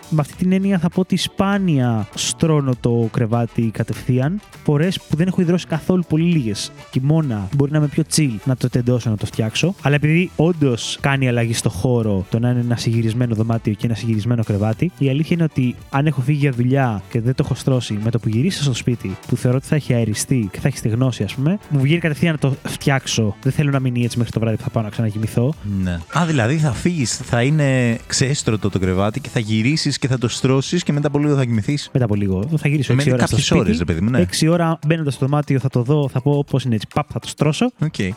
με 0.09 0.19
αυτή 0.19 0.35
την 0.35 0.51
έννοια 0.51 0.79
θα 0.79 0.89
πω 0.89 0.99
ότι 0.99 1.17
σπάνια 1.17 2.07
στρώνω 2.15 2.73
το 2.79 3.09
κρεβάτι 3.11 3.61
κατευθείαν. 3.73 4.41
Φορές 4.63 5.01
που 5.09 5.15
δεν 5.15 5.27
έχω 5.27 5.41
υδρώσει 5.41 5.67
καθόλου 5.67 6.03
πολύ 6.09 6.23
λίγες. 6.23 6.71
Κοιμώνα 6.91 7.47
μπορεί 7.55 7.71
να 7.71 7.77
είμαι 7.77 7.87
πιο 7.87 8.03
chill 8.15 8.31
να 8.43 8.55
το 8.55 8.69
τεντώσω, 8.69 9.09
να 9.09 9.17
το 9.17 9.25
φτιάξω. 9.25 9.75
Αλλά 9.81 9.95
επειδή 9.95 10.31
όντως 10.35 10.97
κάνει 11.01 11.27
αλλαγή 11.27 11.53
στο 11.53 11.69
χώρο 11.69 12.25
το 12.29 12.39
να 12.39 12.49
είναι 12.49 12.59
ένα 12.59 12.75
συγυρισμένο 12.75 13.35
δωμάτιο 13.35 13.73
και 13.73 13.86
ένα 13.87 13.95
συγυρισμένο 13.95 14.43
κρεβάτι, 14.43 14.91
η 14.97 15.09
αλήθεια 15.09 15.35
είναι 15.35 15.43
ότι 15.43 15.75
αν 15.89 16.05
έχω 16.07 16.21
φύγει 16.21 16.37
για 16.39 16.51
δουλειά 16.51 17.01
και 17.09 17.21
δεν 17.21 17.35
το 17.35 17.43
έχω 17.45 17.55
στρώσει 17.55 17.99
με 18.03 18.09
το 18.11 18.19
που 18.19 18.29
γυρίσω 18.29 18.63
στο 18.63 18.73
σπίτι, 18.73 19.17
που 19.27 19.35
θεωρώ 19.35 19.57
ότι 19.57 19.67
θα 19.67 19.75
έχει 19.75 19.93
αεριστεί 19.93 20.49
και 20.51 20.59
θα 20.59 20.67
έχει 20.67 20.77
στεγνώσει, 20.77 21.23
ας 21.23 21.33
πούμε, 21.35 21.57
μου 21.69 21.79
βγαίνει 21.79 21.99
κατευθείαν 21.99 22.31
να 22.41 22.49
το 22.49 22.55
φτιάξω. 22.67 23.35
Δεν 23.43 23.51
θέλω 23.51 23.71
να 23.71 23.79
μείνει 23.79 24.03
έτσι 24.03 24.17
μέχρι 24.17 24.33
το 24.33 24.39
βράδυ 24.39 24.57
που 24.57 24.63
θα 24.63 24.69
πάω 24.69 24.83
να 24.83 24.89
ξανακοιμηθώ. 24.89 25.53
Ναι. 25.83 25.99
Α, 26.17 26.25
δηλαδή 26.25 26.57
θα 26.57 26.71
φύγεις, 26.71 27.17
θα 27.17 27.41
είναι 27.43 27.97
ξέστρωτο 28.07 28.69
το 28.69 28.79
κρεβάτι 28.79 29.19
και 29.19 29.29
θα 29.29 29.39
γυρίσεις 29.39 29.97
και 29.97 30.07
θα 30.07 30.17
το 30.17 30.27
στρώσεις 30.27 30.83
και 30.83 30.93
μετά 30.93 31.07
από 31.07 31.19
λίγο 31.19 31.35
θα 31.35 31.45
κοιμηθεί. 31.45 31.77
Μετά 31.91 32.05
από 32.05 32.15
λίγο 32.15 32.43
θα 32.57 32.67
γυρίσω 32.67 32.93
6 32.93 32.95
Μένει 32.95 33.11
ώρα 33.11 33.17
στο 33.25 33.27
κάποιες 33.29 33.45
σπίτι. 33.47 33.61
ώρες, 33.61 33.77
ρε 33.77 33.85
παιδί 33.85 34.01
μου, 34.01 34.09
ναι. 34.09 34.25
6 34.39 34.47
ώρα 34.49 34.79
μπαίνοντας 34.87 35.13
στο 35.13 35.25
δωμάτιο 35.25 35.59
θα 35.59 35.69
το 35.69 35.81
δω, 35.81 36.09
θα 36.09 36.21
πω 36.21 36.45
πώς 36.49 36.63
είναι 36.63 36.75
έτσι. 36.75 36.87
Παπ, 36.93 37.07
θα 37.13 37.19
το 37.19 37.27
στρώσω. 37.27 37.71
Οκ. 37.79 37.91
Και 37.91 38.13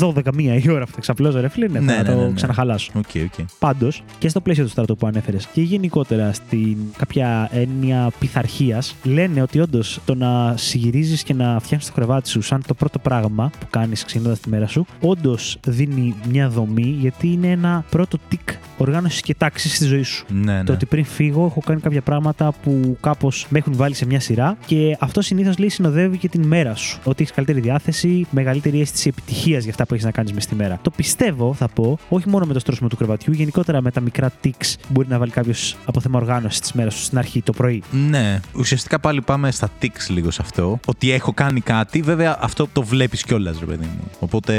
12 0.00 0.12
μία 0.34 0.54
η 0.54 0.70
ώρα 0.70 0.84
που 0.84 0.92
θα 0.92 1.00
ξαπλώσω, 1.00 1.40
ρε 1.40 1.48
φίλε, 1.48 1.66
ναι, 1.68 1.80
Ναι, 1.80 1.92
θα 1.94 2.02
ναι, 2.02 2.08
το 2.08 2.14
ναι, 2.16 2.26
ναι. 2.26 2.32
ξαναχαλάσω. 2.34 2.92
OK, 2.94 3.04
OK. 3.24 3.46
Πάντως, 3.58 4.02
και 4.18 4.28
στο 4.28 4.40
πλαίσιο 4.40 4.64
του 4.64 4.70
στρατού 4.70 4.96
που 4.96 5.06
ανέφερες 5.08 5.46
και 5.46 5.60
γενικότερα 5.60 6.32
στην 6.32 6.76
κάποια 6.96 7.48
έννοια 7.52 8.10
πειθαρχίας, 8.18 8.94
λένε 9.02 9.42
ότι 9.42 9.60
όντως 9.60 10.00
το 10.04 10.14
να 10.14 10.56
συγυρίζεις 10.56 11.22
και 11.22 11.34
να 11.34 11.58
φτιάχνεις 11.60 11.88
το 11.88 11.94
κρεβάτι 11.94 12.28
σου 12.28 12.40
σαν 12.40 12.62
το 12.66 12.74
πρώτο 12.74 12.98
πράγμα 12.98 13.50
που 13.60 13.66
κάνεις 13.70 14.04
ξεκινώντας 14.04 14.36
τη 14.36 14.48
μέρα 14.48 14.66
σου, 14.66 14.86
όντως 15.00 15.58
δίνει 15.66 16.14
μια 16.30 16.48
δομή 16.48 16.96
γιατί 17.00 17.32
είναι 17.32 17.50
ένα 17.50 17.84
πρώτο 17.90 18.18
τικ 18.28 18.48
οργάνωσης 18.76 19.20
και 19.20 19.34
τάξης 19.34 19.74
στη 19.74 19.84
ζωή 19.84 20.02
σου. 20.02 20.24
Ναι, 20.28 20.52
ναι. 20.52 20.64
Το 20.64 20.72
ότι 20.72 20.86
πριν 20.86 21.04
φύγω 21.04 21.44
έχω 21.44 21.60
κάνει 21.60 21.80
κάποια 21.80 22.02
πράγματα 22.02 22.54
που 22.62 22.96
κάπως 23.00 23.46
με 23.48 23.58
έχουν 23.58 23.76
βάλει 23.76 23.94
σε 23.94 24.06
μια 24.06 24.20
σειρά 24.20 24.56
και 24.66 24.96
αυτό 25.00 25.20
συνήθως 25.20 25.58
λέει 25.58 25.68
συνοδεύει 25.68 26.18
και 26.18 26.28
την 26.28 26.46
μέρα 26.46 26.74
σου. 26.74 26.98
Ότι 27.04 27.22
έχεις 27.22 27.34
καλύτερη 27.34 27.60
διάθεση, 27.60 28.26
μεγαλύτερη 28.30 28.80
αίσθηση 28.80 29.08
επιτυχίας 29.08 29.62
για 29.62 29.70
αυτά 29.70 29.86
που 29.86 29.94
έχεις 29.94 30.04
να 30.06 30.10
κάνεις 30.10 30.32
μες 30.32 30.42
στη 30.42 30.54
μέρα. 30.54 30.78
Το 30.82 30.90
πιστεύω, 30.90 31.54
θα 31.54 31.68
πω, 31.68 31.98
όχι 32.08 32.28
μόνο 32.28 32.46
με 32.46 32.52
το 32.52 32.58
στρώσιμο 32.58 32.88
του 32.88 32.96
κρεβατιού, 32.96 33.32
γενικότερα 33.32 33.82
με 33.82 33.90
τα 33.90 34.00
μικρά 34.00 34.32
tics 34.44 34.74
που 34.92 34.97
μπορεί 34.98 35.10
να 35.10 35.18
βάλει 35.18 35.30
κάποιος 35.30 35.76
από 35.84 36.00
θέμα 36.00 36.18
οργάνωσης 36.18 36.60
τη 36.60 36.76
μέρα 36.76 36.90
σου 36.90 37.02
στην 37.02 37.18
αρχή, 37.18 37.42
το 37.42 37.52
πρωί. 37.52 37.82
Ναι, 37.90 38.40
ουσιαστικά 38.52 38.98
πάλι 38.98 39.22
πάμε 39.22 39.50
στα 39.50 39.68
tics 39.82 40.06
λίγο 40.08 40.30
σε 40.30 40.42
αυτό. 40.42 40.80
Ότι 40.86 41.10
έχω 41.10 41.32
κάνει 41.32 41.60
κάτι, 41.60 42.00
βέβαια 42.00 42.38
αυτό 42.40 42.68
το 42.72 42.82
βλέπεις 42.82 43.22
κιόλας, 43.22 43.58
ρε 43.58 43.66
παιδί 43.66 43.84
μου. 43.84 44.10
Οπότε 44.18 44.54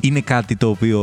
είναι 0.00 0.20
κάτι 0.20 0.56
το 0.56 0.68
οποίο 0.68 1.00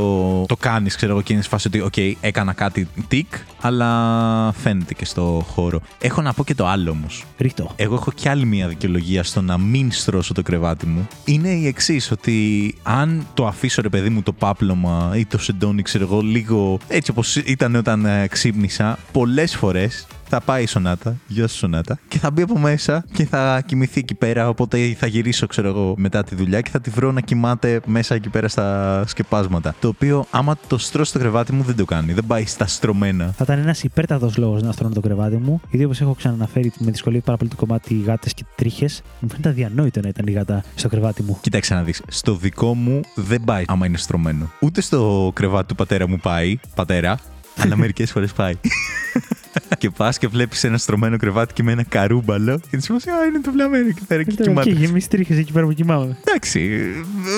το 0.47 0.55
κάνεις, 0.55 0.95
ξέρω 0.95 1.11
εγώ, 1.11 1.21
και 1.21 1.33
είναι 1.33 1.41
σε 1.41 1.49
φάση 1.49 1.67
ότι, 1.67 1.83
OK, 1.91 2.13
έκανα 2.21 2.53
κάτι 2.53 2.87
tick, 3.11 3.39
αλλά 3.61 4.51
φαίνεται 4.51 4.93
και 4.93 5.05
στο 5.05 5.45
χώρο. 5.49 5.81
Έχω 5.99 6.21
να 6.21 6.33
πω 6.33 6.43
και 6.43 6.55
το 6.55 6.67
άλλο 6.67 6.91
όμως. 6.91 7.25
Ρίχτω. 7.37 7.71
Εγώ 7.75 7.93
έχω 7.95 8.11
κι 8.11 8.29
άλλη 8.29 8.45
μια 8.45 8.67
δικαιολογία 8.67 9.23
στο 9.23 9.41
να 9.41 9.57
μην 9.57 9.91
στρώσω 9.91 10.33
το 10.33 10.41
κρεβάτι 10.41 10.85
μου. 10.85 11.07
Είναι 11.25 11.49
η 11.49 11.67
εξής, 11.67 12.11
ότι 12.11 12.75
αν 12.83 13.27
το 13.33 13.47
αφήσω 13.47 13.81
ρε 13.81 13.89
παιδί 13.89 14.09
μου 14.09 14.21
το 14.21 14.31
πάπλωμα 14.31 15.13
ή 15.15 15.25
το 15.25 15.37
σεντόνι, 15.37 15.81
ξέρω 15.81 16.03
εγώ, 16.03 16.21
λίγο 16.21 16.79
έτσι 16.87 17.11
όπως 17.11 17.35
ήταν 17.35 17.75
όταν 17.75 18.05
ε, 18.05 18.27
ξύπνησα, 18.27 18.54
πολλές 19.11 19.55
φορές 19.55 20.07
θα 20.29 20.41
πάει 20.41 20.63
η 20.63 20.65
σονάτα, 20.65 21.15
γεια 21.27 21.47
σου 21.47 21.57
σονάτα, 21.57 21.99
και 22.07 22.19
θα 22.19 22.31
μπει 22.31 22.41
από 22.41 22.59
μέσα 22.59 23.05
και 23.13 23.25
θα 23.25 23.61
κοιμηθεί 23.65 23.99
εκεί 23.99 24.13
πέρα. 24.13 24.49
Οπότε 24.49 24.95
θα 24.97 25.07
γυρίσω, 25.07 25.47
ξέρω 25.47 25.67
εγώ, 25.67 25.93
μετά 25.97 26.23
τη 26.23 26.35
δουλειά 26.35 26.61
και 26.61 26.69
θα 26.69 26.79
τη 26.79 26.89
βρω 26.89 27.11
να 27.11 27.21
κοιμάται 27.21 27.79
μέσα 27.85 28.15
εκεί 28.15 28.29
πέρα 28.29 28.47
στα 28.47 29.03
σκεπάσματα. 29.07 29.75
Το 29.79 29.87
οποίο, 29.87 30.25
άμα 30.29 30.57
το 30.67 30.77
στρώσει 30.77 31.13
το 31.13 31.19
κρεβάτι 31.19 31.53
μου, 31.53 31.63
δεν 31.63 31.75
το 31.75 31.85
κάνει. 31.85 32.13
Δεν 32.13 32.25
πάει 32.25 32.45
στα 32.45 32.67
στρωμένα. 32.67 33.25
Θα 33.37 33.43
ήταν 33.43 33.59
ένας 33.59 33.83
υπέρτατος 33.83 34.37
λόγος 34.37 34.61
να 34.61 34.71
στρώνω 34.71 34.93
το 34.93 35.01
κρεβάτι 35.01 35.37
μου, 35.37 35.61
γιατί 35.69 35.85
όπως 35.85 36.01
έχω 36.01 36.13
ξαναναφέρει, 36.13 36.71
με 36.77 36.91
δυσκολεύει 36.91 37.23
πάρα 37.23 37.37
πολύ 37.37 37.49
το 37.49 37.55
κομμάτι 37.55 38.03
γάτες 38.05 38.33
και 38.33 38.45
τρίχες. 38.55 39.01
Μου 39.19 39.29
φαίνεται 39.29 39.49
αδιανόητο 39.49 39.99
να 40.01 40.07
ήταν 40.07 40.27
η 40.27 40.31
γάτα 40.31 40.63
στο 40.75 40.89
κρεβάτι 40.89 41.23
μου. 41.23 41.37
Κοίταξε 41.41 41.73
να 41.73 41.83
δεις, 41.83 42.01
στο 42.07 42.35
δικό 42.35 42.73
μου 42.75 43.01
δεν 43.15 43.43
πάει 43.43 43.63
άμα 43.67 43.85
είναι 43.85 43.97
στρωμένο. 43.97 44.51
Ούτε 44.59 44.81
στο 44.81 45.31
κρεβάτι 45.33 45.67
του 45.67 45.75
πατέρα 45.75 46.07
μου 46.07 46.17
πάει, 46.17 46.59
πατέρα, 46.75 47.19
αλλά 47.57 47.77
μερικές 47.77 48.11
φορές 48.11 48.33
πάει. 48.33 48.53
και 49.77 49.89
πας 49.89 50.17
και 50.17 50.27
βλέπεις 50.27 50.63
ένα 50.63 50.77
στρωμένο 50.77 51.17
κρεβάτι 51.17 51.53
και 51.53 51.63
με 51.63 51.71
ένα 51.71 51.83
καρούμπαλο 51.83 52.59
και 52.69 52.77
της 52.77 52.87
πας, 52.87 53.07
α, 53.07 53.25
είναι 53.25 53.39
το 53.39 53.51
βλαμμένο 53.51 53.87
εκεί 53.87 54.05
πέρα 54.07 54.23
και 54.23 54.31
Και 54.31 54.43
κοιμάται. 54.43 54.69
γεμίσει 54.69 55.09
τρίχες 55.09 55.37
εκεί 55.37 55.51
πέρα 55.51 55.65
που 55.65 55.73
κοιμάμαι. 55.73 56.17
Εντάξει, 56.25 56.79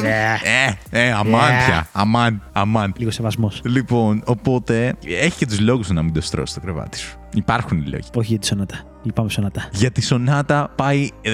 ε, 0.03 1.05
ε, 1.05 1.11
αμάν 1.11 1.49
πια, 1.65 1.87
αμάν, 1.91 2.41
αμάν. 2.51 2.93
Λίγο 2.97 3.11
σεβασμός. 3.11 3.61
Λοιπόν, 3.63 4.21
οπότε 4.25 4.93
έχει 5.21 5.37
και 5.37 5.45
τους 5.45 5.59
λόγους 5.59 5.89
να 5.89 6.03
μην 6.03 6.13
το 6.13 6.21
στρώσεις 6.21 6.55
το 6.55 6.61
κρεβάτι 6.61 6.97
σου. 6.97 7.17
Υπάρχουν 7.33 7.77
οι 7.77 7.85
λόγοι. 7.87 8.03
Όχι 8.15 8.27
για 8.27 8.39
τη 8.39 8.45
σονάτα. 8.45 8.83
Λυπάμαι 9.03 9.29
σονάτα. 9.29 9.69
Για 9.71 9.91
τη 9.91 10.01
σονάτα 10.01 10.73
πάει 10.75 11.09
ε, 11.21 11.31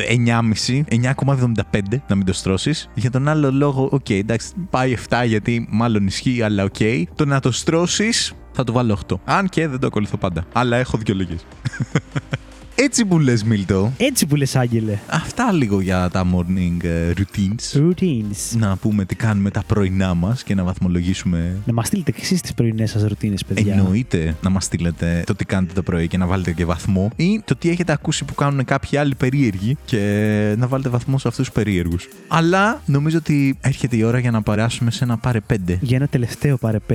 9,5, 0.67 0.83
9,75 1.01 1.81
να 2.07 2.15
μην 2.15 2.25
το 2.25 2.33
στρώσεις. 2.33 2.89
Για 2.93 3.11
τον 3.11 3.27
άλλο 3.27 3.51
λόγο, 3.51 3.89
οκ, 3.91 4.09
εντάξει, 4.09 4.47
πάει 4.69 4.95
7 5.09 5.23
γιατί 5.25 5.67
μάλλον 5.69 6.07
ισχύει, 6.07 6.41
αλλά 6.41 6.63
οκ. 6.63 6.75
Το 7.15 7.25
να 7.25 7.39
το 7.39 7.51
στρώσεις 7.51 8.33
θα 8.53 8.63
το 8.63 8.71
βάλω 8.71 8.99
8. 9.07 9.15
Αν 9.25 9.49
και 9.49 9.67
δεν 9.67 9.79
το 9.79 9.87
ακολουθώ 9.87 10.17
πάντα. 10.17 10.45
Αλλά 10.53 10.77
έχω 10.77 10.97
δικαιολογίες. 10.97 11.37
Έτσι 12.75 13.05
που 13.05 13.19
λες, 13.19 13.43
Μίλτο. 13.43 13.91
Έτσι 13.97 14.25
που 14.25 14.35
λες, 14.35 14.55
Άγγελε. 14.55 14.99
Αυτά 15.07 15.51
λίγο 15.51 15.81
για 15.81 16.09
τα 16.09 16.25
morning 16.35 16.83
ε, 16.83 17.11
routines. 17.17 17.79
Routines. 17.79 18.57
Να 18.57 18.75
πούμε 18.75 19.05
τι 19.05 19.15
κάνουμε 19.15 19.49
τα 19.49 19.63
πρωινά 19.67 20.13
μας 20.13 20.43
και 20.43 20.55
να 20.55 20.63
βαθμολογήσουμε. 20.63 21.55
Να 21.65 21.73
μας 21.73 21.87
στείλετε 21.87 22.11
και 22.11 22.19
εσείς 22.21 22.41
τις 22.41 22.53
πρωινές 22.53 22.89
σας 22.89 23.03
ρουτίνες, 23.03 23.45
παιδιά. 23.45 23.73
Εννοείται 23.73 24.35
να 24.41 24.49
μας 24.49 24.63
στείλετε 24.63 25.23
το 25.25 25.35
τι 25.35 25.45
κάνετε 25.45 25.73
το 25.73 25.83
πρωί 25.83 26.07
και 26.07 26.17
να 26.17 26.25
βάλετε 26.25 26.51
και 26.51 26.65
βαθμό 26.65 27.11
ή 27.15 27.41
το 27.45 27.55
τι 27.55 27.69
έχετε 27.69 27.91
ακούσει 27.91 28.25
που 28.25 28.35
κάνουν 28.35 28.65
κάποιοι 28.65 28.97
άλλοι 28.97 29.15
περίεργοι 29.15 29.77
και 29.85 30.55
να 30.57 30.67
βάλετε 30.67 30.89
βαθμό 30.89 31.17
σε 31.17 31.27
αυτούς 31.27 31.45
τους 31.45 31.53
περίεργους. 31.53 32.07
Αλλά 32.27 32.81
νομίζω 32.85 33.17
ότι 33.17 33.57
έρχεται 33.61 33.95
η 33.95 34.03
ώρα 34.03 34.19
για 34.19 34.31
να 34.31 34.41
περάσουμε 34.41 34.91
σε 34.91 35.03
ένα 35.03 35.17
πάρε 35.17 35.39
5 35.53 35.55
Για 35.81 35.97
ένα 35.97 36.07
τελευταίο 36.07 36.57
πάρε 36.57 36.77
5 36.89 36.93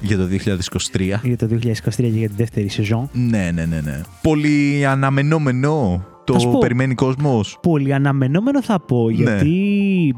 για 0.00 0.16
το 0.16 0.28
2023. 0.92 1.20
για 1.22 1.36
το 1.36 1.48
2023 1.50 1.68
και 1.96 2.02
για 2.06 2.28
τη 2.28 2.34
δεύτερη 2.36 2.68
σεζόν. 2.68 3.10
Ναι, 3.12 3.50
ναι, 3.54 3.64
ναι, 3.64 3.80
ναι. 3.80 4.00
Πολύ 4.22 4.86
αναμενόμενο. 4.86 5.14
Θα 5.16 5.22
σου 5.22 6.15
Το 6.26 6.48
πω. 6.50 6.58
περιμένει 6.58 6.94
κόσμος. 6.94 7.58
Πολύ 7.62 7.94
αναμενόμενο 7.94 8.62
θα 8.62 8.80
πω, 8.80 9.06
Ναι. 9.10 9.14
γιατί 9.14 9.48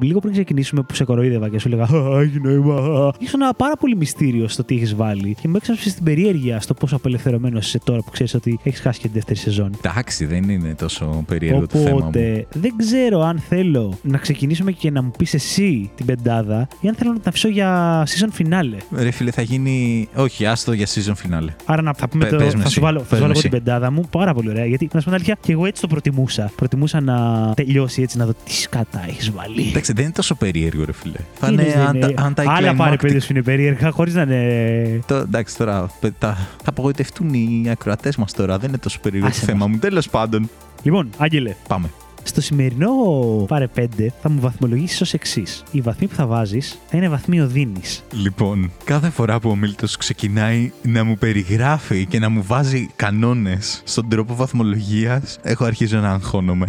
λίγο 0.00 0.18
πριν 0.20 0.32
ξεκινήσουμε 0.32 0.82
που 0.82 0.94
σε 0.94 1.04
κοροϊδεύα 1.04 1.48
και 1.48 1.58
σου 1.58 1.68
έλεγα 1.68 1.82
Α, 1.82 2.20
έχει 2.20 2.40
νόημα. 2.40 3.12
Ήσουν 3.18 3.42
ένα 3.42 3.54
πάρα 3.54 3.76
πολύ 3.76 3.96
μυστήριο 3.96 4.48
στο 4.48 4.64
τι 4.64 4.74
έχεις 4.74 4.94
βάλει 4.94 5.36
και 5.40 5.48
με 5.48 5.56
έξαψες 5.56 5.92
στην 5.92 6.04
περιέργεια 6.04 6.60
στο 6.60 6.74
πόσο 6.74 6.96
απελευθερωμένος 6.96 7.66
είσαι 7.66 7.78
τώρα 7.84 7.98
που 8.02 8.10
ξέρεις 8.10 8.34
ότι 8.34 8.58
έχεις 8.62 8.80
χάσει 8.80 9.00
και 9.00 9.06
τη 9.06 9.12
δεύτερη 9.12 9.38
σεζόν. 9.38 9.70
Εντάξει, 9.84 10.24
δεν 10.26 10.48
είναι 10.48 10.74
τόσο 10.74 11.24
περίεργο 11.26 11.66
το 11.66 11.78
θέμα 11.78 11.90
μου. 11.90 11.96
Οπότε 12.02 12.46
δεν 12.54 12.72
ξέρω 12.76 13.20
αν 13.22 13.38
θέλω 13.38 13.98
να 14.02 14.18
ξεκινήσουμε 14.18 14.72
και 14.72 14.90
να 14.90 15.02
μου 15.02 15.10
πεις 15.18 15.34
εσύ 15.34 15.90
την 15.94 16.06
πεντάδα 16.06 16.68
ή 16.80 16.88
αν 16.88 16.94
θέλω 16.94 17.10
να 17.12 17.18
την 17.18 17.28
αφήσω 17.28 17.48
για 17.48 18.02
season 18.06 18.42
finale. 18.42 18.76
Ρε 18.96 19.10
φίλε, 19.10 19.30
θα 19.30 19.42
γίνει. 19.42 20.08
Όχι, 20.14 20.46
άστο 20.46 20.72
για 20.72 20.86
season 20.86 21.12
finale. 21.12 21.46
Άρα 21.64 21.82
να 21.82 21.92
θα 21.94 22.08
πούμε 22.08 22.24
Πε- 22.24 22.32
το. 22.38 22.44
πες 22.44 22.54
με 22.54 22.60
θα 22.60 22.66
εσύ. 22.66 22.74
σου 22.74 22.80
βάλω, 22.80 22.98
θα 22.98 23.04
Πες 23.08 23.18
σου 23.18 23.22
βάλω 23.24 23.32
με 23.34 23.38
εγώ 23.40 23.48
την 23.48 23.50
εσύ. 23.56 23.64
πεντάδα 23.64 23.90
μου. 23.90 24.02
Πάρα 24.10 24.34
πολύ 24.34 24.48
ωραία. 24.48 24.64
Γιατί 24.66 24.88
να 24.92 25.00
σου 25.00 25.04
πω 25.10 25.10
την 25.10 25.14
αλήθεια, 25.14 25.36
και 25.40 25.52
εγώ 25.52 25.66
έτσι 25.66 25.80
το 25.82 25.88
προτιμούσα. 26.02 26.50
Προτιμούσα 26.56 27.00
να 27.00 27.52
τελειώσει 27.54 28.02
έτσι, 28.02 28.18
να 28.18 28.26
δω 28.26 28.32
τι 28.44 28.52
σκατά 28.52 29.04
έχεις 29.08 29.30
βάλει. 29.30 29.66
Εντάξει, 29.68 29.92
δεν 29.92 30.04
είναι 30.04 30.12
τόσο 30.12 30.34
περίεργο, 30.34 30.84
ρε 30.84 30.92
φίλε. 30.92 31.16
Θα 31.34 31.46
Τι 31.46 31.52
είναι 31.52 31.62
είναι, 31.62 31.72
δεν 31.72 31.80
αντα- 31.86 32.10
είναι; 32.10 32.32
anticlimactic. 32.36 32.54
Άλλα 32.56 32.74
πάρε 32.74 32.96
πέντε 32.96 33.20
σου 33.20 33.26
είναι 33.30 33.42
περίεργα, 33.42 33.90
χωρίς 33.90 34.14
να 34.14 34.22
είναι. 34.22 35.00
Το, 35.06 35.14
εντάξει, 35.14 35.56
τώρα 35.56 35.90
παι- 36.00 36.12
τα, 36.18 36.34
θα 36.62 36.70
απογοητευτούν 36.70 37.34
οι 37.34 37.64
ακροατές 37.70 38.16
μας 38.16 38.32
τώρα. 38.32 38.58
Δεν 38.58 38.68
είναι 38.68 38.78
τόσο 38.78 38.98
περίεργο 39.00 39.28
το 39.28 39.34
Άσε 39.36 39.44
θέμα 39.46 39.58
μας. 39.58 39.68
μου. 39.68 39.78
Τέλος 39.78 40.08
πάντων, 40.08 40.50
Λοιπόν, 40.82 41.10
Άγγελε, 41.18 41.54
πάμε. 41.68 41.90
Στο 42.28 42.40
σημερινό 42.40 42.90
πάρε 43.48 43.68
5 43.76 43.84
θα 44.22 44.30
μου 44.30 44.40
βαθμολογήσεις 44.40 45.00
ως 45.00 45.14
εξής. 45.14 45.62
Οι 45.70 45.80
βαθμοί 45.80 46.06
που 46.06 46.14
θα 46.14 46.26
βάζεις 46.26 46.78
θα 46.86 46.96
είναι 46.96 47.08
βαθμοί 47.08 47.40
οδύνης. 47.40 48.04
Λοιπόν, 48.12 48.70
κάθε 48.84 49.10
φορά 49.10 49.40
που 49.40 49.50
ο 49.50 49.56
Μίλτος 49.56 49.96
ξεκινάει 49.96 50.72
να 50.82 51.04
μου 51.04 51.16
περιγράφει 51.16 52.06
και 52.06 52.18
να 52.18 52.28
μου 52.28 52.42
βάζει 52.46 52.88
κανόνες 52.96 53.82
στον 53.84 54.08
τρόπο 54.08 54.34
βαθμολογίας, 54.34 55.38
έχω 55.42 55.64
αρχίσει 55.64 55.96
να 55.96 56.10
αγχώνομαι. 56.10 56.66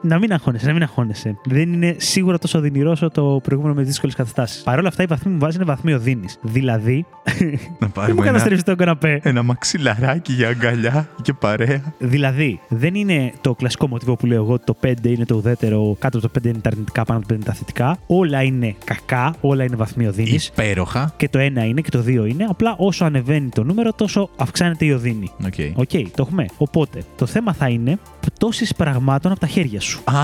Να 0.00 0.18
μην 0.18 0.32
αγχώνεσαι, 0.32 0.66
να 0.66 0.72
μην 0.72 0.82
αγχώνεσαι. 0.82 1.36
Δεν 1.44 1.72
είναι 1.72 1.94
σίγουρα 1.98 2.38
τόσο 2.38 2.58
οδυνηρό 2.58 2.90
όσο 2.90 3.10
το 3.10 3.40
προηγούμενο 3.42 3.74
με 3.74 3.82
δύσκολες 3.82 4.14
καταστάσεις. 4.14 4.62
Παρ' 4.62 4.78
όλα 4.78 4.88
αυτά, 4.88 5.02
οι 5.02 5.06
βαθμοί 5.06 5.24
που 5.24 5.32
μου 5.32 5.38
βάζει 5.38 5.56
είναι 5.56 5.64
βαθμοί 5.64 5.92
οδύνη. 5.92 6.26
Δηλαδή. 6.42 7.06
να 7.24 7.34
Δεν 7.38 7.68
μου 7.80 7.90
πάρουμε 7.94 8.20
ένα, 8.20 8.26
καταστρέψει 8.26 8.64
τον 8.64 8.76
καναπέ. 8.76 9.20
ένα 9.22 9.42
μαξιλαράκι 9.42 10.32
για 10.32 10.48
αγκαλιά 10.48 11.08
και 11.22 11.32
παρέα. 11.32 11.94
Δηλαδή, 11.98 12.60
δεν 12.68 12.94
είναι 12.94 13.32
το 13.40 13.54
κλασικό 13.54 13.88
μοτίβο 13.88 14.16
που 14.16 14.26
λέω 14.26 14.42
εγώ 14.42 14.52
ότι 14.52 14.64
το 14.64 14.76
5 14.82 14.92
είναι 15.02 15.24
το 15.24 15.34
ουδέτερο, 15.34 15.96
κάτω 15.98 16.18
από 16.18 16.28
το 16.28 16.40
5 16.42 16.44
είναι 16.44 16.58
τα 16.58 16.68
αρνητικά, 16.68 17.04
πάνω 17.04 17.18
από 17.18 17.28
το 17.28 17.34
5 17.34 17.36
είναι 17.36 17.46
τα 17.46 17.54
θετικά. 17.54 17.98
Όλα 18.06 18.42
είναι 18.42 18.74
κακά, 18.84 19.34
όλα 19.40 19.64
είναι 19.64 19.76
βαθμοί 19.76 20.06
οδύνης. 20.06 20.38
Υπέροχα. 20.52 21.12
Και 21.16 21.28
το 21.28 21.38
1 21.38 21.42
είναι 21.42 21.80
και 21.80 21.90
το 21.90 22.04
2 22.06 22.06
είναι. 22.06 22.46
Απλά 22.48 22.74
όσο 22.78 23.04
ανεβαίνει 23.04 23.48
το 23.48 23.64
νούμερο, 23.64 23.92
τόσο 23.92 24.30
αυξάνεται 24.36 24.84
η 24.84 24.90
οδύνη. 24.92 25.30
OK. 25.46 25.54
OK, 25.74 25.90
το 25.90 26.22
έχουμε. 26.26 26.46
Οπότε, 26.56 27.02
το 27.16 27.26
θέμα 27.26 27.52
θα 27.52 27.68
είναι 27.68 27.98
πτώσεις 28.34 28.74
πραγμάτων 28.74 29.30
από 29.30 29.40
τα 29.40 29.46
χέρια 29.46 29.80
σου. 29.80 30.00
Α! 30.04 30.16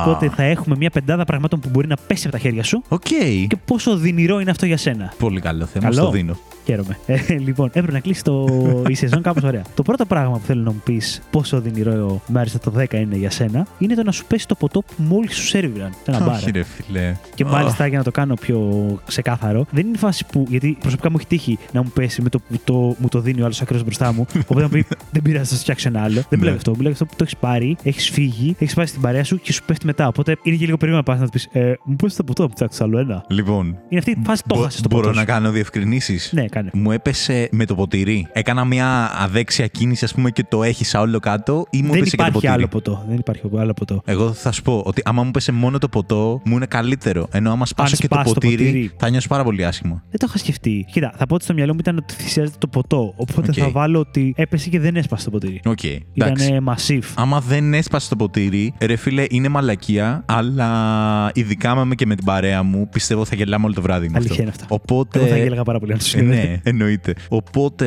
Οπότε 0.00 0.28
θα 0.28 0.42
έχουμε 0.42 0.76
μια 0.76 0.90
πεντάδα 0.90 1.24
πραγμάτων 1.24 1.60
που 1.60 1.68
μπορεί 1.68 1.86
να 1.86 1.96
πέσει 2.06 2.26
από 2.26 2.36
τα 2.36 2.42
χέρια 2.42 2.62
σου 2.62 2.82
Οκ. 2.88 3.00
και 3.48 3.56
πόσο 3.64 3.90
οδυνηρό 3.90 4.40
είναι 4.40 4.50
αυτό 4.50 4.66
για 4.66 4.76
σένα. 4.76 5.12
Πολύ 5.18 5.40
καλό 5.40 5.64
θέμα. 5.66 5.84
Καλό. 5.84 5.96
Στο 6.02 6.10
δίνω. 6.10 6.36
Χαίρομαι. 6.66 6.98
Ε, 7.06 7.16
λοιπόν, 7.38 7.66
έπρεπε 7.66 7.92
να 7.92 8.00
κλείσει 8.00 8.22
το... 8.22 8.46
η 8.88 8.94
σεζόν 8.94 9.22
κάπως 9.22 9.42
ωραία. 9.42 9.62
Το 9.74 9.82
πρώτο 9.82 10.06
πράγμα 10.06 10.32
που 10.38 10.44
θέλω 10.46 10.62
να 10.62 10.70
μου 10.70 10.80
πεις 10.84 11.22
πόσο 11.30 11.56
οδυνηρό 11.56 12.20
μάλιστα 12.28 12.58
το 12.58 12.72
10 12.78 12.92
είναι 12.94 13.16
για 13.16 13.30
σένα 13.30 13.66
είναι 13.78 13.94
το 13.94 14.02
να 14.02 14.12
σου 14.12 14.24
πέσει 14.26 14.46
το 14.48 14.54
ποτό 14.54 14.80
που 14.80 14.94
μόλις 14.96 15.36
σου 15.36 15.46
σέρβιραν 15.46 15.90
σε 16.04 16.10
ένα 16.10 16.20
μπαρ. 16.24 16.34
Όχι, 16.34 16.50
ρε 16.50 16.62
φίλε. 16.62 17.16
Και 17.34 17.44
μάλιστα 17.44 17.86
για 17.86 17.98
να 17.98 18.04
το 18.04 18.10
κάνω 18.10 18.34
πιο 18.34 18.58
ξεκάθαρο, 19.06 19.66
δεν 19.70 19.86
είναι 19.86 19.98
φάση 19.98 20.24
που. 20.32 20.46
Γιατί 20.48 20.76
προσωπικά 20.80 21.10
μου 21.10 21.16
έχει 21.18 21.26
τύχει 21.26 21.58
να 21.72 21.82
μου 21.82 21.90
πέσει 21.94 22.22
με 22.22 22.28
το 22.28 22.38
που 22.38 22.60
το, 22.64 22.74
μου 22.98 23.08
το 23.08 23.20
δίνει 23.20 23.40
ο 23.40 23.44
άλλος 23.44 23.60
ακραίο 23.60 23.82
μπροστά 23.82 24.12
μου. 24.12 24.26
Οπότε 24.40 24.60
να 24.60 24.62
μου 24.62 24.68
πει 24.68 24.86
Δεν 25.10 25.22
πειράζει, 25.22 25.48
θα 25.48 25.54
σου 25.54 25.60
φτιάξω 25.60 25.88
ένα 25.88 26.02
άλλο. 26.02 26.14
Δεν 26.14 26.24
Ναι. 26.30 26.36
μιλάω 26.38 26.54
αυτό. 26.54 26.70
Μιλάω 26.76 26.92
για 26.92 27.03
αυτό 27.04 27.16
που 27.16 27.16
το 27.16 27.24
έχεις 27.24 27.36
πάρει, 27.36 27.76
έχεις 27.82 28.10
φύγει, 28.10 28.56
έχεις 28.58 28.74
πάει 28.74 28.86
στην 28.86 29.00
παρέα 29.00 29.24
σου 29.24 29.40
και 29.40 29.52
σου 29.52 29.64
πέφτει 29.64 29.86
μετά. 29.86 30.06
Οπότε 30.08 30.36
είναι 30.42 30.56
και 30.56 30.64
λίγο 30.64 30.76
περίεργο 30.76 31.02
να 31.06 31.12
πας 31.12 31.18
να 31.20 31.24
του 31.24 31.30
πεις 31.30 31.48
ε, 31.52 31.72
Μου 31.84 31.96
πέσει 31.96 32.16
το 32.16 32.24
ποτό, 32.24 32.42
να 32.42 32.48
μου 32.48 32.54
φτιάξει 32.54 32.82
άλλο 32.82 32.98
ένα. 32.98 33.24
Λοιπόν, 33.28 33.66
Είναι 33.66 33.98
αυτή 33.98 34.10
η 34.10 34.16
φάση 34.24 34.42
το 34.46 34.54
μπο- 34.56 34.62
χάσει 34.64 34.82
το 34.82 34.88
μπορώ 34.90 35.02
ποτό. 35.02 35.14
να 35.14 35.20
σου. 35.20 35.26
κάνω 35.26 35.50
διευκρινήσεις; 35.50 36.30
Ναι, 36.32 36.44
κάνε. 36.46 36.70
Μου 36.72 36.90
έπεσε 36.92 37.48
με 37.52 37.64
το 37.64 37.74
ποτήρι. 37.74 38.26
Έκανα 38.32 38.64
μια 38.64 39.10
αδέξια 39.18 39.66
κίνηση, 39.66 40.04
ας 40.04 40.14
πούμε, 40.14 40.30
και 40.30 40.44
το 40.48 40.62
έχυσα 40.62 41.00
όλο 41.00 41.18
κάτω 41.20 41.66
ή 41.70 41.82
μου 41.82 41.88
Δεν 41.88 41.96
έπεσε 41.96 42.10
και 42.10 42.16
το 42.16 42.22
υπάρχει 42.22 42.32
ποτήρι; 42.32 42.52
άλλο 42.52 42.68
ποτό. 42.68 43.04
Δεν 43.08 43.16
υπάρχει 43.18 43.42
άλλο 43.58 43.72
ποτό. 43.72 44.02
Εγώ 44.04 44.32
θα 44.32 44.52
σου 44.52 44.62
πω 44.62 44.82
ότι 44.86 45.02
άμα 45.04 45.22
μου 45.22 45.30
'πεσε 45.30 45.52
μόνο 45.52 45.78
το 45.78 45.88
ποτό, 45.88 46.40
μου 46.44 46.56
είναι 46.56 46.66
καλύτερο. 46.66 47.28
Ενώ 47.32 47.50
άμα 47.50 47.66
σπάσω 47.66 47.96
και 47.96 48.08
το 48.08 48.14
σπάσει 48.14 48.34
το 48.34 48.40
ποτήρι, 48.40 48.64
ποτήρι. 48.64 48.90
θα 48.96 49.08
νιώσω 49.10 49.28
πάρα 49.28 49.44
πολύ 49.44 49.64
άσχημα. 49.64 50.02
Δεν 50.10 50.18
το 50.18 50.26
είχα 50.28 50.38
σκεφτεί. 50.38 50.86
Κοίτα, 50.92 51.12
θα 51.16 51.26
πω 51.26 51.34
ότι 51.34 51.44
στο 51.44 51.54
μυαλό 51.54 51.72
μου 51.72 51.78
ήταν 51.80 51.96
ότι 51.96 52.14
θυσιάζεται 52.14 52.56
το 52.58 52.66
ποτό. 52.66 53.12
Οπότε 53.16 53.48
Οκ. 53.50 53.56
θα 53.58 53.70
βάλω 53.70 53.98
ότι 53.98 54.34
έπεσε 54.36 54.68
και 54.68 54.80
δεν 54.80 54.96
έσπασε 54.96 55.24
το 55.24 55.30
ποτήρι. 55.30 55.60
Οκ. 55.64 55.82
εντάξει. 55.84 56.44
Ήταν 56.46 56.56
μασίφ. 56.94 57.12
Άμα 57.14 57.40
δεν 57.40 57.74
έσπασε 57.74 58.08
το 58.08 58.16
ποτήρι, 58.16 58.74
ρε 58.80 58.96
φίλε, 58.96 59.24
είναι 59.30 59.48
μαλακία, 59.48 60.22
αλλά 60.26 61.30
ειδικά 61.34 61.70
άμα 61.70 61.82
είμαι 61.82 61.94
και 61.94 62.06
με 62.06 62.14
την 62.14 62.24
παρέα 62.24 62.62
μου, 62.62 62.88
πιστεύω 62.88 63.24
θα 63.24 63.36
γελάμε 63.36 63.64
όλο 63.64 63.74
το 63.74 63.82
βράδυ 63.82 64.08
με 64.08 64.12
Αλήθεια 64.16 64.30
αυτό. 64.32 64.42
είναι 64.42 64.50
αυτό. 64.50 64.74
Οπότε. 64.74 65.18
Εγώ 65.18 65.28
θα 65.28 65.36
γέλαγα 65.36 65.62
πάρα 65.62 65.78
πολύ 65.78 65.92
αν 65.92 65.98
τους 65.98 66.14
Ε, 66.14 66.20
ναι, 66.20 66.60
εννοείται. 66.62 67.14
Οπότε 67.28 67.86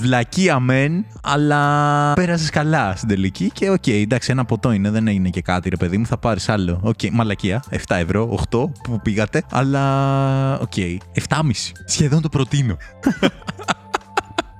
βλακεία 0.00 0.60
μεν, 0.60 1.04
αλλά 1.22 2.12
πέρασες 2.12 2.50
καλά 2.50 2.92
στην 2.96 3.08
τελική. 3.08 3.50
Και 3.52 3.70
οκ, 3.70 3.86
εντάξει, 3.86 4.30
ένα 4.30 4.44
ποτό 4.44 4.72
είναι, 4.72 4.90
δεν 4.90 5.06
είναι 5.06 5.28
και 5.28 5.42
κάτι, 5.42 5.68
ρε 5.68 5.76
παιδί 5.76 5.98
μου, 5.98 6.06
θα 6.06 6.18
πάρεις 6.18 6.48
άλλο. 6.48 6.80
Οκ, 6.82 7.00
μαλακία. 7.12 7.62
7 7.70 7.76
ευρώ, 7.88 8.38
8 8.50 8.70
που 8.82 9.00
πήγατε. 9.02 9.42
Αλλά 9.50 10.58
οκ, 10.58 10.72
7,5. 11.28 11.40
Σχεδόν 11.86 12.22
το 12.22 12.28
προτείνω. 12.28 12.76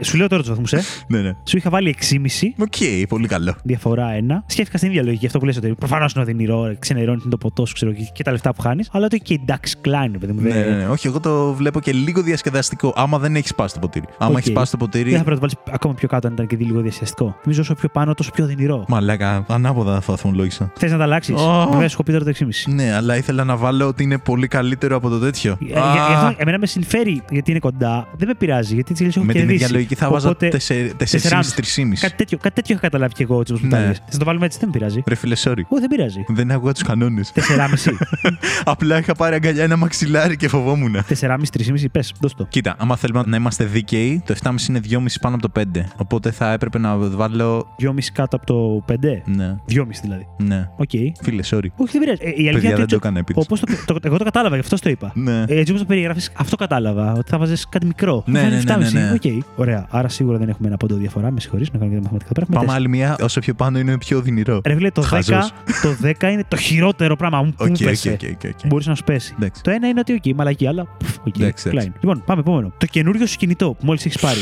Σου 0.02 0.16
λέω 0.16 0.26
τώρα 0.28 0.42
τους 0.42 0.50
βαθμούς, 0.50 0.72
ε. 0.72 0.80
ναι, 1.08 1.20
ναι. 1.20 1.32
Σου 1.44 1.56
είχα 1.56 1.70
βάλει 1.70 1.96
6,5. 2.10 2.18
Οκ, 2.58 3.06
πολύ 3.08 3.26
καλό. 3.28 3.54
Διαφορά 3.64 4.06
1. 4.12 4.42
Σκέφτηκα 4.46 4.78
στην 4.78 4.90
ίδια 4.90 5.02
λογική 5.02 5.26
αυτό 5.26 5.38
που 5.38 5.44
λες 5.44 5.56
ότι 5.56 5.74
προφανώς 5.78 6.12
είναι 6.12 6.22
οδυνηρό, 6.22 6.76
ξενερώνει 6.78 7.20
το 7.30 7.36
ποτό 7.38 7.66
σου 7.66 7.74
ξέρω, 7.74 7.92
και- 7.92 8.02
και 8.12 8.22
τα 8.22 8.30
λεφτά 8.30 8.54
που 8.54 8.60
χάνεις. 8.62 8.88
Αλλά 8.92 9.04
ότι 9.04 9.18
και 9.20 9.34
εντάξει, 9.34 9.76
κλάιν, 9.80 10.18
παιδί 10.18 10.32
μου. 10.32 10.40
Ναι, 10.40 10.48
δεν- 10.48 10.70
ναι, 10.70 10.76
ναι. 10.76 10.86
Όχι, 10.88 11.06
εγώ 11.06 11.20
το 11.20 11.52
βλέπω 11.52 11.80
και 11.80 11.92
λίγο 11.92 12.22
διασκεδαστικό. 12.22 12.92
Άμα 12.96 13.18
δεν 13.18 13.36
έχεις 13.36 13.48
σπάσει 13.50 13.74
το 13.74 13.80
ποτήρι. 13.80 14.04
Άμα 14.18 14.30
Οκ. 14.30 14.36
έχεις 14.38 14.50
σπάσει 14.50 14.70
το 14.70 14.76
ποτήρι. 14.76 15.08
Δεν 15.10 15.18
θα 15.18 15.24
πρέπει 15.24 15.40
να 15.40 15.48
το 15.48 15.54
βάλεις 15.64 15.74
ακόμα 15.74 15.94
πιο 15.94 16.08
κάτω 16.08 16.26
αν 16.26 16.32
ήταν 16.32 16.46
και 16.46 16.56
δει 16.56 16.64
λίγο 16.64 16.80
διασκεδαστικό. 16.80 17.24
Νομίζω 17.44 17.60
όσο 17.60 17.74
πιο 17.74 17.88
πάνω, 17.88 18.14
τόσο 18.14 18.30
πιο 18.30 18.44
οδυνηρό. 18.44 18.84
Μαλάκα, 18.88 19.44
ανάποδα 19.48 19.94
τα 20.00 20.12
βαθμολόγησα. 20.12 20.72
Θες 20.76 20.90
να 20.90 20.96
τα 20.98 21.02
αλλάξεις; 21.02 21.34
Ω. 21.34 21.68
Βέβαια, 21.70 21.88
σου 21.88 21.94
έχω 21.94 22.02
πει 22.02 22.12
τώρα 22.12 22.24
το 22.24 22.30
6,5. 22.30 22.72
Ναι, 22.74 22.94
αλλά 22.94 23.16
ήθελα 23.16 23.44
να 23.44 23.56
βάλω 23.56 23.86
ότι 23.86 24.02
είναι 24.02 24.18
πολύ 24.18 24.46
καλύτερο 24.48 24.96
από 24.96 25.08
το 25.08 25.18
τέτοιο. 25.18 25.56
Για, 25.60 25.68
για- 25.68 25.92
γι' 26.08 26.14
αυτό 26.14 26.34
εμένα 26.36 26.58
με 26.58 26.66
συμφέρει 26.66 27.22
γιατί 27.30 27.50
είναι 27.50 27.60
κοντά. 27.60 28.08
Δεν 28.16 28.28
με 28.28 28.34
πειράζει 28.34 28.74
γιατί 28.74 28.90
έτσι 28.92 29.04
έχω 29.04 29.24
Με 29.24 29.32
την 29.32 29.40
κερδίσει. 29.46 29.64
Ίδια 29.88 29.88
λογική 29.88 29.94
θα 29.94 30.08
'βαζα 30.10 30.28
Οπότε, 30.28 30.48
4,5-3,5. 30.98 32.00
Κάτι 32.00 32.14
τέτοιο, 32.16 32.38
κάτι 32.38 32.54
τέτοιο 32.54 32.74
είχα 32.74 32.80
καταλάβει 32.82 33.14
κι 33.14 33.22
εγώ 33.22 33.40
έτσι 33.40 33.52
όπως 33.52 33.62
μου 33.62 33.68
Ναι. 33.68 33.76
τα 33.80 33.86
λες. 33.86 33.96
Θες 34.04 34.12
να 34.12 34.18
το 34.18 34.24
βάλουμε 34.24 34.44
έτσι, 34.46 34.58
δεν 34.58 34.68
με 34.72 34.78
πειράζει. 34.78 35.02
Ρε 35.06 35.14
φίλε, 35.14 35.34
sorry. 35.44 35.62
Όχι, 35.68 35.80
δεν 35.80 35.88
πειράζει. 35.88 36.24
Δεν 36.28 36.50
άκουγα 36.50 36.72
τους 36.72 36.82
κανόνες. 36.82 37.32
4,5. 37.34 37.92
Απλά 38.64 38.98
είχα 38.98 39.14
πάρει 39.14 39.34
αγκαλιά 39.34 39.62
ένα 39.62 39.76
μαξιλάρι 39.76 40.36
και 40.36 40.48
φοβόμουν. 40.48 40.96
4,5, 41.20 41.28
3,5, 41.52 41.84
πες, 41.92 42.12
δώσ' 42.20 42.34
το. 42.34 42.46
Κοίτα, 42.48 42.74
άμα 42.78 42.96
θέλουμε 42.96 43.22
να 43.26 43.36
είμαστε 43.36 43.64
δίκαιοι, 43.64 44.22
το 44.26 44.34
7,5 44.42 44.54
είναι 44.68 44.80
2,5 44.90 44.96
πάνω 45.20 45.34
από 45.34 45.50
το 45.50 45.60
5. 45.74 45.84
Οπότε 45.96 46.30
θα 46.30 46.52
έπρεπε 46.52 46.78
να 46.78 46.96
βάλω. 46.96 47.66
2,5 47.82 47.88
κάτω 48.12 48.36
από 48.36 48.46
το 48.46 48.84
5. 48.88 48.94
Ναι, 49.24 49.56
2,5 49.70 49.84
δηλαδή. 50.02 50.26
ναι. 50.36 50.68
Οκ. 50.76 50.90
Φίλε, 51.22 51.42
sorry. 51.50 51.66
Όχι, 51.76 51.92
δεν 51.92 52.00
πειράζει. 52.00 52.20
Ε, 52.22 52.28
η 52.28 52.30
αλήθεια 52.30 52.52
Παιδιά, 52.52 52.68
είναι 52.68 52.74
δεν 52.74 52.82
ότι 52.82 52.90
το 52.90 52.96
έκανα 52.96 53.18
επίτηδες. 53.18 53.46
όπως 53.46 53.60
το, 53.86 53.92
το, 53.94 53.98
εγώ 54.02 54.16
το 54.18 54.24
κατάλαβα, 54.24 54.54
γι' 54.54 54.60
αυτό 54.60 54.76
το 54.78 54.90
είπα. 54.90 55.12
Ναι. 55.14 55.42
Ε, 55.48 55.58
έτσι 55.58 55.72
όπως 55.72 55.80
το 55.80 55.86
περιγράφεις, 55.86 56.30
αυτό 56.36 56.56
κατάλαβα. 56.56 57.12
Ότι 57.12 57.30
θα 57.30 57.38
'βαζε 57.38 57.54
κάτι 57.68 57.86
μικρό. 57.86 58.22
Ναι, 58.26 58.40
Θα 58.40 58.48
ναι, 58.48 58.60
βάλεις 58.66 58.92
ναι, 58.92 59.00
ναι, 59.00 59.10
7,5. 59.12 59.20
ναι. 59.22 59.36
Οκ. 59.38 59.44
Ωραία. 59.56 59.77
Άρα 59.90 60.08
σίγουρα 60.08 60.38
δεν 60.38 60.48
έχουμε 60.48 60.68
ένα 60.68 60.76
πόντο 60.76 60.94
διαφορά. 60.94 61.30
Με 61.30 61.40
συγχωρείς 61.40 61.72
να 61.72 61.78
κάνω 61.78 61.90
και 61.90 61.96
τα 61.96 62.02
μαθηματικά. 62.02 62.32
Πρέπει 62.32 62.50
να 62.50 62.56
Πάμε 62.56 62.66
έχουμε 62.72 62.78
άλλη 62.86 62.88
μία. 62.96 63.16
Όσο 63.22 63.40
πιο 63.40 63.54
πάνω 63.54 63.78
είναι 63.78 63.98
πιο 63.98 64.18
οδυνηρό. 64.18 64.60
Ρε 64.64 64.74
φίλε, 64.74 64.90
το 64.90 65.02
10, 65.02 65.04
Χαζός. 65.04 65.52
το 65.82 65.96
10 66.02 66.22
είναι 66.30 66.44
το 66.48 66.56
χειρότερο 66.56 67.16
πράγμα 67.16 67.42
μου 67.42 67.50
που 67.50 67.56
Οκ, 67.58 67.66
μου 67.68 67.74
οκ, 67.80 67.84
πέσε. 67.86 68.10
OK, 68.10 68.20
OK, 68.22 68.40
OK. 68.44 68.66
Μπορείς 68.66 68.86
να 68.86 68.94
σου 68.94 69.04
πέσει. 69.04 69.34
Εντάξει. 69.36 69.62
Το 69.62 69.70
ένα 69.70 69.88
είναι 69.88 70.00
ότι, 70.00 70.12
οκ, 70.12 70.34
μαλακή, 70.36 70.66
αλλά. 70.66 70.86
πφ, 70.98 71.16
οκ, 71.26 71.38
Εντάξει, 71.38 71.62
κλάιν. 71.70 71.86
εντάξει. 71.86 71.98
Λοιπόν, 72.06 72.22
πάμε 72.26 72.40
επόμενο. 72.40 72.72
Το 72.78 72.86
καινούριο 72.86 73.26
σου 73.26 73.36
κινητό 73.36 73.70
που 73.78 73.86
μόλις 73.86 74.06
έχεις 74.06 74.20
πάρει. 74.20 74.40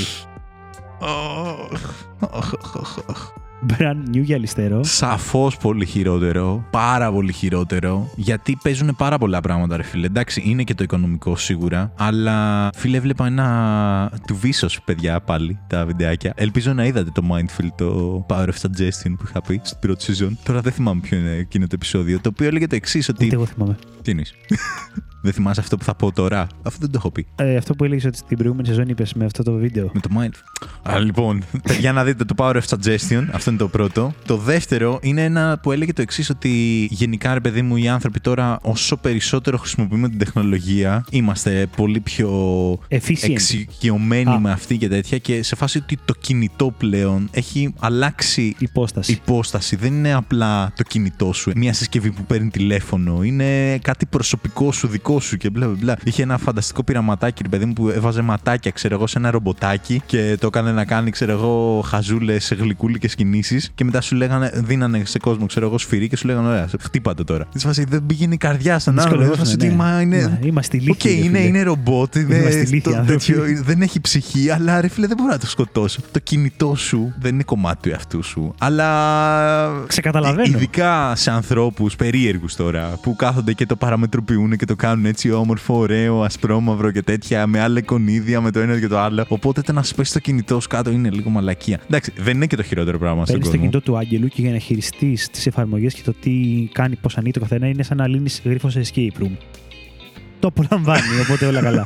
Brand 3.67 4.17
new 4.17 4.23
γυαλιστερό. 4.23 4.85
Σαφώς 4.85 5.57
πολύ 5.57 5.87
χειρότερο. 5.87 6.67
Πάρα 6.71 7.13
πολύ 7.13 7.33
χειρότερο. 7.33 8.11
Γιατί 8.17 8.59
παίζουν 8.63 8.97
πάρα 8.97 9.19
πολλά 9.19 9.41
πράγματα, 9.41 9.77
ρε 9.77 9.83
φίλε. 9.83 10.07
Εντάξει, 10.07 10.43
είναι 10.47 10.63
και 10.63 10.75
το 10.75 10.83
οικονομικό 10.83 11.37
σίγουρα. 11.37 11.93
Αλλά 11.97 12.71
φίλε, 12.75 12.97
έβλεπα 12.97 13.27
ένα 13.27 14.13
του 14.27 14.37
Vsauce, 14.37 14.67
παιδιά, 14.85 15.21
πάλι 15.21 15.59
τα 15.67 15.87
βιντεάκια. 15.87 16.33
Ελπίζω 16.37 16.73
να 16.73 16.85
είδατε 16.85 17.11
το 17.15 17.23
Mind 17.31 17.46
Field, 17.46 17.69
το 17.77 18.27
Power 18.29 18.47
of 18.47 18.61
Suggestion 18.63 19.15
που 19.19 19.25
είχα 19.29 19.41
πει 19.43 19.61
στην 19.65 19.79
πρώτη 19.81 20.05
season. 20.09 20.31
Τώρα 20.43 20.61
δεν 20.61 20.73
θυμάμαι 20.73 21.01
ποιο 21.01 21.19
είναι 21.19 21.31
εκείνο 21.31 21.65
το 21.65 21.73
επεισόδιο. 21.75 22.21
Το 22.21 22.29
οποίο 22.29 22.47
έλεγε 22.47 22.67
το 22.67 22.75
εξής, 22.75 23.09
ότι. 23.09 23.25
Ούτε 23.25 23.35
εγώ 23.35 23.47
θυμάμαι. 23.47 23.77
Τι 24.03 24.11
εννοείς; 24.11 24.35
Δεν 25.27 25.35
θυμάσαι 25.35 25.61
αυτό 25.61 25.77
που 25.77 25.85
θα 25.85 25.95
πω 25.95 26.13
τώρα; 26.13 26.47
Αυτό 26.63 26.79
δεν 26.81 26.91
το 26.91 26.97
έχω 26.99 27.11
πει. 27.11 27.27
Ε, 27.37 27.57
αυτό 27.57 27.75
που 27.75 27.85
έλεγες 27.85 28.05
ότι 28.05 28.17
στην 28.17 28.37
προηγούμενη 28.37 28.69
σεζόν 28.69 28.89
είπες 28.89 29.15
με 29.15 29.25
αυτό 29.25 29.43
το 29.43 29.53
βίντεο. 29.53 29.91
Με 29.95 30.01
το 30.01 30.09
Mind. 30.19 30.31
Α, 30.93 30.99
λοιπόν, 30.99 31.43
για 31.81 31.93
να 31.93 32.05
δείτε 32.05 32.25
το 32.25 32.35
Power 32.39 32.55
of 32.55 32.61
Suggestion. 32.69 33.25
Αυτό 33.33 33.51
είναι 33.51 33.59
το 33.59 33.69
πρώτο. 33.69 34.15
Το 34.27 34.37
δεύτερο 34.37 34.99
είναι 35.03 35.25
ένα 35.25 35.59
που 35.63 35.73
έλεγε 35.73 35.93
το 35.93 36.03
εξής, 36.03 36.31
ότι 36.31 36.49
γενικά, 36.91 37.35
ρε 37.35 37.41
παιδί 37.41 37.63
μου, 37.63 37.77
οι 37.77 37.89
άνθρωποι 37.89 38.21
τώρα, 38.21 38.59
όσο 38.63 38.97
περισσότερο 38.97 39.57
χρησιμοποιούμε 39.59 40.09
την 40.09 40.19
τεχνολογία, 40.19 41.05
είμαστε 41.11 41.67
πολύ 41.77 42.01
πιο 42.01 42.31
Efficient. 42.91 43.29
εξοικειωμένοι 43.31 44.31
Α. 44.31 44.39
με 44.41 44.51
αυτή 44.51 44.77
και 44.77 44.89
τέτοια. 44.89 45.19
Και 45.19 45.43
σε 45.43 45.57
φάση 45.57 45.79
ότι 45.79 45.99
το 46.05 46.15
κινητό 46.21 46.75
πλέον 46.79 47.29
έχει 47.31 47.75
αλλάξει 47.79 48.55
Υπόσταση. 48.59 49.13
υπόσταση. 49.13 49.77
Δεν 49.77 49.93
είναι 49.95 50.13
απλά 50.15 50.73
το 50.77 50.83
κινητό 50.83 51.33
σου, 51.33 51.53
μια 51.57 51.73
συσκευή 51.73 52.11
που 52.11 52.25
παίρνει 52.25 52.49
τηλέφωνο. 52.51 53.23
Είναι 53.23 53.79
κάτι 53.79 54.07
προσωπικό 54.07 54.73
σου, 54.73 54.87
δικό 54.87 55.16
σου 55.21 55.37
και 55.37 55.51
μπλα 55.51 55.67
μπλα, 55.67 55.77
μπλα. 55.81 55.97
Είχε 56.05 56.23
ένα 56.23 56.39
φανταστικό 56.39 56.83
πειραματάκι, 56.83 57.43
ρε 57.43 57.49
παιδί 57.49 57.65
μου, 57.65 57.73
που 57.73 57.89
έβαζε 57.89 58.23
ματάκια, 58.23 58.71
ξέρω 58.71 58.95
εγώ, 58.95 59.07
σε 59.07 59.19
ένα 59.19 59.31
ρομποτάκι 59.31 60.03
και 60.07 60.37
το 60.41 60.47
έκανε 60.47 60.73
να 60.73 60.85
κάνει, 60.85 61.11
ξέρω 61.11 61.33
εγώ, 61.33 61.81
χαζούλες, 61.87 62.55
γλυκούλικες 62.59 63.15
κινήσεις. 63.15 63.71
Και 63.75 63.85
μετά 63.85 64.01
σου 64.01 64.15
λέγανε, 64.17 64.51
δίνανε 64.55 65.03
σε 65.05 65.19
κόσμο, 65.19 65.47
ξέρω 65.47 65.67
εγώ, 65.67 65.79
σφυρί 65.79 66.09
και 66.09 66.17
σου 66.17 66.27
λέγανε, 66.27 66.49
ωραία, 66.49 66.69
χτύπα 66.81 67.15
το 67.15 67.25
τώρα. 67.25 67.45
Της 67.53 67.63
φάσης 67.63 67.85
δεν 67.89 68.07
πήγαινε 68.07 68.35
η 68.35 68.37
καρδιά 68.37 68.79
στον 68.79 68.99
άνθρωπος. 68.99 69.27
Δεν 69.27 69.37
Δυσκολεύουνε, 69.37 69.67
φάση 69.67 69.67
ότι 69.67 69.67
ναι. 69.67 69.97
μα 69.97 70.01
είναι. 70.01 70.39
Ναι, 70.41 70.47
είμαστε 70.47 70.77
Οκ, 70.77 70.83
ηλίθιοι, 70.83 71.11
ρε 71.11 71.27
είναι, 71.27 71.39
φίλε. 71.39 71.49
είναι 71.49 71.63
ρομπότ, 71.63 72.15
είναι 72.15 72.37
Είμαστε 72.37 72.59
ηλίθιοι 72.59 72.81
το 72.81 72.91
άνθρωποι. 72.91 73.13
τέτοιο, 73.13 73.63
δεν 73.65 73.83
έχει 73.83 74.01
ψυχή, 74.01 74.51
αλλά 74.51 74.81
ρε 74.81 74.89
φίλε 74.89 75.07
δεν 75.07 75.17
μπορώ 75.17 75.31
να 75.31 75.39
το 75.39 75.47
σκοτώσω. 75.47 76.01
Το 76.13 76.19
κινητό 76.19 76.75
σου 76.75 77.13
δεν 77.21 77.35
είναι 77.35 77.43
κομμάτι 77.43 77.83
του 77.83 77.89
εαυτού 77.89 78.23
σου. 78.23 78.55
Αλλά. 78.59 78.85
Σε 79.87 79.97
καταλαβαίνω. 79.97 80.57
Ειδικά 80.57 81.13
σε 81.17 81.31
ανθρώπους 81.31 81.97
περίεργους 81.97 82.55
τώρα 82.57 82.99
που 83.03 83.17
κάθονται 83.17 83.53
και 83.53 83.67
το 83.67 83.77
παραμετροποιούν 83.77 84.57
και 84.57 84.65
το 84.65 84.77
κάνουν 84.77 85.05
έτσι 85.07 85.31
όμορφο, 85.31 85.77
ωραίο, 85.77 86.23
ασπρόμαυρο 86.23 86.91
και 86.91 87.03
τέτοια, 87.03 87.47
με 87.47 87.61
άλλα 87.61 87.79
εικονίδια, 87.79 88.41
με 88.41 88.51
το 88.51 88.61
ένα 88.61 88.81
και 88.81 88.89
το 88.89 88.99
άλλο. 88.99 89.25
Οπότε 89.29 89.61
το 89.61 89.73
να 89.73 89.83
σου 89.83 89.95
πέσει 89.95 90.13
το 90.13 90.19
κινητό 90.19 90.61
σου 90.61 90.69
κάτω 90.69 90.91
είναι 90.91 91.11
λίγο 91.11 91.31
μαλακία. 91.31 91.81
Εντάξει, 91.85 92.13
δεν 92.17 92.35
είναι 92.35 92.47
και 92.47 92.57
το 92.57 92.63
χειρότερο 92.63 92.99
πράγμα 92.99 93.27
στον 93.27 93.27
Παίρνεις 93.27 93.45
το 93.45 93.51
κόσμο. 93.51 93.71
κινητό 93.71 93.91
του 93.91 93.99
Άγγελου 93.99 94.29
και 94.29 94.43
για 94.43 94.51
να 94.51 94.59
χειριστείς 94.59 95.31
τις 95.31 95.47
εφαρμογές 95.47 95.95
και 95.95 96.03
το 96.05 96.15
τι 96.21 96.33
κάνει, 96.73 96.97
πώς 96.97 97.17
ανοίγει 97.17 97.33
το 97.33 97.41
καθένα, 97.41 97.67
είναι 97.67 97.83
σαν 97.83 97.97
να 97.97 98.07
λύνεις 98.09 98.43
γρίφο 98.45 98.71
σε 98.71 98.81
escape 98.85 99.23
room. 99.23 99.37
Το 100.41 100.49
απολαμβάνει, 100.49 101.21
οπότε 101.23 101.47
όλα 101.47 101.61
καλά. 101.61 101.83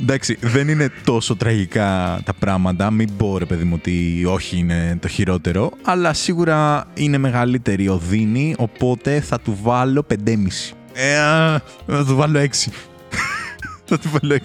Εντάξει, 0.00 0.36
δεν 0.40 0.68
είναι 0.68 0.90
τόσο 1.04 1.36
τραγικά 1.36 2.20
τα 2.24 2.32
πράγματα. 2.38 2.90
Μην 2.90 3.08
πω 3.16 3.38
ρε 3.38 3.44
παιδί 3.44 3.64
μου 3.64 3.74
ότι 3.78 4.24
όχι 4.28 4.56
είναι 4.56 4.98
το 5.00 5.08
χειρότερο. 5.08 5.70
Αλλά 5.82 6.12
σίγουρα 6.12 6.86
είναι 6.94 7.18
μεγαλύτερη 7.18 7.88
οδύνη. 7.88 8.54
Οπότε 8.58 9.20
θα 9.20 9.40
του 9.40 9.58
βάλω 9.62 10.06
5,5. 10.10 10.16
Ε, 11.02 11.18
α, 11.18 11.60
θα 11.86 12.04
του 12.04 12.16
βάλω 12.16 12.40
6. 12.40 12.44
θα 13.88 13.98
του 13.98 14.10
βάλω 14.10 14.34
6. 14.34 14.38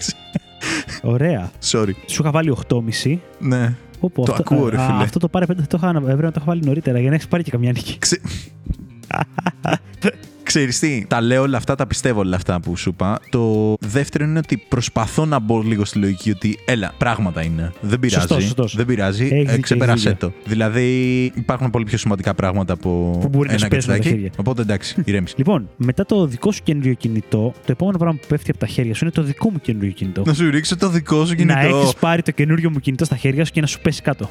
Ωραία. 1.02 1.52
Sorry. 1.72 1.92
Σου 2.06 2.22
είχα 2.22 2.32
βάλει 2.32 2.56
8,5. 2.68 3.18
Ναι. 3.40 3.76
Πω, 4.00 4.10
πω, 4.14 4.26
Το 4.26 4.34
αυτό, 4.34 4.54
ακούω, 4.54 4.70
ρε 4.70 4.78
α, 4.78 4.86
φίλε. 4.86 5.04
αυτό 5.04 5.20
το 5.20 5.28
πάρε 5.28 5.46
πέντε, 5.46 5.62
θα 5.62 5.68
το 5.68 5.78
είχα, 5.78 5.90
έπρεπε 5.90 6.22
να 6.22 6.32
το 6.32 6.34
είχα 6.36 6.46
βάλει 6.46 6.62
νωρίτερα 6.66 7.00
για 7.00 7.10
να 7.10 7.16
έχεις 7.16 7.28
πάρει 7.28 7.44
και 7.44 7.52
καμιά 7.52 7.72
νίκη. 7.72 7.98
Ξε... 7.98 8.22
Ξέρεις 10.46 10.80
τι, 10.80 11.06
τα 11.08 11.22
λέω 11.22 11.42
όλα 11.42 11.58
αυτά, 11.58 11.76
τα 11.76 11.88
πιστεύω 11.88 12.20
όλα 12.20 12.36
αυτά 12.36 12.60
που 12.60 12.76
σου 12.78 12.90
είπα. 12.90 13.20
Το 13.30 13.76
δεύτερο 13.80 14.24
είναι 14.26 14.38
ότι 14.38 14.58
προσπαθώ 14.70 15.26
να 15.26 15.40
μπω 15.40 15.62
λίγο 15.62 15.86
στη 15.86 15.98
λογική 16.00 16.30
ότι 16.32 16.58
έλα, 16.66 16.94
πράγματα 16.98 17.44
είναι. 17.44 17.72
Δεν 17.82 18.00
πειράζει. 18.00 18.20
Σωστός, 18.28 18.44
σωστός. 18.44 18.76
Δεν 18.76 18.86
πειράζει. 18.86 19.24
Έχεις 19.24 19.38
δίκιο, 19.40 19.54
Ε, 19.54 19.58
ξεπέρασέ 19.60 20.08
έχεις 20.10 20.20
το. 20.20 20.32
Δηλαδή 20.46 21.24
υπάρχουν 21.36 21.70
πολύ 21.70 21.86
πιο 21.86 21.98
σημαντικά 21.98 22.34
πράγματα 22.34 22.74
από 22.74 23.18
Που 23.22 23.28
μπορεί 23.30 23.48
να 23.48 23.54
ένα 23.54 23.62
σου 23.64 23.68
πέσουν 23.68 23.92
από 23.94 24.02
τα 24.02 24.08
κατσιδάκι. 24.08 24.08
χέρια. 24.10 24.32
Οπότε 24.38 24.62
εντάξει, 24.62 24.96
ηρέμησε. 25.06 25.34
Λοιπόν, 25.38 25.70
μετά 25.78 26.06
το 26.06 26.26
δικό 26.28 26.52
σου 26.52 26.64
καινούριο 26.64 26.94
κινητό, 26.94 27.54
το 27.66 27.72
επόμενο 27.72 27.98
πράγμα 27.98 28.20
που 28.22 28.28
πέφτει 28.28 28.50
από 28.52 28.60
τα 28.60 28.68
χέρια 28.68 28.94
σου 28.94 29.04
είναι 29.06 29.14
το 29.14 29.24
δικό 29.24 29.52
μου 29.52 29.60
καινούριο 29.62 29.92
κινητό. 29.92 30.24
να 30.26 30.34
σου 30.34 30.50
ρίξω 30.50 30.78
το 30.78 30.90
δικό 30.90 31.26
σου 31.26 31.30
Να 31.32 31.36
κινητό. 31.36 31.78
έχεις 31.78 31.94
πάρει 32.00 32.22
το 32.22 32.32
καινούριο 32.32 32.70
μου 32.70 32.80
κινητό 32.80 33.06
στα 33.06 33.16
χέρια 33.16 33.46
σου 33.46 33.52
και 33.52 33.62
να 33.62 33.68
σου 33.68 33.80
πέσει 33.82 34.02
κάτω. 34.02 34.30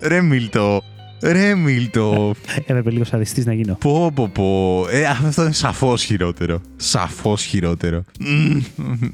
Ρε 0.00 0.22
Μίλτο. 0.22 0.82
Ρε 1.22 1.54
Μίλτο. 1.54 2.34
Έπρεπε 2.66 2.90
λίγος 2.90 3.08
σαδιστή 3.08 3.44
να 3.44 3.52
γίνω. 3.52 3.74
πω 3.74 4.10
πω 4.14 4.28
πω. 4.28 4.86
Ε, 4.90 5.04
αυτό 5.04 5.42
είναι 5.42 5.52
σαφώς 5.52 6.02
χειρότερο. 6.02 6.60
Σαφώς 6.76 7.42
χειρότερο. 7.42 8.04
Μμμ, 8.20 8.62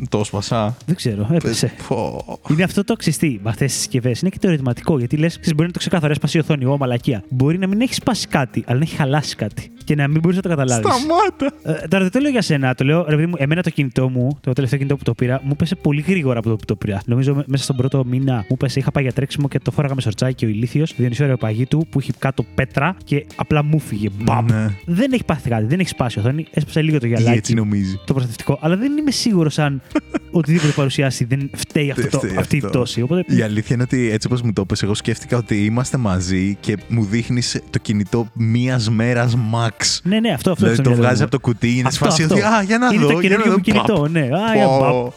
το 0.09 0.25
σπασά. 0.25 0.77
Δεν 0.87 0.97
ξέρω, 0.97 1.29
έπεσε. 1.33 1.73
Πω. 1.89 2.25
Είναι 2.51 2.63
αυτό 2.63 2.85
το 2.85 2.95
ξυστή 2.95 3.41
με 3.43 3.51
αυτές 3.51 3.73
τις 3.73 3.81
συσκευές. 3.81 4.21
Είναι 4.21 4.31
και 4.31 4.39
το 4.39 4.49
ερωτηματικό. 4.49 4.99
Γιατί 4.99 5.17
λες, 5.17 5.39
μπορεί 5.55 5.67
να 5.67 5.73
το 5.73 5.79
ξεκάθαρο, 5.79 6.13
έσπασε 6.13 6.39
η 6.39 6.41
οθόνη, 6.41 6.65
εγώ 6.65 6.77
μαλακία. 6.77 7.25
Μπορεί 7.29 7.59
να 7.59 7.67
μην 7.67 7.81
έχεις 7.81 7.97
σπάσει 7.97 8.27
κάτι, 8.27 8.65
αλλά 8.67 8.79
να 8.79 8.85
έχει 8.85 8.97
χαλάσει 8.97 9.37
κάτι. 9.37 9.71
Και 9.85 9.95
να 9.95 10.09
μην 10.09 10.21
μπορείς 10.21 10.37
να 10.37 10.43
το 10.43 10.49
καταλάβεις. 10.49 10.87
Σταμάτα. 10.95 11.81
Ε, 11.83 11.89
τώρα 11.89 12.03
δεν 12.03 12.13
το 12.13 12.19
λέω 12.19 12.31
για 12.31 12.43
σένα. 12.43 12.75
Το 12.75 12.85
λέω, 12.85 13.05
ρε 13.09 13.15
παιδί 13.15 13.27
μου, 13.27 13.35
εμένα 13.39 13.63
το 13.63 13.71
κινητό 13.71 14.09
μου, 14.09 14.39
το 14.41 14.53
τελευταίο 14.53 14.79
κινητό 14.79 14.97
που 14.97 15.03
το 15.05 15.15
πήρα, 15.15 15.41
μου 15.45 15.57
πέσε 15.57 15.75
πολύ 15.75 16.01
γρήγορα 16.01 16.39
από 16.39 16.49
το 16.49 16.57
που 16.57 16.65
το 16.65 16.77
πήρα. 16.77 17.01
Νομίζω 17.07 17.35
με- 17.35 17.45
μέσα 17.47 17.63
στον 17.65 17.77
πρώτο 17.77 18.05
μήνα 18.05 18.45
μου 18.49 18.57
πέσε, 18.57 18.79
είχα 18.79 18.91
πάει 18.91 19.03
για 19.03 19.13
τρέξιμο 19.13 19.49
και 19.49 19.59
το 19.59 19.71
φόραγα 19.71 19.95
με 19.95 20.01
σορτσάκι 20.01 20.45
ο 20.45 20.49
ηλίθιος, 20.49 20.95
Διονυσίου 20.97 21.25
Αεροπαγή 21.25 21.67
του, 21.67 21.87
που 21.91 22.01
είχε 22.01 22.13
κάτω 22.19 22.45
πέτρα 22.55 22.97
και 23.05 23.27
απλά 23.37 23.63
μου 23.65 23.79
φύγε. 23.79 24.09
Μπαμ. 24.23 24.47
Ναι. 24.47 24.67
Δεν 24.87 25.13
έχει 25.13 25.25
πάθει 25.25 25.49
κάτι, 25.49 25.65
δεν 25.65 25.81
έχει 25.81 25.89
σπάσει 25.89 26.19
η 26.19 26.23
οθόνη, 26.23 26.47
έσπασε 26.51 26.83
λίγο 26.83 26.99
το 26.99 27.07
Ή 27.07 27.09
γυαλάκι. 27.09 27.37
έτσι 27.37 27.55
νομίζει. 27.55 27.97
Το 28.07 28.13
προστατευτικό, 28.13 28.59
αλλά 28.63 28.77
δεν 28.77 28.97
είμαι 28.97 29.11
σίγουρος 29.11 29.59
αν 29.59 29.81
οτιδήποτε 30.31 30.73
παρουσιάσει 30.73 31.25
δεν 31.25 31.51
φταίει 31.55 31.91
αυτό, 31.91 32.03
Δεν 32.03 32.11
το- 32.11 32.19
φταίει 32.19 32.37
αυτή 32.37 32.55
η 32.57 32.59
αυτό. 32.59 32.71
πτώση. 32.71 33.03
Οπότε 33.03 33.37
Η 33.37 33.43
αλήθεια 33.43 33.75
είναι 33.75 33.83
ότι 33.85 34.11
έτσι 34.11 34.27
όπως 34.27 34.43
μου 34.43 34.53
το 34.53 34.63
είπες, 34.63 34.83
εγώ 34.83 34.95
σκέφτηκα 34.95 35.37
ότι 35.37 35.65
είμαστε 35.65 35.97
μαζί 35.97 36.57
και 36.61 36.77
μου 36.89 37.05
δείχνεις 37.05 37.61
το 37.71 37.79
κινητό 37.79 38.29
μίας 38.33 38.91
μέρας 38.91 39.37
max. 39.55 39.72
Ναι, 40.03 40.21
ναι, 40.21 40.31
αυτό, 40.33 40.51
αυτό. 40.51 40.55
Δηλαδή 40.67 40.75
στο 40.75 40.83
το 40.83 40.89
μυαλό 40.91 41.05
βγάζει 41.05 41.19
μου. 41.19 41.25
από 41.25 41.33
το 41.37 41.41
κουτί, 41.41 41.71
είναι 41.79 41.91
σε 41.91 41.99
Αυτό, 42.01 42.05
φάση 42.05 42.23
αυτό. 42.23 42.35
ότι 42.35 42.45
Α, 42.45 42.63
για 42.63 42.79
να 42.79 42.87
Είναι 42.93 43.05
δω. 43.05 43.13
το 43.13 43.21
για 43.21 43.29
να 43.31 43.37
καινούργιο 43.37 43.51
δω, 43.51 43.57
μου 43.57 43.63
κινητό, 43.63 43.95
παπ. 44.03 44.11
ναι. 44.11 44.21
Α, 44.21 44.55
για 44.55 44.67
μπαπ. 44.69 45.13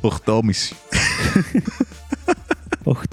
Πω. 0.00 0.12
8,5. 0.24 0.40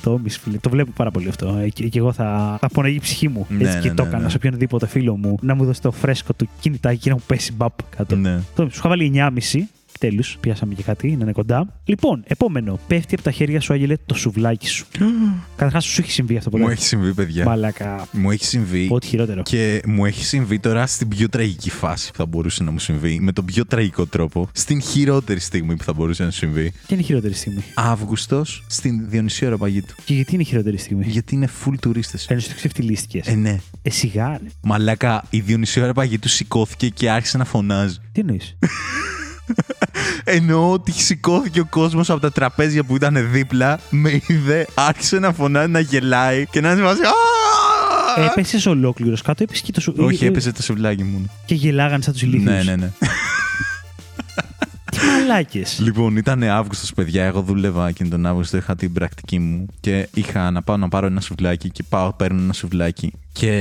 8,5 0.04 0.18
φίλε. 0.28 0.58
Το 0.58 0.70
βλέπω 0.70 0.92
πάρα 0.96 1.12
πολύ 1.12 1.30
αυτό. 1.30 1.58
Ε, 1.64 1.70
Και, 1.70 1.88
και 1.88 2.00
εγώ 2.00 2.12
θα, 2.14 2.58
θα 2.62 2.68
πονεγεί 2.70 2.96
η 2.96 3.00
ψυχή 3.00 3.28
μου. 3.28 3.46
Ναι, 3.50 3.64
Έτσι 3.64 3.76
ναι, 3.76 3.82
και 3.82 3.88
ναι, 3.90 3.94
το 3.94 4.04
ναι. 4.04 4.10
έκανα 4.10 4.30
σε 4.30 4.36
οποιονδήποτε 4.38 4.88
φίλο 4.88 5.18
μου 5.18 5.38
να 5.42 5.56
μου 5.56 5.66
δώσει 5.66 5.82
το 5.82 5.92
φρέσκο 5.92 6.34
του 6.34 6.50
κινητάκι 6.60 6.98
και 6.98 7.10
να 7.10 7.16
μου 7.16 7.22
πέσει 7.28 7.54
μπαπ 7.54 7.74
κάτω. 7.98 8.16
Ναι. 8.16 8.40
Το, 8.56 8.62
σου 8.64 8.70
είχα 8.78 8.90
βάλει 8.90 9.12
9,5. 9.16 9.60
Τέλου, 10.00 10.24
πιάσαμε 10.40 10.74
και 10.74 10.84
κάτι, 10.84 11.08
να 11.08 11.24
είναι 11.24 11.32
κοντά. 11.32 11.80
Λοιπόν, 11.86 12.24
επόμενο. 12.28 12.80
Πέφτει 12.88 13.14
από 13.14 13.24
τα 13.24 13.32
χέρια 13.32 13.60
σου, 13.60 13.74
Άγγελε, 13.74 13.96
το 14.06 14.16
σουβλάκι 14.16 14.68
σου. 14.68 14.86
Καταρχάς, 15.56 15.86
σου 15.86 16.02
έχει 16.02 16.12
συμβεί 16.12 16.38
αυτό 16.38 16.50
ποτέ. 16.50 16.64
Μου 16.64 16.70
έχει 16.70 16.84
συμβεί, 16.84 17.14
παιδιά. 17.14 17.46
Μαλάκα. 17.46 18.08
Μου 18.12 18.32
έχει 18.32 18.46
συμβεί. 18.46 18.88
Ό,τι 18.92 19.08
χειρότερο. 19.08 19.42
Και 19.44 19.82
μου 19.86 20.06
έχει 20.06 20.26
συμβεί 20.26 20.60
τώρα 20.60 20.88
στην 20.88 21.08
πιο 21.08 21.30
τραγική 21.30 21.70
φάση 21.70 22.12
που 22.12 22.18
θα 22.18 22.26
μπορούσε 22.26 22.64
να 22.64 22.72
μου 22.72 22.80
συμβεί. 22.80 23.20
Με 23.20 23.32
τον 23.32 23.46
πιο 23.46 23.66
τραγικό 23.66 24.06
τρόπο. 24.06 24.50
Στην 24.52 24.82
χειρότερη 24.82 25.40
στιγμή 25.40 25.76
που 25.76 25.84
θα 25.84 25.94
μπορούσε 25.94 26.24
να 26.24 26.32
σου 26.32 26.38
συμβεί. 26.38 26.72
Και 26.72 26.94
είναι 26.94 27.02
η 27.02 27.06
χειρότερη 27.06 27.34
στιγμή. 27.34 27.64
Αύγουστος 27.74 28.64
στην 28.68 29.10
Διονυσία 29.10 29.48
Αεροπαγήτου. 29.48 29.96
Και 30.06 30.14
γιατί 30.14 30.34
είναι 30.34 30.42
η 30.42 30.46
χειρότερη 30.46 30.78
στιγμή; 30.78 31.06
Γιατί 31.08 31.36
είναι 31.36 31.50
full 31.66 31.74
τουρίστες. 31.82 32.26
Ενώ 32.28 32.40
σου 32.40 32.56
ξεφτυλίστηκες. 32.56 33.28
Ε, 33.28 33.36
ναι. 33.36 33.60
Ε, 33.82 33.90
σιγά, 33.90 34.30
ρε. 34.30 34.48
Μαλάκα, 34.62 35.24
η 35.30 35.40
Διονυσία 35.40 35.82
Αεροπαγήτου 35.82 36.30
σηκώθηκε 36.30 36.90
και 36.90 37.10
άρχισε 37.10 37.38
να 37.38 37.46
φωνάζει. 37.46 37.98
Τι 38.12 38.20
εννοείς; 38.20 38.58
Εννοώ 40.24 40.72
ότι 40.72 40.92
σηκώθηκε 40.92 41.60
ο 41.60 41.66
κόσμος 41.66 42.10
από 42.10 42.20
τα 42.20 42.32
τραπέζια 42.32 42.84
που 42.84 42.96
ήταν 42.96 43.32
δίπλα, 43.32 43.80
με 43.90 44.22
είδε, 44.28 44.68
άρχισε 44.74 45.20
να 45.20 45.34
φωνάζει, 45.34 45.72
να 45.72 45.80
γελάει 45.80 46.46
και 46.46 46.62
να 46.62 46.72
είναι 46.72 46.78
σε 46.78 46.86
φάση, 46.86 47.02
«Α!» 47.02 48.24
Έπεσες 48.24 48.66
ολόκληρος 48.66 49.22
κάτω, 49.22 49.44
έπεσε 49.44 49.62
και 49.62 49.72
το 49.72 49.82
σου. 49.82 49.94
Όχι, 49.98 50.26
ε, 50.26 50.28
έπεσε 50.28 50.52
το 50.52 50.62
σουβλάκι 50.62 51.04
μου. 51.04 51.32
Και 51.46 51.56
γελάγανε 51.56 52.04
σαν 52.04 52.14
τους 52.14 52.22
ηλίθιους. 52.22 52.52
Ναι, 52.52 52.64
ναι, 52.64 52.76
ναι. 52.76 52.92
Τι 55.06 55.12
μαλάκες. 55.12 55.80
Λοιπόν, 55.80 56.18
ήταν 56.18 56.44
Αύγουστος, 56.44 56.94
παιδιά. 56.94 57.24
Εγώ 57.24 57.42
δούλευα 57.42 57.88
εκείνη 57.88 58.10
τον 58.10 58.26
Αύγουστο, 58.26 58.58
είχα 58.58 58.76
την 58.76 58.94
πρακτική 58.94 59.40
μου 59.40 59.66
και 59.80 60.10
είχα 60.14 60.52
να 60.52 60.62
πάω 60.62 60.78
να 60.78 60.88
πάρω 60.88 61.06
ένα 61.06 61.22
σουβλάκι 61.22 61.70
και 61.70 61.84
πάω, 61.90 62.14
παίρνω 62.14 62.42
ένα 62.42 62.54
σουβλάκι. 62.54 63.14
Και 63.32 63.52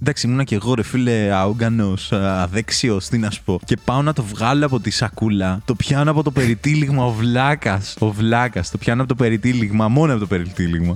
εντάξει, 0.00 0.26
ήμουνα 0.26 0.44
και 0.44 0.54
εγώ 0.54 0.74
ρε 0.74 0.82
φίλε 0.82 1.32
αούγκανο, 1.32 1.94
αδέξιος, 2.10 3.08
τι 3.08 3.18
να 3.18 3.30
σου 3.30 3.42
πω. 3.44 3.60
Και 3.64 3.76
πάω 3.84 4.02
να 4.02 4.12
το 4.12 4.22
βγάλω 4.22 4.66
από 4.66 4.80
τη 4.80 4.90
σακούλα. 4.90 5.60
Το 5.64 5.74
πιάνω 5.74 6.10
από 6.10 6.22
το 6.22 6.30
περιτύλιγμα 6.30 7.04
ο 7.04 7.12
βλάκας. 7.12 7.96
Ο 7.98 8.10
βλάκας. 8.10 8.70
Το 8.70 8.78
πιάνω 8.78 9.00
από 9.00 9.08
το 9.08 9.14
περιτύλιγμα, 9.14 9.88
μόνο 9.88 10.12
από 10.12 10.20
το 10.20 10.26
περιτύλιγμα. 10.26 10.94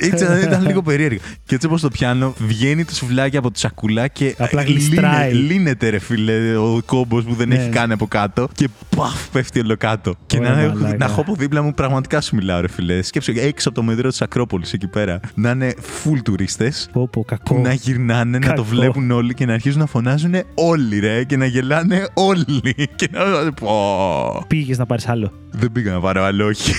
Έτσι 0.00 0.24
ήταν 0.42 0.66
λίγο 0.66 0.82
περίεργο. 0.82 1.20
Και 1.44 1.54
έτσι 1.54 1.66
όπως 1.66 1.80
το 1.80 1.88
πιάνω, 1.88 2.34
βγαίνει 2.38 2.84
το 2.84 2.94
σουβλάκι 2.94 3.36
από 3.36 3.50
τη 3.50 3.58
σακούλα 3.58 4.08
και 4.08 4.34
Απλά 4.38 4.62
λύνε- 4.64 4.78
γλιστράει. 4.78 5.32
λύνεται, 5.32 5.88
ρε 5.88 5.98
φίλε, 5.98 6.56
ο 6.56 6.82
κόμπος 6.86 7.24
που 7.24 7.34
δεν 7.34 7.48
Ναι. 7.48 7.54
έχει 7.54 7.68
κάνει 7.68 7.92
από 7.92 8.06
κάτω. 8.06 8.48
Και 8.54 8.68
παφ, 8.96 9.28
πέφτει 9.32 9.60
όλο 9.60 9.76
κάτω. 9.76 10.14
Και 10.26 10.38
Ωραία, 10.38 10.50
να, 10.54 10.60
έχω, 10.60 10.74
μαλάκα. 10.74 10.96
να 10.96 11.04
έχω 11.04 11.20
από 11.20 11.34
δίπλα 11.34 11.62
μου, 11.62 11.72
πραγματικά 11.74 12.20
σου 12.20 12.34
μιλάω, 12.36 12.60
ρε 12.60 12.68
φίλε. 12.68 13.02
Σκέψω 13.02 13.32
έξω 13.36 13.68
από 13.68 13.78
το 13.78 13.84
μετρό 13.84 14.08
της 14.08 14.22
Ακρόπολης 14.22 14.72
εκεί 14.72 14.86
πέρα 14.86 15.20
να 15.34 15.50
είναι 15.50 15.74
full 15.78 16.18
τουρίστες. 16.24 16.88
Πω, 16.92 17.08
πω, 17.12 17.24
κακό. 17.24 17.54
Που 17.54 17.60
να 17.60 17.72
γυρνάνε, 17.72 18.38
να 18.38 18.46
Κακό. 18.46 18.56
το 18.56 18.64
βλέπουν 18.64 19.10
όλοι 19.10 19.34
και 19.34 19.46
να 19.46 19.52
αρχίζουν 19.52 19.78
να 19.80 19.86
φωνάζουν 19.86 20.34
όλοι, 20.54 20.98
ρε, 20.98 21.24
και 21.24 21.36
να 21.36 21.46
γελάνε 21.46 22.08
όλοι. 22.14 22.74
Και 22.96 23.08
να. 23.12 23.52
Πω. 23.52 24.44
Πήγες 24.48 24.78
να 24.78 24.86
πάρεις 24.86 25.08
άλλο. 25.08 25.32
Δεν 25.50 25.72
πήγα 25.72 25.92
να 25.92 26.00
πάρω 26.00 26.22
άλλο, 26.24 26.46
όχι. 26.46 26.72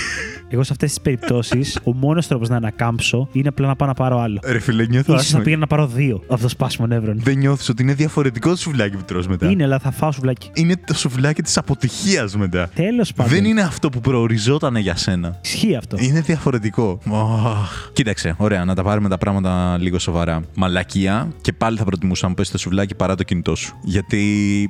Εγώ 0.52 0.62
σε 0.62 0.72
αυτές 0.72 0.88
τις 0.88 1.00
περιπτώσεις, 1.00 1.78
ο 1.84 1.94
μόνος 1.94 2.26
τρόπος 2.26 2.48
να 2.48 2.56
ανακάμψω 2.56 3.28
είναι 3.32 3.48
απλά 3.48 3.66
να 3.66 3.76
πάω 3.76 3.88
να 3.88 3.94
πάρω 3.94 4.18
άλλο. 4.20 4.40
Ρε 4.44 4.58
φίλε, 4.58 4.86
νιώθω 4.86 5.12
σω 5.12 5.18
άσχημα. 5.18 5.38
να 5.38 5.44
πήγαινα 5.44 5.60
να 5.60 5.66
πάρω 5.66 5.86
δύο 5.86 6.22
από 6.28 6.40
το 6.40 6.48
σπάσιμο 6.48 6.86
νεύρων. 6.86 7.20
Δεν 7.22 7.38
νιώθεις 7.38 7.68
ότι 7.68 7.82
είναι 7.82 7.94
διαφορετικό 7.94 8.50
το 8.50 8.56
σουβλάκι 8.56 8.96
που 8.96 9.02
τρως 9.06 9.26
μετά; 9.28 9.50
Είναι, 9.50 9.64
αλλά 9.64 9.78
θα 9.78 9.90
φάω 9.90 10.12
σουβλάκι. 10.12 10.50
Είναι 10.54 10.74
το 10.86 10.94
σουβλάκι 10.94 11.42
της 11.42 11.56
αποτυχίας 11.58 12.36
μετά. 12.36 12.70
Τέλος 12.74 13.12
πάντων. 13.12 13.32
Δεν 13.32 13.44
είναι 13.44 13.60
αυτό 13.60 13.88
που 13.88 14.00
προοριζόταν 14.00 14.76
για 14.76 14.96
σένα. 14.96 15.38
Ισχύει 15.44 15.76
αυτό. 15.76 15.96
Είναι 16.00 16.20
διαφορετικό. 16.20 16.98
Αχ. 17.46 17.90
Κοίταξε, 17.92 18.34
ωραία, 18.38 18.64
να 18.64 18.74
τα 18.74 18.82
πάρουμε 18.82 19.08
τα 19.08 19.18
πράγματα 19.18 19.78
λίγο 19.80 19.98
σοβαρά. 19.98 20.40
Μαλακία 20.54 21.28
και 21.40 21.52
πάλι 21.52 21.78
θα 21.78 21.84
προτιμούσα 21.84 22.28
να 22.28 22.34
πέσει 22.34 22.50
το 22.52 22.58
σουβλάκι 22.58 22.94
παρά 22.94 23.14
το 23.14 23.22
κινητό 23.22 23.54
σου. 23.54 23.78
Γιατί 23.82 24.18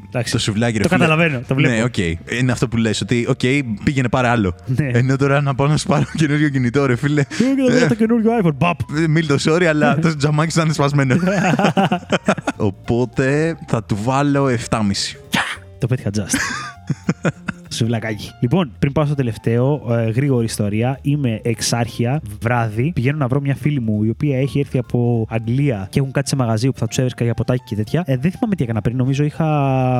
Εντάξει. 0.09 0.33
το 0.33 0.39
σουβλάκι 0.39 0.77
ρε 0.77 0.83
Το 0.83 0.89
φίλε- 0.89 1.01
καταλαβαίνω, 1.09 1.43
το 1.49 1.55
βλέπω. 1.55 1.75
Ναι, 1.75 1.83
οκ. 1.83 1.97
Είναι 2.39 2.53
αυτό 2.53 2.69
που 2.69 2.77
λες, 2.77 3.01
ότι 3.01 3.27
οκ, 3.29 3.41
πήγαινε 3.85 4.09
πάρε 4.09 4.31
άλλο. 4.31 4.55
Ναι. 4.67 4.91
Ενώ 4.93 5.17
τώρα 5.17 5.41
να 5.41 5.55
πάω 5.55 5.69
να 5.71 5.77
σου 5.77 5.87
πάρω 5.87 6.05
καινούριο 6.17 6.49
κινητό, 6.49 6.87
ρε 6.87 6.97
φίλε. 6.97 7.21
Ε, 7.21 7.25
και 7.25 7.73
θα 7.73 7.77
βρω 7.77 7.89
το 7.89 7.95
καινούριο 7.95 8.31
iPhone. 8.43 8.55
Μπαπ. 8.55 8.79
Ε, 8.97 9.07
Μίλτο, 9.09 9.35
sorry, 9.45 9.65
αλλά 9.65 9.99
το 9.99 10.17
τζαμάκι 10.17 10.51
σου 10.51 10.57
θα 10.59 10.65
είναι 10.65 10.73
σπασμένο. 10.73 11.17
Οπότε 12.57 13.57
θα 13.67 13.85
του 13.85 13.99
βάλω 14.03 14.49
7,5. 14.71 14.81
Το 15.79 15.87
πέτυχα 15.87 16.11
just. 16.15 16.37
Σουβλακάκι. 17.73 18.31
Λοιπόν, 18.41 18.71
πριν 18.79 18.93
πάω 18.93 19.05
στο 19.05 19.15
τελευταίο, 19.15 19.83
ε, 19.91 20.11
γρήγορη 20.11 20.45
ιστορία. 20.45 20.99
Είμαι 21.03 21.41
εξάρχεια, 21.43 22.21
βράδυ. 22.43 22.93
Πηγαίνω 22.95 23.19
να 23.19 23.27
βρω 23.27 23.41
μια 23.41 23.55
φίλη 23.55 23.81
μου 23.81 24.05
η 24.05 24.09
οποία 24.09 24.39
έχει 24.39 24.59
έρθει 24.59 24.79
από 24.79 25.27
Αγγλία 25.29 25.87
και 25.91 25.99
έχουν 25.99 26.13
κάτι 26.13 26.29
σε 26.29 26.37
μαγαζί 26.37 26.71
που 26.71 26.79
θα 26.79 26.87
τους 26.87 26.99
έβρισκα 26.99 27.25
για 27.25 27.35
ποτάκι 27.35 27.63
και 27.67 27.75
τέτοια. 27.75 28.03
Ε, 28.07 28.17
δεν 28.17 28.31
θυμάμαι 28.31 28.55
τι 28.55 28.63
έκανα 28.63 28.81
πριν. 28.81 28.97
Νομίζω 28.97 29.25
είχα 29.25 29.45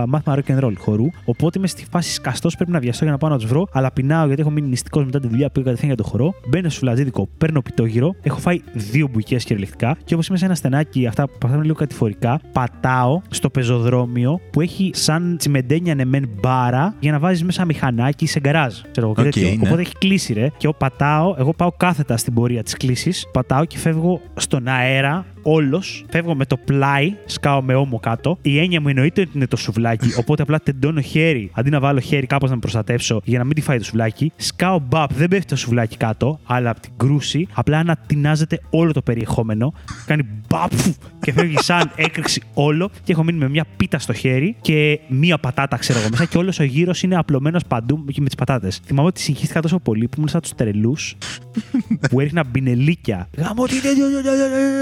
μάθημα 0.09 0.39
rock 0.39 0.51
and 0.51 0.65
roll 0.65 0.73
χορού. 0.79 1.07
Οπότε 1.25 1.59
είμαι 1.59 1.67
στη 1.67 1.87
φάση 1.91 2.13
σκαστός. 2.13 2.57
Πρέπει 2.57 2.71
να 2.71 2.79
βιαστώ 2.79 3.05
για 3.05 3.13
να 3.13 3.19
πάω 3.19 3.31
να 3.31 3.37
τους 3.37 3.47
βρω. 3.47 3.67
Αλλά 3.73 3.93
πεινάω 3.93 4.27
γιατί 4.27 4.41
έχω 4.41 4.51
μείνει 4.51 4.69
νηστικός 4.69 5.05
μετά 5.05 5.21
τη 5.21 5.29
δουλειά 5.29 5.47
που 5.47 5.53
πήγα 5.53 5.65
κατευθείαν 5.65 5.95
για 5.95 6.03
το 6.05 6.09
χορό. 6.11 6.35
Μπαίνω 6.49 6.69
στο 6.69 6.79
σουβλατζίδικο, 6.79 7.29
παίρνω 7.39 7.63
πιτόγυρο. 7.63 8.15
Έχω 8.23 8.39
φάει 8.39 8.61
δύο 8.73 9.09
μπουκές 9.13 9.45
κυριολεκτικά. 9.45 9.97
Και 10.05 10.15
όπως 10.15 10.27
είμαι 10.27 10.39
σε 10.39 10.45
ένα 10.45 10.55
στενάκι, 10.55 11.07
αυτά 11.07 11.29
που 11.29 11.39
πηγαίνουν 11.39 11.63
λίγο 11.63 11.75
κατηφορικά, 11.75 12.41
πατάω 12.53 13.21
στο 13.31 13.51
πεζοδρόμιο 13.51 14.41
που 14.53 14.61
έχει 14.61 14.91
σαν 14.95 15.37
τσιμεντένια 15.39 15.95
νεμέν 15.95 16.29
ράμπα 16.41 16.95
για 17.01 17.13
να 17.13 17.19
βάζεις 17.19 17.45
μέσα 17.45 17.60
μηχανάκι 17.65 18.27
σε 18.27 18.41
γκαράζ. 18.41 18.75
Ξέρω 18.91 19.07
εγώ, 19.07 19.15
και 19.15 19.21
Οκ, 19.21 19.33
τέτοιο. 19.33 19.49
ναι. 19.49 19.67
Οπότε 19.67 19.81
έχει 19.81 19.93
κλείσει, 19.99 20.33
ρε. 20.33 20.47
Και 20.49 20.67
εγώ 20.67 20.75
πατάω, 20.79 21.35
εγώ 21.39 21.53
πάω 21.53 21.73
κάθετα 21.77 22.17
στην 22.17 22.35
πορεία 22.35 22.63
της 22.63 22.77
κλίσης. 22.77 23.13
Πατάω 23.33 23.65
και 23.65 23.79
φεύγω 23.79 24.21
στον 24.37 24.69
αέρα. 24.69 25.27
Όλος, 25.43 26.05
φεύγω 26.11 26.35
με 26.35 26.45
το 26.45 26.57
πλάι, 26.57 27.15
σκάω 27.25 27.63
με 27.63 27.75
ώμο 27.75 28.01
κάτω. 28.01 28.39
Η 28.43 28.59
έννοια 28.59 28.81
μου 28.81 28.89
εννοείται 28.89 29.21
ότι 29.21 29.31
είναι 29.35 29.47
το 29.47 29.57
σουβλάκι. 29.57 30.13
Οπότε 30.21 30.43
απλά 30.43 30.59
τεντώνω 30.61 31.01
χέρι, 31.01 31.51
αντί 31.55 31.71
να 31.71 31.81
βάλω 31.81 32.01
χέρι 32.01 32.27
κάπως 32.27 32.49
να 32.49 32.55
με 32.55 32.61
προστατεύσω 32.61 33.21
για 33.25 33.39
να 33.39 33.45
μην 33.45 33.55
τη 33.55 33.61
φάει 33.61 33.79
το 33.79 33.85
σουβλάκι. 33.85 34.33
Σκάω 34.37 34.79
μπαπ, 34.79 35.13
δεν 35.13 35.29
πέφτει 35.29 35.47
το 35.47 35.57
σουβλάκι 35.57 35.97
κάτω, 35.97 36.41
αλλά 36.45 36.71
από 36.71 36.81
την 36.81 36.91
κρούση 36.97 37.49
απλά 37.53 37.79
ανατινάζεται 37.79 38.61
όλο 38.71 38.93
το 38.93 39.03
περιεχόμενο. 39.03 39.73
Κάνει 40.07 40.27
μπαπ 40.49 40.73
και 41.21 41.33
φεύγει 41.33 41.57
σαν 41.59 41.91
έκρηξη 42.07 42.43
όλο. 42.55 42.91
Και 43.05 43.13
έχω 43.13 43.25
μείνει 43.25 43.39
με 43.39 43.49
μια 43.49 43.67
πίτα 43.77 43.99
στο 43.99 44.13
χέρι 44.13 44.57
και 44.61 45.01
μία 45.09 45.39
πατάτα, 45.39 45.77
ξέρω 45.77 45.99
εγώ 45.99 46.09
μέσα. 46.11 46.25
Και 46.25 46.39
όλος 46.39 46.59
ο 46.59 46.63
γύρος 46.63 47.03
είναι 47.03 47.17
απλωμένος 47.17 47.65
παντού 47.65 48.05
και 48.05 48.21
με 48.21 48.27
τις 48.27 48.35
πατάτες. 48.35 48.81
Θυμάμαι 48.85 49.09
ότι 49.09 49.21
συγχύστηκα 49.21 49.61
τόσο 49.61 49.79
πολύ 49.79 50.09
που 50.09 50.15
ήμουν 50.17 50.29
σαν 50.29 50.41
τους 50.41 50.55
τρελούς 50.55 51.17
που 52.11 52.21
έριχνα 52.21 52.45
μπινελίκια. 52.45 53.29
Γαμώ 53.37 53.67
τι 53.67 53.81
τέτοιο. 53.81 54.05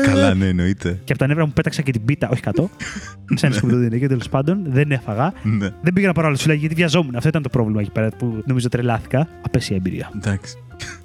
Καλά, 0.05 0.35
ναι, 0.35 0.48
εννοείται. 0.49 1.01
Και 1.05 1.13
από 1.13 1.19
τα 1.21 1.27
νεύρα 1.27 1.47
μου 1.47 1.53
πέταξα 1.53 1.83
και 1.83 1.93
την 1.93 2.05
πίτα, 2.05 2.29
όχι 2.29 2.41
100. 2.45 2.65
Σε 3.39 3.47
ένα 3.47 3.55
σκουπιδό 3.55 3.99
και 3.99 4.09
τέλος 4.09 4.29
πάντων 4.29 4.65
δεν 4.67 4.91
έφαγα. 4.93 5.33
Ναι. 5.43 5.69
Δεν 5.83 5.93
πήγα 5.93 6.07
να 6.07 6.13
πάρω 6.13 6.27
άλλο 6.27 6.37
σουλάκι 6.37 6.61
γιατί 6.61 6.75
βιαζόμουν. 6.75 7.17
Αυτό 7.17 7.29
ήταν 7.29 7.43
το 7.43 7.49
πρόβλημα 7.49 7.81
εκεί 7.81 7.91
πέρα 7.91 8.09
που 8.19 8.43
νομίζω 8.47 8.69
τρελάθηκα. 8.69 9.29
Απέσια 9.43 9.77
εμπειρία. 9.77 10.11
Εντάξει. 10.17 10.57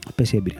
Απέσια 0.08 0.40
εμπειρία. 0.40 0.60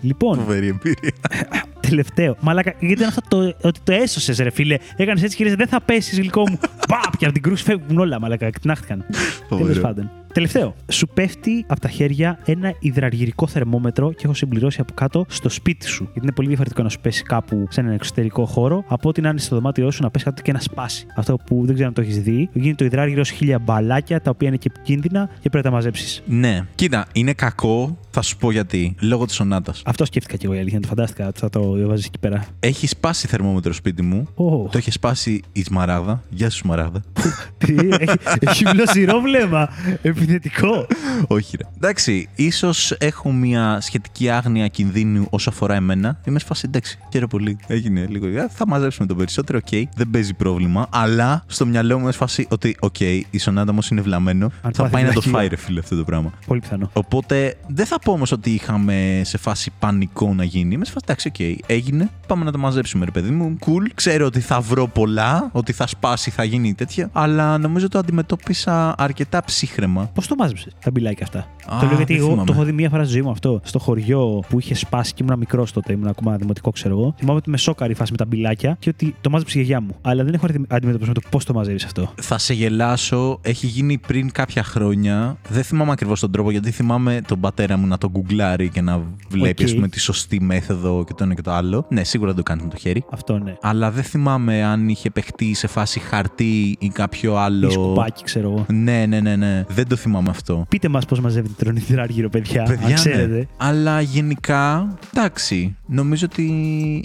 λοιπόν, 0.00 0.38
Φοβερή 0.38 0.66
εμπειρία. 0.66 1.12
τελευταίο. 1.80 2.36
Μαλάκα, 2.40 2.74
γιατί 2.80 2.94
ήταν 2.94 3.08
αυτό 3.08 3.20
το, 3.28 3.54
ότι 3.68 3.80
το 3.84 3.92
έσωσες, 3.92 4.38
ρε 4.38 4.50
φίλε. 4.50 4.78
Έκανες 4.96 5.22
έτσι 5.22 5.36
και 5.36 5.44
λες, 5.44 5.54
δεν 5.54 5.68
θα 5.68 5.80
πέσεις, 5.80 6.18
γλυκό 6.18 6.48
μου. 6.48 6.58
Παπ! 6.90 7.16
Και 7.16 7.24
από 7.24 7.34
την 7.34 7.42
κρούση 7.42 7.64
φεύγουν 7.64 7.98
όλα, 7.98 8.20
μαλάκα. 8.20 8.50
Κτηνάχτηκαν. 8.50 9.04
Φοβερό. 9.48 9.68
Τέλος 9.68 9.82
πάντων. 9.82 10.10
Τελευταίο. 10.36 10.74
Σου 10.88 11.08
πέφτει 11.08 11.64
από 11.68 11.80
τα 11.80 11.88
χέρια 11.88 12.38
ένα 12.44 12.74
υδραργυρικό 12.78 13.46
θερμόμετρο 13.46 14.12
και 14.12 14.20
έχω 14.24 14.34
συμπληρώσει 14.34 14.80
από 14.80 14.92
κάτω 14.94 15.24
στο 15.28 15.48
σπίτι 15.48 15.86
σου. 15.86 16.02
Γιατί 16.02 16.20
είναι 16.20 16.32
πολύ 16.32 16.48
διαφορετικό 16.48 16.82
να 16.82 16.88
σου 16.88 17.00
πέσει 17.00 17.22
κάπου 17.22 17.66
σε 17.70 17.80
έναν 17.80 17.92
εξωτερικό 17.92 18.46
χώρο 18.46 18.84
από 18.88 19.08
ότι 19.08 19.20
να 19.20 19.28
είναι 19.28 19.38
στο 19.38 19.54
δωμάτιό 19.54 19.90
σου 19.90 20.02
να 20.02 20.10
πέσει 20.10 20.24
κάτω 20.24 20.42
και 20.42 20.52
να 20.52 20.60
σπάσει. 20.60 21.06
Αυτό 21.16 21.36
που 21.46 21.62
δεν 21.64 21.74
ξέρω 21.74 21.88
αν 21.88 21.94
το 21.94 22.00
έχεις 22.00 22.22
δει. 22.22 22.48
Γίνεται 22.52 22.74
το 22.76 22.84
υδράργυρο 22.84 23.24
σε 23.24 23.34
χίλια 23.34 23.58
μπαλάκια 23.58 24.20
τα 24.20 24.30
οποία 24.30 24.48
είναι 24.48 24.56
και 24.56 24.70
επικίνδυνα 24.74 25.28
και 25.40 25.48
πρέπει 25.48 25.56
να 25.56 25.62
τα 25.62 25.70
μαζέψεις. 25.70 26.22
Ναι. 26.26 26.66
Κοίτα, 26.74 27.06
είναι 27.12 27.32
κακό. 27.32 27.98
Θα 28.10 28.22
σου 28.22 28.36
πω 28.36 28.50
γιατί. 28.50 28.94
Λόγω 29.00 29.24
της 29.24 29.34
Σονάτα. 29.34 29.74
Αυτό 29.84 30.04
σκέφτηκα 30.04 30.36
και 30.36 30.46
εγώ 30.46 30.54
η 30.54 30.58
αλήθεια. 30.58 30.80
Το 30.80 30.88
φαντάστηκα 30.88 31.26
ότι 31.26 31.38
θα 31.38 31.48
το 31.48 31.65
βάζει 31.86 32.04
εκεί 32.06 32.18
πέρα. 32.18 32.46
Έχει 32.60 32.86
σπάσει 32.86 33.26
θερμόμετρο 33.26 33.72
σπίτι 33.72 34.02
μου. 34.02 34.28
Ω. 34.34 34.68
Το 34.68 34.78
έχει 34.78 34.90
σπάσει 34.90 35.42
η 35.52 35.62
Σμαράγδα. 35.62 36.22
Γεια 36.28 36.50
σου, 36.50 36.58
Σμαράγδα. 36.58 37.02
Τι, 37.58 37.74
έχει, 37.98 38.16
έχει 38.40 38.64
βλοσυρό 38.64 39.20
βλέμμα. 39.20 39.68
Επιθετικό. 40.02 40.86
Όχι, 41.26 41.56
ρε. 41.56 41.64
Εντάξει, 41.76 42.28
ίσως 42.34 42.90
έχω 42.90 43.32
μια 43.32 43.78
σχετική 43.80 44.28
άγνοια 44.30 44.68
κινδύνου 44.68 45.26
όσο 45.30 45.50
αφορά 45.50 45.74
εμένα. 45.74 46.20
Είμαι 46.24 46.38
σε 46.38 46.46
φάση 46.46 46.62
εντάξει. 46.66 46.98
Χαίρομαι 47.12 47.28
πολύ. 47.30 47.56
Έγινε 47.66 48.06
λίγο. 48.08 48.26
Ε, 48.26 48.48
Θα 48.50 48.66
μαζέψουμε 48.66 49.06
το 49.06 49.14
περισσότερο. 49.14 49.58
Οκ, 49.64 49.88
δεν 49.96 50.10
παίζει 50.10 50.34
πρόβλημα. 50.34 50.86
Αλλά 50.90 51.44
στο 51.46 51.66
μυαλό 51.66 51.94
μου 51.96 52.02
είμαι 52.02 52.12
σε 52.12 52.18
φάση 52.18 52.46
ότι, 52.50 52.76
οκ, 52.80 53.00
η 53.00 53.38
Σονάτα 53.38 53.70
όμως 53.70 53.90
είναι 53.90 54.00
βλαμμένο. 54.00 54.50
Αν 54.62 54.72
θα 54.72 54.82
πάθει 54.82 54.92
πάει 54.94 55.02
να 55.02 55.08
το 55.12 55.20
βλακεία. 55.20 55.32
φάει, 55.38 55.48
ρε 55.48 55.56
φίλε, 55.56 55.80
αυτό 55.80 55.96
το 55.96 56.04
πράγμα. 56.04 56.32
Πολύ 56.46 56.60
πιθανό. 56.60 56.90
Οπότε 56.92 57.56
δεν 57.68 57.86
θα 57.86 57.98
πω 57.98 58.12
όμως 58.12 58.32
ότι 58.32 58.50
είχαμε 58.50 59.20
σε 59.24 59.38
φάση 59.38 59.70
πανικό 59.78 60.34
να 60.34 60.44
γίνει. 60.44 60.74
Είμαι 60.74 60.84
σε 60.84 60.92
φάση 60.92 61.04
εντάξει, 61.08 61.28
οκ, 61.28 61.55
έγινε. 61.66 62.10
Πάμε 62.26 62.44
να 62.44 62.52
το 62.52 62.58
μαζέψουμε, 62.58 63.04
ρε 63.04 63.10
παιδί 63.10 63.30
μου. 63.30 63.56
Cool. 63.66 63.90
Ξέρω 63.94 64.26
ότι 64.26 64.40
θα 64.40 64.60
βρω 64.60 64.86
πολλά, 64.86 65.48
ότι 65.52 65.72
θα 65.72 65.86
σπάσει, 65.86 66.30
θα 66.30 66.44
γίνει 66.44 66.74
τέτοια. 66.74 67.08
Αλλά 67.12 67.58
νομίζω 67.58 67.88
το 67.88 67.98
αντιμετώπισα 67.98 68.94
αρκετά 68.98 69.44
ψύχραιμα. 69.44 70.10
Πώς 70.14 70.26
το 70.26 70.34
μάζεψες 70.34 70.72
τα 70.84 70.90
μπιλάκια 70.90 71.24
αυτά; 71.24 71.38
Α, 71.38 71.78
το 71.80 71.86
λέω 71.86 71.96
γιατί 71.96 72.12
δεν 72.12 72.22
εγώ 72.22 72.30
θυμάμαι. 72.30 72.46
το 72.46 72.52
έχω 72.52 72.62
δει 72.64 72.72
μία 72.72 72.88
φορά 72.88 73.02
στη 73.04 73.12
ζωή 73.12 73.22
μου 73.22 73.30
αυτό. 73.30 73.60
Στο 73.64 73.78
χωριό 73.78 74.42
που 74.48 74.58
είχε 74.58 74.74
σπάσει 74.74 75.12
και 75.14 75.22
ήμουν 75.24 75.38
μικρός 75.38 75.72
τότε, 75.72 75.92
ήμουν 75.92 76.06
ακόμα 76.06 76.36
δημοτικό, 76.36 76.70
ξέρω 76.70 76.98
εγώ. 76.98 77.14
Θυμάμαι 77.18 77.38
ότι 77.38 77.50
με 77.50 77.56
σόκαρη 77.56 77.92
η 77.92 77.94
φάση 77.94 78.10
με 78.10 78.16
τα 78.16 78.24
μπιλάκια 78.24 78.76
και 78.78 78.88
ότι 78.88 79.14
το 79.20 79.30
μάζεψε 79.30 79.58
η 79.58 79.62
γιαγιά 79.62 79.80
μου. 79.86 79.96
Αλλά 80.02 80.24
δεν 80.24 80.34
έχω 80.34 80.46
αντιμετωπίσει 80.68 81.08
με 81.08 81.14
το 81.14 81.20
πώς 81.30 81.44
το 81.44 81.52
μαζεύεις 81.54 81.84
αυτό. 81.84 82.12
Θα 82.20 82.38
σε 82.38 82.54
γελάσω, 82.54 83.38
έχει 83.42 83.66
γίνει 83.66 83.98
πριν 83.98 84.32
κάποια 84.32 84.62
χρόνια. 84.62 85.36
Δεν 85.48 85.62
θυμάμαι 85.62 85.92
ακριβώς 85.92 86.20
τον 86.20 86.30
τρόπο, 86.32 86.50
γιατί 86.50 86.70
θυμάμαι 86.70 87.20
τον 87.26 87.40
πατέρα 87.40 87.76
μου 87.76 87.86
να 87.86 87.98
τον 87.98 88.10
γκουγκλάρει 88.10 88.68
και 88.68 88.80
να 88.80 89.02
βλέπει, 89.28 89.62
Οκ. 89.62 89.68
ας 89.68 89.74
πούμε, 89.74 89.88
τη 89.88 90.00
σωστή 90.00 90.40
μέθοδο 90.40 91.04
και 91.04 91.12
το 91.14 91.24
ένα 91.24 91.34
και 91.34 91.42
το 91.46 91.52
άλλο. 91.52 91.86
Ναι, 91.88 92.04
σίγουρα 92.04 92.34
το 92.34 92.42
κάνει 92.42 92.62
με 92.62 92.68
το 92.68 92.76
χέρι. 92.76 93.04
Αυτό 93.12 93.38
ναι. 93.38 93.54
Αλλά 93.60 93.90
δεν 93.90 94.02
θυμάμαι 94.02 94.64
αν 94.64 94.88
είχε 94.88 95.10
παιχτεί 95.10 95.54
σε 95.54 95.66
φάση 95.66 96.00
χαρτί 96.00 96.76
ή 96.78 96.88
κάποιο 96.88 97.36
άλλο. 97.36 97.68
Ή 97.68 97.70
σκουπάκι, 97.70 98.24
ξέρω 98.24 98.50
εγώ. 98.50 98.66
Ναι, 98.68 99.06
ναι, 99.06 99.20
ναι, 99.20 99.36
ναι. 99.36 99.64
Δεν 99.68 99.88
το 99.88 99.96
θυμάμαι 99.96 100.30
αυτό. 100.30 100.64
Πείτε 100.68 100.88
μας 100.88 101.04
πώς 101.04 101.20
μαζεύετε 101.20 101.54
τον 101.58 101.82
υδράργυρο, 101.98 102.28
παιδιά. 102.28 102.62
Παιδιά, 102.62 102.86
αν 102.86 102.94
ξέρετε. 102.94 103.26
ναι. 103.26 103.42
Αλλά 103.56 104.00
γενικά, 104.00 104.94
εντάξει. 105.14 105.76
Νομίζω 105.86 106.26
ότι 106.30 106.42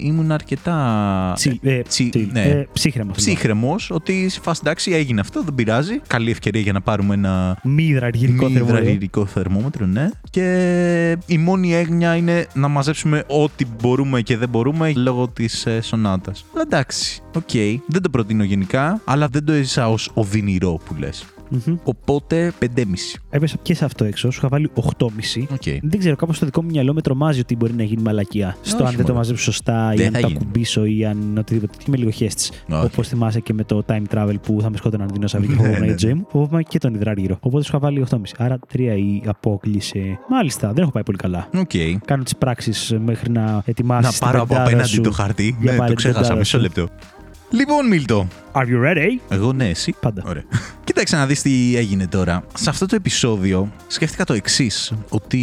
ήμουν 0.00 0.32
αρκετά. 0.32 1.32
Τσι, 1.34 1.58
ε, 1.62 1.80
τσι- 1.82 2.10
τσι- 2.10 2.32
ναι. 2.32 2.42
ε, 2.42 2.66
ψύχραιμος. 2.72 3.16
Ψύχραιμος, 3.16 3.90
ότι 3.90 4.28
σε 4.28 4.40
φάση 4.40 4.60
εντάξει 4.64 4.92
έγινε 4.92 5.20
αυτό, 5.20 5.42
δεν 5.42 5.54
πειράζει. 5.54 6.00
Καλή 6.06 6.30
ευκαιρία 6.30 6.60
για 6.60 6.72
να 6.72 6.80
πάρουμε 6.80 7.14
ένα 7.14 7.58
Μη 7.62 7.82
υδραργυρικό 7.84 8.44
μη 8.46 8.52
θερμόμετρο. 8.52 8.78
υδραργυρικό 8.80 9.26
θερμόμετρο, 9.26 9.86
ναι. 9.86 10.08
Και 10.30 11.18
η 11.26 11.38
μόνη 11.38 11.74
έγνοια 11.74 12.16
είναι 12.16 12.46
να 12.54 12.68
μαζέψουμε 12.68 13.24
ό,τι 13.26 13.64
μπορούμε 13.82 14.20
και 14.20 14.31
δεν 14.36 14.48
μπορούμε 14.48 14.92
λόγω 14.92 15.28
της 15.28 15.66
ε, 15.66 15.80
Σονάτας. 15.80 16.44
Αλλά 16.52 16.62
εντάξει, 16.62 17.22
οκ. 17.36 17.50
Δεν 17.86 18.02
το 18.02 18.10
προτείνω 18.10 18.44
γενικά, 18.44 19.00
αλλά 19.04 19.28
δεν 19.28 19.44
το 19.44 19.52
έζησα 19.52 19.88
ως 19.88 20.10
οδυνηρό 20.14 20.80
που 20.84 20.94
λες. 20.94 21.24
Μμμ. 21.66 21.76
Οπότε 21.84 22.52
5,5. 22.60 22.66
Έπεσα 23.30 23.56
και 23.62 23.74
σε 23.74 23.84
αυτό 23.84 24.04
έξω. 24.04 24.30
Σου 24.30 24.38
είχα 24.38 24.48
βάλει 24.48 24.70
8,5. 24.74 25.46
Οκ. 25.52 25.62
Δεν 25.82 25.98
ξέρω, 25.98 26.16
κάπως 26.16 26.36
στο 26.36 26.44
δικό 26.46 26.62
μου 26.62 26.68
μυαλό 26.70 26.92
με 26.94 27.00
τρομάζει 27.00 27.40
ότι 27.40 27.56
μπορεί 27.56 27.72
να 27.72 27.82
γίνει 27.82 28.02
μαλακία. 28.02 28.56
Στο 28.62 28.76
Όχι, 28.76 28.84
αν 28.86 28.90
δεν 28.90 28.96
το 28.96 29.02
μωρέ. 29.02 29.14
μαζέψω 29.14 29.42
σωστά 29.42 29.92
ή 29.92 29.96
Δεν 29.96 30.06
αν 30.06 30.12
θα 30.12 30.20
το 30.20 30.26
γίνει. 30.26 30.38
ακουμπήσω 30.42 30.84
ή 30.84 31.04
αν 31.04 31.36
οτιδήποτε. 31.38 31.72
Είμαι 31.86 31.96
λίγο 31.96 32.10
χέστης. 32.10 32.50
Όχι. 32.70 32.84
Όπως 32.84 33.08
θυμάσαι 33.08 33.40
και 33.40 33.52
με 33.52 33.64
το 33.64 33.82
time 33.86 34.02
travel 34.14 34.34
που 34.42 34.58
θα 34.62 34.70
με 34.70 34.76
σκότωναν 34.76 35.08
δεινόσαυροι 35.12 35.46
και 35.46 35.52
Ναι, 35.52 35.58
φοβόμουν 35.58 35.80
ναι, 35.80 35.86
για 35.86 35.94
τη 35.94 36.00
ζωή 36.04 36.14
μου. 36.14 36.26
Φοβόμουν 36.30 36.64
και 36.68 36.78
τον 36.78 36.94
υδράργυρο. 36.94 37.36
Οπότε 37.40 37.62
σου 37.64 37.68
είχα 37.70 37.78
βάλει 37.78 38.04
8,5. 38.10 38.16
Άρα 38.38 38.58
3 38.74 38.78
η 38.78 39.22
απόκλιση. 39.26 40.18
Μάλιστα, 40.30 40.72
δεν 40.72 40.82
έχω 40.82 40.92
πάει 40.92 41.02
πολύ 41.02 41.18
καλά. 41.18 41.48
Οκ. 41.58 41.70
Κάνω 42.04 42.22
τις 42.22 42.36
πράξεις 42.36 42.94
μέχρι 43.04 43.30
να 43.30 43.62
ετοιμάσεις. 43.64 44.20
Να 44.20 44.26
πάρω 44.26 44.42
από 44.42 44.54
απέναντι 44.56 45.00
το 45.00 45.10
χαρτί. 45.12 45.56
Για 45.60 45.72
Ναι, 45.72 45.78
πάρε 45.78 45.78
το 45.78 45.84
την 45.86 45.94
ξέχασα. 45.96 46.20
πεντάδα 46.20 46.38
Μισό 46.38 46.56
σου. 46.56 46.62
λεπτό. 46.62 46.88
Λοιπόν, 47.52 47.86
Μίλτο. 47.86 48.28
Are 48.52 48.64
you 48.64 48.84
ready? 48.84 49.08
Εγώ 49.28 49.52
ναι, 49.52 49.68
εσύ. 49.68 49.94
Πάντα. 50.00 50.22
Ωραία. 50.26 50.42
Κοίταξε 50.84 51.16
να 51.16 51.26
δεις 51.26 51.42
τι 51.42 51.76
έγινε 51.76 52.06
τώρα. 52.06 52.44
Σε 52.54 52.70
αυτό 52.70 52.86
το 52.86 52.96
επεισόδιο 52.96 53.72
σκέφτηκα 53.86 54.24
το 54.24 54.32
εξής. 54.32 54.92
Ότι 55.08 55.40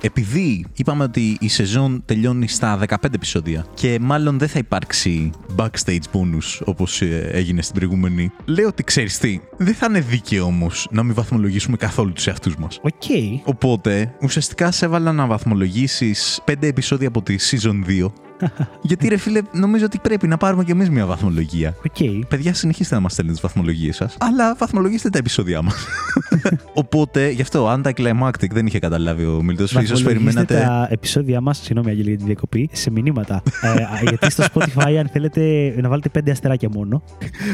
επειδή 0.00 0.66
είπαμε 0.74 1.04
ότι 1.04 1.36
η 1.40 1.48
σεζόν 1.48 2.02
τελειώνει 2.04 2.48
στα 2.48 2.78
15 2.88 2.94
επεισόδια 3.14 3.66
και 3.74 3.98
μάλλον 4.00 4.38
δεν 4.38 4.48
θα 4.48 4.58
υπάρξει 4.58 5.30
backstage 5.56 6.02
bonus 6.12 6.60
όπως 6.64 7.02
ε, 7.02 7.30
έγινε 7.32 7.62
στην 7.62 7.74
προηγούμενη, 7.74 8.30
λέω 8.44 8.66
ότι 8.66 8.84
ξέρεις 8.84 9.18
τι, 9.18 9.40
δεν 9.56 9.74
θα 9.74 9.86
είναι 9.88 10.00
δίκαιο 10.00 10.44
όμως 10.44 10.88
να 10.90 11.02
μην 11.02 11.14
βαθμολογήσουμε 11.14 11.76
καθόλου 11.76 12.12
τους 12.12 12.26
εαυτούς 12.26 12.56
μας. 12.56 12.80
Οκ. 12.82 13.02
Οπότε, 13.44 14.14
ουσιαστικά 14.22 14.70
σε 14.70 14.84
έβαλα 14.84 15.12
να 15.12 15.26
βαθμολογήσεις 15.26 16.40
5 16.44 16.54
επεισόδια 16.60 17.08
από 17.08 17.22
τη 17.22 17.36
season 17.50 18.04
2. 18.04 18.06
γιατί 18.88 19.08
ρε 19.08 19.16
φίλε, 19.16 19.40
νομίζω 19.52 19.84
ότι 19.84 19.98
πρέπει 20.02 20.26
να 20.26 20.36
πάρουμε 20.36 20.64
κι 20.64 20.70
εμείς 20.70 20.90
μια 20.90 21.06
βαθμολογία. 21.06 21.74
Οκ. 21.86 22.26
Παιδιά, 22.28 22.54
συνεχίστε 22.54 22.94
να 22.94 23.00
μας 23.00 23.12
στέλνετε 23.12 23.38
τις 23.40 23.46
βαθμολογίες 23.46 23.96
σας, 23.96 24.16
αλλά 24.20 24.54
βαθμολογήστε 24.54 25.08
τα 25.10 25.18
επεισόδια 25.18 25.62
μας. 25.62 25.86
Οπότε, 26.72 27.28
γι' 27.28 27.42
αυτό, 27.42 27.80
anti-climactic 27.84 28.50
δεν 28.50 28.66
είχε 28.66 28.78
καταλάβει 28.78 29.24
ο 29.24 29.42
Μίλτος. 29.42 29.70
σω 29.70 29.74
Βαθμολογήστε 29.80 30.12
περιμένατε. 30.12 30.54
τα 30.54 30.88
επεισόδια 30.90 31.40
μας, 31.40 31.58
συγγνώμη 31.58 31.90
Αγγέλη 31.90 32.08
για 32.08 32.16
την 32.16 32.26
διακοπή, 32.26 32.68
σε 32.72 32.90
μηνύματα. 32.90 33.42
ε, 33.62 33.68
α, 33.68 33.88
γιατί 34.08 34.30
στο 34.30 34.44
Spotify, 34.54 34.94
αν 34.98 35.08
θέλετε 35.12 35.74
να 35.80 35.88
βάλετε 35.88 36.08
πέντε 36.08 36.30
αστεράκια 36.30 36.68
μόνο 36.72 37.02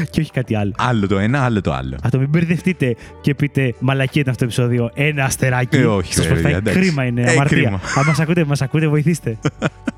και 0.09 0.21
όχι 0.21 0.31
κάτι 0.31 0.55
άλλο. 0.55 0.71
Άλλο 0.77 1.07
το 1.07 1.17
ένα, 1.17 1.43
άλλο 1.43 1.61
το 1.61 1.73
άλλο. 1.73 1.97
Αυτό 2.03 2.19
μην 2.19 2.29
μπερδευτείτε 2.29 2.95
και 3.21 3.35
πείτε 3.35 3.73
μαλακία 3.79 4.21
ήταν 4.21 4.33
αυτό 4.33 4.45
το 4.45 4.51
επεισόδιο. 4.51 4.91
Ένα 4.93 5.23
αστεράκι. 5.23 5.77
Ε, 5.77 5.85
όχι, 5.85 6.13
στο 6.13 6.23
ρε, 6.23 6.29
Spotify. 6.29 6.41
παιδιά, 6.41 6.57
εντάξει. 6.57 6.79
κρίμα 6.79 7.03
είναι. 7.05 7.21
Ε, 7.21 7.31
αμαρτία. 7.31 7.57
κρίμα. 7.61 7.79
Αν 7.95 8.05
μας 8.05 8.19
ακούτε, 8.19 8.43
μας 8.43 8.61
ακούτε, 8.61 8.87
βοηθήστε. 8.87 9.37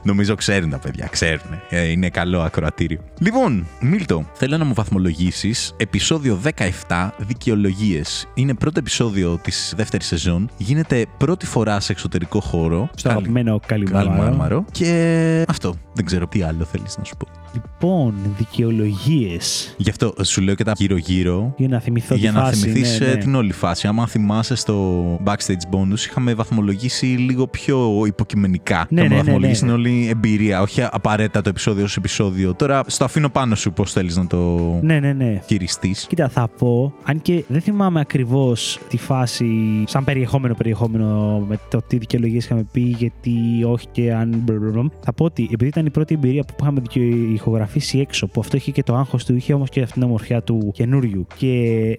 Νομίζω 0.04 0.36
ξέρουν 0.36 0.74
τα 0.78 0.88
παιδιά, 0.88 1.08
ξέρουν. 1.12 1.62
Ε, 1.70 1.84
είναι 1.84 2.10
καλό 2.10 2.42
ακροατήριο. 2.42 3.00
Λοιπόν, 3.20 3.66
Μίλτο, 3.80 4.26
θέλω 4.34 4.58
να 4.58 4.66
μου 4.66 4.74
βαθμολογήσεις 4.74 5.74
επεισόδιο 5.78 6.40
17 6.88 7.10
Δικαιολογίες. 7.18 8.28
Είναι 8.34 8.54
πρώτο 8.54 8.80
επεισόδιο 8.80 9.40
της 9.44 9.74
δεύτερης 9.78 10.08
σεζόν. 10.08 10.50
Γίνεται 10.58 11.06
πρώτη 11.18 11.46
φορά 11.46 11.80
σε 11.80 11.92
εξωτερικό 11.92 12.40
χώρο. 12.40 12.90
Στο 12.96 13.10
Καλή- 13.10 13.22
αγαπημένο 13.22 13.60
Καλιμάρμαρο. 13.66 14.10
Καλιμάρμαρο. 14.16 14.66
Και 14.72 15.46
αυτό. 15.48 15.76
Δεν 15.94 16.06
ξέρω 16.06 16.28
τι 16.28 16.42
άλλο 16.42 16.64
θέλεις 16.64 16.98
να 16.98 17.04
σου 17.04 17.16
πω. 17.18 17.28
Λοιπόν, 17.54 18.14
δικαιολογίες. 18.38 19.74
Γι' 19.78 19.90
αυτό 19.90 20.14
σου 20.24 20.42
λέω 20.42 20.56
και 20.56 20.64
τα 20.64 20.72
γύρω-γύρω 20.76 21.54
Για 21.58 21.68
να 21.68 21.80
θυμηθώ 21.80 22.16
για 22.16 22.30
τη 22.30 22.36
να 22.36 22.44
φάση, 22.44 22.60
θυμηθείς 22.60 23.00
ναι, 23.00 23.06
ναι. 23.08 23.16
την 23.16 23.36
όλη 23.36 23.54
φάση. 23.54 23.88
Άμα 23.88 24.08
θυμάσαι 24.08 24.56
στο 24.56 25.04
backstage 25.24 25.76
bonus, 25.76 26.00
είχαμε 26.10 26.34
βαθμολογήσει 26.34 27.06
λίγο 27.06 27.48
πιο 27.48 28.04
υποκειμενικά. 28.06 28.88
Ναι, 28.90 29.02
είχαμε 29.02 29.16
ναι, 29.16 29.22
ναι, 29.22 29.24
βαθμολογήσει 29.24 29.64
ναι. 29.66 29.72
την 29.72 29.80
όλη 29.80 30.08
εμπειρία, 30.10 30.62
όχι 30.68 30.82
απαραίτητα 30.92 31.42
το 31.42 31.50
επεισόδιο 31.50 31.84
ως 31.84 31.98
επεισόδιο. 31.98 32.54
Τώρα 32.54 32.84
στο 32.88 33.04
αφήνω 33.06 33.30
πάνω 33.30 33.56
σου 33.56 33.74
πώς 33.74 33.92
θέλεις 33.92 34.16
να 34.18 34.28
το 34.28 34.38
Ναι, 34.82 35.00
ναι, 35.00 35.14
ναι. 35.14 35.42
χειριστεί. 35.46 35.96
Κοίτα, 36.08 36.30
θα 36.30 36.48
πω, 36.58 36.94
αν 37.04 37.22
και 37.22 37.44
δεν 37.48 37.62
θυμάμαι 37.62 38.00
ακριβώς 38.00 38.80
τη 38.90 38.98
φάση 38.98 39.48
σαν 39.88 40.04
περιεχόμενο 40.04 40.54
περιεχόμενο 40.54 41.40
με 41.48 41.60
το 41.70 41.82
τι 41.88 41.98
δικαιολογίες 41.98 42.46
είχαμε 42.46 42.66
πει, 42.72 42.80
γιατί 42.82 43.32
όχι 43.68 43.88
και 43.92 44.14
αν. 44.14 44.42
μπλμπλμπλ, 44.46 44.86
Θα 45.04 45.14
πω 45.14 45.26
ότι 45.26 45.44
επειδή 45.52 45.68
ήταν 45.70 45.86
η 45.86 45.90
πρώτη 45.90 46.14
εμπειρία 46.14 46.44
που 46.44 46.56
είχαμε 46.62 46.80
δικαι- 46.82 47.34
ηχογραφήσει 47.34 48.00
έξω, 48.00 48.28
που 48.28 48.40
αυτό 48.40 48.58
είχε 48.58 48.72
και 48.72 48.84
το 48.84 48.96
άγχος 48.96 49.26
του, 49.26 49.36
είχε 49.36 49.54
όμως 49.54 49.70
και 49.70 49.82
αυτή 49.82 49.94
την 49.94 50.04
ομορφιά 50.04 50.42
του 50.42 50.72
καινούριου 50.74 51.28
και 51.38 51.48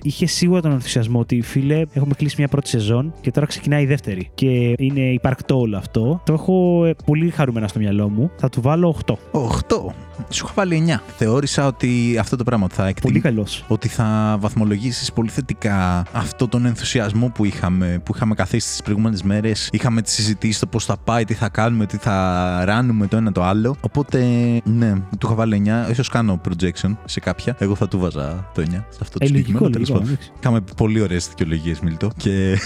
είχε 0.03 0.27
σίγουρα 0.27 0.61
τον 0.61 0.71
ενθουσιασμό 0.73 1.21
ότι 1.21 1.41
φίλε, 1.43 1.83
έχουμε 1.93 2.15
κλείσει 2.15 2.35
μια 2.39 2.49
πρώτη 2.49 2.69
σεζόν 2.69 3.13
και 3.21 3.31
τώρα 3.31 3.47
ξεκινάει 3.47 3.83
η 3.83 3.87
δεύτερη. 3.87 4.29
Και 4.35 4.75
είναι 4.79 5.01
υπαρκτό 5.13 5.59
όλο 5.59 5.77
αυτό. 5.77 6.21
Το 6.25 6.33
έχω 6.33 6.85
ε, 6.85 6.95
πολύ 7.05 7.31
χαρούμενα 7.31 7.69
στο 7.69 7.79
μυαλό 7.79 8.09
μου. 8.09 8.31
Θα 8.37 8.49
του 8.59 8.65
βάλω 8.69 8.97
8. 9.07 9.15
8. 9.33 9.49
Σου 10.31 10.45
είχα 10.45 10.53
βάλει 10.55 10.85
9. 10.89 11.01
Θεώρησα 11.17 11.67
ότι 11.67 12.17
αυτό 12.21 12.37
το 12.37 12.45
πράγμα 12.45 12.67
θα 12.69 12.77
Πολύ 12.77 12.89
εκτιμήσει. 12.89 13.21
καλός. 13.21 13.65
Ότι 13.69 13.89
θα 13.89 14.37
βαθμολογήσεις 14.41 15.13
πολύ 15.13 15.29
θετικά 15.31 16.03
αυτό 16.13 16.49
τον 16.49 16.67
ενθουσιασμό 16.67 17.29
που 17.29 17.45
είχαμε, 17.45 18.01
που 18.05 18.13
είχαμε 18.17 18.35
καθίσει 18.35 18.69
τις 18.69 18.83
προηγούμενες 18.83 19.23
μέρες. 19.23 19.69
Είχαμε 19.73 20.03
τις 20.03 20.13
συζητήσεις 20.13 20.59
το 20.59 20.67
πώς 20.67 20.85
θα 20.85 20.97
πάει, 21.05 21.25
τι 21.25 21.35
θα 21.35 21.49
κάνουμε, 21.49 21.87
τι 21.87 21.97
θα 21.97 22.61
ράνουμε 22.65 23.07
το 23.07 23.17
ένα 23.17 23.33
το 23.33 23.43
άλλο. 23.43 23.77
Οπότε, 23.81 24.19
ναι, 24.65 24.93
του 24.95 25.27
είχα 25.27 25.35
βάλει 25.35 25.63
9. 25.89 25.93
σω 25.95 26.03
κάνω 26.13 26.41
projection 26.49 26.97
σε 27.05 27.21
κάποια. 27.21 27.57
Εγώ 27.59 27.75
θα 27.75 27.89
του 27.89 27.99
βάζα 27.99 28.51
το 28.55 28.63
9 28.63 28.65
σε 28.71 28.99
αυτό 29.03 29.19
το 29.19 29.25
Ε, 29.25 29.27
συγκεκριμένο. 29.27 29.65
λογικό, 29.67 29.71
τέλος 29.71 29.89
λογικό. 29.89 29.99
πάντων. 29.99 30.09
εντάξει. 30.13 30.33
Είχαμε 30.41 30.61
πολύ 30.77 31.01
ωραίες 31.01 31.29
δικαιολογίες, 31.29 31.81
Μίλτο. 31.81 32.11
Και 32.17 32.59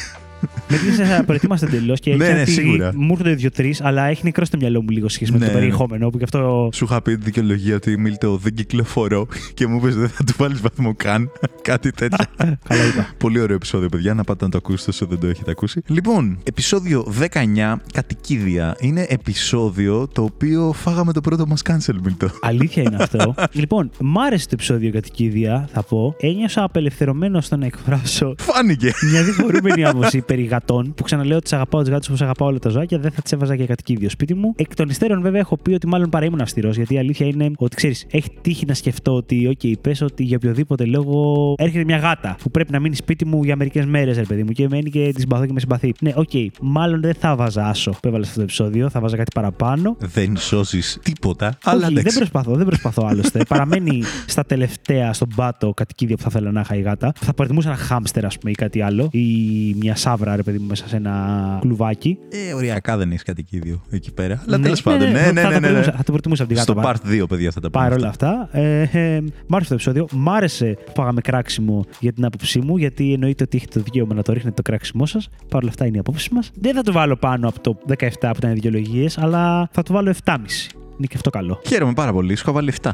Με 0.68 0.76
τι 0.76 1.24
προετοίμαστε 1.24 1.66
εντελώς 1.66 2.00
και 2.00 2.14
Ναι, 2.14 2.24
έτσι 2.24 2.34
ναι, 2.34 2.40
ότι 2.40 2.50
σίγουρα. 2.50 2.92
μου 2.94 3.08
έρχονται 3.10 3.34
δύο-τρεις, 3.34 3.80
αλλά 3.82 4.04
έχει 4.04 4.20
νεκρό 4.24 4.44
στο 4.44 4.56
μυαλό 4.56 4.82
μου 4.82 4.88
λίγο 4.90 5.08
σχέση 5.08 5.32
με 5.32 5.38
Ναι, 5.38 5.44
το 5.46 5.50
ναι. 5.52 5.58
περιεχόμενο. 5.58 6.10
Που 6.10 6.18
γι' 6.18 6.24
αυτό. 6.24 6.68
σου 6.72 6.84
είχα 6.84 7.02
πει 7.02 7.16
τη 7.16 7.24
δικαιολογία 7.24 7.74
ότι 7.76 7.98
Μίλτο 7.98 8.36
δεν 8.36 8.54
κυκλοφορώ 8.54 9.26
και 9.54 9.66
μου 9.66 9.76
είπες 9.76 9.96
δεν 9.96 10.08
θα 10.08 10.24
του 10.24 10.32
βάλεις 10.38 10.60
βαθμό 10.60 10.94
καν. 10.96 11.30
Κάτι 11.62 11.90
τέτοιο. 11.90 12.24
Καλά 12.68 12.84
είπα. 12.92 13.06
Πολύ 13.18 13.40
ωραίο 13.40 13.56
επεισόδιο, 13.56 13.88
παιδιά. 13.88 14.14
Να 14.14 14.24
πάτε 14.24 14.44
να 14.44 14.50
το 14.50 14.56
ακούσετε 14.58 14.90
όσο 14.90 15.06
δεν 15.06 15.18
το 15.18 15.26
έχετε 15.26 15.50
ακούσει. 15.50 15.80
Λοιπόν, 15.86 16.38
επεισόδιο 16.44 17.12
19, 17.32 17.74
κατοικίδια. 17.92 18.76
Είναι 18.80 19.06
επεισόδιο 19.08 20.08
το 20.12 20.22
οποίο 20.22 20.72
φάγαμε 20.72 21.12
το 21.12 21.20
πρώτο 21.20 21.46
μας 21.46 21.62
cancel, 21.68 21.94
Μίλτο. 22.04 22.30
Αλήθεια 22.40 22.82
είναι 22.82 22.96
αυτό. 23.00 23.34
λοιπόν, 23.52 23.90
μ' 24.00 24.18
άρεσε 24.18 24.44
το 24.44 24.50
επεισόδιο 24.54 24.90
κατοικίδια, 24.92 25.68
θα 25.72 25.82
πω. 25.82 26.14
Ένιωσα 26.20 26.62
απελευθερωμένο 26.62 27.40
στο 27.40 27.56
να 27.56 27.66
εκφράσω 27.66 28.34
Φάνηκε. 28.38 28.92
μια 29.10 29.22
διχορούμενη 29.24 29.84
άποψη 29.84 30.20
περί 30.32 30.44
γατών, 30.44 30.94
που 30.94 31.02
ξαναλέω 31.02 31.36
ότι 31.36 31.48
τι 31.48 31.56
αγαπάω 31.56 31.80
τους 31.80 31.90
γάτους 31.90 32.08
όπως 32.08 32.20
αγαπάω 32.22 32.48
όλα 32.48 32.58
τα 32.58 32.68
ζώα 32.68 32.84
και 32.84 32.98
δεν 32.98 33.10
θα 33.10 33.22
τις 33.22 33.32
έβαζα 33.32 33.54
για 33.54 33.66
κατοικίδιο 33.66 34.10
σπίτι 34.10 34.34
μου. 34.34 34.52
Εκ 34.56 34.74
των 34.74 34.88
υστέρων, 34.88 35.22
βέβαια, 35.22 35.40
έχω 35.40 35.56
πει 35.56 35.72
ότι 35.72 35.86
μάλλον 35.86 36.08
παρά 36.08 36.24
ήμουν 36.24 36.40
αυστηρός, 36.40 36.76
γιατί 36.76 36.94
η 36.94 36.98
αλήθεια 36.98 37.26
είναι 37.26 37.50
ότι 37.56 37.76
ξέρεις, 37.76 38.06
έχει 38.10 38.28
τύχει 38.40 38.66
να 38.66 38.74
σκεφτώ 38.74 39.14
ότι, 39.14 39.56
OK, 39.56 39.72
πες 39.80 40.00
ότι 40.00 40.22
για 40.22 40.36
οποιοδήποτε 40.36 40.84
λόγο 40.84 41.54
έρχεται 41.58 41.84
μια 41.84 41.96
γάτα 41.96 42.36
που 42.42 42.50
πρέπει 42.50 42.72
να 42.72 42.80
μείνει 42.80 42.94
σπίτι 42.94 43.24
μου 43.24 43.44
για 43.44 43.56
μερικές 43.56 43.84
μέρες, 43.84 44.16
ρε 44.16 44.22
παιδί 44.22 44.42
μου, 44.42 44.50
και 44.50 44.68
μένει 44.68 44.90
και 44.90 45.12
τη 45.14 45.20
συμπαθώ 45.20 45.46
και 45.46 45.52
με 45.52 45.60
συμπαθεί. 45.60 45.92
Ναι, 46.00 46.12
OK, 46.16 46.46
μάλλον 46.60 47.00
δεν 47.00 47.14
θα 47.14 47.36
βάζα 47.36 47.66
άσο 47.66 47.90
που 47.90 48.08
έβαλε 48.08 48.24
σε 48.24 48.28
αυτό 48.28 48.40
το 48.40 48.44
επεισόδιο, 48.44 48.88
θα 48.88 49.00
βάζα 49.00 49.16
κάτι 49.16 49.30
παραπάνω. 49.34 49.96
Δεν 49.98 50.36
σώζει 50.36 50.80
τίποτα. 51.02 51.58
Αλλά 51.64 51.76
Όχι, 51.76 51.86
δεν 51.86 51.96
εντάξει. 51.96 52.16
προσπαθώ, 52.16 52.54
δεν 52.54 52.66
προσπαθώ 52.66 53.06
άλλωστε. 53.06 53.44
Παραμένει 53.48 54.02
στα 54.26 54.44
τελευταία, 54.44 55.12
στον 55.12 55.28
πάτο 55.36 55.72
κατοικίδια 55.76 56.16
που 56.16 56.22
θα 56.22 56.28
ήθελα 56.30 56.50
να 56.50 56.60
είχα 56.60 56.76
η 56.76 56.80
γάτα. 56.80 57.12
Θα 57.20 57.34
προτιμούσα 57.34 57.68
ένα 57.68 57.78
χάμστερ, 57.78 58.24
ας 58.24 58.38
πούμε, 58.38 58.50
ή 58.50 58.54
κάτι 58.54 58.80
άλλο. 58.80 59.08
Ή 59.12 59.74
μια 59.78 59.96
σάβρα, 60.22 60.36
ρε 60.36 60.42
παιδί 60.42 60.58
μου, 60.58 60.66
μέσα 60.66 60.88
σε 60.88 60.96
ένα 60.96 61.58
κλουβάκι. 61.60 62.18
Ε, 62.48 62.54
οριακά 62.54 62.96
δεν 62.96 63.10
έχεις 63.10 63.22
κατοικίδιο 63.22 63.82
εκεί 63.90 64.12
πέρα. 64.12 64.42
Αλλά 64.46 64.56
Ναι, 64.56 64.62
τέλος 64.62 64.82
πάντων. 64.82 65.10
Ναι, 65.10 65.18
θα 65.18 65.32
ναι, 65.32 65.42
το 65.42 65.48
ναι. 65.48 65.54
ναι, 65.54 65.60
προτιμούσα- 65.60 65.90
ναι. 65.90 65.96
Θα 65.96 66.02
το 66.04 66.12
προτιμούσα 66.12 66.42
από 66.42 66.52
τη 66.52 66.58
γάτα. 66.58 66.72
Στο 66.72 66.80
παρά- 66.80 66.98
part 67.04 67.22
2, 67.22 67.28
παιδιά, 67.28 67.50
θα 67.50 67.60
τα 67.60 67.70
πούμε. 67.70 67.84
Παρ' 67.84 67.92
όλα 67.98 68.08
αυτά. 68.08 68.28
αυτά, 68.52 68.58
ε, 68.60 68.82
ε, 69.14 69.20
μ' 69.46 69.54
άρεσε 69.54 69.68
το 69.68 69.74
επεισόδιο. 69.74 70.06
Μ' 70.12 70.28
άρεσε 70.30 70.76
που 70.86 70.92
πάγαμε 70.92 71.20
κράξιμο 71.20 71.84
για 72.00 72.12
την 72.12 72.24
άποψή 72.24 72.58
μου, 72.60 72.76
γιατί 72.76 73.12
εννοείται 73.12 73.42
ότι 73.44 73.56
έχετε 73.56 73.78
το 73.78 73.84
δικαίωμα 73.84 74.14
να 74.14 74.22
το 74.22 74.32
ρίχνετε 74.32 74.54
το 74.56 74.62
κράξιμό 74.62 75.06
σας. 75.06 75.28
Παρ' 75.48 75.60
όλα 75.62 75.70
αυτά 75.70 75.86
είναι 75.86 75.96
η 75.96 76.00
απόψη 76.00 76.34
μας. 76.34 76.50
Δεν 76.54 76.74
θα 76.74 76.82
το 76.82 76.92
βάλω 76.92 77.16
πάνω 77.16 77.48
από 77.48 77.60
το 77.60 77.78
17 77.86 78.30
που 78.30 78.36
ήταν 78.36 78.50
οι 78.50 78.54
δικαιολογίες, 78.54 79.18
αλλά 79.18 79.68
θα 79.72 79.82
το 79.82 79.92
βάλω 79.92 80.08
7,5. 80.24 80.70
Είναι 80.98 81.06
και 81.06 81.16
αυτό 81.16 81.30
καλό. 81.30 81.60
Χαίρομαι 81.66 81.92
πάρα 81.92 82.12
πολύ. 82.12 82.34
Σου 82.36 82.42
είχα 82.42 82.52
βάλει 82.52 82.72
7. 82.82 82.90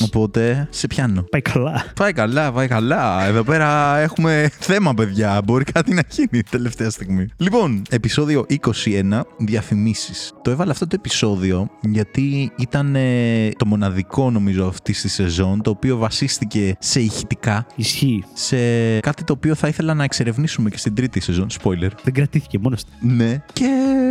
Οπότε 0.00 0.68
σε 0.70 0.86
πιάνω. 0.86 1.22
Πάει 1.30 1.40
καλά. 1.40 1.84
Πάει 1.94 2.12
καλά, 2.12 2.52
πάει 2.52 2.68
καλά. 2.68 3.24
Εδώ 3.26 3.42
πέρα 3.42 3.98
έχουμε 3.98 4.50
θέμα, 4.58 4.94
παιδιά. 4.94 5.40
Μπορεί 5.44 5.64
κάτι 5.64 5.94
να 5.94 6.02
γίνει 6.10 6.42
τελευταία 6.50 6.90
στιγμή. 6.90 7.26
Λοιπόν, 7.36 7.82
επεισόδιο 7.90 8.46
21, 8.48 9.20
διαφημίσεις. 9.38 10.32
Το 10.42 10.50
έβαλα 10.50 10.70
αυτό 10.70 10.86
το 10.86 10.96
επεισόδιο 10.98 11.70
γιατί 11.80 12.52
ήταν 12.58 12.94
ε, 12.96 13.48
το 13.56 13.66
μοναδικό, 13.66 14.30
νομίζω, 14.30 14.66
αυτής 14.66 15.00
της 15.00 15.12
σεζόν, 15.12 15.62
το 15.62 15.70
οποίο 15.70 15.96
βασίστηκε 15.96 16.76
σε 16.78 17.00
ηχητικά, 17.00 17.66
Ισχύει. 17.76 18.24
σε 18.32 18.56
κάτι 19.00 19.24
το 19.24 19.32
οποίο 19.32 19.54
θα 19.54 19.68
ήθελα 19.68 19.94
να 19.94 20.04
εξερευνήσουμε 20.04 20.70
και 20.70 20.78
στην 20.78 20.94
τρίτη 20.94 21.20
σεζόν. 21.20 21.46
Spoiler. 21.62 21.90
Δεν 22.02 22.12
κρατήθηκε 22.12 22.58
μόνος 22.58 22.84
του. 22.84 22.90
Ναι. 23.00 23.42
Και 23.52 23.66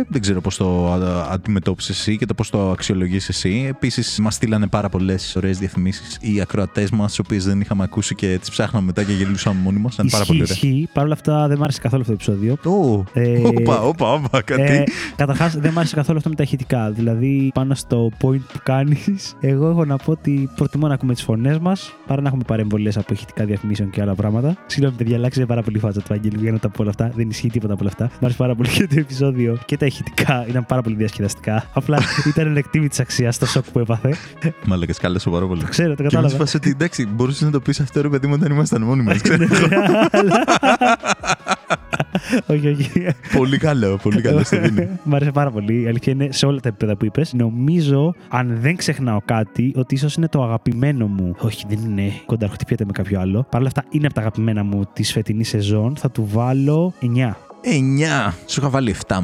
δεν 0.08 0.20
ξέρω 0.20 0.40
πώς 0.40 0.56
το 0.56 0.92
α, 0.92 1.28
αντιμετώπισες 1.32 1.98
εσύ 1.98 2.16
και 2.16 2.26
το 2.26 2.34
πώς 2.34 2.50
το 2.50 2.70
αξιολογείς 2.70 3.28
εσύ. 3.28 3.66
Επίσης, 3.68 4.18
μας 4.18 4.34
στείλανε 4.34 4.66
πάρα 4.66 4.88
πολλές 4.88 5.36
ωραίες 5.36 5.58
διαφημίσει 5.58 5.79
διαφημίσεις 5.82 6.18
οι 6.20 6.40
ακροατές 6.40 6.90
μας, 6.90 7.14
τι 7.14 7.20
οποίες 7.24 7.44
δεν 7.44 7.60
είχαμε 7.60 7.82
ακούσει 7.82 8.14
και 8.14 8.36
τις 8.40 8.50
ψάχναμε 8.50 8.86
μετά 8.86 9.02
και 9.02 9.12
γελούσαμε 9.12 9.60
μόνοι 9.60 9.78
μας. 9.78 9.94
Ήταν 9.94 10.06
πάρα 10.10 10.24
πολύ 10.24 10.42
ωραία. 10.42 10.54
Ισχύει. 10.54 10.88
Παρ' 10.92 11.04
όλα 11.04 11.12
αυτά 11.12 11.48
δεν 11.48 11.58
μ' 11.58 11.62
άρεσε 11.62 11.80
καθόλου 11.80 12.02
αυτό 12.02 12.16
το 12.16 12.22
επεισόδιο. 12.22 12.58
Ω, 12.64 13.04
Ε, 13.12 13.40
Όπα, 13.46 13.80
όπα, 13.82 14.12
όπα, 14.12 14.42
κάτι. 14.42 14.62
Ε, 14.62 14.84
Καταρχάς, 15.16 15.56
δεν 15.56 15.72
μ' 15.72 15.78
άρεσε 15.78 15.94
καθόλου 15.94 16.16
αυτό 16.18 16.28
με 16.28 16.34
τα 16.34 16.42
ηχητικά. 16.42 16.90
Δηλαδή, 16.90 17.50
πάνω 17.54 17.74
στο 17.74 18.10
point 18.22 18.40
που 18.52 18.58
κάνεις, 18.62 19.36
εγώ 19.40 19.68
έχω 19.68 19.84
να 19.84 19.96
πω 19.96 20.10
ότι 20.12 20.48
προτιμώ 20.56 20.86
να 20.88 20.94
ακούμε 20.94 21.14
τις 21.14 21.22
φωνές 21.22 21.58
μας 21.58 21.92
παρά 22.06 22.20
να 22.22 22.28
έχουμε 22.28 22.42
παρεμβολές 22.46 22.96
από 22.96 23.12
ηχητικά 23.12 23.44
διαφημίσεων 23.44 23.90
και 23.90 24.00
άλλα 24.00 24.14
πράγματα. 24.14 24.56
Συγγνώμη, 24.66 24.96
παιδιά, 24.96 25.16
αλλάξε 25.16 25.46
πάρα 25.46 25.62
πολύ 25.62 25.76
η 25.76 25.80
φάτσα 25.80 26.00
του 26.00 26.14
Αγγέλου 26.14 26.40
για 26.42 26.52
να 26.52 26.58
τα 26.58 26.68
πω 26.68 26.80
όλα 26.82 26.90
αυτά. 26.90 27.12
Δεν 27.14 27.28
ισχύει 27.30 27.48
τίποτα 27.50 27.72
από 27.72 27.82
όλα 27.82 27.90
αυτά. 27.92 28.04
Μ' 28.20 28.24
άρεσε 28.24 28.38
πάρα 28.38 28.54
πολύ 28.54 28.68
και 28.68 28.86
το 28.86 28.94
επεισόδιο 28.98 29.58
και 29.66 29.76
τα 29.76 29.86
ηχητικά 29.86 30.44
ήταν 30.48 30.66
πάρα 30.66 30.82
πολύ 30.82 30.96
διασκεδαστικά. 30.96 31.64
Απλά 31.72 31.98
ήταν 32.26 32.46
ελεκτήμη 32.46 32.88
της 32.88 33.00
αξίας 33.00 33.38
το 33.38 33.46
σοκ 33.46 33.64
που 33.72 33.78
έπαθε. 33.78 34.14
Μαλάκα, 34.64 34.92
κάλεσε 35.00 35.30
πάρα 35.30 35.46
πολύ. 35.46 35.62
Το 35.70 35.76
ξέρω, 35.76 35.88
το 35.88 35.94
Και 35.96 36.02
με 36.02 36.08
κατάλαβα. 36.08 36.36
φάση 36.36 36.56
ότι 36.56 36.70
εντάξει, 36.70 37.06
μπορούσες 37.06 37.42
να 37.42 37.50
το 37.50 37.60
πεις 37.60 37.80
αυτό 37.80 38.00
ρε 38.02 38.08
παιδί 38.08 38.26
μου 38.26 38.34
όταν 38.38 38.52
ήμασταν 38.52 38.82
μόνοι 38.82 39.02
μας. 39.02 39.20
όχι, 42.46 42.68
όχι. 42.68 42.90
πολύ 43.36 43.58
καλό, 43.58 43.98
πολύ 44.02 44.20
καλό. 44.20 44.44
σε 44.44 44.56
δίνει. 44.58 44.88
Μ' 45.02 45.14
άρεσε 45.14 45.30
πάρα 45.30 45.50
πολύ. 45.50 45.82
Η 45.82 45.86
αλήθεια 45.86 46.12
είναι 46.12 46.28
σε 46.32 46.46
όλα 46.46 46.60
τα 46.60 46.68
επίπεδα 46.68 46.96
που 46.96 47.04
είπες. 47.04 47.32
Νομίζω, 47.32 48.14
αν 48.28 48.58
δεν 48.60 48.76
ξεχνάω 48.76 49.20
κάτι, 49.24 49.72
ότι 49.76 49.94
ίσως 49.94 50.14
είναι 50.14 50.28
το 50.28 50.42
αγαπημένο 50.42 51.06
μου. 51.06 51.34
Όχι, 51.38 51.64
δεν 51.68 51.78
είναι. 51.78 52.12
Κοντά 52.26 52.48
χτυπιέται 52.48 52.84
με 52.84 52.92
κάποιο 52.92 53.20
άλλο. 53.20 53.46
Παρ' 53.50 53.60
όλα 53.60 53.68
αυτά, 53.76 53.84
είναι 53.90 54.06
από 54.06 54.14
τα 54.14 54.20
αγαπημένα 54.20 54.64
μου 54.64 54.82
της 54.92 55.12
φετινής 55.12 55.48
σεζόν. 55.48 55.96
Θα 55.96 56.10
του 56.10 56.28
βάλω 56.32 56.92
9. 57.00 57.06
9. 57.64 58.32
Σου 58.46 58.60
είχα 58.60 58.68
βάλει 58.68 58.94
7,5. 59.08 59.16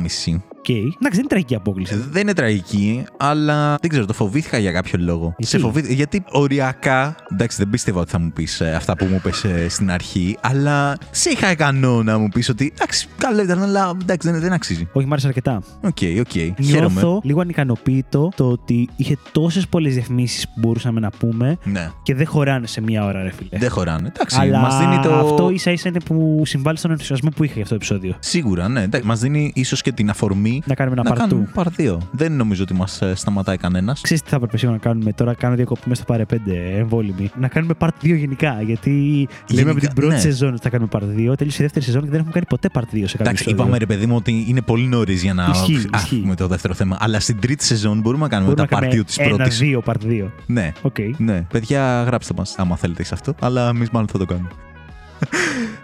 Οκ. 0.68 0.74
Εντάξει, 0.74 0.94
δεν 1.00 1.18
είναι 1.18 1.28
τραγική 1.28 1.54
απόκλιση. 1.54 1.94
Δεν 2.10 2.22
είναι 2.22 2.32
τραγική, 2.32 3.04
αλλά 3.16 3.76
δεν 3.80 3.90
ξέρω, 3.90 4.04
το 4.06 4.12
φοβήθηκα 4.12 4.58
για 4.58 4.72
κάποιο 4.72 4.98
λόγο. 5.02 5.34
Γιατί; 5.38 5.46
Σε 5.52 5.58
φοβήθηκα, 5.58 5.92
γιατί 5.94 6.24
οριακά. 6.30 7.14
Εντάξει, 7.32 7.56
δεν 7.58 7.70
πίστευα 7.70 8.00
ότι 8.00 8.10
θα 8.10 8.18
μου 8.18 8.30
πεις 8.32 8.60
αυτά 8.60 8.96
που 8.96 9.04
μου 9.04 9.20
'πες 9.22 9.44
ε, 9.44 9.68
στην 9.68 9.90
αρχή, 9.90 10.36
αλλά 10.40 10.96
σε 11.10 11.30
είχα 11.30 11.50
ικανό 11.50 12.02
να 12.02 12.18
μου 12.18 12.28
πεις 12.28 12.48
ότι 12.48 12.72
εντάξει, 12.74 13.08
καλό 13.18 13.42
ήταν, 13.42 13.62
αλλά 13.62 13.92
εντάξει, 14.02 14.30
δεν, 14.30 14.40
δεν 14.40 14.52
αξίζει. 14.52 14.88
Όχι, 14.92 15.06
μ' 15.06 15.12
άρεσε 15.12 15.26
αρκετά. 15.26 15.62
Οκ, 15.80 15.98
οκ. 16.20 16.30
Χαίρομαι. 16.30 16.54
Νιώθω 17.00 17.20
λίγο 17.24 17.40
ανικανοποίητο 17.40 18.30
το 18.36 18.48
ότι 18.48 18.88
είχε 18.96 19.16
τόσες 19.32 19.68
πολλές 19.68 19.94
διαφημίσεις 19.94 20.44
που 20.46 20.54
μπορούσαμε 20.56 21.00
να 21.00 21.10
πούμε 21.10 21.58
Ναι, 21.64 21.90
και 22.02 22.14
δεν 22.14 22.26
χωράνε 22.26 22.66
σε 22.66 22.80
μία 22.80 23.04
ώρα, 23.04 23.22
ρε 23.22 23.30
φίλε. 23.32 23.58
δεν 23.58 23.70
χωράνε. 23.70 24.08
Εντάξει, 24.14 24.36
Αλλά 24.40 24.58
μας 24.58 24.78
δίνει 24.78 24.98
το. 25.00 25.14
αυτό 25.14 25.50
ίσα 25.50 25.70
ίσα 25.70 25.88
είναι 25.88 26.00
που 26.00 26.42
συμβάλλει 26.44 26.78
στον 26.78 26.90
ενθουσιασμό 26.90 27.30
που 27.36 27.44
είχα 27.44 27.52
για 27.54 27.62
αυτό 27.62 27.74
το 27.78 27.84
επεισόδιο. 27.84 28.14
Σίγουρα, 28.18 28.68
ναι. 28.68 28.86
Μας 29.04 29.20
δίνει 29.20 29.52
ίσως 29.54 29.82
και 29.82 29.92
την 29.92 30.10
αφορμή 30.10 30.55
Να 30.66 30.74
κάνουμε 30.74 30.96
ένα 31.00 31.10
να 31.10 31.16
part 31.16 31.36
2. 31.36 31.46
κάνουμε 31.54 31.94
part 31.98 32.02
2. 32.02 32.06
Δεν 32.10 32.32
νομίζω 32.32 32.62
ότι 32.62 32.74
μας 32.74 33.02
σταματάει 33.14 33.56
κανένας. 33.56 34.00
Ξέρεις 34.00 34.22
τι 34.22 34.28
θα 34.30 34.36
έπρεπε 34.36 34.58
σίγουρα 34.58 34.76
να 34.82 34.82
κάνουμε 34.90 35.12
τώρα, 35.12 35.34
κάνω 35.34 35.54
διακοπή 35.56 35.80
μέσα 35.88 36.02
στο 36.02 36.12
πάρε 36.12 36.24
5 36.32 36.36
εμβόλιμη. 36.78 37.30
Να 37.40 37.48
κάνουμε 37.48 37.74
part 37.78 37.88
2 38.02 38.16
γενικά. 38.16 38.62
Γιατί 38.62 39.28
λέμε 39.52 39.70
από 39.70 39.80
την 39.80 39.92
πρώτη 39.94 40.12
ναι. 40.14 40.20
σεζόν 40.20 40.52
ότι 40.52 40.62
θα 40.62 40.70
κάνουμε 40.70 40.88
part 40.92 41.02
2, 41.32 41.36
τέλειωσε 41.36 41.62
η 41.62 41.64
δεύτερη 41.64 41.84
σεζόν 41.84 42.02
και 42.02 42.08
δεν 42.10 42.18
έχουμε 42.18 42.32
κάνει 42.32 42.46
ποτέ 42.48 42.68
part 42.72 42.78
2 42.78 42.82
σε 42.82 42.88
κάποιο 42.90 43.04
Εντάξει, 43.06 43.28
επεισόδιο. 43.30 43.54
είπαμε 43.62 43.78
ρε 43.78 43.86
παιδί 43.86 44.06
μου 44.06 44.16
ότι 44.16 44.44
είναι 44.48 44.62
πολύ 44.62 44.86
νωρίς 44.86 45.22
για 45.22 45.34
να 45.34 45.46
Ισχύει, 45.50 45.74
α, 45.76 45.98
ισχύει. 45.98 46.16
πούμε 46.20 46.34
το 46.34 46.46
δεύτερο 46.46 46.74
θέμα. 46.74 46.96
Αλλά 47.00 47.20
στην 47.20 47.40
τρίτη 47.40 47.64
σεζόν 47.64 48.00
μπορούμε 48.00 48.22
να 48.22 48.28
κάνουμε 48.28 48.50
Μπορούμε 48.50 48.66
τα 48.68 48.80
να 48.80 48.86
part 48.86 48.90
2 48.94 49.04
της 49.06 49.16
κάνουμε 49.16 49.36
πρώτης. 49.36 49.60
ένα-δύο 49.60 49.82
part 49.86 50.06
2. 50.26 50.30
Ναι. 50.46 50.72
Οκ. 50.82 50.96
Ναι, 51.16 51.40
παιδιά, 51.52 52.02
γράψτε 52.02 52.34
μας 52.36 52.54
άμα 52.58 52.76
θέλετε 52.76 53.04
σε 53.04 53.14
αυτό. 53.14 53.34
Αλλά 53.40 53.68
εμείς 53.68 53.90
μάλλον 53.90 54.08
θα 54.08 54.18
το 54.18 54.24
κάνουμε. 54.24 54.48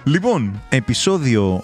Λοιπόν, 0.05 0.61
επεισόδιο 0.69 1.63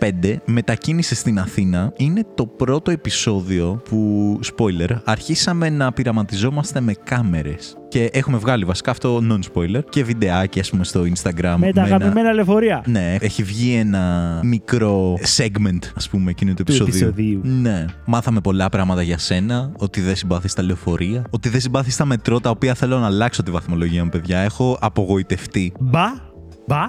25, 0.00 0.36
μετακίνηση 0.44 1.14
στην 1.14 1.38
Αθήνα, 1.38 1.92
είναι 1.96 2.24
το 2.34 2.46
πρώτο 2.46 2.90
επεισόδιο 2.90 3.82
που, 3.88 4.38
spoiler, 4.56 4.90
αρχίσαμε 5.04 5.70
να 5.70 5.92
πειραματιζόμαστε 5.92 6.80
με 6.80 6.92
κάμερες. 7.04 7.76
Και 7.88 8.10
έχουμε 8.12 8.38
βγάλει 8.38 8.64
βασικά 8.64 8.90
αυτό 8.90 9.20
non-spoiler 9.30 9.80
και 9.88 10.04
βιντεάκι, 10.04 10.60
ας 10.60 10.70
πούμε, 10.70 10.84
στο 10.84 11.00
Instagram. 11.02 11.54
Με 11.58 11.72
τα 11.72 11.82
ένα- 11.82 11.82
αγαπημένα 11.82 12.32
λεωφορεία. 12.32 12.82
Ναι, 12.86 13.16
έχει 13.20 13.42
βγει 13.42 13.74
ένα 13.74 14.40
μικρό 14.44 15.18
segment, 15.36 15.78
ας 15.96 16.08
πούμε, 16.08 16.30
εκείνου 16.30 16.54
του 16.54 16.62
επεισοδίου. 16.62 17.06
επεισοδίου. 17.08 17.40
Ναι. 17.44 17.84
Μάθαμε 18.04 18.40
πολλά 18.40 18.68
πράγματα 18.68 19.02
για 19.02 19.18
σένα. 19.18 19.72
Ότι 19.78 20.00
δεν 20.00 20.16
συμπαθεί 20.16 20.54
τα 20.54 20.62
λεωφορεία. 20.62 21.24
Ότι 21.30 21.48
δεν 21.48 21.60
συμπαθεί 21.60 21.96
τα 21.96 22.04
μετρό, 22.04 22.40
τα 22.40 22.50
οποία 22.50 22.74
θέλω 22.74 22.98
να 22.98 23.06
αλλάξω 23.06 23.42
τη 23.42 23.50
βαθμολογία 23.50 24.04
μου, 24.04 24.10
παιδιά. 24.10 24.38
Έχω 24.38 24.78
απογοητευτεί. 24.80 25.72
Μπα. 25.80 26.32
Μπα. 26.66 26.82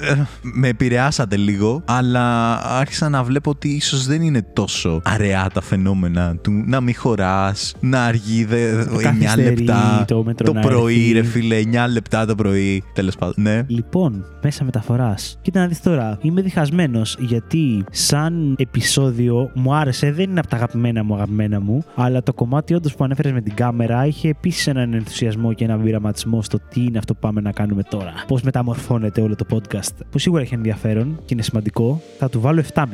Ε, 0.00 0.22
με 0.42 0.68
επηρεάσατε 0.68 1.36
λίγο, 1.36 1.82
αλλά 1.84 2.54
άρχισα 2.62 3.08
να 3.08 3.22
βλέπω 3.22 3.50
ότι 3.50 3.68
ίσως 3.68 4.06
δεν 4.06 4.22
είναι 4.22 4.42
τόσο 4.52 5.00
αραιά 5.04 5.50
τα 5.54 5.60
φαινόμενα 5.60 6.36
του 6.36 6.64
να 6.66 6.80
μην 6.80 6.94
χωράς, 6.96 7.74
να 7.80 8.04
αργεί 8.04 8.44
δε, 8.44 8.82
9 8.82 9.02
καθυστερεί 9.02 9.56
λεπτά 9.56 10.04
το 10.06 10.24
μέτρο 10.24 10.52
να 10.52 10.60
πρωί, 10.60 10.94
έρθει. 10.94 11.12
ρε 11.12 11.22
φίλε, 11.22 11.60
9 11.86 11.86
λεπτά 11.92 12.26
το 12.26 12.34
πρωί. 12.34 12.82
Τέλος 12.92 13.16
πάντων, 13.16 13.34
ναι. 13.38 13.62
Λοιπόν, 13.66 14.24
μέσα 14.42 14.64
μεταφοράς. 14.64 15.38
Κοίτα 15.42 15.60
να 15.60 15.66
δεις 15.66 15.80
τώρα. 15.82 16.18
Είμαι 16.20 16.40
διχασμένος 16.40 17.16
γιατί, 17.18 17.84
σαν 17.90 18.54
επεισόδιο, 18.58 19.50
μου 19.54 19.74
άρεσε. 19.74 20.12
Δεν 20.12 20.30
είναι 20.30 20.38
από 20.38 20.48
τα 20.48 20.56
αγαπημένα 20.56 21.04
μου 21.04 21.14
αγαπημένα 21.14 21.60
μου. 21.60 21.84
Αλλά 21.94 22.22
το 22.22 22.32
κομμάτι 22.34 22.74
όντως 22.74 22.94
που 22.94 23.04
ανέφερες 23.04 23.32
με 23.32 23.40
την 23.40 23.54
κάμερα 23.54 24.06
είχε 24.06 24.28
επίσης 24.28 24.66
έναν 24.66 24.92
ενθουσιασμό 24.94 25.52
και 25.52 25.64
έναν 25.64 25.82
πειραματισμό 25.82 26.42
στο 26.42 26.58
τι 26.68 26.80
είναι 26.84 26.98
αυτό 26.98 27.12
που 27.14 27.20
πάμε 27.20 27.40
να 27.40 27.52
κάνουμε 27.52 27.82
τώρα. 27.82 28.12
Πώς 28.26 28.42
μεταμορφώνεται 28.42 29.15
όλο 29.20 29.36
το 29.36 29.46
podcast. 29.50 30.04
Που 30.10 30.18
σίγουρα 30.18 30.42
έχει 30.42 30.54
ενδιαφέρον 30.54 31.20
και 31.24 31.34
είναι 31.34 31.42
σημαντικό. 31.42 32.02
Θα 32.18 32.28
του 32.28 32.40
βάλω 32.40 32.62
7,5. 32.74 32.84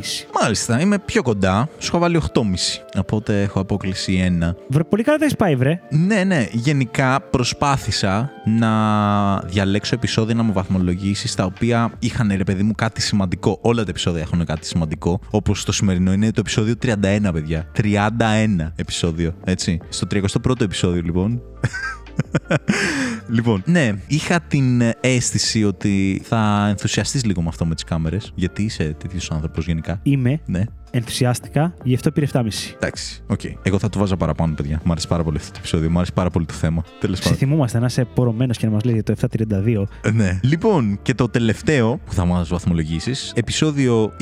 Μάλιστα, 0.43 0.81
είμαι 0.81 0.99
πιο 0.99 1.23
κοντά. 1.23 1.69
Σου 1.79 1.89
είχα 1.89 1.99
βάλει 1.99 2.21
8,5. 2.35 2.41
Οπότε 2.99 3.43
έχω 3.43 3.61
απόκληση 3.61 4.39
1. 4.43 4.55
Βρε, 4.69 4.85
πολύ 4.85 5.03
καλά 5.03 5.19
τα 5.19 5.25
έχεις 5.25 5.37
πάει, 5.37 5.57
βρε. 5.57 5.81
Ναι, 5.91 6.25
ναι. 6.25 6.47
Γενικά 6.53 7.21
προσπάθησα 7.21 8.31
να 8.45 8.71
διαλέξω 9.39 9.95
επεισόδια 9.95 10.35
να 10.35 10.43
μου 10.43 10.53
βαθμολογήσεις 10.53 11.35
τα 11.35 11.45
οποία 11.45 11.93
είχαν 11.99 12.33
ρε 12.37 12.45
παιδί 12.45 12.63
μου 12.63 12.73
κάτι 12.75 13.01
σημαντικό. 13.01 13.59
Όλα 13.63 13.85
τα 13.85 13.91
επεισόδια 13.91 14.21
έχουν 14.21 14.45
κάτι 14.45 14.67
σημαντικό. 14.67 15.21
Όπως 15.31 15.65
το 15.65 15.73
σημερινό 15.73 16.13
είναι 16.13 16.27
το 16.31 16.41
επεισόδιο 16.41 16.75
31, 16.83 16.97
παιδιά. 17.33 17.67
31 17.77 18.73
επεισόδιο. 18.77 19.35
Έτσι. 19.45 19.81
Στο 19.89 20.07
31ο 20.11 20.61
επεισόδιο, 20.61 21.03
λοιπόν. 21.03 21.43
λοιπόν, 23.37 23.63
ναι, 23.67 23.93
είχα 24.07 24.41
την 24.41 24.83
αίσθηση 25.01 25.65
ότι 25.65 26.23
θα 26.25 26.67
ενθουσιαστείς 26.69 27.25
λίγο 27.25 27.43
με 27.43 27.49
αυτό 27.49 27.67
με 27.67 27.75
τις 27.75 27.85
κάμερες, 27.85 28.33
γιατί 28.35 28.63
είσαι 28.63 28.97
τέτοιος 28.99 29.31
άνθρωπος 29.31 29.67
γενικά. 29.67 30.01
Είμαι, 30.03 30.41
Ναι, 30.47 30.65
ενθουσιάστηκα, 30.93 31.75
γι' 31.83 31.95
αυτό 31.95 32.11
πήρε 32.11 32.27
7,5. 32.33 32.75
εντάξει, 32.77 33.23
οκ. 33.27 33.41
Εγώ 33.63 33.79
θα 33.79 33.89
το 33.89 33.99
'βαζα 33.99 34.17
παραπάνω, 34.17 34.55
παιδιά. 34.55 34.81
Μου 34.85 34.91
άρεσε 34.93 35.07
πάρα 35.09 35.23
πολύ 35.25 35.37
αυτό 35.37 35.51
το 35.51 35.57
επεισόδιο, 35.59 35.91
μου 35.91 35.97
άρεσε 35.97 36.13
πάρα 36.13 36.31
πολύ 36.31 36.45
το 36.47 36.53
θέμα. 36.55 36.85
Τέλος 37.01 37.17
Σε 37.17 37.23
πάντων. 37.23 37.39
θυμούμαστε 37.39 37.79
να 37.79 37.87
είσαι 37.87 38.05
πορωμένος 38.15 38.57
και 38.59 38.67
να 38.67 38.73
μας 38.73 38.85
λέει 38.85 38.95
για 38.95 39.03
το 39.03 39.13
732. 39.13 39.87
Ε, 40.03 40.11
Ναι. 40.11 40.41
Λοιπόν, 40.43 40.99
και 41.03 41.15
το 41.15 41.29
τελευταίο 41.29 42.01
που 42.05 42.13
θα 42.13 42.25
μας 42.25 42.49
βαθμολογήσεις, 42.49 43.33
επεισόδιο 43.35 44.13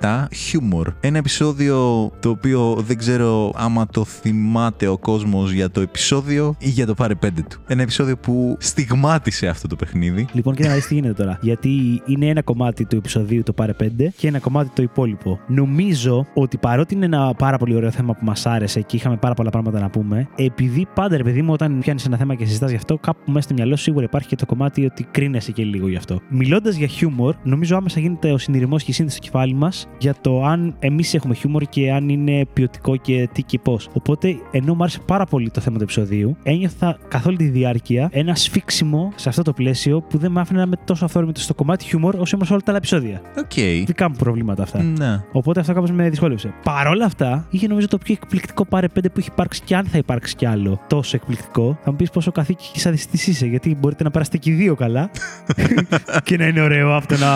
27, 0.00 0.28
Humor. 0.52 0.86
Ένα 1.00 1.18
επεισόδιο 1.18 2.10
το 2.20 2.28
οποίο 2.28 2.74
δεν 2.86 2.98
ξέρω 2.98 3.52
άμα 3.56 3.86
το 3.86 4.04
θυμάται 4.04 4.86
ο 4.86 4.98
κόσμος 4.98 5.52
για 5.52 5.70
το 5.70 5.80
επεισόδιο 5.80 6.54
ή 6.58 6.68
για 6.68 6.86
το 6.86 6.94
πάρε 6.94 7.14
πέντε 7.14 7.42
του. 7.48 7.60
Ένα 7.66 7.82
επεισόδιο 7.82 8.16
που 8.16 8.56
στιγμάτισε 8.60 9.46
αυτό 9.46 9.68
το 9.68 9.76
παιχνίδι. 9.76 10.26
Λοιπόν, 10.32 10.54
κοίτα 10.54 10.68
να 10.68 10.74
δεις 10.74 10.86
τι 10.86 10.94
γίνεται 10.94 11.14
τώρα. 11.14 11.38
Γιατί 11.40 12.02
είναι 12.06 12.26
ένα 12.26 12.42
κομμάτι 12.42 12.84
του 12.84 12.96
επεισοδίου 12.96 13.42
το 13.42 13.52
πάρε 13.52 13.72
5 13.82 13.86
και 14.16 14.28
ένα 14.28 14.38
κομμάτι 14.38 14.70
το 14.74 14.82
υπόλοιπο. 14.82 15.40
Νομίζω 15.46 16.03
ότι 16.34 16.56
παρότι 16.56 16.94
είναι 16.94 17.04
ένα 17.04 17.34
πάρα 17.34 17.58
πολύ 17.58 17.74
ωραίο 17.74 17.90
θέμα 17.90 18.14
που 18.14 18.24
μας 18.24 18.46
άρεσε 18.46 18.80
και 18.80 18.96
είχαμε 18.96 19.16
πάρα 19.16 19.34
πολλά 19.34 19.50
πράγματα 19.50 19.80
να 19.80 19.90
πούμε, 19.90 20.28
επειδή 20.36 20.86
πάντα 20.94 21.16
ρε 21.16 21.22
παιδί 21.22 21.42
μου, 21.42 21.52
όταν 21.52 21.78
πιάνεις 21.78 22.06
ένα 22.06 22.16
θέμα 22.16 22.34
και 22.34 22.44
συζητάς 22.44 22.70
γι' 22.70 22.76
αυτό, 22.76 22.98
κάπου 22.98 23.30
μέσα 23.30 23.40
στο 23.40 23.54
μυαλό 23.54 23.76
σου 23.76 23.82
σίγουρα 23.82 24.04
υπάρχει 24.04 24.28
και 24.28 24.36
το 24.36 24.46
κομμάτι 24.46 24.84
ότι 24.84 25.06
κρίνεσαι 25.10 25.52
και 25.52 25.64
λίγο 25.64 25.88
γι' 25.88 25.96
αυτό. 25.96 26.20
Μιλώντας 26.28 26.76
για 26.76 26.86
χιούμορ, 26.86 27.34
νομίζω 27.42 27.76
άμεσα 27.76 28.00
γίνεται 28.00 28.32
ο 28.32 28.38
συνειρμός 28.38 28.82
και 28.82 28.90
η 28.90 28.94
σύνδεση 28.94 29.16
στο 29.16 29.26
κεφάλι 29.26 29.54
μας 29.54 29.88
για 29.98 30.14
το 30.20 30.44
αν 30.44 30.74
εμείς 30.78 31.14
έχουμε 31.14 31.34
χιούμορ 31.34 31.62
και 31.62 31.92
αν 31.92 32.08
είναι 32.08 32.46
ποιοτικό 32.52 32.96
και 32.96 33.28
τι 33.32 33.42
και 33.42 33.58
πώς. 33.58 33.88
Οπότε, 33.92 34.36
ενώ 34.50 34.74
μου 34.74 34.82
άρεσε 34.82 34.98
πάρα 35.06 35.24
πολύ 35.24 35.50
το 35.50 35.60
θέμα 35.60 35.76
του 35.76 35.82
επεισοδίου, 35.82 36.36
ένιωθα 36.42 36.98
καθ' 37.08 37.26
όλη 37.26 37.36
τη 37.36 37.44
διάρκεια 37.44 38.08
ένα 38.12 38.34
σφίξιμο 38.34 39.12
σε 39.14 39.28
αυτό 39.28 39.42
το 39.42 39.52
πλαίσιο 39.52 40.00
που 40.00 40.18
δεν 40.18 40.32
με 40.32 40.40
άφηνε 40.40 40.58
να 40.58 40.64
είμαι 40.64 40.76
τόσο 40.84 41.04
αυθόρμητος 41.04 41.42
στο 41.42 41.54
κομμάτι 41.54 41.84
χιούμορ 41.84 42.14
όσο 42.14 42.34
ήμουν 42.34 42.46
σε 42.46 42.52
όλα 42.52 42.62
τα 42.62 42.68
άλλα 42.68 42.78
επεισόδια. 42.78 43.20
Οκ. 43.38 43.84
Δικά 43.86 44.08
μου 44.08 44.16
προβλήματα 44.18 44.62
αυτά. 44.62 44.82
Ναι. 44.82 45.20
Οπότε 45.32 45.60
αυτό 45.60 45.72
κάπως 45.72 45.90
με 45.94 46.08
δυσκόλεψε. 46.08 46.54
Παρ' 46.62 46.86
όλα 46.86 47.04
αυτά, 47.04 47.46
είχε 47.50 47.66
νομίζω 47.66 47.88
το 47.88 47.98
πιο 47.98 48.16
εκπληκτικό 48.22 48.64
πάρε 48.64 48.86
5 48.94 48.98
που 49.02 49.18
έχει 49.18 49.28
υπάρξει 49.32 49.60
και 49.64 49.76
αν 49.76 49.84
θα 49.84 49.98
υπάρξει 49.98 50.34
κι 50.36 50.46
άλλο 50.46 50.80
τόσο 50.88 51.16
εκπληκτικό. 51.16 51.78
Θα 51.84 51.90
μου 51.90 51.96
πεις 51.96 52.10
πόσο 52.10 52.32
καθήκη 52.32 52.70
και 52.72 52.78
σαδιστής 52.80 53.26
είσαι, 53.26 53.46
γιατί 53.46 53.76
μπορείτε 53.80 54.04
να 54.04 54.10
περάσετε 54.10 54.36
και 54.36 54.50
οι 54.50 54.54
δύο 54.54 54.74
καλά 54.74 55.10
και 56.24 56.36
να 56.36 56.46
είναι 56.46 56.60
ωραίο 56.60 56.92
αυτό 56.92 57.16
να 57.16 57.28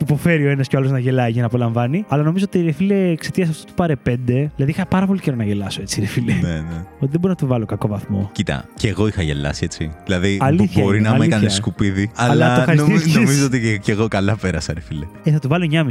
υποφέρει 0.00 0.46
ο 0.46 0.50
ένας 0.50 0.68
και 0.68 0.76
ο 0.76 0.78
άλλος 0.78 0.90
να 0.90 0.98
γελάει 0.98 1.30
για 1.30 1.40
να 1.40 1.46
απολαμβάνει. 1.46 2.04
Αλλά 2.08 2.22
νομίζω 2.22 2.44
ότι 2.48 2.62
ρε 2.62 2.72
φίλε, 2.72 3.08
εξαιτίας 3.10 3.48
αυτού 3.48 3.64
του 3.64 3.74
πάρε 3.74 3.94
5, 4.06 4.10
δηλαδή 4.26 4.50
είχα 4.66 4.86
πάρα 4.86 5.06
πολύ 5.06 5.20
καιρό 5.20 5.36
να 5.36 5.44
γελάσω 5.44 5.80
έτσι, 5.80 6.00
ρε 6.00 6.06
φίλε. 6.06 6.32
ναι, 6.32 6.48
ναι. 6.48 6.84
Ότι 6.98 7.10
δεν 7.10 7.20
μπορώ 7.20 7.28
να 7.28 7.34
του 7.34 7.46
βάλω 7.46 7.66
κακό 7.66 7.88
βαθμό. 7.88 8.30
Κοίτα, 8.32 8.64
και 8.74 8.88
εγώ 8.88 9.06
είχα 9.06 9.22
γελάσει 9.22 9.64
έτσι. 9.64 9.90
Δηλαδή, 10.04 10.38
Αλήθεια 10.40 10.82
μπορεί 10.82 10.98
είναι, 10.98 11.04
να 11.08 11.10
με 11.14 11.18
αλήθεια. 11.20 11.36
έκανε 11.36 11.50
σκουπίδι, 11.50 12.10
Αλλά 12.16 12.30
αλλά, 12.32 12.54
το 12.54 12.60
ευχαριστήσεις. 12.60 13.04
νομίζω, 13.04 13.20
νομίζω 13.20 13.46
ότι 13.46 13.60
και, 13.60 13.76
και 13.76 13.92
εγώ 13.92 14.08
καλά 14.08 14.36
πέρασα, 14.36 14.72
ρε 14.72 14.80
φίλε. 14.80 15.06
Ε, 15.22 15.30
θα 15.30 15.38
του 15.38 15.48
βάλω 15.48 15.66
9,5. 15.72 15.76
9,5. 15.78 15.84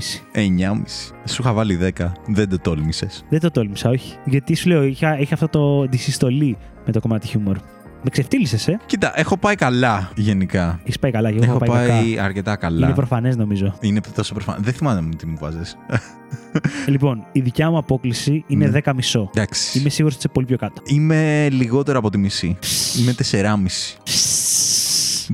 Σου 1.25 1.41
είχα 1.41 1.53
βάλει 1.53 1.79
10. 1.97 2.00
Δεν 2.27 2.49
το 2.49 2.59
τόλμησες. 2.59 3.25
Δεν 3.29 3.39
το 3.39 3.51
τόλμησα, 3.51 3.89
όχι. 3.89 4.15
Γιατί 4.25 4.55
σου 4.55 4.67
λέω, 4.69 4.83
είχα, 4.83 5.19
είχα 5.19 5.33
αυτό 5.33 5.47
το 5.47 5.87
τη 5.89 5.97
συστολή 5.97 6.57
με 6.85 6.91
το 6.91 6.99
κομμάτι 6.99 7.27
χιούμορ. 7.27 7.57
Με 8.03 8.09
ξεφτύλισε, 8.09 8.71
ε. 8.71 8.75
Κοίτα, 8.85 9.11
έχω 9.15 9.37
πάει 9.37 9.55
καλά 9.55 10.11
γενικά. 10.15 10.79
Έχεις 10.83 10.99
πάει 10.99 11.11
καλά 11.11 11.29
και 11.31 11.35
εγώ 11.35 11.45
Έχω 11.45 11.53
έχω 11.63 11.71
πάει, 11.71 11.87
πάει 11.87 12.09
κακά. 12.09 12.23
αρκετά 12.23 12.55
καλά. 12.55 12.85
Είναι 12.85 12.95
προφανές 12.95 13.35
νομίζω. 13.35 13.73
Είναι 13.81 14.01
τόσο 14.15 14.33
προφανές. 14.33 14.61
Δεν 14.63 14.73
θυμάμαι 14.73 15.15
τι 15.17 15.25
μου 15.25 15.37
βάζει. 15.39 15.57
λοιπόν, 16.87 17.25
η 17.31 17.39
δικιά 17.39 17.69
μου 17.69 17.77
απόκληση 17.77 18.43
είναι 18.47 18.67
Ναι. 18.67 18.79
10 18.83 18.91
μισό. 18.95 19.29
Εντάξει. 19.33 19.79
Είμαι 19.79 19.89
σίγουρος 19.89 20.15
ότι 20.17 20.25
είσαι 20.25 20.33
πολύ 20.33 20.45
πιο 20.45 20.57
κάτω. 20.57 20.81
Είμαι 20.85 21.47
λιγότερο 21.51 21.99
από 21.99 22.09
τη 22.09 22.17
μισή. 22.17 22.57
Είμαι 22.99 23.13
4,5. 23.31 23.97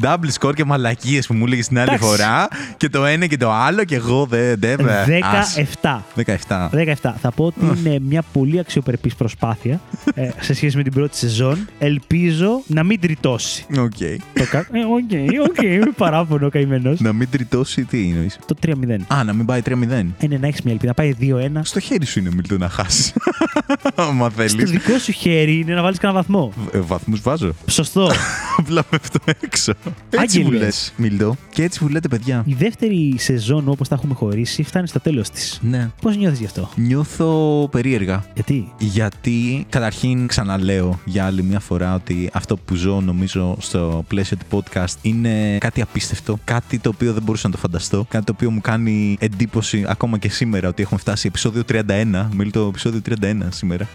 Double 0.02 0.30
score 0.40 0.54
και 0.54 0.66
μαλακίες 0.66 1.28
που 1.28 1.34
μου 1.34 1.46
έλεγε 1.46 1.62
την 1.62 1.78
άλλη 1.80 1.88
Εντάξει. 1.94 2.08
φορά. 2.08 2.48
Και 2.78 2.90
το 2.90 3.06
ένα 3.06 3.26
και 3.26 3.38
το 3.38 3.52
άλλο 3.52 3.84
και 3.84 3.96
εγώ 3.96 4.26
δεν. 4.26 4.60
δεν 4.60 4.86
ας. 5.24 5.58
17. 5.82 6.00
17. 6.26 6.70
17. 6.72 7.14
Θα 7.22 7.32
πω 7.36 7.46
ότι 7.46 7.60
είναι 7.66 8.00
μια 8.10 8.24
πολύ 8.34 8.60
αξιοπρεπής 8.60 9.16
προσπάθεια 9.16 9.82
ε, 10.14 10.30
σε 10.40 10.54
σχέση 10.54 10.78
με 10.78 10.84
την 10.84 10.94
πρώτη 10.94 11.18
σεζόν. 11.18 11.68
Ελπίζω 11.80 12.62
να 12.68 12.84
μην 12.84 13.00
τριτώσει. 13.00 13.66
Οκ. 13.78 13.92
το 14.34 14.46
κα... 14.50 14.58
Ε, 14.60 14.80
οκ, 14.80 15.48
οκ, 15.50 15.62
είμαι 15.62 15.92
παράπονο 15.98 16.46
ο 16.46 16.50
καημένος. 16.50 17.00
Να 17.00 17.14
μην 17.14 17.30
τριτώσει, 17.30 17.84
τι 17.86 18.02
εννοείς; 18.10 18.40
Το 18.46 18.56
3-0. 18.66 18.72
Α, 19.08 19.24
να 19.24 19.34
μην 19.34 19.46
πάει 19.46 19.62
3-0. 19.66 19.72
Είναι 20.20 20.38
να 20.38 20.48
έχεις 20.48 20.62
μια 20.62 20.74
ελπίδα. 20.74 20.88
Να 20.88 20.94
πάει 20.94 21.16
2-1. 21.22 21.60
Στο 21.62 21.80
χέρι 21.80 22.06
σου 22.06 22.20
είναι 22.20 22.30
Μίλτο 22.34 22.58
να 22.58 22.70
χάσεις. 22.70 23.14
Άμα 23.96 24.30
Στο 24.30 24.42
θέλει. 24.42 24.64
δικό 24.64 24.98
σου 24.98 25.12
χέρι 25.12 25.60
είναι 25.60 25.74
να 25.74 25.82
βάλεις 25.82 25.98
κανένα 25.98 26.20
βαθμό. 26.20 26.54
Βαθμούς 26.74 27.22
βάζω. 27.22 27.54
Σωστό. 27.68 28.10
Απλά 28.60 28.84
πέφτω 28.84 29.20
έξω. 29.42 29.74
Έτσι 30.10 30.40
μου 30.40 30.52
λε, 30.52 30.56
Άγγελες. 30.56 30.94
Μίλτο. 30.98 31.36
Και 31.50 31.64
έτσι 31.64 31.80
που 31.80 31.88
λέτε, 31.88 32.08
παιδιά. 32.08 32.44
Η 32.46 32.54
δεύτερη 32.54 33.16
σεζόν, 33.18 33.70
όπως 33.70 33.88
τα 33.88 33.96
έχουμε 33.96 34.14
χωρίσει, 34.14 34.64
φτάνει 34.64 34.88
στο 34.88 35.00
τέλος 35.00 35.30
της. 35.30 35.60
Ναι. 35.62 35.90
Πώς 36.02 36.18
νιώθεις 36.18 36.40
γι' 36.40 36.46
αυτό, 36.46 36.70
Νιώθω 36.76 37.68
περίεργα. 37.72 38.26
Γιατί; 38.34 38.72
Γιατί 38.78 39.66
καταρχήν 39.70 40.28
ξαναλέω 40.28 41.00
για 41.06 41.26
άλλη 41.26 41.44
μια 41.44 41.60
φορά 41.60 41.94
ότι 41.94 42.30
αυτό 42.34 42.58
που 42.58 42.76
ζω 42.76 43.02
νομίζω 43.02 43.58
στο 43.60 44.04
πλαίσιο 44.08 44.38
του 44.38 44.46
podcast 44.58 44.94
είναι 45.02 45.58
κάτι 45.58 45.82
απίστευτο. 45.82 46.40
Κάτι 46.44 46.80
το 46.80 46.90
οποίο 46.90 47.14
δεν 47.14 47.24
μπορούσα 47.24 47.48
να 47.48 47.54
το 47.54 47.60
φανταστώ. 47.60 48.06
Κάτι 48.10 48.26
το 48.26 48.32
οποίο 48.36 48.52
μου 48.52 48.62
κάνει 48.62 49.18
εντύπωση 49.20 49.86
ακόμα 49.88 50.18
και 50.18 50.30
σήμερα 50.30 50.68
ότι 50.68 50.82
έχουμε 50.82 51.00
φτάσει 51.00 51.28
επεισόδιο 51.28 51.64
31. 51.70 52.28
Μιλώ 52.36 52.52
το 52.52 52.66
επεισόδιο 52.68 53.02
31 53.22 53.36
σήμερα. 53.50 53.88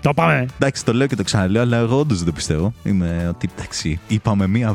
το 0.00 0.14
πάμε. 0.14 0.46
Εντάξει, 0.58 0.84
το 0.84 0.94
λέω 0.94 1.06
και 1.06 1.16
το 1.16 1.22
ξαναλέω, 1.22 1.62
αλλά 1.62 1.76
εγώ 1.76 1.98
όντως 1.98 2.16
δεν 2.16 2.26
το 2.26 2.32
πιστεύω. 2.32 2.72
Είμαι 2.84 3.26
ότι 3.28 3.48
εντάξει, 3.56 4.00
είπαμε 4.08 4.46
μία 4.46 4.72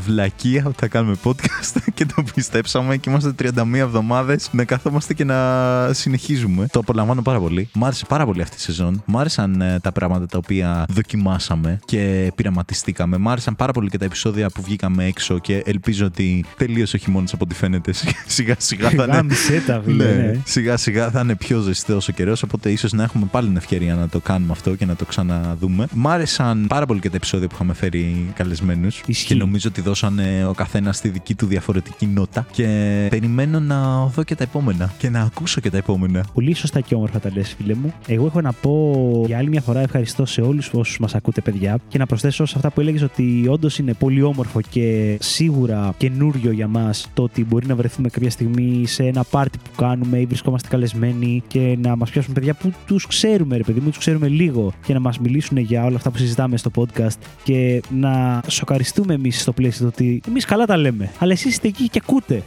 βλακεία 0.49 0.63
ότι 0.67 0.75
θα 0.79 0.87
κάνουμε 0.87 1.15
podcast 1.23 1.77
και 1.93 2.05
το 2.05 2.23
πιστέψαμε 2.35 2.97
και 2.97 3.09
είμαστε 3.09 3.51
31 3.55 3.73
εβδομάδες 3.73 4.49
να 4.51 4.63
καθόμαστε 4.63 5.13
και 5.13 5.23
να 5.23 5.89
συνεχίζουμε. 5.93 6.67
Το 6.71 6.79
απολαμβάνω 6.79 7.21
πάρα 7.21 7.39
πολύ. 7.39 7.69
Μ' 7.73 7.85
άρεσε 7.85 8.05
πάρα 8.05 8.25
πολύ 8.25 8.41
αυτή 8.41 8.55
η 8.55 8.59
σεζόν. 8.59 9.03
Μ' 9.05 9.17
άρεσαν 9.17 9.61
ε, 9.61 9.79
τα 9.79 9.91
πράγματα 9.91 10.25
τα 10.25 10.37
οποία 10.37 10.85
δοκιμάσαμε 10.89 11.79
και 11.85 12.31
πειραματιστήκαμε. 12.35 13.17
Μ' 13.17 13.29
άρεσαν 13.29 13.55
πάρα 13.55 13.71
πολύ 13.71 13.89
και 13.89 13.97
τα 13.97 14.05
επεισόδια 14.05 14.49
που 14.49 14.61
βγήκαμε 14.61 15.05
έξω 15.05 15.39
και 15.39 15.63
ελπίζω 15.65 16.05
ότι 16.05 16.45
τελείωσε 16.57 16.95
ο 16.95 16.99
χειμώνας 16.99 17.33
από 17.33 17.43
ό,τι 17.45 17.55
φαίνεται. 17.55 17.93
Σιγά 18.27 18.55
σιγά 18.57 18.89
θα 18.89 19.03
είναι. 19.03 19.13
Γάμισε 19.13 19.63
τα, 19.65 19.81
φίλε. 19.85 20.05
Ναι, 20.05 20.11
ναι. 20.11 20.41
σιγά 20.45 20.77
σιγά 20.77 21.09
θα 21.09 21.19
είναι 21.19 21.35
πιο 21.35 21.59
ζεστό 21.59 21.97
ο 22.09 22.11
καιρός, 22.11 22.43
οπότε 22.43 22.71
ίσως 22.71 22.91
να 22.91 23.03
έχουμε 23.03 23.27
πάλι 23.31 23.47
την 23.47 23.57
ευκαιρία 23.57 23.95
να 23.95 24.09
το 24.09 24.19
κάνουμε 24.19 24.51
αυτό 24.51 24.75
και 24.75 24.85
να 24.85 24.95
το 24.95 25.05
ξαναδούμε. 25.05 25.87
Μ' 25.93 26.07
άρεσαν 26.07 26.65
πάρα 26.67 26.85
πολύ 26.85 26.99
και 26.99 27.09
τα 27.09 27.15
επεισόδια 27.15 27.47
που 27.47 27.53
είχαμε 27.55 27.73
φέρει 27.73 28.31
καλεσμένους. 28.35 29.01
Ισχύει. 29.05 29.25
Και 29.25 29.35
νομίζω 29.35 29.69
ότι 29.69 29.81
δώσανε 29.81 30.38
ο 30.47 30.53
καθένας 30.53 31.01
τη 31.01 31.09
δική 31.09 31.35
του 31.35 31.45
διαφορετική 31.45 32.05
νότα. 32.05 32.47
Και 32.51 33.07
περιμένω 33.09 33.59
να 33.59 34.05
δω 34.05 34.23
και 34.23 34.35
τα 34.35 34.43
επόμενα 34.43 34.93
και 34.97 35.09
να 35.09 35.21
ακούσω 35.21 35.61
και 35.61 35.69
τα 35.69 35.77
επόμενα. 35.77 36.25
Πολύ 36.33 36.53
σωστά 36.53 36.81
και 36.81 36.95
όμορφα 36.95 37.19
τα 37.19 37.31
λες 37.35 37.55
φίλε 37.57 37.75
μου. 37.75 37.93
Εγώ 38.07 38.25
έχω 38.25 38.41
να 38.41 38.51
πω 38.51 39.23
για 39.25 39.37
άλλη 39.37 39.49
μια 39.49 39.61
φορά 39.61 39.79
ευχαριστώ 39.79 40.25
σε 40.25 40.41
όλους 40.41 40.69
όσους 40.73 40.99
μας 40.99 41.15
ακούτε, 41.15 41.41
παιδιά. 41.41 41.79
Και 41.87 41.97
να 41.97 42.05
προσθέσω 42.05 42.45
σε 42.45 42.53
αυτά 42.55 42.71
που 42.71 42.81
έλεγες 42.81 43.01
ότι 43.01 43.45
όντως 43.49 43.77
είναι 43.77 43.93
πολύ 43.93 44.21
όμορφο 44.21 44.61
και 44.69 45.17
σίγουρα 45.21 45.93
καινούριο 45.97 46.51
για 46.51 46.67
μας 46.67 47.09
το 47.13 47.23
ότι 47.23 47.45
μπορεί 47.45 47.67
να 47.67 47.75
βρεθούμε 47.75 48.09
κάποια 48.09 48.29
στιγμή 48.29 48.87
σε 48.87 49.03
ένα 49.03 49.23
πάρτι 49.23 49.57
που 49.57 49.69
κάνουμε 49.77 50.17
ή 50.19 50.25
βρισκόμαστε 50.25 50.67
καλεσμένοι 50.67 51.43
και 51.47 51.77
να 51.81 51.95
μας 51.95 52.09
πιάσουν 52.09 52.33
παιδιά 52.33 52.53
που 52.53 52.73
τους 52.85 53.07
ξέρουμε, 53.07 53.57
ρε 53.57 53.63
παιδί 53.63 53.79
μου, 53.79 53.89
τους 53.89 53.97
ξέρουμε 53.97 54.27
λίγο 54.27 54.73
και 54.85 54.93
να 54.93 54.99
μας 54.99 55.19
μιλήσουν 55.19 55.57
για 55.57 55.85
όλα 55.85 55.95
αυτά 55.95 56.11
που 56.11 56.17
συζητάμε 56.17 56.57
στο 56.57 56.71
podcast 56.75 57.17
και 57.43 57.81
να 57.89 58.41
σοκαριστούμε 58.47 59.13
εμείς 59.13 59.41
στο 59.41 59.51
πλαίσιο 59.51 59.85
του 59.85 59.91
ότι 59.95 60.21
εμείς 60.29 60.45
καλά 60.45 60.65
τα 60.65 60.77
λέμε. 60.77 61.11
Αλλά 61.19 61.31
εσείς 61.31 61.51
είστε 61.51 61.67
εκεί 61.67 61.89
και 61.89 61.99
ακούτε. 62.03 62.43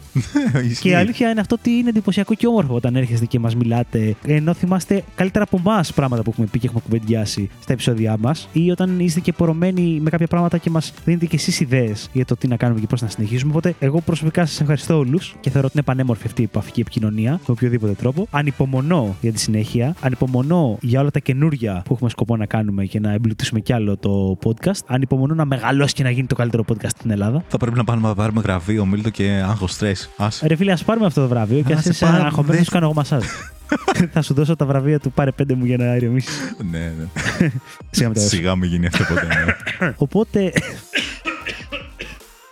Και 0.81 0.89
η 0.89 0.95
αλήθεια 0.95 1.31
είναι 1.31 1.41
αυτό 1.41 1.57
ότι 1.59 1.71
είναι 1.71 1.89
εντυπωσιακό 1.89 2.35
και 2.35 2.47
όμορφο 2.47 2.75
όταν 2.75 2.97
έρχεστε 2.97 3.27
και 3.27 3.39
μας 3.39 3.57
μιλάτε, 3.57 4.15
ενώ 4.27 4.55
θυμάστε 4.55 5.05
καλύτερα 5.15 5.45
από 5.45 5.57
εμάς 5.57 5.93
πράγματα 5.93 6.23
που 6.23 6.31
έχουμε 6.31 6.47
πει 6.47 6.59
και 6.59 6.67
έχουμε 6.67 6.83
κουβεντιάσει 6.85 7.51
στα 7.61 7.73
επεισόδια 7.73 8.17
μας, 8.19 8.49
ή 8.53 8.71
όταν 8.71 9.01
είστε 9.01 9.21
και 9.21 9.33
πορωμένοι 9.33 10.01
με 10.01 10.11
κάποια 10.11 10.27
πράγματα 10.27 10.59
και 10.59 10.71
μας 10.71 10.93
δίνετε 11.05 11.27
και 11.27 11.37
εσείς 11.37 11.61
ιδέες 11.61 12.09
για 12.13 12.25
το 12.25 12.37
τι 12.37 12.49
να 12.49 12.57
κάνουμε 12.57 12.81
και 12.81 12.87
πώς 12.87 13.03
να 13.03 13.09
συνεχίσουμε. 13.09 13.51
Οπότε, 13.51 13.75
εγώ 13.79 14.01
προσωπικά 14.01 14.47
σας 14.47 14.61
ευχαριστώ 14.61 14.99
όλους 14.99 15.35
και 15.41 15.51
θεωρώ 15.51 15.67
ότι 15.67 15.77
είναι 15.77 15.85
πανέμορφη 15.85 16.27
αυτή 16.27 16.41
η 16.41 16.45
επαφική 16.45 16.81
επικοινωνία 16.81 17.31
με 17.31 17.39
οποιοδήποτε 17.47 17.93
τρόπο. 17.93 18.27
Ανυπομονώ 18.31 19.17
για 19.21 19.33
τη 19.33 19.41
συνέχεια. 19.41 19.95
Ανυπομονώ 20.01 20.79
για 20.81 21.01
όλα 21.01 21.11
τα 21.11 21.19
καινούργια 21.19 21.83
που 21.85 21.95
έχουμε 21.95 22.11
σκοπό 22.11 22.37
να 22.37 22.47
κάνουμε 22.47 22.85
και 22.85 23.01
να 23.01 23.13
εμπλουτίσουμε 23.13 23.61
κι 23.61 23.73
άλλο 23.73 23.97
το 23.97 24.39
podcast. 24.45 24.81
Ανυπομονώ 24.87 25.35
να 25.35 25.45
μεγαλώσει 25.45 25.95
και 25.95 26.03
να 26.03 26.11
γίνει 26.11 26.27
το 26.27 26.35
καλύτερο 26.35 26.65
podcast 26.69 26.89
στην 26.89 27.11
Ελλάδα. 27.11 27.45
Θα 27.49 27.57
πρέπει 27.63 27.77
να 27.77 27.85
πάμε 27.85 28.09
να 28.09 28.15
πάρουμε 28.15 28.41
γραβείο, 28.41 28.87
Μίλτο 28.87 29.11
και 29.11 29.43
άγχος 29.49 29.73
στρε. 29.73 29.93
Ρε 30.47 30.57
φίλε, 30.57 30.73
ας 30.73 30.85
πάρουμε 30.85 31.07
αυτό 31.07 31.21
το 31.21 31.29
βραβείο 31.29 31.63
και 31.63 31.73
Α, 31.73 31.77
ας 31.77 31.83
σε 31.83 31.91
είσαι 31.91 32.05
πάρα- 32.05 32.25
αγχωμένο, 32.25 32.55
δεν- 32.55 32.65
σου 32.65 32.71
κάνω 32.71 32.85
εγώ 32.85 32.95
μασάζ. 32.95 33.25
θα 34.13 34.23
σου 34.23 34.35
δώσω 34.35 34.57
τα 34.57 34.67
βραβεία 34.67 34.99
του 35.01 35.13
πάρε 35.13 35.31
πέντε 35.31 35.55
μου 35.55 35.65
για 35.65 35.77
να 35.77 35.95
ηρεμήσεις. 35.97 36.55
ναι, 36.71 36.79
ναι. 36.79 37.51
Σιγά 37.91 38.09
με 38.09 38.15
τα 38.15 38.21
δώσω. 38.21 38.29
Σιγά 38.37 38.57
μην 38.57 38.69
γίνει 38.71 38.87
αυτό 38.87 39.05
ποτέ. 39.05 39.27
ναι. 39.81 39.93
Οπότε. 39.97 40.53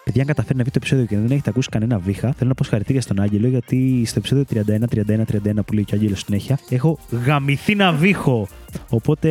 Παιδιά, 0.05 0.23
αν 0.23 0.29
καταφέρει 0.29 0.57
να 0.59 0.63
βγει 0.63 0.71
το 0.73 0.79
επεισόδιο 0.83 1.05
και 1.07 1.17
δεν 1.17 1.31
έχετε 1.31 1.51
ακούσει 1.51 1.69
κανένα 1.69 1.99
βήχα, 1.99 2.33
θέλω 2.37 2.49
να 2.49 2.55
πω 2.55 2.63
συγχαρητήρια 2.63 3.01
στον 3.01 3.21
Άγγελο 3.21 3.49
γιατί 3.49 4.03
στο 4.07 4.19
επεισόδιο 4.19 4.45
31, 4.51 4.61
31, 4.95 5.21
31 5.33 5.65
που 5.67 5.73
λέει 5.73 5.85
και 5.85 5.95
ο 5.95 5.99
Άγγελος 5.99 6.21
συνέχεια, 6.27 6.59
έχω 6.69 6.99
γαμηθεί 7.27 7.75
να 7.75 7.93
βήχω. 7.93 8.49
Οπότε 8.89 9.29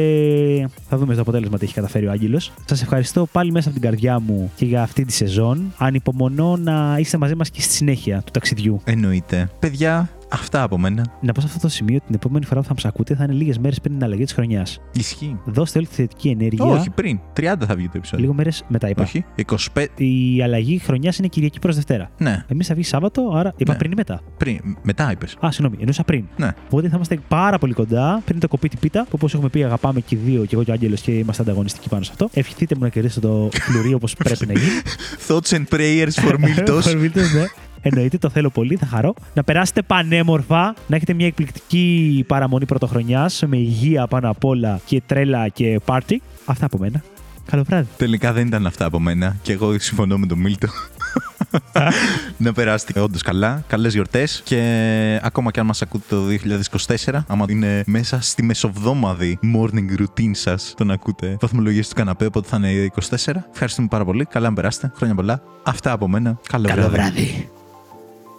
θα 0.89 0.97
δούμε 0.97 1.13
στο 1.13 1.21
αποτέλεσμα 1.21 1.57
τι 1.57 1.65
έχει 1.65 1.73
καταφέρει 1.73 2.07
ο 2.07 2.11
Άγγελος. 2.11 2.51
Σας 2.65 2.81
ευχαριστώ 2.81 3.25
πάλι 3.31 3.51
μέσα 3.51 3.69
από 3.69 3.79
την 3.79 3.89
καρδιά 3.89 4.19
μου 4.19 4.51
και 4.55 4.65
για 4.65 4.81
αυτή 4.81 5.05
τη 5.05 5.13
σεζόν. 5.13 5.73
Ανυπομονώ 5.77 6.57
να 6.57 6.95
είστε 6.99 7.17
μαζί 7.17 7.35
μας 7.35 7.49
και 7.49 7.61
στη 7.61 7.73
συνέχεια 7.73 8.21
του 8.25 8.31
ταξιδιού. 8.31 8.81
Εννοείται. 8.83 9.49
Παιδιά, 9.59 10.09
αυτά 10.31 10.61
από 10.63 10.77
μένα. 10.77 11.05
Να 11.21 11.31
πω 11.31 11.41
σε 11.41 11.47
αυτό 11.47 11.59
το 11.59 11.67
σημείο 11.67 11.95
ότι 11.95 12.05
την 12.05 12.15
επόμενη 12.15 12.45
φορά 12.45 12.59
που 12.61 12.67
θα 12.67 12.73
μας 12.73 12.85
ακούτε 12.85 13.15
θα 13.15 13.23
είναι 13.23 13.33
λίγες 13.33 13.57
μέρες 13.57 13.79
πριν 13.79 13.93
την 13.93 14.03
αλλαγή 14.03 14.23
της 14.23 14.33
χρονιάς. 14.33 14.79
Ισχύει. 14.93 15.39
Δώστε 15.45 15.77
όλη 15.77 15.87
τη 15.87 15.93
θετική 15.93 16.29
ενέργεια. 16.29 16.65
Όχι, 16.65 16.89
πριν. 16.89 17.19
30 17.39 17.43
θα 17.67 17.75
βγει 17.75 17.85
το 17.85 17.93
επεισόδιο. 17.95 18.19
Λίγο 18.25 18.33
μέρες 18.33 18.63
μετά 18.67 18.89
είπα. 18.89 19.03
Όχι. 19.03 19.25
25. 19.75 19.85
Η 19.95 20.41
αλλαγή 20.43 20.77
χρονιάς 20.77 21.17
είναι 21.17 21.27
Κυριακή 21.27 21.59
προς 21.59 21.75
Δευτέρα. 21.75 22.09
Ναι, 22.17 22.43
Εμείς 22.47 22.67
θα 22.67 22.73
βγει 22.73 22.83
Σάββατο, 22.83 23.31
άρα 23.35 23.53
είπα 23.57 23.71
Ναι. 23.71 23.77
πριν 23.77 23.91
ή 23.91 23.95
μετά; 23.95 24.21
πριν. 24.37 24.59
Μετά 24.81 25.11
είπες. 25.11 25.37
Α, 25.45 25.51
συγγνώμη, 25.51 25.75
εννοούσα 25.79 26.03
πριν. 26.03 26.25
Ναι. 26.37 26.49
Οπότε 26.65 26.87
θα 26.87 26.95
είμαστε 26.95 27.19
πάρα 27.27 27.57
πολύ 27.57 27.73
κοντά 27.73 28.21
πριν 28.25 28.39
το 28.39 28.47
κοπεί 28.47 28.69
την 28.69 28.79
πίτα, 28.79 29.03
που 29.03 29.09
όπως 29.11 29.28
έχουμε 29.33 29.49
πει 29.49 29.63
αγαπάμε 29.63 29.99
και 29.99 30.15
οι 30.15 30.19
δύο, 30.25 30.45
και 30.45 30.55
εγώ 30.55 30.63
και 30.63 30.69
ο 30.71 30.73
Άγγελος 30.73 31.01
και 31.01 31.11
είμαστε 31.11 31.41
ανταγωνιστικοί 31.41 31.89
πάνω 31.89 32.03
σε 32.03 32.11
αυτό. 32.11 32.29
Ευχηθείτε 32.33 32.75
μου 32.75 32.81
να 32.81 32.89
κερδίσετε 32.89 33.27
το 33.27 33.49
φλουρί 33.53 33.93
όπως 33.93 34.15
πρέπει 34.23 34.45
να 34.45 34.53
γίνει. 34.53 34.81
Thoughts 35.27 35.49
and 35.57 35.63
prayers 35.75 36.25
for 36.25 36.33
Miltos. 36.45 36.81
Φορμίλτος, 36.81 37.33
ναι. 37.33 37.45
Εννοείται, 37.81 38.17
το 38.17 38.29
θέλω 38.29 38.49
πολύ, 38.49 38.75
θα 38.75 38.85
χαρώ. 38.85 39.13
Να 39.33 39.43
περάσετε 39.43 39.81
πανέμορφα, 39.81 40.75
να 40.87 40.95
έχετε 40.95 41.13
μια 41.13 41.25
εκπληκτική 41.25 42.23
παραμονή 42.27 42.65
πρωτοχρονιάς 42.65 43.43
με 43.47 43.57
υγεία 43.57 44.07
πάνω 44.07 44.29
απ' 44.29 44.45
όλα 44.45 44.79
και 44.85 45.01
τρέλα 45.05 45.47
και 45.47 45.79
πάρτι. 45.85 46.21
Αυτά 46.45 46.65
από 46.65 46.77
μένα. 46.77 47.03
Καλό 47.45 47.63
βράδυ. 47.63 47.87
Τελικά 47.97 48.33
δεν 48.33 48.47
ήταν 48.47 48.65
αυτά 48.65 48.85
από 48.85 48.99
μένα 48.99 49.35
και 49.41 49.51
εγώ 49.53 49.79
συμφωνώ 49.79 50.17
με 50.17 50.25
τον 50.25 50.37
Μίλτο. 50.39 50.67
να 52.37 52.53
περάσετε 52.53 52.99
όντως 52.99 53.21
καλά, 53.21 53.63
καλές 53.67 53.93
γιορτές 53.93 54.41
και 54.43 55.19
ακόμα 55.23 55.51
και 55.51 55.59
αν 55.59 55.65
μας 55.65 55.81
ακούτε 55.81 56.03
το 56.15 56.23
2024, 57.05 57.19
άμα 57.27 57.45
είναι 57.49 57.83
μέσα 57.85 58.21
στη 58.21 58.43
μεσοβδόμαδη 58.43 59.39
morning 59.55 59.99
routine 60.01 60.31
σας, 60.31 60.73
τον 60.77 60.91
ακούτε 60.91 61.37
βαθμολογίες 61.41 61.87
του 61.87 61.95
καναπέ, 61.95 62.25
οπότε 62.25 62.47
θα 62.47 62.57
είναι 62.57 62.91
24. 63.09 63.33
Ευχαριστούμε 63.51 63.87
πάρα 63.87 64.05
πολύ. 64.05 64.25
Καλά 64.25 64.49
να 64.49 64.55
περάσετε. 64.55 64.91
Χρόνια 64.95 65.15
πολλά. 65.15 65.41
Αυτά 65.63 65.91
από 65.91 66.07
μένα. 66.07 66.39
Καλό, 66.49 66.67
Καλό 66.67 66.81
βράδυ. 66.81 66.95
βράδυ. 66.95 67.49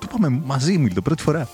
Το 0.00 0.06
πάμε 0.12 0.40
μαζί, 0.44 0.78
Μίλτο, 0.78 1.02
πρώτη 1.02 1.22
φορά. 1.22 1.48